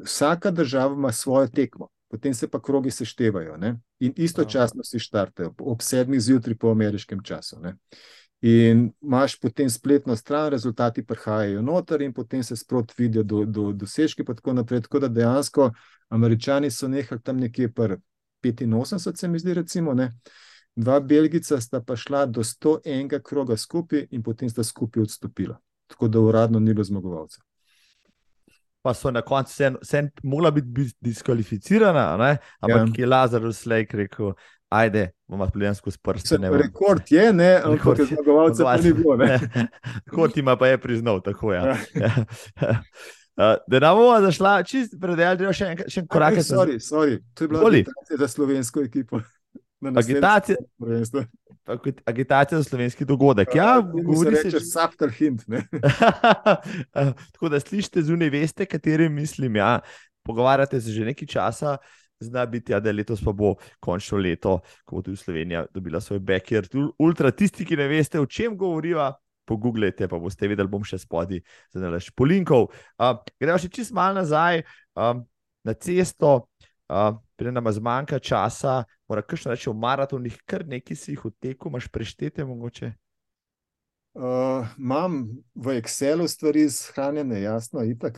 vsaka 0.04 0.50
država 0.50 0.94
ima 0.94 1.12
svojo 1.12 1.48
tekmo 1.48 1.88
potem 2.08 2.34
se 2.34 2.48
pa 2.48 2.62
krogi 2.62 2.90
seštevajo 2.90 3.56
ne? 3.56 3.78
in 4.00 4.12
istočasno 4.16 4.84
si 4.84 4.98
štartajo 4.98 5.54
ob 5.58 5.82
sedmih 5.82 6.20
zjutraj 6.20 6.56
po 6.56 6.70
ameriškem 6.70 7.22
času. 7.22 7.60
Ne? 7.60 7.76
In 8.40 8.92
imaš 9.02 9.40
potem 9.40 9.70
spletno 9.70 10.16
stran, 10.16 10.50
rezultati 10.50 11.06
prihajajo 11.06 11.62
noter, 11.62 12.02
in 12.02 12.12
potem 12.12 12.42
se 12.42 12.56
sproti 12.56 12.94
vidijo 12.98 13.22
do, 13.22 13.44
do, 13.44 13.72
dosežki, 13.72 14.22
in 14.22 14.36
tako 14.36 14.52
naprej. 14.52 14.80
Tako 14.80 14.98
da 14.98 15.08
dejansko 15.08 15.70
američani 16.08 16.70
so 16.70 16.88
nehali 16.88 17.22
tam 17.22 17.36
nekje 17.36 17.72
pri 17.72 17.96
85, 18.42 19.16
se 19.16 19.28
mi 19.28 19.38
zdi, 19.38 19.54
recimo, 19.54 19.94
ne? 19.94 20.12
dva 20.76 21.00
Belgica 21.00 21.60
sta 21.60 21.80
pa 21.80 21.96
šla 21.96 22.26
do 22.26 22.44
101 22.44 23.22
kroga 23.22 23.56
skupaj, 23.56 24.06
in 24.10 24.22
potem 24.22 24.50
sta 24.50 24.64
skupaj 24.64 25.02
odstopila. 25.02 25.58
Tako 25.86 26.08
da 26.08 26.20
uradno 26.20 26.60
ni 26.60 26.74
bilo 26.74 26.84
zmagovalca 26.84 27.45
pa 28.86 28.94
so 28.94 29.10
na 29.10 29.22
koncu 29.26 29.50
vse, 29.50 29.72
vse 29.82 30.02
mogla 30.22 30.50
biti 30.54 30.90
diskvalificirana, 31.00 32.04
ne? 32.16 32.36
ampak 32.60 32.94
ja. 32.94 33.02
je 33.02 33.06
Lazar 33.06 33.52
Slejk 33.52 33.94
rekel. 33.94 34.32
Ajde, 34.68 35.10
bomo 35.28 35.46
gledali 35.54 35.74
skozi 35.74 35.98
prste. 36.02 36.38
Rekord 36.42 37.02
je, 37.10 37.32
ne, 37.32 37.52
ampak 37.64 38.00
zmagovalce 38.02 38.64
pa 38.64 38.76
ni 38.76 38.92
bilo. 38.92 39.16
Rekord 40.06 40.38
ima 40.38 40.56
pa 40.56 40.66
je 40.66 40.78
priznal, 40.78 41.20
tako 41.22 41.52
je. 41.52 41.60
Ja. 41.60 41.76
Ja. 41.94 42.82
Da 43.68 43.78
nam 43.80 43.96
bomo 43.96 44.20
zašla, 44.20 44.62
čist 44.64 44.94
predelati, 45.00 45.44
da 45.44 45.52
še 45.52 45.66
en, 45.74 45.80
še 45.92 46.00
en 46.00 46.06
korak. 46.08 46.38
Sorry, 46.40 46.78
sorry, 46.80 47.18
to 47.36 47.44
je 47.44 47.50
bila 47.52 47.66
agitacija 47.68 48.16
za 48.22 48.28
slovensko 48.32 48.80
ekipo. 48.80 49.20
Agitacija, 49.92 50.56
agitacija 52.04 52.58
za 52.58 52.64
slovenski 52.64 53.04
dogodek. 53.04 53.54
Ja, 53.54 53.80
govori 54.04 54.36
se, 54.36 54.48
je 54.48 54.60
subtil 54.60 55.10
hint. 55.10 55.42
Tako 57.32 57.48
da 57.48 57.60
slišite 57.60 58.02
zunaj, 58.02 58.30
veste, 58.30 58.66
kateri 58.66 59.08
mislim. 59.08 59.56
Ja. 59.56 59.80
Pogovarjate 60.22 60.80
se 60.80 60.90
že 60.90 61.04
nekaj 61.04 61.28
časa, 61.28 61.76
zna 62.20 62.46
biti, 62.46 62.72
ja, 62.72 62.80
da 62.80 62.88
je 62.88 62.92
letos 62.92 63.22
pa 63.24 63.32
bo 63.32 63.54
končno 63.80 64.18
leto, 64.18 64.60
ko 64.84 64.96
bo 64.96 65.02
tudi 65.02 65.16
Slovenija 65.16 65.66
dobila 65.74 66.00
svoj 66.00 66.20
backyard. 66.20 66.92
Ultra, 66.98 67.30
tisti, 67.30 67.64
ki 67.64 67.76
ne 67.76 67.88
veste, 67.88 68.20
o 68.20 68.26
čem 68.26 68.56
govoriva. 68.56 69.12
Pogooglejte, 69.46 70.08
pa 70.10 70.18
boste 70.18 70.48
videli, 70.50 70.66
bom 70.66 70.82
še 70.82 70.98
spodaj 70.98 71.38
za 71.70 71.78
nalaž 71.78 72.08
polinkov. 72.18 72.64
Uh, 72.98 73.12
gremo 73.38 73.60
še 73.62 73.68
čist 73.70 73.94
malo 73.94 74.16
nazaj 74.18 74.64
um, 74.98 75.20
na 75.62 75.74
cesto, 75.78 76.48
uh, 76.90 77.12
preden 77.38 77.54
nam 77.54 77.70
zmanjka 77.70 78.18
časa, 78.18 78.80
mora 79.08 79.22
kakšno 79.22 79.54
reči 79.54 79.70
o 79.70 79.74
maratonih, 79.74 80.38
kar 80.46 80.66
nekaj 80.66 80.96
si 80.96 81.12
jih 81.14 81.24
odtekel, 81.30 81.70
imaš 81.70 81.88
preštete 81.88 82.44
mogoče. 82.44 82.92
Uh, 84.16 84.66
imam 84.78 85.28
v 85.54 85.74
Excelu 85.76 86.28
stvari 86.28 86.70
shranjene, 86.70 87.40
jasno, 87.42 87.82
itak. 87.84 88.16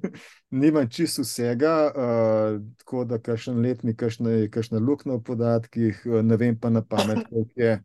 Nimam 0.50 0.88
čisto 0.88 1.22
vsega, 1.22 1.90
uh, 1.90 2.60
tako 2.78 3.04
da 3.04 3.18
kažem 3.18 3.58
letni, 3.58 3.96
kažem 3.96 4.86
luknjo 4.86 5.16
v 5.16 5.22
podatkih, 5.22 6.04
ne 6.22 6.36
vem 6.36 6.58
pa 6.58 6.70
na 6.70 6.84
pamet, 6.84 7.24
koliko 7.30 7.60
je. 7.60 7.80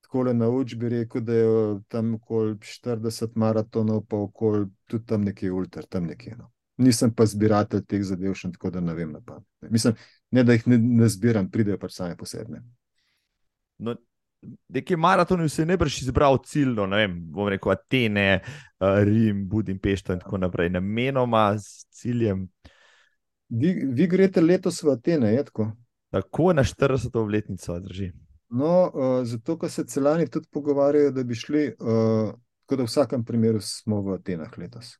Tako 0.00 0.22
le 0.22 0.34
na 0.34 0.48
uč 0.48 0.74
bi 0.74 0.88
rekel, 0.88 1.20
da 1.20 1.34
je 1.34 1.50
tam 1.88 2.14
okoli 2.14 2.56
40 2.64 3.36
maratonov, 3.36 4.06
pa 4.08 4.16
okoli 4.16 4.64
tudi 4.86 5.06
tam 5.06 5.28
nekje 5.28 5.52
ultra, 5.52 5.82
tam 5.82 6.08
nekje. 6.08 6.38
No. 6.38 6.48
Nisem 6.80 7.12
pa 7.12 7.26
zbiratelj 7.28 7.84
teh 7.84 8.02
zadev, 8.08 8.32
še 8.34 8.54
tako 8.56 8.72
da 8.72 8.80
ne 8.80 8.96
vem 8.96 9.12
na 9.12 9.20
pamet. 9.20 9.44
Mislim, 9.68 9.94
ne 10.30 10.44
da 10.44 10.52
jih 10.56 10.66
ne, 10.68 10.78
ne 10.78 11.08
zbiram, 11.08 11.50
pridejo 11.50 11.78
pač 11.78 11.96
same 11.96 12.16
posebne. 12.16 12.62
No, 13.78 13.94
neki 14.68 14.96
maratoni 14.96 15.48
se 15.48 15.66
ne 15.66 15.76
brž 15.76 16.02
izbral 16.02 16.38
ciljno, 16.44 16.86
ne 16.86 17.02
vem, 17.02 17.16
bom 17.32 17.48
rekel 17.48 17.72
Atene, 17.72 18.28
eh, 18.30 19.04
Rim, 19.04 19.46
Budimpešta 19.48 20.16
in 20.16 20.24
tako 20.24 20.38
naprej, 20.38 20.70
namenoma 20.70 21.58
s 21.58 21.86
ciljem. 22.00 22.48
Vi, 23.48 23.74
vi 23.94 24.06
greste 24.06 24.40
letos 24.40 24.82
v 24.82 24.94
Atene, 24.94 25.32
je 25.34 25.44
tako? 25.44 25.72
Tako 26.10 26.52
na 26.52 26.64
40. 26.64 27.18
obletnico 27.18 27.78
drži. 27.80 28.12
No, 28.50 28.90
uh, 28.94 29.20
zato, 29.26 29.54
ker 29.58 29.70
se 29.70 29.84
celani 29.86 30.26
tudi 30.30 30.48
pogovarjajo, 30.50 31.12
da 31.14 31.22
bi 31.22 31.34
šli, 31.38 31.68
uh, 31.78 32.32
tako 32.64 32.76
da 32.76 32.82
v 32.82 32.90
vsakem 32.90 33.24
primeru 33.24 33.60
smo 33.62 34.00
v 34.02 34.16
Atenah 34.18 34.58
letos. 34.58 34.96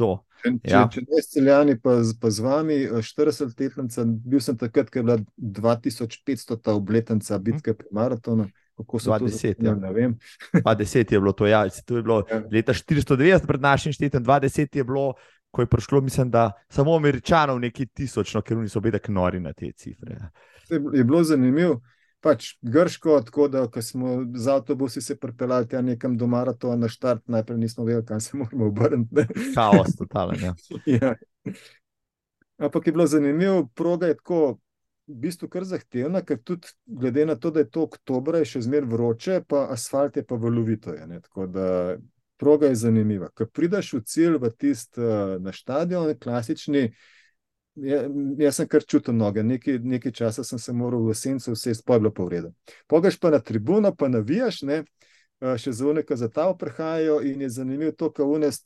To. 0.00 0.24
Če, 0.44 0.50
ja. 0.68 0.82
če, 0.90 1.00
če 1.00 1.04
ne 1.08 1.22
streljani, 1.24 1.76
pa, 1.80 1.96
pa 2.20 2.30
z 2.34 2.44
vami, 2.44 2.76
40-letnica, 3.06 4.04
bil 4.04 4.42
sem 4.44 4.58
takrat, 4.60 4.90
ko 4.92 5.00
je 5.00 5.06
bila 5.06 5.16
2500 5.38 6.58
ta 6.60 6.74
obletnica 6.76 7.38
bitke 7.40 7.76
pri 7.78 7.88
maratonu. 7.94 8.50
Kako 8.74 8.98
so 8.98 9.12
20, 9.14 9.54
to 9.54 9.70
zapravo, 9.70 10.00
ja. 10.02 10.10
20 10.66 10.98
je 11.14 11.20
bilo 11.20 11.32
to, 11.32 11.46
ja. 11.46 11.62
To 11.86 11.96
je 11.96 12.02
bilo 12.02 12.18
ja. 12.26 12.42
leta 12.50 12.74
490 12.74 13.46
pred 13.46 13.62
našim 13.62 13.94
štetem, 13.94 14.24
20 14.26 14.80
je 14.80 14.84
bilo, 14.84 15.12
ko 15.54 15.62
je 15.62 15.70
prišlo, 15.70 16.02
mislim, 16.02 16.32
da 16.34 16.50
samo 16.68 16.96
američanov 16.98 17.62
nekaj 17.62 17.86
tisoč, 17.94 18.34
no, 18.34 18.42
ker 18.42 18.58
niso 18.58 18.82
bili 18.82 18.98
tako 18.98 19.14
nori 19.14 19.40
na 19.40 19.54
te 19.54 19.70
cifre. 19.72 20.18
Ja. 20.18 20.30
Je 20.74 21.04
bilo 21.04 21.22
zanimivo 21.22 21.78
pač 22.24 22.54
grško, 22.64 23.18
tako 23.28 23.48
da 23.52 23.66
smo 23.82 24.16
z 24.34 24.48
avtobusi 24.48 25.02
se 25.04 25.16
pripeljali 25.20 25.68
tja 25.68 25.82
nekam 25.82 26.16
do 26.16 26.26
maratona 26.26 26.76
na 26.76 26.88
štart, 26.88 27.26
najprej 27.28 27.58
nismo 27.58 27.84
vedeli, 27.84 28.06
kam 28.06 28.20
se 28.20 28.36
moramo 28.36 28.70
obrniti. 28.72 29.26
Kaos, 29.54 29.96
totalen. 29.98 30.40
Ja. 30.40 30.54
ja. 31.00 31.14
Ampak 32.56 32.86
je 32.86 32.92
bilo 32.92 33.06
zanimivo, 33.06 33.68
proga 33.74 34.06
je 34.06 34.16
tako. 34.16 34.58
V 35.04 35.18
bistvu 35.20 35.50
kar 35.52 35.66
zahtevna, 35.68 36.22
ker 36.24 36.38
tudi 36.40 36.70
glede 36.88 37.26
na 37.28 37.34
to, 37.36 37.50
da 37.52 37.60
je 37.60 37.68
to 37.68 37.82
oktober, 37.84 38.38
je 38.40 38.46
še 38.54 38.62
zmeraj 38.64 38.88
vroče, 38.88 39.34
pa 39.44 39.66
asfalt 39.74 40.16
je 40.16 40.22
pa 40.24 40.38
valovito. 40.40 40.94
Je, 40.96 41.20
Tako 41.26 41.46
da 41.46 41.66
proga 42.40 42.70
je 42.70 42.78
zanimiva. 42.86 43.28
Ko 43.36 43.44
prideš 43.44 43.92
v 43.98 44.00
cilj, 44.08 44.38
v 44.40 44.50
tisti 44.56 45.04
uh, 45.04 45.34
na 45.44 45.52
stadion, 45.52 46.08
klasični, 46.16 46.86
uh, 47.76 47.82
Ja, 47.82 48.04
jaz 48.38 48.60
sem 48.60 48.68
kar 48.70 48.84
čutil 48.86 49.16
noge, 49.18 49.42
nekaj, 49.42 49.80
nekaj 49.82 50.12
časa 50.14 50.44
sem 50.46 50.58
se 50.62 50.72
moral 50.72 51.02
v 51.08 51.14
sencu 51.18 51.56
vse 51.56 51.74
spojilo 51.74 52.12
po 52.14 52.28
redu. 52.30 52.52
Pogaš 52.86 53.18
pa 53.18 53.32
na 53.34 53.40
tribuno, 53.42 53.90
pa 53.94 54.08
navijaš, 54.08 54.62
ne? 54.62 54.84
še 55.58 55.72
zvoneka 55.74 56.16
za 56.16 56.28
ta 56.32 56.46
prehajajo 56.56 57.18
in 57.26 57.42
je 57.42 57.48
zanimivo 57.50 57.92
to, 57.92 58.12
kako 58.12 58.38
unes. 58.38 58.62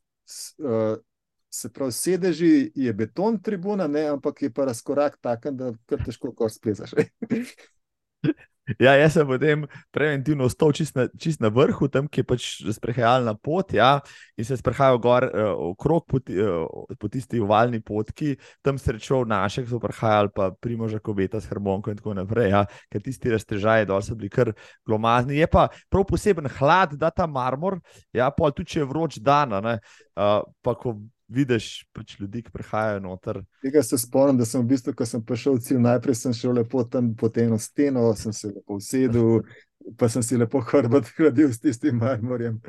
Se 1.51 1.71
pravi, 1.73 1.93
sedeži 1.97 2.71
je 2.77 2.93
beton 2.93 3.39
tribuna, 3.41 3.87
ne, 3.89 4.03
ampak 4.13 4.43
je 4.43 4.51
pa 4.53 4.67
razkorak 4.69 5.17
tak, 5.25 5.49
da 5.57 5.73
kar 5.89 6.05
težko 6.05 6.35
splezaš. 6.53 6.93
Ja, 8.77 8.93
jaz 8.99 9.15
sem 9.17 9.27
potem 9.27 9.65
preventivno 9.95 10.45
ostal 10.49 10.75
čist 10.77 10.97
na, 10.99 11.07
čist 11.17 11.41
na 11.41 11.49
vrhu, 11.53 11.89
tam 11.89 12.09
je 12.13 12.25
pač 12.27 12.49
sprehajalna 12.77 13.33
pot. 13.41 13.73
Ja, 13.73 14.01
in 14.37 14.45
se 14.45 14.59
sprehajal 14.61 15.01
gor 15.01 15.25
uh, 15.29 15.53
okrog 15.71 16.05
po, 16.09 16.21
uh, 16.21 16.95
po 17.01 17.09
tisti 17.09 17.41
uvalni 17.41 17.81
potki, 17.81 18.37
tam 18.63 18.77
srečal 18.79 19.25
naše, 19.29 19.65
ki 19.65 19.73
so 19.73 19.81
prehajali, 19.81 20.33
pa 20.35 20.51
primoža 20.53 21.01
kobeta 21.01 21.41
s 21.41 21.49
harmonko 21.49 21.95
in 21.95 22.01
tako 22.01 22.17
naprej. 22.19 22.53
Ja, 22.53 22.65
ker 22.93 23.05
tisti 23.05 23.33
raztežaji 23.33 23.89
dol 23.89 24.05
so 24.05 24.19
bili 24.19 24.29
kar 24.33 24.53
glomazni. 24.87 25.39
Je 25.41 25.49
pa 25.49 25.69
prav 25.89 26.05
poseben 26.09 26.51
hlad, 26.59 26.99
da 27.01 27.11
ta 27.11 27.27
marmor, 27.27 27.81
ja, 28.13 28.29
pa 28.35 28.53
tudi 28.53 28.75
če 28.75 28.83
je 28.85 28.91
vroč 28.91 29.23
dan, 29.25 29.57
uh, 29.57 30.43
pa 30.61 30.77
ko 30.77 30.99
vidiš 31.29 31.87
pač 31.93 32.17
ljudi, 32.21 32.43
ki 32.43 32.53
prihajajo 32.53 33.01
noter. 33.05 33.43
Tega 33.63 33.83
se 33.83 33.99
spomnim, 34.01 34.39
da 34.39 34.47
sem 34.49 34.63
v 34.63 34.73
bistvu, 34.73 34.95
ko 34.97 35.07
sem 35.07 35.23
prišel 35.25 35.59
v 35.59 35.65
cilj, 35.67 35.81
najprej 35.85 36.17
sem 36.17 36.35
šel 36.37 36.57
lepo 36.59 36.85
tam 36.85 37.13
po 37.17 37.31
eno 37.37 37.59
steno, 37.59 38.09
sem 38.17 38.33
se 38.33 38.49
lepo 38.49 38.79
usedel, 38.81 39.43
pa 40.01 40.09
sem 40.09 40.25
si 40.25 40.41
lepo 40.41 40.63
hrbet 40.65 41.13
hladil 41.17 41.53
s 41.53 41.61
tistim 41.61 42.01
marmorjem. 42.01 42.61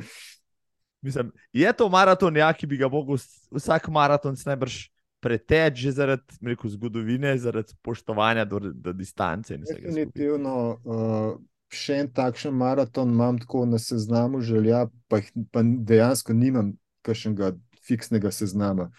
Mislim, 1.01 1.31
je 1.55 1.73
to 1.73 1.89
maraton, 1.89 2.35
ja, 2.35 2.51
ki 2.53 2.67
bi 2.67 2.77
ga 2.77 2.89
mogel 2.91 3.17
vsak 3.55 3.87
maraton 3.87 4.35
najbrž 4.35 4.89
preteči, 5.23 5.87
že 5.87 5.91
zaradi 5.91 6.39
rekel, 6.43 6.71
zgodovine, 6.75 7.37
zaradi 7.39 7.71
spoštovanja 7.75 8.45
do, 8.45 8.59
do 8.73 8.93
distance. 8.93 9.55
Definitivno. 9.55 10.79
Uh, 10.83 11.39
še 11.69 12.01
en 12.03 12.07
takšen 12.11 12.55
maraton 12.55 13.11
imam 13.13 13.37
tako 13.39 13.65
na 13.69 13.79
seznamu 13.79 14.41
želja, 14.41 14.87
pa, 15.07 15.21
pa 15.53 15.61
dejansko 15.63 16.33
nimam 16.33 16.73
kakšnega 17.05 17.53
fiksnega 17.89 18.31
seznama. 18.31 18.89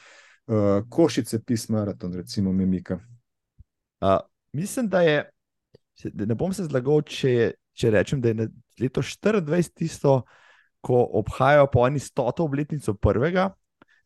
Uh, 0.51 0.83
košice 0.91 1.39
pisma, 1.47 1.79
maraton, 1.79 2.15
recimo, 2.19 2.53
Mimika. 2.53 2.99
Uh, 4.01 4.19
mislim, 4.53 4.89
da 4.91 5.05
je, 5.07 5.23
ne 6.15 6.35
bom 6.35 6.53
se 6.57 6.67
zlagal, 6.67 7.05
če, 7.07 7.53
če 7.77 7.95
rečem, 7.95 8.21
da 8.21 8.33
je 8.33 8.49
leto 8.81 9.03
24 9.05 9.73
tisto, 9.75 10.23
ko 10.81 11.03
obhajajo 11.21 11.67
po 11.71 11.85
eni 11.87 12.01
stoto 12.01 12.47
obletnico 12.49 12.95
prvega 12.97 13.51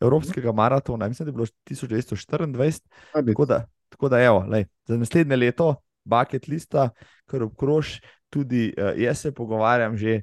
evropskega 0.02 0.52
maratona, 0.52 1.08
mislim, 1.08 1.26
da 1.26 1.30
je 1.30 1.32
bilo 1.32 1.46
1924. 1.70 2.80
Tako 3.12 3.46
da, 3.46 3.66
tako 3.88 4.08
da 4.08 4.20
evo, 4.22 4.44
lej, 4.50 4.66
za 4.88 4.98
naslednje 4.98 5.36
leto, 5.36 5.74
bucket 6.04 6.48
lista, 6.48 6.90
kar 7.30 7.42
obkrož, 7.42 8.00
tudi 8.28 8.72
uh, 8.74 8.92
jaz 8.98 9.20
se 9.22 9.32
pogovarjam 9.32 9.96
že 9.96 10.22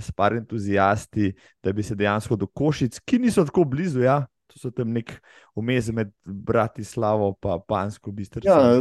s 0.00 0.12
par 0.12 0.34
entuzijasti, 0.36 1.32
da 1.62 1.72
bi 1.72 1.82
se 1.82 1.94
dejansko 1.94 2.36
do 2.36 2.46
Košic, 2.46 3.00
ki 3.04 3.18
niso 3.18 3.44
tako 3.44 3.64
blizu, 3.64 4.00
ja, 4.04 4.24
to 4.50 4.58
so 4.58 4.70
tam 4.74 4.92
nek 4.92 5.12
vmes 5.56 5.90
med 5.94 6.10
Bratislavo 6.24 7.30
in 7.44 7.60
Pansko 7.68 8.12
bistvo. 8.12 8.40
Ja, 8.44 8.80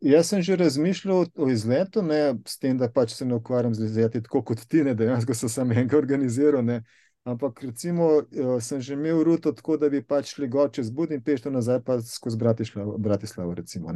jaz 0.00 0.28
sem 0.28 0.42
že 0.42 0.56
razmišljal 0.56 1.26
o 1.34 1.48
izletu, 1.50 2.02
ne, 2.02 2.36
s 2.46 2.58
tem, 2.58 2.78
da 2.78 2.88
pač 2.88 3.16
se 3.16 3.26
ne 3.26 3.34
ukvarjam 3.34 3.74
z 3.74 3.84
izleti 3.84 4.22
tako 4.22 4.42
kot 4.42 4.62
ti, 4.68 4.84
ne, 4.84 4.94
dejansko 4.94 5.34
sem 5.34 5.48
samo 5.48 5.74
enega 5.74 5.98
organiziral. 5.98 6.64
Ne. 6.64 6.82
Ampak, 7.26 7.62
recimo, 7.62 8.22
eh, 8.30 8.60
sem 8.60 8.80
že 8.80 8.94
imel 8.94 9.24
ruto 9.24 9.52
tako, 9.52 9.76
da 9.76 9.88
bi 9.90 10.02
pač 10.02 10.36
šli 10.36 10.48
gor 10.48 10.70
čez 10.70 10.90
Budimpešti, 10.90 11.50
nazaj 11.50 11.82
pa 11.82 11.98
skozi 12.00 12.38
Bratislavo. 12.38 12.98
Bratislavo 12.98 13.54
recimo, 13.54 13.92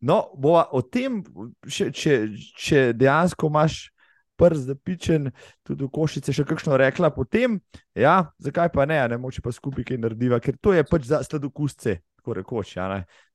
no, 0.00 0.18
bo 0.36 0.60
o 0.60 0.82
tem, 0.82 1.22
če, 1.64 1.88
če, 1.88 2.18
če 2.60 2.80
dejansko 2.92 3.48
imaš 3.48 3.93
prst 4.40 4.70
zapičen, 4.70 5.30
tudi 5.66 5.86
v 5.86 5.90
košice 5.94 6.34
še 6.34 6.46
kakšno 6.48 6.78
rekla, 6.80 7.10
potem, 7.14 7.58
ja, 7.98 8.16
zakaj 8.42 8.72
pa 8.74 8.86
ne, 8.90 8.98
ne 9.12 9.18
moče 9.20 9.44
pa 9.44 9.52
skupaj 9.54 9.86
kaj 9.90 10.00
narediva, 10.02 10.40
ker 10.42 10.58
to 10.60 10.74
je 10.74 10.84
pač 10.88 11.06
za 11.10 11.22
sladokusce, 11.26 11.98
tako 12.20 12.38
rekoč. 12.40 12.76
Ja, 12.78 12.88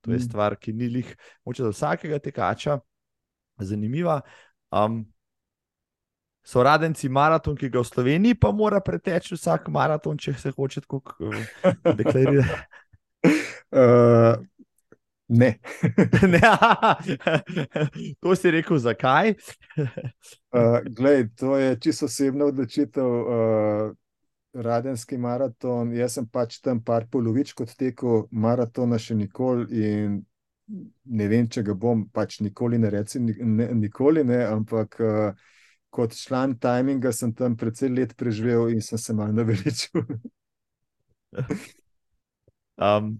to 0.03 0.11
je 0.11 0.19
mm. 0.19 0.25
stvar, 0.27 0.57
ki 0.59 0.75
ni 0.75 0.89
lih, 0.91 1.13
moče 1.47 1.67
za 1.67 1.71
vsakega 1.75 2.19
tekača, 2.23 2.79
zanimiva. 3.63 4.21
Um, 4.71 5.05
So 6.49 6.63
radenci 6.63 7.09
maraton, 7.13 7.53
ki 7.53 7.67
ga 7.69 7.83
v 7.83 7.85
Sloveniji 7.85 8.37
pa 8.39 8.49
mora 8.55 8.79
preteči 8.81 9.35
vsak 9.35 9.67
maraton, 9.69 10.17
če 10.17 10.33
se 10.39 10.49
hoče 10.55 10.81
tako 10.81 11.03
deklarirati. 11.99 12.63
Uh, 13.69 14.39
Ne. 15.29 15.59
ne 16.33 16.41
to 18.19 18.35
si 18.35 18.51
rekel, 18.51 18.79
zakaj? 18.81 19.35
uh, 20.57 20.79
glej, 20.89 21.27
to 21.37 21.57
je 21.57 21.79
čisto 21.79 22.05
osebna 22.05 22.49
odločitev. 22.49 23.05
Uh, 23.05 23.91
Radenski 24.53 25.17
maraton, 25.21 25.91
jaz 25.93 26.15
sem 26.17 26.25
pač 26.25 26.57
tam 26.65 26.79
par 26.81 27.05
polovič 27.05 27.53
kot 27.53 27.69
tekel 27.77 28.23
maratona, 28.33 28.97
še 28.97 29.13
nikoli. 29.13 29.67
In 29.77 30.17
ne 31.05 31.27
vem, 31.29 31.45
če 31.45 31.61
ga 31.67 31.75
bom, 31.77 32.07
pač 32.09 32.39
nikoli 32.41 32.79
ne 32.81 32.89
rečem, 32.89 33.29
ne, 33.29 33.69
nikoli 33.77 34.25
ne, 34.25 34.41
ampak 34.49 34.97
uh, 35.05 35.45
kot 35.93 36.17
član 36.17 36.57
tajminga 36.57 37.13
sem 37.13 37.33
tam 37.37 37.57
precej 37.57 37.93
let 37.93 38.17
preživel 38.17 38.73
in 38.73 38.81
sem 38.81 38.97
se 38.97 39.13
malo 39.13 39.37
naveličil. 39.37 40.01
um, 42.89 43.19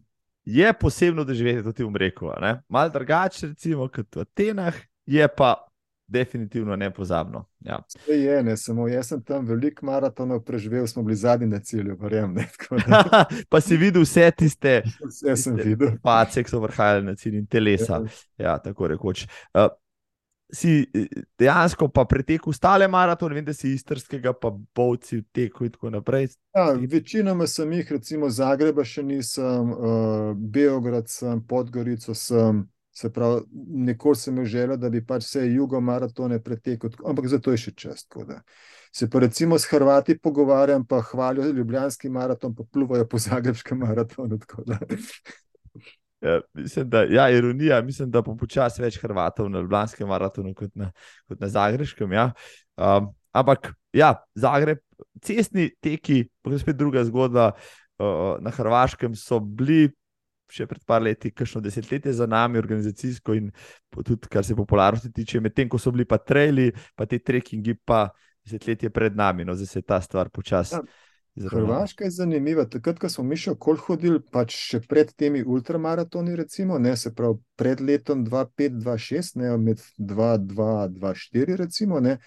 je 0.49 0.73
posebno 0.73 1.23
doživeti 1.23 1.63
tudi 1.63 1.84
v 1.84 1.89
Mreku, 1.89 2.31
malo 2.69 2.89
drugače, 2.89 3.47
recimo, 3.47 3.88
kot 3.88 4.15
v 4.15 4.21
Atenah, 4.21 4.76
je 5.05 5.27
pa 5.27 5.65
definitivno 6.07 6.76
nepozabno. 6.76 7.45
Ja. 7.59 7.80
Je, 8.07 8.43
ne, 8.43 8.57
samo 8.57 8.88
jaz 8.88 9.07
sem 9.07 9.21
tam 9.23 9.45
veliko 9.45 9.85
maratonov 9.85 10.41
preživel, 10.43 10.88
smo 10.88 11.03
bili 11.03 11.15
zadnji 11.15 11.47
na 11.47 11.59
cilju, 11.59 11.97
verjamem. 12.01 12.45
pa 13.51 13.61
si 13.61 13.77
videl 13.77 14.01
vse 14.01 14.31
tiste, 14.31 14.81
vse 15.05 15.35
sem 15.35 15.55
tiste 15.55 15.69
videl. 15.69 15.91
Pace, 16.03 16.43
ki 16.43 16.49
so 16.49 16.63
vrhajali 16.65 17.05
na 17.11 17.15
cilj 17.15 17.38
in 17.38 17.45
telesa. 17.45 18.01
Ja, 18.38 18.45
ja 18.45 18.57
tako 18.63 18.89
rekoč. 18.89 19.27
Uh, 19.53 19.69
Si 20.49 20.88
dejansko 21.38 21.91
pa 21.93 22.07
pretekel 22.09 22.49
ostale 22.49 22.88
maratone, 22.89 23.35
vem, 23.38 23.45
da 23.45 23.53
si 23.53 23.76
istrskega, 23.76 24.34
pa 24.34 24.49
bovci 24.49 25.19
v 25.19 25.26
teku 25.31 25.67
in 25.67 25.76
tako 25.76 25.91
naprej. 25.93 26.31
Ja, 26.57 26.71
večinoma 26.73 27.45
sem 27.47 27.71
jih, 27.77 27.91
recimo 27.99 28.31
Zagreba, 28.34 28.81
še 28.81 29.03
nisem, 29.05 29.69
uh, 29.76 30.34
Beograd 30.34 31.11
sem, 31.13 31.43
Podgorico 31.45 32.17
sem, 32.17 32.65
Se 32.99 33.09
pravi, 33.13 33.41
nekoč 33.85 34.17
sem 34.17 34.45
željo, 34.45 34.76
da 34.77 34.89
bi 34.89 34.99
pač 35.05 35.23
vse 35.23 35.45
jugomaratone 35.47 36.41
pretekel, 36.43 36.91
ampak 37.07 37.30
za 37.31 37.38
to 37.39 37.53
je 37.53 37.61
še 37.63 37.71
čas. 37.71 38.03
Se 38.91 39.07
pa 39.09 39.21
recimo 39.23 39.59
s 39.59 39.69
Hrvati 39.71 40.17
pogovarjam, 40.19 40.84
pa 40.85 40.99
hvalijo 41.11 41.47
Ljubljanski 41.53 42.09
maraton, 42.09 42.55
pa 42.55 42.65
pluvajo 42.67 43.07
po 43.07 43.21
Zagrebskem 43.21 43.80
maratonu. 43.85 44.39
Ja, 46.22 46.40
mislim, 46.54 46.90
da 46.90 47.04
ja, 47.04 47.30
ironija, 47.32 47.82
mislim, 47.82 48.12
da 48.12 48.22
bo 48.22 48.36
počasi 48.38 48.82
več 48.84 48.98
Hrvatov 49.00 49.48
na 49.50 49.62
Ljubljanskem 49.64 50.08
maratonu 50.08 50.52
kot 50.56 50.74
na, 50.76 50.91
kot 51.28 51.40
na 51.40 51.48
Zagrebskem. 51.48 52.12
Ja. 52.12 52.32
Um, 52.76 53.14
ampak, 53.32 53.72
ja, 53.96 54.14
Zagreb, 54.36 54.82
cestni 55.24 55.70
teki, 55.82 56.26
pa 56.44 56.60
spet 56.60 56.80
druga 56.80 57.06
zgodba. 57.08 57.54
Uh, 58.00 58.38
na 58.40 58.52
Hrvaškem 58.56 59.16
so 59.20 59.41
bili 59.44 59.90
še 60.50 60.66
pred 60.70 60.82
par 60.88 61.04
leti, 61.04 61.32
kakšno 61.36 61.62
desetletje 61.62 62.14
za 62.16 62.26
nami, 62.30 62.60
organizacijsko 62.60 63.36
in 63.38 63.50
tudi 63.94 64.30
kar 64.32 64.46
se 64.46 64.56
popularnosti 64.58 65.12
tiče, 65.14 65.41
medtem 65.44 65.70
ko 65.70 65.78
so 65.78 65.94
bili 65.94 66.08
pa 66.10 66.18
traili, 66.18 66.70
pa 66.98 67.06
te 67.06 67.20
trekkingi, 67.22 67.76
pa 67.86 68.08
desetletje 68.48 68.90
pred 68.94 69.18
nami, 69.20 69.46
no 69.46 69.56
zdaj 69.56 69.70
se 69.70 69.80
je 69.80 69.88
ta 69.91 70.00
stvar 70.02 70.32
počasi. 70.34 70.80
Ja, 70.80 71.09
Hrvaška 71.48 72.03
je 72.03 72.11
zanimiva. 72.11 72.66
Takrat, 72.66 72.99
ko 72.99 73.10
smo 73.10 73.24
mi 73.24 73.38
še 73.40 73.53
okoli 73.56 73.80
hodili, 73.86 74.20
pač 74.34 74.56
še 74.56 74.82
pred 74.84 75.11
temi 75.16 75.44
ultramaratoni, 75.44 76.36
recimo, 76.36 76.80
ne, 76.80 76.95
se 76.99 77.14
pravi 77.16 77.40
pred 77.60 77.82
letom 77.82 78.26
2005-2006, 78.28 79.38
ne 79.40 79.56
med 79.57 79.84
2002-2004, 79.98 81.56
recimo, 81.64 82.02
ne, 82.03 82.18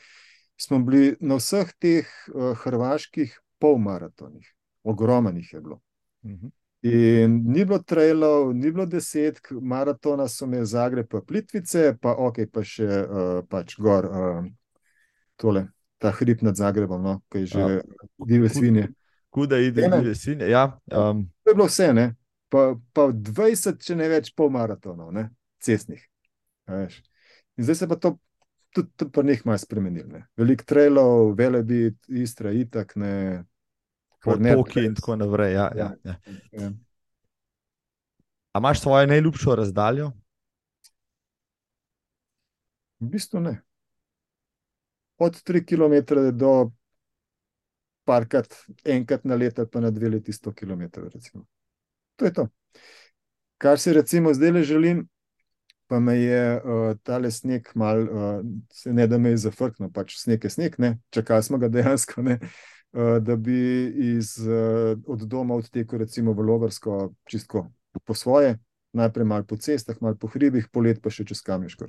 smo 0.56 0.80
bili 0.86 1.12
na 1.20 1.36
vseh 1.40 1.74
teh 1.82 2.09
uh, 2.32 2.52
hrvaških 2.64 3.36
polmaratonih, 3.60 4.48
ogromnih 4.82 5.52
je 5.52 5.60
bilo. 5.60 5.80
Uh 6.22 6.30
mhm. 6.30 6.47
-huh. 6.47 6.51
In 6.82 7.43
ni 7.47 7.64
bilo 7.64 7.78
trailov, 7.78 8.55
ni 8.55 8.70
bilo 8.72 8.86
deset, 8.86 9.39
maratona 9.51 10.28
so 10.28 10.47
me 10.47 10.64
Zagreb, 10.64 11.06
pa 11.09 11.20
Plitvice, 11.20 11.94
pa 12.01 12.16
ok, 12.18 12.40
pa 12.52 12.64
še 12.64 12.86
uh, 12.86 13.44
pač 13.48 13.76
gor, 13.78 14.05
uh, 14.05 14.47
tole, 15.36 15.68
ta 15.98 16.10
hrib 16.10 16.43
nad 16.43 16.59
Zagrebom, 16.59 17.02
no, 17.02 17.20
ki 17.30 17.39
je 17.39 17.47
že 17.47 17.82
divje 18.26 18.48
svinje. 18.48 18.89
Kuda 19.32 19.59
ide 19.64 19.88
divje 19.88 20.14
svinje, 20.14 20.50
ja. 20.52 20.66
Um. 20.92 21.24
To 21.44 21.50
je 21.50 21.56
bilo 21.56 21.68
vse, 21.70 21.92
ne. 21.96 22.10
Pa, 22.52 22.74
pa 22.92 23.09
20, 23.16 23.78
če 23.80 23.96
ne 23.96 24.10
več, 24.12 24.28
pol 24.36 24.50
maratonov, 24.52 25.09
ne, 25.16 25.30
cestnih. 25.64 26.02
In 26.68 27.64
zdaj 27.64 27.78
se 27.78 27.88
pa 27.88 27.96
to 27.96 28.10
tudi, 28.76 28.90
tudi 28.92 29.12
pa 29.14 29.24
nekaj 29.24 29.48
malo 29.48 29.62
spremenilo. 29.62 30.20
Veliko 30.36 30.68
trailov, 30.68 31.32
velebi, 31.38 31.86
istra, 32.20 32.52
itak, 32.52 32.92
ne, 33.00 33.14
Poki 34.22 34.84
in 34.86 34.94
tako 34.94 35.16
naprej. 35.16 35.52
Ja, 35.52 35.70
ja, 35.76 35.94
ja. 36.04 36.14
Ja. 36.52 36.70
A 38.52 38.59
imaš 38.59 38.80
svojo 38.80 39.06
najljubšo 39.06 39.54
razdaljo? 39.54 40.12
V 43.00 43.09
bistvu 43.09 43.40
ne. 43.40 43.62
Od 45.18 45.42
3 45.42 45.64
km 45.66 46.14
do 46.38 46.70
parkrat, 48.04 48.54
enkrat 48.84 49.24
na 49.24 49.38
leto, 49.38 49.66
pa 49.66 49.80
na 49.80 49.90
dve 49.90 50.08
leti 50.08 50.32
100 50.32 50.52
km. 50.54 50.82
Recimo. 51.14 51.46
To 52.16 52.24
je 52.24 52.32
to. 52.32 52.48
Kar 53.58 53.78
si 53.78 53.92
recimo 53.92 54.34
zdaj 54.34 54.50
le 54.50 54.62
želim, 54.62 55.06
pa 55.86 56.00
me 56.00 56.16
je 56.18 56.44
uh, 56.56 56.96
tale 57.02 57.30
sneg 57.30 57.68
mal, 57.74 58.02
uh, 58.02 58.44
se 58.72 58.92
ne 58.92 59.06
da 59.06 59.18
me 59.18 59.30
je 59.34 59.44
zafrknil, 59.46 59.90
pač 59.92 60.16
sneg 60.18 60.44
je 60.44 60.50
sneg, 60.50 60.78
ne, 60.78 60.96
čakali 61.10 61.42
smo 61.42 61.58
ga 61.58 61.68
dejansko, 61.68 62.22
ne. 62.22 62.38
Uh, 62.42 62.48
Eh, 62.92 63.20
da 63.20 63.36
bi 63.36 63.86
iz, 64.16 64.48
eh, 64.48 64.96
od 65.06 65.20
doma 65.20 65.54
odtekel, 65.54 65.98
recimo 65.98 66.32
v 66.32 66.40
Logarsko, 66.40 67.14
čisto 67.24 67.72
po 68.04 68.14
svoje, 68.14 68.58
najprej 68.92 69.24
malo 69.24 69.44
po 69.44 69.56
cestah, 69.56 69.96
malo 70.00 70.16
po 70.16 70.28
hribih, 70.28 70.68
polet 70.68 71.00
pa 71.00 71.08
še 71.10 71.24
čez 71.24 71.40
Kamniško. 71.40 71.86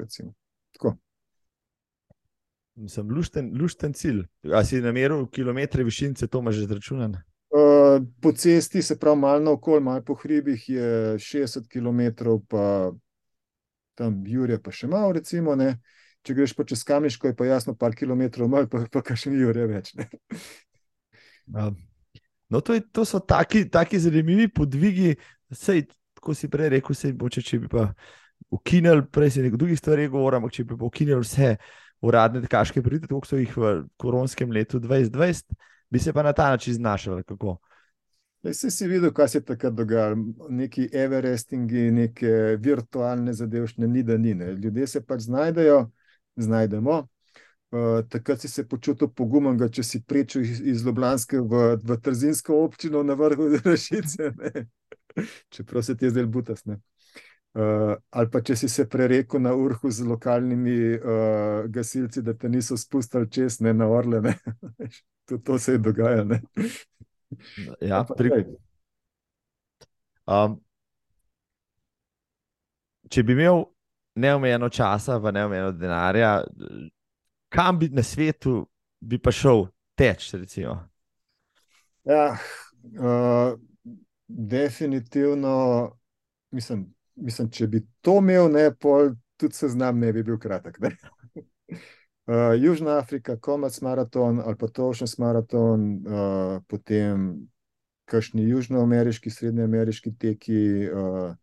Sem 2.89 3.09
lušten, 3.09 3.51
lušten 3.59 3.93
cilj. 3.93 4.23
A 4.53 4.63
si 4.65 4.81
nameril 4.81 5.27
kilometre 5.29 5.83
višince, 5.85 6.27
to 6.27 6.41
imaš 6.41 6.55
že 6.55 6.67
zračunano? 6.71 7.21
Uh, 7.53 8.01
po 8.21 8.31
cesti, 8.33 8.81
se 8.81 8.97
pravi, 8.99 9.19
malo 9.19 9.39
naokol, 9.39 9.79
malo 9.79 10.01
po 10.01 10.15
hribih 10.17 10.69
je 10.69 11.17
60 11.21 11.67
km, 11.69 12.33
pa 12.49 12.91
tam 13.93 14.23
Jurje, 14.25 14.57
pa 14.57 14.73
še 14.73 14.89
malo, 14.89 15.11
recimo. 15.13 15.53
Ne? 15.55 15.75
Če 16.25 16.33
greš 16.33 16.55
pa 16.57 16.65
čez 16.65 16.81
Kamniško, 16.87 17.29
je 17.29 17.37
pa 17.37 17.45
jasno, 17.45 17.75
par 17.77 17.93
kilometrov, 17.93 18.49
malo 18.49 18.69
pa, 18.71 18.87
pa 18.89 19.15
še 19.15 19.29
ni 19.29 19.43
Jurje 19.43 19.67
več. 19.69 19.93
No, 22.49 22.61
to, 22.61 22.73
je, 22.73 22.81
to 22.93 23.05
so 23.05 23.19
taki, 23.19 23.67
taki 23.69 23.99
zanimivi 24.01 24.47
podvigi. 24.49 25.15
Sej, 25.53 25.85
kot 26.21 26.37
si 26.39 26.49
prej 26.49 26.73
rekel, 26.77 26.97
se 26.97 27.13
bo, 27.13 27.29
če, 27.29 27.59
bi 27.59 27.69
pa 27.69 27.91
ukinili, 28.53 29.05
prej 29.13 29.35
si 29.35 29.45
nekaj 29.45 29.61
drugih 29.61 29.77
stvari 29.77 30.09
govoril, 30.09 30.49
če 30.49 30.65
bi 30.69 30.77
pa 30.79 30.89
ukinili 30.89 31.21
vse 31.21 31.53
uradne 32.03 32.41
tekaške 32.43 32.83
pridite, 32.83 33.09
kot 33.11 33.27
so 33.29 33.39
jih 33.39 33.53
v 33.57 33.75
koronskem 33.97 34.51
letu 34.51 34.81
2020, 34.83 35.55
bi 35.89 35.99
se 35.99 36.13
pa 36.13 36.23
na 36.23 36.33
ta 36.33 36.49
način 36.51 36.73
znašali. 36.73 37.23
Kako? 37.23 37.57
Vse 38.43 38.71
si 38.71 38.87
videl, 38.87 39.13
kaj 39.15 39.27
se 39.27 39.37
je 39.37 39.45
takrat 39.53 39.73
dogajalo, 39.73 40.17
neki 40.49 40.89
Everestingi, 40.91 41.91
neke 41.95 42.57
virtualne 42.59 43.33
zadevščine, 43.33 43.87
ni 43.87 44.03
da 44.03 44.17
ni. 44.17 44.33
Ne. 44.35 44.51
Ljudje 44.53 44.87
se 44.87 45.05
pač 45.05 45.29
znajdejo, 45.29 45.85
znajdemo, 46.35 47.05
Uh, 47.73 48.03
takrat 48.05 48.41
si 48.41 48.47
se 48.47 48.61
počutil 48.69 49.09
pogumen, 49.09 49.57
če 49.57 49.81
si 49.81 49.99
prečil 50.05 50.43
iz, 50.45 50.59
iz 50.61 50.83
Ljubljanske 50.85 51.39
v, 51.41 51.61
v 51.81 51.95
Trzinsko 52.05 52.59
občino 52.67 53.01
na 53.01 53.15
vrhu 53.17 53.47
Rešice. 53.65 54.29
Čeprav 55.49 55.81
se 55.81 55.95
ti 55.97 56.05
je 56.05 56.11
zdaj 56.13 56.27
butas. 56.29 56.61
Uh, 57.53 57.93
ali 58.09 58.29
pa 58.33 58.41
če 58.41 58.55
si 58.57 58.69
se 58.69 58.87
prerekel 58.89 59.41
na 59.41 59.51
urhu 59.53 59.91
z 59.91 60.07
lokalnimi 60.09 60.77
uh, 60.97 61.67
gasilci, 61.69 62.23
da 62.25 62.33
te 62.33 62.49
niso 62.49 62.77
spustili 62.77 63.29
čez 63.29 63.59
ne, 63.61 63.73
na 63.73 63.87
orle. 63.87 64.21
Ne? 64.21 64.33
to, 65.29 65.37
to 65.37 65.59
se 65.59 65.77
je 65.77 65.83
dogajalo. 65.83 66.39
Ja, 67.81 68.03
pri... 68.05 68.29
um, 70.29 70.59
če 73.09 73.23
bi 73.25 73.33
imel 73.33 73.63
neomejeno 74.21 74.69
časa, 74.69 75.15
v 75.17 75.31
neomejeno 75.33 75.71
denarja 75.73 76.35
kam 77.53 77.79
bi 77.79 77.89
na 77.89 78.03
svetu 78.03 78.67
bi 78.99 79.17
pa 79.17 79.31
šel 79.31 79.67
teč? 79.95 80.33
Ja, 82.03 82.37
uh, 82.99 83.59
definitivno, 84.27 85.53
mislim, 86.51 86.93
mislim, 87.15 87.49
če 87.49 87.67
bi 87.67 87.83
to 88.01 88.17
imel, 88.21 88.49
ne, 88.51 88.69
pol, 88.75 89.13
tudi 89.37 89.57
seznam 89.57 89.99
ne 89.99 90.13
bi 90.13 90.23
bil 90.23 90.39
kratek. 90.39 90.79
Uh, 90.79 92.53
Južna 92.63 92.97
Afrika, 92.97 93.37
Komac 93.37 93.79
maraton 93.81 94.39
ali 94.39 94.57
pa 94.59 94.67
Tošen 94.67 95.07
maraton, 95.17 95.87
uh, 96.05 96.59
potem 96.67 97.47
kakšni 98.05 98.43
južnoameriški, 98.49 99.31
srednjeameriški 99.31 100.13
teki. 100.19 100.59
Uh, 100.91 101.33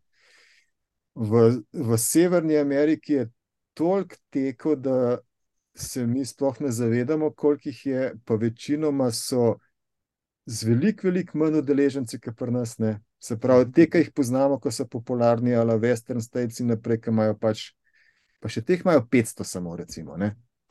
v, 1.15 1.61
v 1.73 1.97
Severni 1.97 2.57
Ameriki 2.57 3.13
je 3.13 3.27
toliko 3.73 4.15
tekov, 4.29 4.75
da 4.75 5.17
se 5.75 6.05
mi 6.07 6.25
sploh 6.25 6.59
ne 6.61 6.71
zavedamo, 6.71 7.31
koliko 7.31 7.69
jih 7.69 7.85
je, 7.85 8.13
pa 8.25 8.35
večinoma 8.35 9.11
so 9.11 9.55
z 10.45 10.67
veliko, 10.67 11.07
veliko 11.07 11.37
manj 11.37 11.61
udeleženci, 11.61 12.19
kot 12.19 12.37
pri 12.37 12.51
nas. 12.51 12.77
Ne. 12.77 12.99
Se 13.21 13.37
pravi, 13.37 13.67
te, 13.69 13.85
ki 13.85 13.99
jih 14.01 14.13
poznamo, 14.17 14.57
ko 14.59 14.71
so 14.73 14.87
popularni, 14.89 15.53
ali 15.55 15.75
Western 15.83 16.23
States 16.25 16.59
in 16.63 16.71
naprej, 16.73 17.03
ki 17.03 17.11
imajo 17.13 17.35
pač, 17.37 17.67
pa 18.41 18.49
še 18.49 18.63
teh 18.65 18.81
imajo 18.81 19.03
500 19.13 19.45
samo, 19.45 19.75
recimo. 19.77 20.17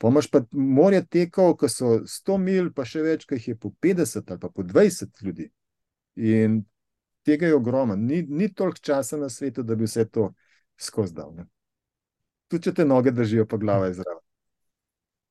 Pomaž 0.01 0.27
pa 0.33 0.41
morje 0.51 1.05
tekov, 1.07 1.53
ko 1.61 1.69
so 1.71 2.01
100 2.03 2.37
mil, 2.41 2.67
pa 2.75 2.83
še 2.83 3.05
več, 3.05 3.23
ki 3.29 3.39
jih 3.39 3.47
je 3.53 3.55
po 3.61 3.71
50 3.79 4.35
ali 4.35 4.41
pa 4.41 4.51
po 4.51 4.65
20 4.67 5.23
ljudi. 5.23 5.47
In 6.19 6.59
tega 7.23 7.47
je 7.47 7.55
ogromno, 7.55 7.95
ni, 7.95 8.19
ni 8.27 8.51
toliko 8.51 8.83
časa 8.83 9.21
na 9.21 9.29
svetu, 9.29 9.63
da 9.63 9.77
bi 9.79 9.87
vse 9.87 10.09
to 10.11 10.33
skozi 10.75 11.15
dal. 11.15 11.31
Ne. 11.37 11.47
Tudi 12.51 12.67
če 12.67 12.81
te 12.81 12.85
noge 12.85 13.15
držijo, 13.15 13.47
pa 13.47 13.61
glava 13.61 13.87
je 13.87 14.01
zraven. 14.01 14.23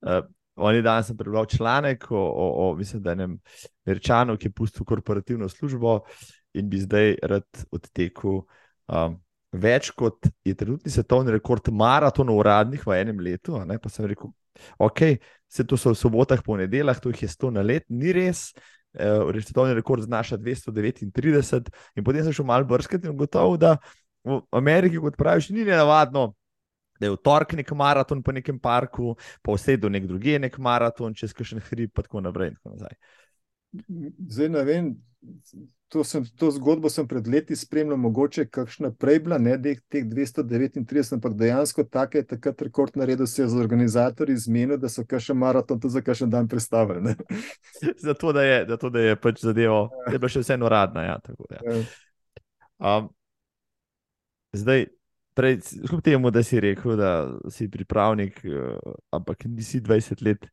Uh, 0.00 0.22
oni 0.56 0.80
danes 0.80 1.10
sem 1.10 1.16
prebral 1.20 1.44
članek 1.50 2.06
o, 2.10 2.16
o, 2.16 2.46
o 2.64 2.74
mislim, 2.78 3.02
da 3.02 3.12
enem 3.12 3.36
Američanu, 3.84 4.38
ki 4.40 4.48
je 4.48 4.56
pustil 4.56 4.88
korporativno 4.88 5.48
službo 5.48 5.98
in 6.54 6.70
bi 6.70 6.80
zdaj 6.82 7.14
rad 7.22 7.64
odtekel 7.74 8.42
um, 8.90 9.16
več 9.50 9.90
kot 9.96 10.28
je 10.46 10.54
trenutni 10.54 10.92
svetovni 10.92 11.34
rekord 11.34 11.70
maratonov 11.74 12.40
uradnih 12.42 12.84
v 12.86 12.98
enem 13.00 13.22
letu. 13.22 13.58
Pa 13.82 13.92
sem 13.92 14.08
rekel, 14.10 14.30
ok, 14.78 15.02
se 15.50 15.66
to 15.66 15.78
so 15.80 15.94
v 15.94 15.98
sobotah, 15.98 16.42
ponedeljah, 16.46 17.00
to 17.02 17.12
jih 17.14 17.24
je 17.26 17.32
100 17.34 17.54
na 17.58 17.64
let, 17.66 17.86
ni 17.88 18.14
res. 18.16 18.50
Uh, 18.90 19.30
svetovni 19.38 19.74
rekord 19.78 20.02
znaša 20.02 20.38
239, 20.38 21.70
in 21.94 22.04
potem 22.04 22.24
sem 22.26 22.34
šel 22.34 22.46
malo 22.46 22.66
brskati 22.66 23.06
in 23.06 23.14
gotovo, 23.18 23.54
da 23.54 23.76
v 24.26 24.40
Ameriki, 24.50 24.98
kot 24.98 25.14
praviš, 25.16 25.52
ni 25.54 25.62
navadno, 25.64 26.32
da 27.00 27.06
je 27.06 27.14
v 27.14 27.20
torek 27.24 27.54
nek 27.56 27.70
maraton 27.78 28.22
po 28.22 28.34
nekem 28.34 28.58
parku, 28.60 29.14
pa 29.42 29.54
vse 29.54 29.78
do 29.80 29.88
nek 29.88 30.10
druge 30.10 30.36
nek 30.42 30.58
maraton, 30.58 31.14
čez 31.16 31.32
kakšen 31.32 31.62
hrib, 31.70 31.94
pa 31.94 32.04
tako 32.04 32.20
naprej. 32.26 32.52
In 32.52 32.58
tako 32.58 32.90
Zdaj 34.28 34.50
ne 34.50 34.64
vem, 34.66 34.90
to, 35.88 36.04
sem, 36.04 36.24
to 36.36 36.50
zgodbo 36.50 36.88
sem 36.88 37.06
pred 37.08 37.26
leti 37.28 37.56
spremljal, 37.56 37.98
mogoče 37.98 38.44
kakšna 38.48 38.92
prej 38.94 39.18
bila, 39.24 39.38
ne 39.38 39.56
teh 39.62 40.04
239, 40.06 41.14
ampak 41.16 41.34
dejansko 41.34 41.84
tako 41.84 42.18
je 42.18 42.26
takrat 42.26 42.62
rekord 42.62 42.96
naredil, 42.96 43.26
se 43.26 43.42
je 43.42 43.48
z 43.48 43.58
organizatorji 43.58 44.36
zmenil, 44.36 44.78
da 44.78 44.88
so 44.88 45.04
kakšen 45.04 45.36
maraton 45.36 45.80
tudi 45.80 45.92
za 45.98 46.02
kakšen 46.06 46.30
dan 46.30 46.48
predstavili. 46.48 47.14
zato, 48.06 48.32
da 48.32 48.42
je, 48.42 48.64
zato, 48.68 48.90
da 48.90 49.00
je 49.00 49.16
pač 49.16 49.42
zadevo, 49.42 49.88
ja. 50.06 50.12
je 50.12 50.18
bila 50.18 50.30
še 50.30 50.44
vseeno 50.44 50.70
radna. 50.70 51.04
Ja, 51.08 51.18
tako, 51.24 51.48
ja. 51.50 51.82
Um, 52.78 53.10
zdaj, 54.56 54.86
prej, 55.34 55.58
kljub 55.88 56.04
temu, 56.06 56.30
da 56.30 56.44
si 56.46 56.60
rekel, 56.62 56.94
da 56.96 57.10
si 57.50 57.68
pripravnik, 57.70 58.38
uh, 58.46 58.94
ampak 59.10 59.44
nisi 59.50 59.82
20 59.82 60.22
let 60.22 60.46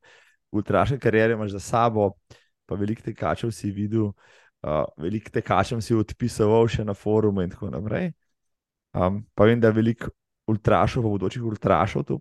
ultraške 0.51 0.97
karijere, 0.99 1.37
imaš 1.37 1.53
za 1.59 1.59
sabo, 1.59 2.15
pa 2.65 2.75
veliko 2.75 3.05
tekačev 3.05 3.53
si 3.53 3.69
videl, 3.71 4.09
uh, 4.63 4.85
veliko 4.97 5.33
tekačem 5.33 5.81
si 5.81 5.95
odpisoval 5.95 6.67
še 6.71 6.85
na 6.87 6.95
forumu 6.97 7.43
in 7.45 7.51
tako 7.53 7.71
naprej. 7.73 8.11
Um, 8.97 9.23
pa 9.35 9.45
vem, 9.45 9.59
da 9.61 9.73
veliko 9.75 10.09
ultrašov, 10.47 11.03
pa 11.03 11.13
bodočih 11.13 11.43
ultrašov 11.43 12.05
to 12.07 12.19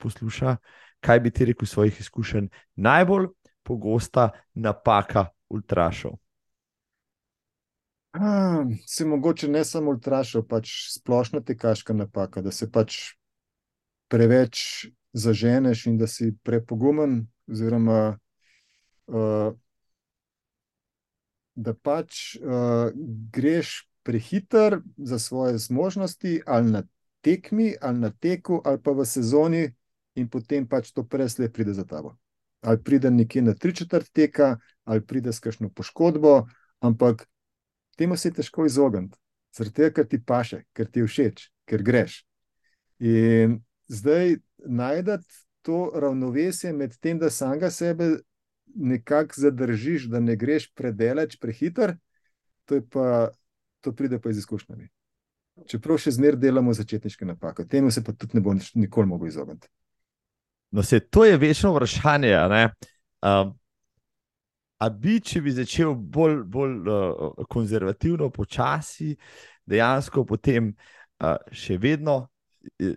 posluša. 0.00 0.56
Kaj 1.04 1.20
bi 1.20 1.30
ti 1.30 1.44
rekel 1.52 1.68
svojih 1.68 2.00
izkušenj? 2.00 2.48
Najbolj 2.76 3.28
pogosta 3.62 4.30
napaka 4.54 5.28
ultrašov. 5.52 6.16
Se 8.86 9.04
mogoče 9.04 9.48
ne 9.48 9.64
samo 9.64 9.92
ultrašal, 9.92 10.46
pač 10.48 10.72
splošna 10.94 11.42
tekaška 11.44 11.92
napaka, 11.92 12.40
da 12.40 12.50
se 12.50 12.70
pač 12.72 13.16
preveč 14.08 14.86
zaženeš 15.12 15.86
in 15.86 15.98
da 15.98 16.06
si 16.06 16.30
prepogumen, 16.42 17.26
oziroma 17.50 18.16
uh, 19.06 19.52
da 21.56 21.74
pač 21.74 22.36
uh, 22.36 22.92
greš 23.32 23.88
prehiter 24.06 24.80
za 24.96 25.18
svoje 25.18 25.58
zmožnosti, 25.58 26.42
ali 26.46 26.70
na 26.70 26.82
tekmi, 27.20 27.74
ali 27.80 27.98
na 27.98 28.10
teku, 28.10 28.60
ali 28.64 28.78
pa 28.82 28.92
v 28.92 29.04
sezoni, 29.04 29.64
in 30.14 30.28
potem 30.28 30.66
pač 30.68 30.92
to 30.92 31.04
presle 31.04 31.48
pride 31.52 31.74
za 31.74 31.84
tabo. 31.84 32.14
Ali 32.60 32.82
pride 32.82 33.10
nekje 33.10 33.42
na 33.42 33.54
tri 33.54 33.74
četrt 33.74 34.12
teka, 34.12 34.56
ali 34.84 35.02
pride 35.02 35.32
s 35.32 35.40
kakšno 35.40 35.68
poškodbo, 35.74 36.46
ampak 36.80 37.26
temu 37.96 38.16
se 38.16 38.28
je 38.28 38.38
težko 38.38 38.66
izogniti, 38.66 39.18
zaradi 39.56 39.74
tega, 39.74 39.90
ker 39.90 40.06
ti 40.06 40.22
paše, 40.24 40.62
ker 40.72 40.86
ti 40.86 41.02
je 41.02 41.08
všeč, 41.10 41.48
ker 41.66 41.82
greš. 41.82 42.22
In 43.00 43.60
zdaj 43.88 44.38
najdete 44.64 45.26
to 45.66 45.90
ravnovesje 45.94 46.72
med 46.72 46.94
tem, 47.00 47.18
da 47.18 47.30
samega 47.30 47.70
sebe 47.70 48.20
nekako 48.76 49.40
zadržiš, 49.40 50.10
da 50.12 50.20
ne 50.20 50.36
greš 50.36 50.68
predaleč, 50.74 51.38
prehiter, 51.40 51.96
to, 52.64 52.80
pa, 52.92 53.30
to 53.80 53.92
pride 53.96 54.20
pa 54.20 54.30
iz 54.30 54.38
izkušnjami. 54.44 54.88
Čeprav 55.66 55.98
še 56.02 56.12
zmeraj 56.18 56.40
delamo 56.40 56.74
začetniške 56.76 57.24
napake, 57.24 57.64
temu 57.68 57.90
se 57.90 58.04
pa 58.04 58.12
tudi 58.12 58.36
ne 58.36 58.44
bo 58.44 58.52
nikoli 58.74 59.08
mogel 59.08 59.30
izogniti. 59.32 59.68
No, 60.70 60.82
se, 60.82 61.00
to 61.00 61.24
je 61.24 61.38
večno 61.40 61.72
vprašanje. 61.72 62.34
Um, 63.24 63.54
A 64.76 64.90
bi, 64.92 65.16
če 65.24 65.40
bi 65.40 65.54
začel 65.56 65.94
bolj, 65.96 66.42
bolj 66.52 66.74
uh, 66.84 67.44
konzervativno, 67.48 68.28
počasi, 68.28 69.14
dejansko 69.64 70.26
potem 70.28 70.68
uh, 70.68 71.38
še 71.48 71.78
vedno 71.80 72.26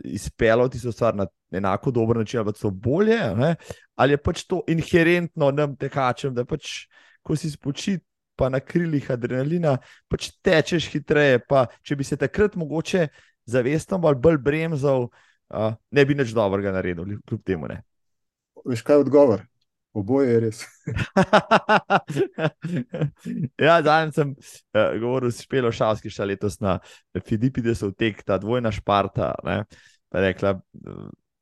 izpeljati 0.04 0.82
to 0.82 0.92
stvar 0.92 1.16
na 1.16 1.28
enako 1.52 1.92
dober 1.92 2.18
način, 2.18 2.40
ali 2.40 2.54
so 2.56 2.70
bolje, 2.70 3.20
ne? 3.36 3.56
ali 3.96 4.14
je 4.14 4.18
pač 4.18 4.44
to 4.44 4.62
inherentno 4.68 5.52
nam 5.52 5.76
tekačem, 5.76 6.34
da 6.36 6.46
pač, 6.46 6.88
ko 7.22 7.36
si 7.36 7.52
spočit, 7.52 8.04
pa 8.40 8.48
na 8.50 8.62
krilih 8.64 9.10
adrenalina, 9.12 9.76
pač 10.08 10.30
tečeš 10.46 10.88
hitreje. 10.94 11.42
Pa, 11.44 11.66
če 11.84 11.98
bi 12.00 12.08
se 12.08 12.18
takrat 12.18 12.56
mogoče 12.56 13.10
zavestno 13.50 14.00
ali 14.08 14.16
bolj 14.16 14.40
bremzal, 14.46 15.10
uh, 15.10 15.74
ne 15.92 16.06
bi 16.06 16.16
nič 16.16 16.32
dobrega 16.38 16.72
naredil, 16.72 17.20
kljub 17.28 17.44
temu. 17.44 17.68
Ne? 17.68 17.82
Veš, 18.66 18.86
kaj 18.88 19.00
je 19.00 19.08
odgovor? 19.08 19.49
Oboje 19.94 20.30
je 20.30 20.40
res. 20.40 20.60
ja, 23.68 23.82
danes 23.82 24.16
sem 24.16 24.36
uh, 24.36 25.00
govoril 25.02 25.32
s 25.34 25.46
Špelo 25.46 25.72
Šavski, 25.74 26.12
še 26.14 26.28
letos 26.30 26.60
na 26.62 26.78
Filipi, 27.26 27.64
da 27.66 27.74
so 27.78 27.90
tek 27.98 28.22
ta 28.28 28.38
dvojna 28.42 28.72
šparta. 28.76 29.32
Ne? 29.48 29.64
Pa 30.10 30.22
je 30.22 30.28
rekla, 30.28 30.54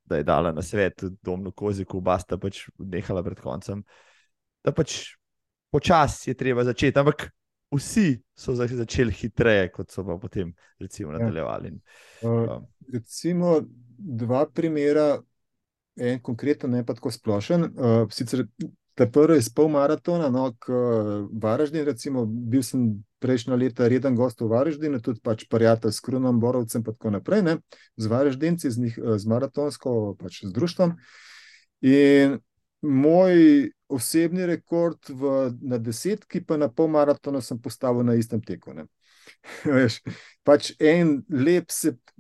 da 0.08 0.22
je 0.22 0.24
dala 0.24 0.54
na 0.56 0.64
svet, 0.64 1.04
domno 1.24 1.52
koziku, 1.52 2.00
basta 2.02 2.40
pač 2.40 2.64
nehala 2.80 3.24
pred 3.26 3.42
koncem. 3.44 3.84
Da 4.64 4.72
pač 4.76 5.02
počasi 5.74 6.32
je 6.32 6.40
treba 6.40 6.64
začeti, 6.64 7.00
ampak 7.00 7.28
vsi 7.76 8.14
so 8.32 8.56
začeli 8.56 9.12
hitreje, 9.12 9.68
kot 9.76 9.92
so 9.92 10.08
pa 10.08 10.16
potem 10.22 10.56
recimo, 10.80 11.12
ja. 11.12 11.20
nadaljevali. 11.20 11.74
Ja. 12.22 12.32
Uh, 12.32 12.64
recimo 12.94 13.60
dva 13.98 14.46
primera 14.48 15.18
en 15.98 16.20
konkreten, 16.24 16.72
ne 16.72 16.86
pa 16.86 16.96
tako 16.98 17.12
splošen. 17.12 17.70
Uh, 17.74 18.04
sicer 18.14 18.46
ta 18.98 19.06
prvi 19.06 19.38
je 19.38 19.52
pol 19.56 19.70
maratona, 19.70 20.30
no, 20.34 20.50
k 20.60 20.74
uh, 20.74 21.12
Varaždin, 21.42 21.86
recimo, 21.86 22.26
bil 22.26 22.64
sem 22.66 22.90
prejšnja 23.22 23.56
leta 23.58 23.88
reden 23.90 24.16
gost 24.18 24.42
v 24.42 24.50
Varaždinu, 24.52 25.02
tudi 25.02 25.22
pač 25.24 25.46
prijatelj 25.50 25.94
s 25.94 26.02
Krunom, 26.06 26.40
Borovcem 26.42 26.82
in 26.82 26.86
tako 26.86 27.14
naprej, 27.14 27.44
ne, 27.46 27.56
z 27.98 28.10
Varaždinci, 28.10 28.72
z, 28.72 28.84
njih, 28.84 29.00
z 29.18 29.30
maratonsko, 29.30 30.16
pač 30.20 30.44
z 30.46 30.54
društvom. 30.54 30.98
In 31.86 32.40
moj 32.82 33.70
osebni 33.88 34.46
rekord 34.46 35.10
v, 35.10 35.52
na 35.62 35.78
desetki, 35.78 36.42
pa 36.46 36.58
na 36.58 36.70
pol 36.70 36.90
maratona 36.94 37.42
sem 37.42 37.60
postavil 37.62 38.06
na 38.06 38.18
istem 38.18 38.42
teku. 38.42 38.74
Ne. 38.74 38.90
Veš, 39.76 40.02
pač 40.44 40.72
en 40.80 41.22
lep 41.30 41.72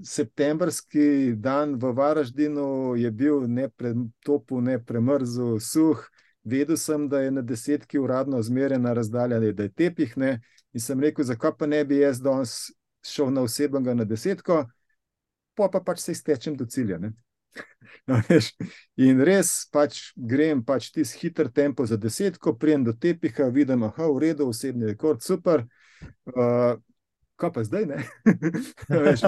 septembrski 0.04 1.34
dan 1.36 1.76
v 1.80 1.92
Varaždinu 1.98 2.96
je 2.98 3.12
bil 3.12 3.48
ne 3.48 3.70
pretopu, 3.70 4.62
ne 4.62 4.80
premrzu, 4.84 5.58
suh. 5.60 6.08
Vedel 6.48 6.78
sem, 6.80 7.10
da 7.12 7.20
je 7.20 7.32
na 7.32 7.42
desetki 7.44 8.00
uradno 8.00 8.40
zmerjena 8.42 8.94
razdalja, 8.96 9.40
da 9.52 9.64
je 9.64 9.72
tepih. 9.72 10.14
Ne? 10.18 10.38
In 10.72 10.80
sem 10.80 11.00
rekel, 11.00 11.26
zakaj 11.28 11.58
pa 11.60 11.68
ne 11.68 11.82
bi 11.84 12.00
jaz 12.00 12.22
danes 12.24 12.70
šel 13.04 13.34
na 13.36 13.44
osebnega 13.44 13.94
na 13.94 14.06
desetko, 14.08 14.62
pa 15.56 15.68
pa 15.72 15.82
pač 15.84 16.06
se 16.06 16.16
iztečem 16.16 16.56
do 16.56 16.66
cilja. 16.66 17.00
No, 18.08 18.20
in 19.02 19.22
res 19.26 19.50
pač 19.74 20.12
grem 20.16 20.60
pač 20.64 20.92
tisti 20.94 21.26
hiter 21.26 21.48
tempo 21.52 21.86
za 21.90 21.98
desetko, 21.98 22.54
prijem 22.56 22.84
do 22.86 22.94
tepiha, 22.94 23.48
vidim, 23.52 23.82
da 23.82 24.04
je 24.04 24.10
v 24.14 24.22
redu, 24.22 24.48
osebni 24.52 24.86
rekord, 24.92 25.24
super. 25.26 25.64
Uh, 26.30 26.78
kaj 27.38 27.54
pa 27.54 27.64
zdaj? 27.64 27.86
Ne, 27.86 28.02
veš, 29.06 29.24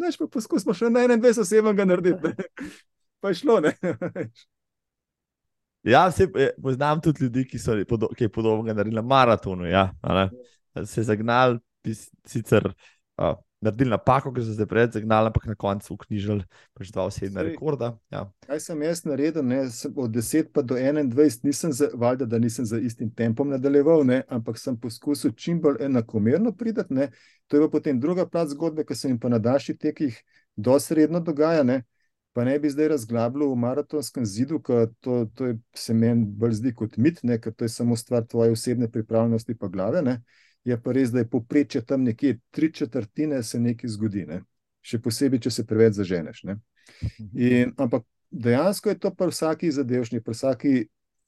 neš, 0.00 0.18
pa 0.20 0.28
poskusimo 0.32 0.74
še 0.76 0.90
na 0.90 1.04
21 1.06 1.44
osebnega 1.44 1.86
narediti. 1.88 2.32
Ne? 2.32 2.72
Pa 3.22 3.30
je 3.30 3.38
šlo. 3.38 3.60
Ja, 5.82 6.04
se, 6.14 6.28
eh, 6.38 6.52
poznam 6.62 7.00
tudi 7.02 7.24
ljudi, 7.24 7.42
ki 7.50 7.58
so 7.58 7.74
podo, 7.90 8.06
kaj 8.14 8.28
podobnega 8.30 8.76
naredili 8.76 9.00
na 9.00 9.02
maratonu. 9.02 9.64
Ja, 9.66 9.88
se 10.86 11.02
zagnali, 11.02 11.58
sicer 12.26 12.68
uh, 12.70 13.32
naredili 13.62 13.90
napako, 13.90 14.32
ker 14.34 14.44
so 14.44 14.54
se 14.56 14.66
pred 14.66 14.92
zagnali, 14.92 15.30
ampak 15.30 15.46
na 15.46 15.54
koncu 15.54 15.94
uknjižili 15.94 16.44
pač 16.74 16.90
dva 16.90 17.04
osebna 17.06 17.44
rekorda. 17.46 17.92
Ja. 18.10 18.24
Kaj 18.46 18.60
sem 18.60 18.82
jaz 18.82 19.04
naredil? 19.06 19.44
Ne? 19.46 19.60
Od 19.96 20.10
10 20.10 20.50
pa 20.52 20.64
do 20.66 20.74
21 20.74 21.46
nisem, 21.46 21.72
za, 21.72 21.88
valjda, 21.94 22.26
da 22.26 22.38
nisem 22.42 22.66
za 22.66 22.78
istim 22.78 23.12
tempom 23.14 23.48
nadaljeval, 23.54 24.04
ne? 24.06 24.22
ampak 24.28 24.58
sem 24.58 24.76
poskusil 24.76 25.32
čim 25.38 25.60
bolj 25.62 25.78
enakomerno 25.86 26.52
pridati. 26.52 26.94
Ne? 26.94 27.08
To 27.46 27.56
je 27.56 27.62
pa 27.62 27.70
potem 27.78 28.00
druga 28.00 28.26
plat 28.26 28.50
zgodbe, 28.50 28.84
ki 28.84 28.98
se 28.98 29.08
jim 29.08 29.18
pa 29.20 29.30
na 29.30 29.38
daljših 29.38 29.78
tekih 29.78 30.18
dosredno 30.56 31.20
dogaja. 31.20 31.62
Ne? 31.62 31.82
Pa 32.32 32.44
ne 32.44 32.58
bi 32.58 32.70
zdaj 32.70 32.88
razglabljal 32.96 33.52
v 33.52 33.60
maratonskem 33.60 34.26
zidu, 34.26 34.58
ker 34.64 34.88
to, 35.00 35.26
to 35.36 35.52
je, 35.52 35.58
se 35.76 35.94
meni 35.94 36.24
bolj 36.24 36.58
zdi 36.58 36.74
kot 36.74 36.96
mit, 36.96 37.22
ne? 37.22 37.38
ker 37.38 37.54
to 37.54 37.68
je 37.68 37.76
samo 37.78 37.96
stvar 37.96 38.26
tvoje 38.26 38.56
osebne 38.56 38.90
pripravljenosti 38.90 39.54
pa 39.54 39.68
glave. 39.68 40.02
Ne? 40.02 40.22
Je 40.64 40.78
pa 40.78 40.92
res, 40.94 41.10
da 41.10 41.22
je 41.22 41.28
poprečje 41.28 41.82
tam 41.84 42.04
nekje 42.06 42.38
tri 42.50 42.72
četrtine, 42.72 43.42
se 43.42 43.60
nekaj 43.60 43.90
zgodi. 43.90 44.26
Ne? 44.26 44.42
še 44.82 45.00
posebej, 45.02 45.42
če 45.46 45.54
se 45.54 45.64
preveč 45.66 45.96
zaženeš. 45.96 46.42
In, 47.32 47.72
ampak 47.78 48.04
dejansko 48.30 48.92
je 48.92 48.98
to 48.98 49.12
pri 49.14 49.30
vsaki 49.30 49.70
zadevšnji, 49.72 50.22
pri 50.24 50.36
vsaki 50.36 50.74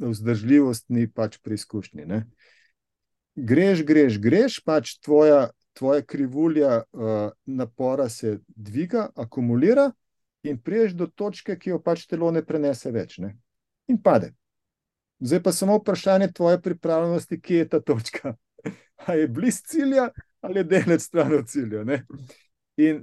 vzdržljivostni 0.03 1.09
pač 1.15 1.39
preizkušnji. 1.45 2.07
Ne? 2.11 2.25
Greš, 3.35 3.85
greš, 3.87 4.19
greš, 4.23 4.59
pač 4.67 4.97
tvoja, 5.03 5.49
tvoja 5.79 6.03
krivulja 6.07 6.83
uh, 6.83 7.31
napora 7.47 8.09
se 8.11 8.41
dviga, 8.49 9.09
akumulira 9.15 9.91
in 10.45 10.59
priješ 10.61 10.99
do 10.99 11.07
točke, 11.09 11.57
ki 11.57 11.75
jo 11.75 11.83
pač 11.83 12.09
telo 12.11 12.31
ne 12.35 12.45
prenese 12.45 12.91
več 12.95 13.21
ne? 13.23 13.37
in 13.89 14.01
pade. 14.03 14.35
Zdaj 15.25 15.41
pa 15.45 15.53
samo 15.55 15.79
vprašanje 15.79 16.33
tvoje 16.35 16.59
pripravljenosti, 16.61 17.39
kje 17.41 17.63
je 17.63 17.69
ta 17.71 17.81
točka. 17.81 18.35
A 19.07 19.15
je 19.19 19.29
blizu 19.29 19.63
cilja 19.69 20.09
ali 20.45 20.61
je 20.61 20.65
delač 20.65 21.01
stran 21.01 21.33
od 21.33 21.49
cilja. 21.49 21.85
Ne? 21.89 22.03
In 22.77 23.01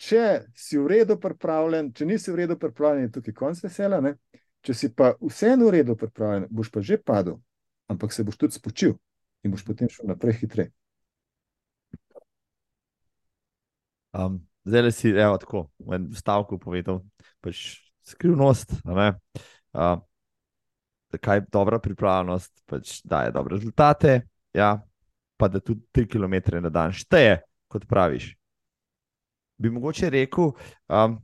če 0.00 0.48
si 0.56 0.78
v 0.78 0.86
redu 0.88 1.18
pripravljen, 1.20 1.90
če 1.92 2.06
nisi 2.08 2.32
v 2.32 2.38
redu 2.42 2.56
pripravljen, 2.60 3.08
je 3.08 3.14
tukaj 3.18 3.34
konc 3.36 3.60
vesela. 3.64 4.00
Ne? 4.00 4.14
Če 4.64 4.74
si 4.74 4.88
pa 4.94 5.12
vseeno 5.20 5.68
v 5.68 5.74
redu 5.76 5.96
pripravljen, 5.98 6.46
boš 6.50 6.70
pa 6.72 6.80
že 6.80 6.96
padel, 6.96 7.36
ampak 7.92 8.14
se 8.16 8.24
boš 8.24 8.40
tudi 8.40 8.56
spočil 8.56 8.96
in 9.44 9.52
boš 9.52 9.66
potem 9.66 9.90
šel 9.92 10.08
naprej 10.08 10.38
hitreje. 10.40 10.72
Um, 14.16 14.40
zdaj 14.64 14.82
le 14.82 14.92
si, 14.92 15.12
evo, 15.12 15.36
tako, 15.38 15.66
v 15.84 15.98
enem 15.98 16.16
stavku 16.16 16.56
povedal, 16.58 17.02
pač 17.44 17.76
skrivnost. 18.08 18.72
Uh, 18.88 20.00
kaj 21.20 21.42
je 21.42 21.46
dobra 21.52 21.78
pripravljenost, 21.78 22.64
pač 22.66 22.98
daje 23.04 23.36
dobre 23.36 23.58
rezultate, 23.58 24.22
ja, 24.58 24.72
pa 25.38 25.48
da 25.48 25.62
tudi 25.62 25.80
3 25.94 26.10
km 26.10 26.58
na 26.62 26.72
dan 26.72 26.92
šteje, 26.92 27.38
kot 27.70 27.86
praviš. 27.88 28.32
Bi 29.58 29.70
mogoče 29.70 30.10
rekel, 30.10 30.52
um, 30.88 31.18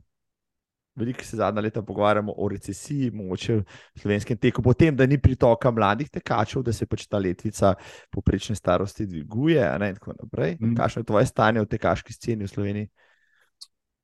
veliko 0.95 1.23
se 1.23 1.37
zadnja 1.37 1.61
leta 1.61 1.81
pogovarjamo 1.81 2.33
o 2.37 2.47
recesiji, 2.49 3.11
mogoče 3.11 3.55
v 3.55 3.63
slovenskem 3.99 4.37
teku, 4.37 4.61
potem, 4.63 4.95
da 4.95 5.05
ni 5.05 5.17
pritoka 5.21 5.71
mladih 5.71 6.09
tekačev, 6.09 6.63
da 6.63 6.73
se 6.73 6.85
pač 6.85 7.07
ta 7.07 7.19
letvica 7.19 7.73
poprečne 8.11 8.55
starosti 8.55 9.05
dviguje. 9.05 9.63
Ne, 9.79 9.89
in 9.91 9.99
tako 9.99 10.15
naprej. 10.19 10.57
Mm. 10.59 10.75
Kakšno 10.79 11.03
je 11.03 11.11
tvoje 11.11 11.25
stanje 11.25 11.63
v 11.63 11.69
tekaški 11.75 12.13
sceni 12.13 12.47
v 12.47 12.51
Sloveniji? 12.51 12.89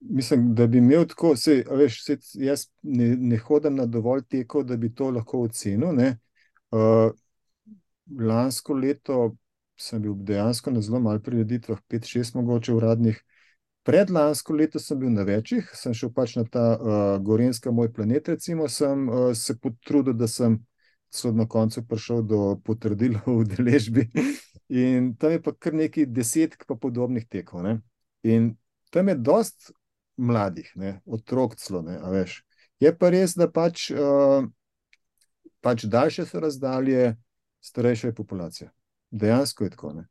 Mislim, 0.01 0.49
da 0.55 0.67
bi 0.67 0.79
imel 0.81 1.05
tako, 1.07 1.35
se, 1.37 1.61
veš, 1.69 2.03
se, 2.03 2.17
jaz 2.41 2.65
ne, 2.81 3.13
ne 3.15 3.37
hodim 3.37 3.75
na 3.77 3.85
dovolj 3.85 4.23
teko, 4.29 4.63
da 4.63 4.77
bi 4.77 4.89
to 4.95 5.11
lahko 5.13 5.45
ocenil. 5.45 5.93
Uh, 6.71 7.11
lansko 8.19 8.73
leto 8.73 9.35
sem 9.81 10.01
bil 10.01 10.15
dejansko 10.15 10.71
na 10.71 10.81
zelo 10.81 10.99
malih 10.99 11.21
prireditvah, 11.25 11.79
pet, 11.87 12.05
šest 12.05 12.35
mogoče 12.35 12.73
uradnih. 12.73 13.21
Predlansko 13.83 14.53
leto 14.53 14.79
sem 14.79 14.99
bil 14.99 15.09
na 15.09 15.23
večjih, 15.25 15.69
sem 15.73 15.93
šel 15.97 16.11
pač 16.13 16.35
na 16.37 16.43
ta 16.45 16.65
uh, 16.75 16.97
Gorenska, 17.25 17.71
moj 17.73 17.89
planet, 17.93 18.29
recimo, 18.29 18.67
sem 18.69 19.07
uh, 19.09 19.31
se 19.37 19.57
potrudil, 19.57 20.13
da 20.13 20.27
sem 20.29 20.59
na 21.33 21.47
koncu 21.49 21.81
prišel 21.87 22.21
do 22.23 22.41
potrdila 22.63 23.23
v 23.25 23.43
deležbi. 23.49 24.05
In 24.69 25.15
tam 25.19 25.33
je 25.33 25.41
pa 25.43 25.51
kar 25.57 25.73
nekaj 25.75 26.05
desetk 26.07 26.63
pa 26.67 26.77
podobnih 26.79 27.25
tekov. 27.27 27.65
Ne? 27.65 27.79
In 28.23 28.53
tam 28.93 29.09
je 29.09 29.15
dost 29.17 29.71
mladih, 30.15 30.69
ne, 30.75 30.99
otrok 31.05 31.57
celo. 31.57 31.81
Ne, 31.81 31.97
je 32.79 32.93
pa 32.97 33.09
res, 33.09 33.33
da 33.33 33.49
pač, 33.49 33.89
uh, 33.91 34.45
pač 35.61 35.85
daljše 35.89 36.27
so 36.29 36.39
razdalje, 36.39 37.15
starejša 37.61 38.07
je 38.07 38.15
populacija. 38.15 38.71
Dejansko 39.11 39.63
je 39.63 39.69
tako. 39.69 39.93
Ne. 39.93 40.07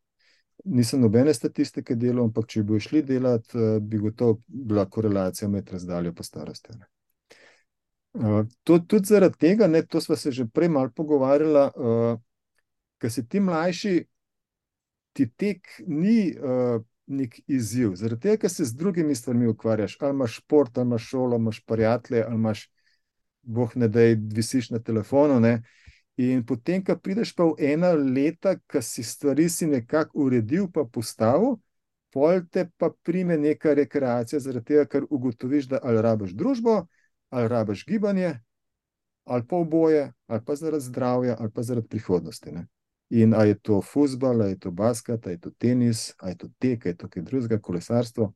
Nisem 0.64 1.00
nobene 1.00 1.34
statistike 1.34 1.94
delal, 1.96 2.24
ampak 2.28 2.46
če 2.52 2.62
bi 2.62 2.80
šli 2.80 3.02
delati, 3.02 3.58
uh, 3.58 3.78
bi 3.82 3.98
gotovo 3.98 4.40
bila 4.46 4.84
korelacija 4.90 5.48
med 5.48 5.70
razdaljo 5.72 6.12
in 6.16 6.24
starostjo. 6.24 6.74
Uh, 8.12 8.44
to, 8.64 8.78
tudi 8.78 9.06
zaradi 9.06 9.38
tega, 9.38 9.66
ne, 9.66 9.82
to 9.86 10.00
smo 10.00 10.16
se 10.16 10.32
že 10.32 10.46
prej 10.46 10.68
malo 10.68 10.90
pogovarjali, 10.96 11.66
uh, 11.76 12.20
ker 12.98 13.12
si 13.12 13.28
ti 13.28 13.40
mlajši, 13.40 14.04
ti 15.12 15.26
tek 15.30 15.68
ni 15.86 16.34
uh, 16.36 16.82
nek 17.10 17.40
izziv. 17.46 17.94
Zaradi 17.98 18.28
tega, 18.28 18.42
ker 18.44 18.50
se 18.50 18.64
z 18.64 18.76
drugimi 18.76 19.14
stvarmi 19.14 19.48
ukvarjaš, 19.50 19.96
ali 20.00 20.14
imaš 20.14 20.36
šport, 20.42 20.78
ali 20.78 20.86
imaš 20.86 21.08
šolo, 21.08 21.34
ali 21.34 21.42
imaš 21.42 21.64
prijatelje, 21.66 22.24
ali 22.26 22.34
imaš, 22.34 22.70
boh 23.42 23.76
ne 23.76 23.88
da, 23.88 24.00
visiš 24.34 24.70
na 24.70 24.78
telefonu. 24.78 25.40
Ne? 25.40 25.62
In 26.20 26.42
potem, 26.44 26.82
ko 26.84 26.96
prideš 27.00 27.32
pa 27.32 27.46
v 27.48 27.72
ena 27.72 27.94
leta, 27.96 28.56
ki 28.68 28.82
si 28.84 29.02
stvari 29.06 29.48
si 29.48 29.68
nekako 29.70 30.26
uredil, 30.26 30.66
pa 30.68 30.84
postavil, 30.84 31.56
pol 32.12 32.42
te 32.52 32.66
pa 32.76 32.90
prime 33.06 33.38
neka 33.40 33.72
rekreacija, 33.78 34.40
zaradi 34.42 34.74
tega, 34.74 34.84
ker 34.90 35.06
ugotoviš, 35.08 35.70
da 35.70 35.80
ali 35.82 36.02
rabiš 36.02 36.34
družbo, 36.36 36.74
ali 37.30 37.48
rabiš 37.48 37.86
gibanje, 37.88 38.34
ali 39.24 39.46
pa 39.46 39.56
oboje, 39.56 40.10
ali 40.26 40.44
pa 40.44 40.56
zaradi 40.58 40.84
zdravja, 40.84 41.36
ali 41.38 41.52
pa 41.54 41.62
zaradi 41.62 41.88
prihodnosti. 41.88 42.52
Ne? 42.52 42.66
In 43.10 43.32
ali 43.34 43.54
je 43.54 43.58
to 43.58 43.80
futbol, 43.82 44.42
ali 44.42 44.52
je 44.52 44.58
to 44.66 44.70
basket, 44.70 45.26
ali 45.26 45.38
je 45.38 45.40
to 45.46 45.50
tenis, 45.50 46.14
ali 46.18 46.32
je 46.32 46.38
to 46.42 46.50
tek, 46.58 46.84
ali 46.84 46.92
je 46.92 46.96
to 46.96 47.08
kaj 47.08 47.22
drugega, 47.22 47.58
kolesarstvo. 47.58 48.32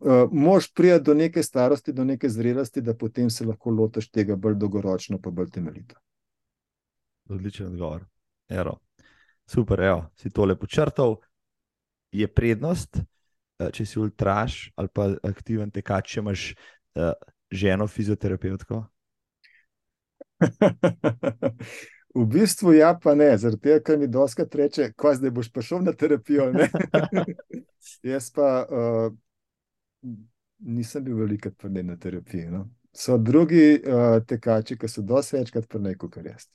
Uh, 0.00 0.28
Moš 0.32 0.70
priti 0.74 1.02
do 1.04 1.14
neke 1.14 1.42
starosti, 1.42 1.92
do 1.92 2.04
neke 2.04 2.28
zrelosti, 2.28 2.80
da 2.80 2.94
potem 2.94 3.30
se 3.30 3.44
lahko 3.44 3.70
lotiš 3.70 4.10
tega 4.10 4.36
bolj 4.36 4.54
dolgoročno, 4.54 5.18
pa 5.18 5.30
bolj 5.30 5.50
temeljito. 5.50 5.98
Odličen 7.30 7.66
odgovor. 7.66 8.04
Ero. 8.48 8.78
Super, 9.46 9.80
evo, 9.80 10.10
si 10.18 10.30
tole 10.30 10.58
počrtal. 10.58 11.16
Je 12.12 12.26
prednost, 12.26 12.98
eh, 12.98 13.70
če 13.70 13.86
si 13.86 13.98
ultraš 13.98 14.72
ali 14.76 14.88
pa 14.94 15.08
aktiven 15.22 15.70
tekač, 15.70 16.14
če 16.14 16.20
imaš 16.20 16.54
uh, 16.98 17.12
ženo 17.50 17.86
fizioterapevtko? 17.86 18.82
V 22.14 22.26
bistvu 22.26 22.72
ja, 22.74 22.98
pa 22.98 23.14
ne, 23.14 23.30
zaradi 23.38 23.62
tega, 23.62 23.80
ker 23.86 23.98
mi 23.98 24.08
doska 24.10 24.46
reče, 24.50 24.88
ko 24.98 25.12
zdaj 25.14 25.30
boš 25.30 25.52
prišel 25.54 25.84
na 25.86 25.92
terapijo. 25.94 26.48
Jaz 28.10 28.32
pa 28.34 28.48
uh, 28.66 29.12
nisem 30.58 31.04
bil 31.04 31.20
velikokrat 31.22 31.54
prnjen 31.58 31.86
na 31.86 31.96
terapiji. 31.96 32.48
No? 32.50 32.64
So 32.92 33.18
drugi 33.18 33.78
uh, 33.78 34.18
tekači, 34.26 34.74
ki 34.78 34.90
so 34.90 35.06
dosti 35.06 35.38
večkrat 35.38 35.68
prnjen 35.70 35.94
kot 35.98 36.18
jaz. 36.24 36.48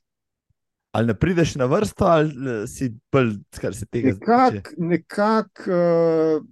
Ali 0.95 1.07
ne 1.07 1.13
prideš 1.19 1.55
na 1.59 1.65
vrsto, 1.65 2.05
ali 2.07 2.67
si 2.71 2.87
bolj, 3.11 3.33
kar 3.59 3.75
se 3.75 3.85
tega 3.85 4.13
tiče? 4.13 4.21
Nekako, 4.21 4.75
nekak, 4.77 5.65
uh, 5.67 6.45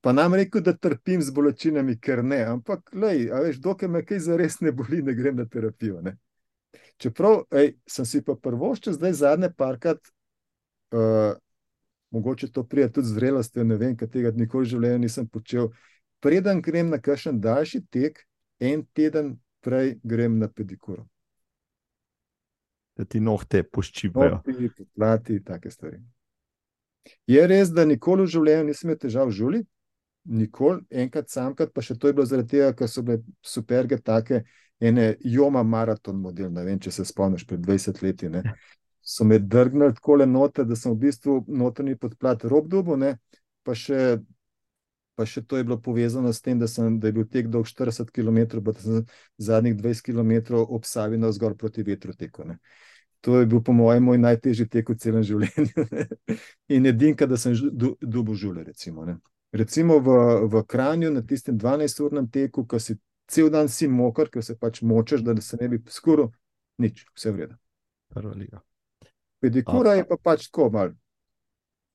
pa 0.00 0.12
nam 0.12 0.34
rekel, 0.34 0.62
da 0.64 0.72
trpim 0.72 1.20
z 1.22 1.34
bolečinami, 1.36 1.98
ker 2.00 2.22
ne. 2.24 2.40
Ampak, 2.48 2.94
lej, 2.96 3.26
veš, 3.44 3.60
dokaj 3.60 3.92
me 3.92 4.00
kaj 4.08 4.22
zares 4.24 4.56
ne 4.64 4.72
boli, 4.72 5.02
ne 5.04 5.12
grem 5.14 5.36
na 5.36 5.44
terapijo. 5.44 6.00
Ne? 6.00 6.16
Čeprav 6.96 7.42
ej, 7.52 7.74
sem 7.84 8.08
si 8.08 8.24
pa 8.24 8.38
prvo 8.40 8.72
še 8.78 8.96
zdaj 8.96 9.18
zadnje 9.20 9.52
parkrat, 9.52 10.00
uh, 10.96 11.36
mogoče 12.16 12.54
to 12.56 12.64
prija 12.64 12.88
tudi 12.88 13.12
zrelosti, 13.12 13.68
ne 13.68 13.76
vem, 13.76 13.98
kaj 14.00 14.14
tega 14.16 14.32
nikoli 14.32 14.64
v 14.64 14.72
življenju 14.72 15.04
nisem 15.04 15.28
počel. 15.28 15.74
Preden 16.24 16.64
grem 16.64 16.88
na 16.88 17.04
kakšen 17.04 17.36
daljši 17.36 17.84
tek, 17.92 18.24
en 18.64 18.88
teden 18.96 19.34
prej 19.60 19.98
grem 20.00 20.40
na 20.40 20.48
pedikuro. 20.48 21.04
Da 22.94 23.04
ti 23.04 23.20
nohte 23.20 23.64
poščipajo. 23.66 24.40
Nohti, 24.46 24.86
plati, 24.94 25.40
take 25.44 25.70
stvari. 25.70 25.98
Je 27.28 27.46
res, 27.46 27.72
da 27.74 27.84
nikoli 27.84 28.24
v 28.24 28.32
življenju 28.36 28.68
nisem 28.68 28.90
imel 28.90 29.00
težav 29.00 29.28
v 29.28 29.36
žuli, 29.36 29.62
nikoli, 30.24 30.80
enkrat 31.04 31.28
samkrat, 31.28 31.72
pa 31.74 31.82
še 31.84 31.98
to 32.00 32.08
je 32.08 32.16
bilo 32.16 32.26
zaradi 32.28 32.56
tega, 32.56 32.70
ker 32.76 32.88
so 32.88 33.02
bile 33.04 33.20
superge 33.44 33.98
take, 34.00 34.44
ene 34.80 35.14
Joma 35.20 35.62
maraton 35.62 36.16
model, 36.20 36.50
ne 36.52 36.64
vem, 36.64 36.78
če 36.80 36.92
se 36.94 37.04
spomniš, 37.08 37.44
pred 37.48 37.60
20 37.64 38.00
leti. 38.04 38.30
Ne. 38.32 38.42
So 39.04 39.26
me 39.28 39.38
drgnili 39.38 39.94
tako 39.98 40.20
le 40.22 40.26
note, 40.26 40.64
da 40.64 40.76
sem 40.76 40.94
v 40.94 41.02
bistvu 41.04 41.42
notrni 41.48 41.98
podplat 42.00 42.46
rob 42.48 42.70
dubo, 42.72 42.96
ne, 43.00 43.16
pa 43.66 43.76
še. 43.76 44.20
Pa 45.14 45.26
še 45.28 45.44
to 45.46 45.56
je 45.56 45.64
bilo 45.66 45.78
povezano 45.78 46.32
s 46.34 46.42
tem, 46.42 46.58
da, 46.58 46.66
sem, 46.66 46.98
da 46.98 47.10
je 47.10 47.14
bil 47.14 47.26
tek 47.30 47.46
dolg 47.52 47.68
40 47.70 48.10
km, 48.10 48.58
pa 48.64 48.74
sem 48.74 49.04
zadnjih 49.38 49.76
20 49.78 50.02
km 50.08 50.64
obsavil 50.64 51.22
na 51.22 51.30
vzgor 51.30 51.54
proti 51.56 51.84
vetru 51.86 52.16
teku. 52.18 52.46
Ne. 52.48 52.58
To 53.24 53.38
je 53.38 53.46
bil, 53.46 53.62
po 53.64 53.72
mojem, 53.72 54.04
moj 54.04 54.18
najtežji 54.18 54.66
tek 54.68 54.90
v 54.90 54.98
celem 54.98 55.22
življenju. 55.28 55.86
Ne. 55.92 56.08
In 56.74 56.90
edinka, 56.90 57.28
da 57.30 57.38
sem 57.40 57.54
dubo 58.02 58.34
žule. 58.34 58.66
Recimo, 58.66 59.06
recimo 59.54 60.00
v, 60.02 60.18
v 60.50 60.64
Kranju 60.66 61.12
na 61.14 61.22
tistem 61.22 61.58
12-urnem 61.60 62.26
teku, 62.28 62.66
ko 62.66 62.82
si 62.82 62.98
cel 63.30 63.50
dan 63.50 63.70
si 63.72 63.88
moker, 63.88 64.28
ker 64.28 64.44
se 64.44 64.58
pač 64.58 64.82
močeš, 64.82 65.24
da 65.24 65.36
se 65.40 65.56
ne 65.60 65.70
bi 65.72 65.80
skuril, 65.88 66.32
nič, 66.82 67.06
vse 67.16 67.32
vrede. 67.32 67.56
Prva 68.12 68.34
liga. 68.34 68.60
Pedikura 69.40 69.94
A. 69.94 70.00
je 70.00 70.08
pa 70.08 70.18
pač 70.20 70.48
tako 70.48 70.70
mal, 70.72 70.92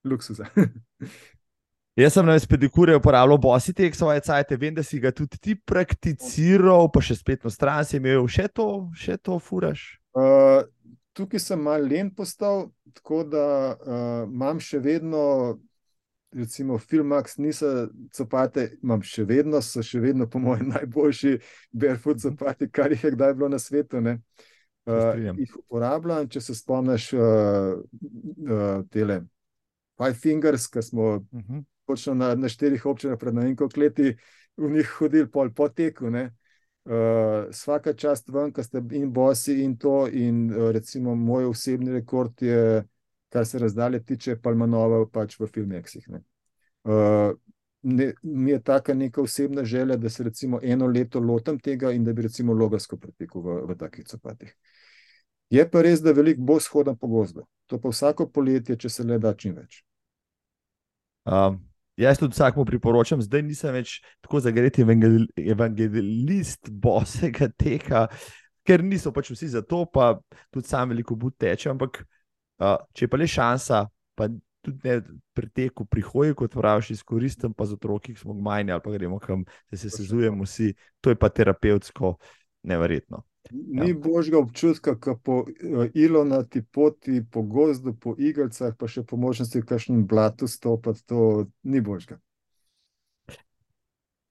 luksuza. 0.05 0.49
Jaz 1.99 2.13
sem 2.13 2.25
na 2.25 2.37
pedikure 2.49 2.93
uporabljal 2.95 3.37
bosi 3.37 3.73
tek 3.75 3.95
svoje 3.95 4.21
cajte, 4.23 4.55
vem, 4.55 4.71
da 4.73 4.83
si 4.83 5.01
ga 5.03 5.11
tudi 5.11 5.35
ti 5.37 5.55
prakticiral, 5.55 6.87
pa 6.87 7.01
še 7.03 7.17
spletno 7.19 7.51
stran 7.51 7.83
si 7.83 7.97
imel, 7.99 8.23
še 8.31 8.45
to, 8.55 8.67
še 8.95 9.17
to 9.19 9.35
furaš. 9.43 9.81
Uh, 10.15 10.61
tukaj 11.11 11.41
sem 11.43 11.59
mal 11.59 11.83
len 11.83 12.07
postal, 12.15 12.69
tako 12.95 13.25
da 13.27 13.41
uh, 13.75 14.21
imam 14.29 14.61
še 14.63 14.79
vedno 14.79 15.23
recimo 16.31 16.77
Filmax, 16.79 17.35
niso 17.43 17.89
copate, 18.15 18.69
imam 18.79 19.03
še 19.03 19.25
vedno, 19.27 19.59
so 19.59 19.83
še 19.83 19.99
vedno, 19.99 20.27
po 20.31 20.39
mojem, 20.39 20.69
najboljši 20.71 21.33
barefoot 21.83 22.21
copati, 22.23 22.69
kar 22.71 22.95
jih 22.95 23.03
je 23.09 23.11
kdaj 23.17 23.35
bilo 23.35 23.49
na 23.51 23.59
svetu. 23.59 23.99
Ne. 24.05 24.21
Uh, 24.87 25.19
jih 25.33 25.57
uporabljam, 25.65 26.31
če 26.31 26.45
se 26.47 26.55
spomniš, 26.55 27.09
uh, 27.17 27.75
uh, 27.75 28.87
tele 28.87 29.19
Five 29.99 30.15
Fingers, 30.15 30.69
ki 30.71 30.85
smo 30.85 31.09
uh 31.17 31.43
-huh. 31.43 31.65
Točno 31.89 32.13
na, 32.13 32.35
na 32.37 32.49
štirih 32.49 32.85
občinah 32.85 33.17
pred 33.19 33.35
nekaj 33.35 33.73
leti 33.81 34.13
v 34.57 34.69
njih 34.75 34.93
hodili 34.99 35.29
pol 35.31 35.49
po 35.55 35.69
teku. 35.69 36.13
Uh, 36.89 37.49
vsaka 37.49 37.93
čast 37.93 38.29
ven, 38.33 38.53
ki 38.53 38.63
ste 38.65 38.81
in 38.97 39.11
bosi 39.13 39.59
in 39.65 39.75
to, 39.77 40.07
in 40.07 40.47
uh, 40.49 40.69
recimo 40.73 41.15
moj 41.15 41.49
osebni 41.51 41.91
rekord 41.97 42.41
je 42.41 42.85
kar 43.29 43.45
se 43.45 43.59
razdalje 43.59 44.03
tiče, 44.03 44.37
Palmanova 44.41 45.05
pač 45.13 45.37
v 45.39 45.47
filmexih. 45.47 46.07
Uh, 46.83 47.35
mi 48.23 48.51
je 48.51 48.61
taka 48.63 48.93
neka 48.93 49.21
osebna 49.21 49.63
želja, 49.63 49.97
da 49.97 50.09
se 50.09 50.23
recimo 50.23 50.59
eno 50.63 50.87
leto 50.87 51.19
lotam 51.19 51.59
tega 51.59 51.91
in 51.91 52.03
da 52.03 52.13
bi 52.13 52.21
recimo 52.21 52.53
logarsko 52.53 52.97
pretekel 52.97 53.41
v, 53.41 53.61
v 53.69 53.77
takih 53.77 54.05
copatih. 54.05 54.55
Je 55.49 55.69
pa 55.69 55.81
res, 55.81 56.01
da 56.01 56.11
veliko 56.11 56.41
bolj 56.41 56.65
shodam 56.65 56.97
po 56.97 57.07
gozdu. 57.07 57.45
To 57.69 57.79
pa 57.81 57.89
vsako 57.89 58.29
poletje, 58.29 58.77
če 58.77 58.89
se 58.89 59.03
le 59.03 59.19
da 59.19 59.33
čim 59.33 59.55
več. 59.55 59.83
Um, 61.25 61.61
jaz 61.99 62.19
tudi 62.21 62.37
vsakmu 62.37 62.65
priporočam, 62.67 63.21
zdaj 63.23 63.43
nisem 63.47 63.75
več 63.75 63.97
tako 64.23 64.41
zagreti 64.43 64.85
evangelist 64.85 66.69
bosega 66.71 67.49
teka, 67.59 68.07
ker 68.63 68.83
niso 68.85 69.11
pač 69.15 69.33
vsi 69.33 69.51
za 69.55 69.61
to, 69.65 69.83
pa 69.89 70.13
tudi 70.53 70.69
sam 70.69 70.93
veliko 70.93 71.17
bud 71.19 71.35
teče, 71.39 71.71
ampak 71.73 72.03
Uh, 72.59 72.75
če 72.91 73.07
pa 73.07 73.15
le 73.15 73.23
šansa, 73.31 73.85
pa 74.19 74.27
tudi 74.65 74.83
ne 74.83 74.97
pri 75.35 75.47
teku, 75.55 75.85
pri 75.87 76.03
hoji, 76.03 76.35
kot 76.35 76.57
praviš, 76.59 76.91
izkoristim 76.97 77.53
pa 77.55 77.63
za 77.69 77.77
otroke, 77.77 78.11
ki 78.11 78.19
smo 78.19 78.35
majhni 78.35 78.73
ali 78.75 78.83
pa 78.83 78.91
gremo 78.91 79.19
kam, 79.23 79.45
da 79.71 79.79
se 79.79 79.91
sezujemo 79.93 80.43
vsi, 80.43 80.73
to 80.99 81.13
je 81.13 81.19
pa 81.19 81.29
terapevtsko 81.31 82.17
neverjetno. 82.67 83.23
Ni 83.51 83.89
ja. 83.89 83.95
božjega 83.95 84.37
občutka, 84.37 84.95
ko 84.99 85.15
po 85.17 85.35
uh, 85.41 85.85
ilonati 85.93 86.61
poti, 86.61 87.23
po 87.31 87.41
gozdu, 87.41 87.93
po 87.93 88.13
igrah, 88.17 88.51
pa 88.77 88.87
še 88.87 89.03
po 89.07 89.17
možnosti 89.17 89.61
v 89.61 89.65
kakšnem 89.65 90.03
blatu 90.07 90.47
stopiti, 90.47 91.05
to 91.09 91.47
ni 91.63 91.81
božjega. 91.81 92.19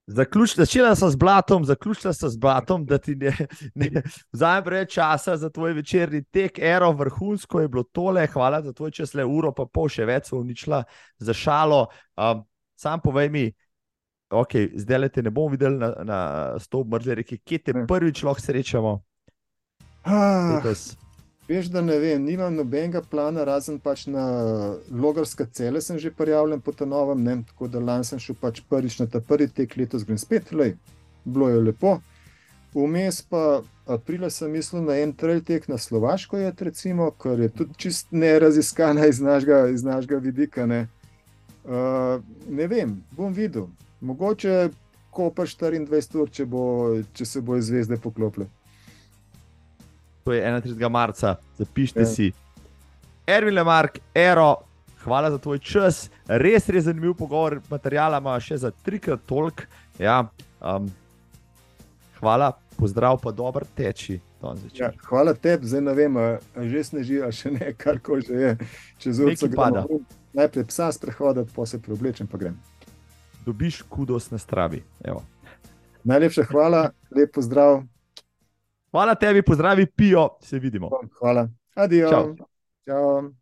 Zaključ, 0.09 0.55
začela 0.57 0.95
sem 0.97 1.11
z 1.11 1.17
blatom, 1.21 1.65
zaključila 1.69 2.15
sem 2.17 2.31
z 2.33 2.39
blatom, 2.41 2.87
da 2.89 2.97
ti 2.99 3.13
ne, 3.17 3.33
ne 3.75 4.03
vzamem 4.33 4.65
preveč 4.65 4.95
časa 4.95 5.37
za 5.37 5.51
tvoj 5.53 5.75
večerni 5.77 6.23
tek, 6.25 6.59
ero, 6.59 6.89
vrhunsko 6.97 7.61
je 7.61 7.69
bilo 7.69 7.85
tole, 7.93 8.25
hvala 8.33 8.63
za 8.65 8.73
tvoj 8.73 8.95
čas, 8.97 9.13
le 9.15 9.27
uro, 9.29 9.53
pa 9.53 9.67
pol 9.69 9.91
še 9.93 10.07
več, 10.09 10.33
uničila 10.33 10.81
za 11.21 11.35
šalo. 11.37 11.83
Um, 12.17 12.41
sam 12.81 13.05
povej 13.05 13.29
mi, 13.35 13.45
okay, 14.31 14.71
zdaj 14.77 14.99
le 14.99 15.09
te 15.09 15.23
ne 15.23 15.31
bom 15.31 15.51
videl 15.53 15.79
na, 15.79 15.93
na 16.05 16.21
stop 16.61 16.89
mrzle 16.93 17.21
reke, 17.23 17.39
kje 17.39 17.59
te 17.59 17.77
prvič 17.89 18.23
lahko 18.27 18.45
srečamo? 18.45 18.99
Ah. 20.05 20.61
Veš, 21.49 21.71
da 21.73 21.81
ne 21.81 21.97
vem, 21.99 22.25
nimam 22.25 22.53
nobenega 22.55 23.01
plana, 23.01 23.45
razen 23.49 23.79
pač 23.81 24.05
na 24.07 24.25
logarske 24.93 25.47
cele, 25.53 25.81
sem 25.81 25.97
že 25.99 26.13
prijavljen 26.13 26.61
po 26.61 26.75
tem 26.77 26.91
novem, 26.93 27.23
ne? 27.25 27.39
tako 27.49 27.71
da 27.73 27.81
lani 27.81 28.05
sem 28.05 28.21
šel 28.21 28.37
pač 28.41 28.61
prvič 28.69 28.99
na 29.01 29.07
ta 29.09 29.21
prvi 29.25 29.49
tek, 29.49 29.77
letos 29.81 30.05
grem 30.05 30.21
spet, 30.21 30.53
lej, 30.53 30.77
bilo 31.25 31.49
je 31.49 31.63
lepo. 31.71 31.97
Vmes 32.75 33.23
pa 33.25 33.63
aprila 33.89 34.29
sem 34.31 34.53
mislil 34.53 34.85
na 34.85 34.99
en 35.01 35.15
trail 35.17 35.41
tek 35.41 35.71
na 35.73 35.79
Slovaško, 35.81 36.37
je, 36.37 36.53
recimo, 36.69 37.09
ker 37.17 37.41
je 37.41 37.49
tudi 37.49 37.81
čist 37.81 38.13
neraziskana 38.13 39.09
iz 39.09 39.21
našega, 39.25 39.65
iz 39.73 39.85
našega 39.85 40.21
vidika. 40.21 40.67
Ne? 40.69 40.85
Uh, 41.65 42.21
ne 42.49 42.69
vem, 42.69 42.99
bom 43.17 43.33
videl. 43.33 43.71
Mogoče 44.01 44.69
kopaš 45.11 45.57
24 45.59 46.23
ur, 46.23 46.31
če, 46.31 46.47
bo, 46.47 46.63
če 47.13 47.27
se 47.27 47.41
bo 47.43 47.57
zvezde 47.61 47.97
poklopile 47.99 48.47
to 50.29 50.33
je 50.33 50.45
31. 50.45 50.89
marca, 50.89 51.37
zapišite 51.57 52.01
ja. 52.01 52.07
si. 52.07 52.33
Erwin 53.27 53.55
Lemark, 53.55 53.99
Ero, 54.15 54.57
hvala 55.01 55.31
za 55.31 55.39
tvoj 55.39 55.59
čas, 55.59 56.11
res, 56.29 56.69
res 56.69 56.85
zanimiv 56.85 57.15
pogovor, 57.17 57.63
materijala 57.71 58.21
ima 58.21 58.35
še 58.41 58.59
za 58.61 58.71
trikrat 58.85 59.25
toliko. 59.25 59.65
Ja, 59.97 60.19
um, 60.61 60.91
hvala, 62.21 62.51
pozdrav, 62.77 63.17
pa 63.25 63.33
dober 63.33 63.65
teči. 63.73 64.19
Ja, 64.77 64.93
hvala 65.09 65.33
tebi, 65.33 65.65
zdaj 65.67 65.87
ne 65.89 65.97
vem, 65.97 66.21
že 66.75 66.85
sneži, 66.91 67.23
a 67.25 67.33
še 67.33 67.55
ne, 67.57 67.73
kar 67.81 67.97
koli 67.97 68.29
že 68.29 68.43
je. 68.45 68.55
Če 69.01 69.17
zunaj 69.23 69.49
pada. 69.57 69.87
Najprej 70.37 70.69
psa 70.69 70.93
sprehoditi, 70.93 71.57
pa 71.57 71.65
se 71.65 71.81
preoblečem, 71.81 72.29
pa 72.29 72.37
grem. 72.37 72.61
Dobiš 73.49 73.83
kudos 73.89 74.31
na 74.31 74.39
stravi. 74.39 74.83
Evo. 75.05 75.23
Najlepša 76.05 76.43
hvala, 76.51 76.91
lep 77.17 77.33
pozdrav. 77.35 77.81
Hvala 78.91 79.15
tebi, 79.15 79.43
pozdravi, 79.43 79.87
pijo, 79.87 80.29
se 80.41 80.59
vidimo. 80.59 80.91
Hvala. 81.19 81.49
Adijo. 81.75 82.11
Čau. 82.11 82.37
Čau. 82.85 83.33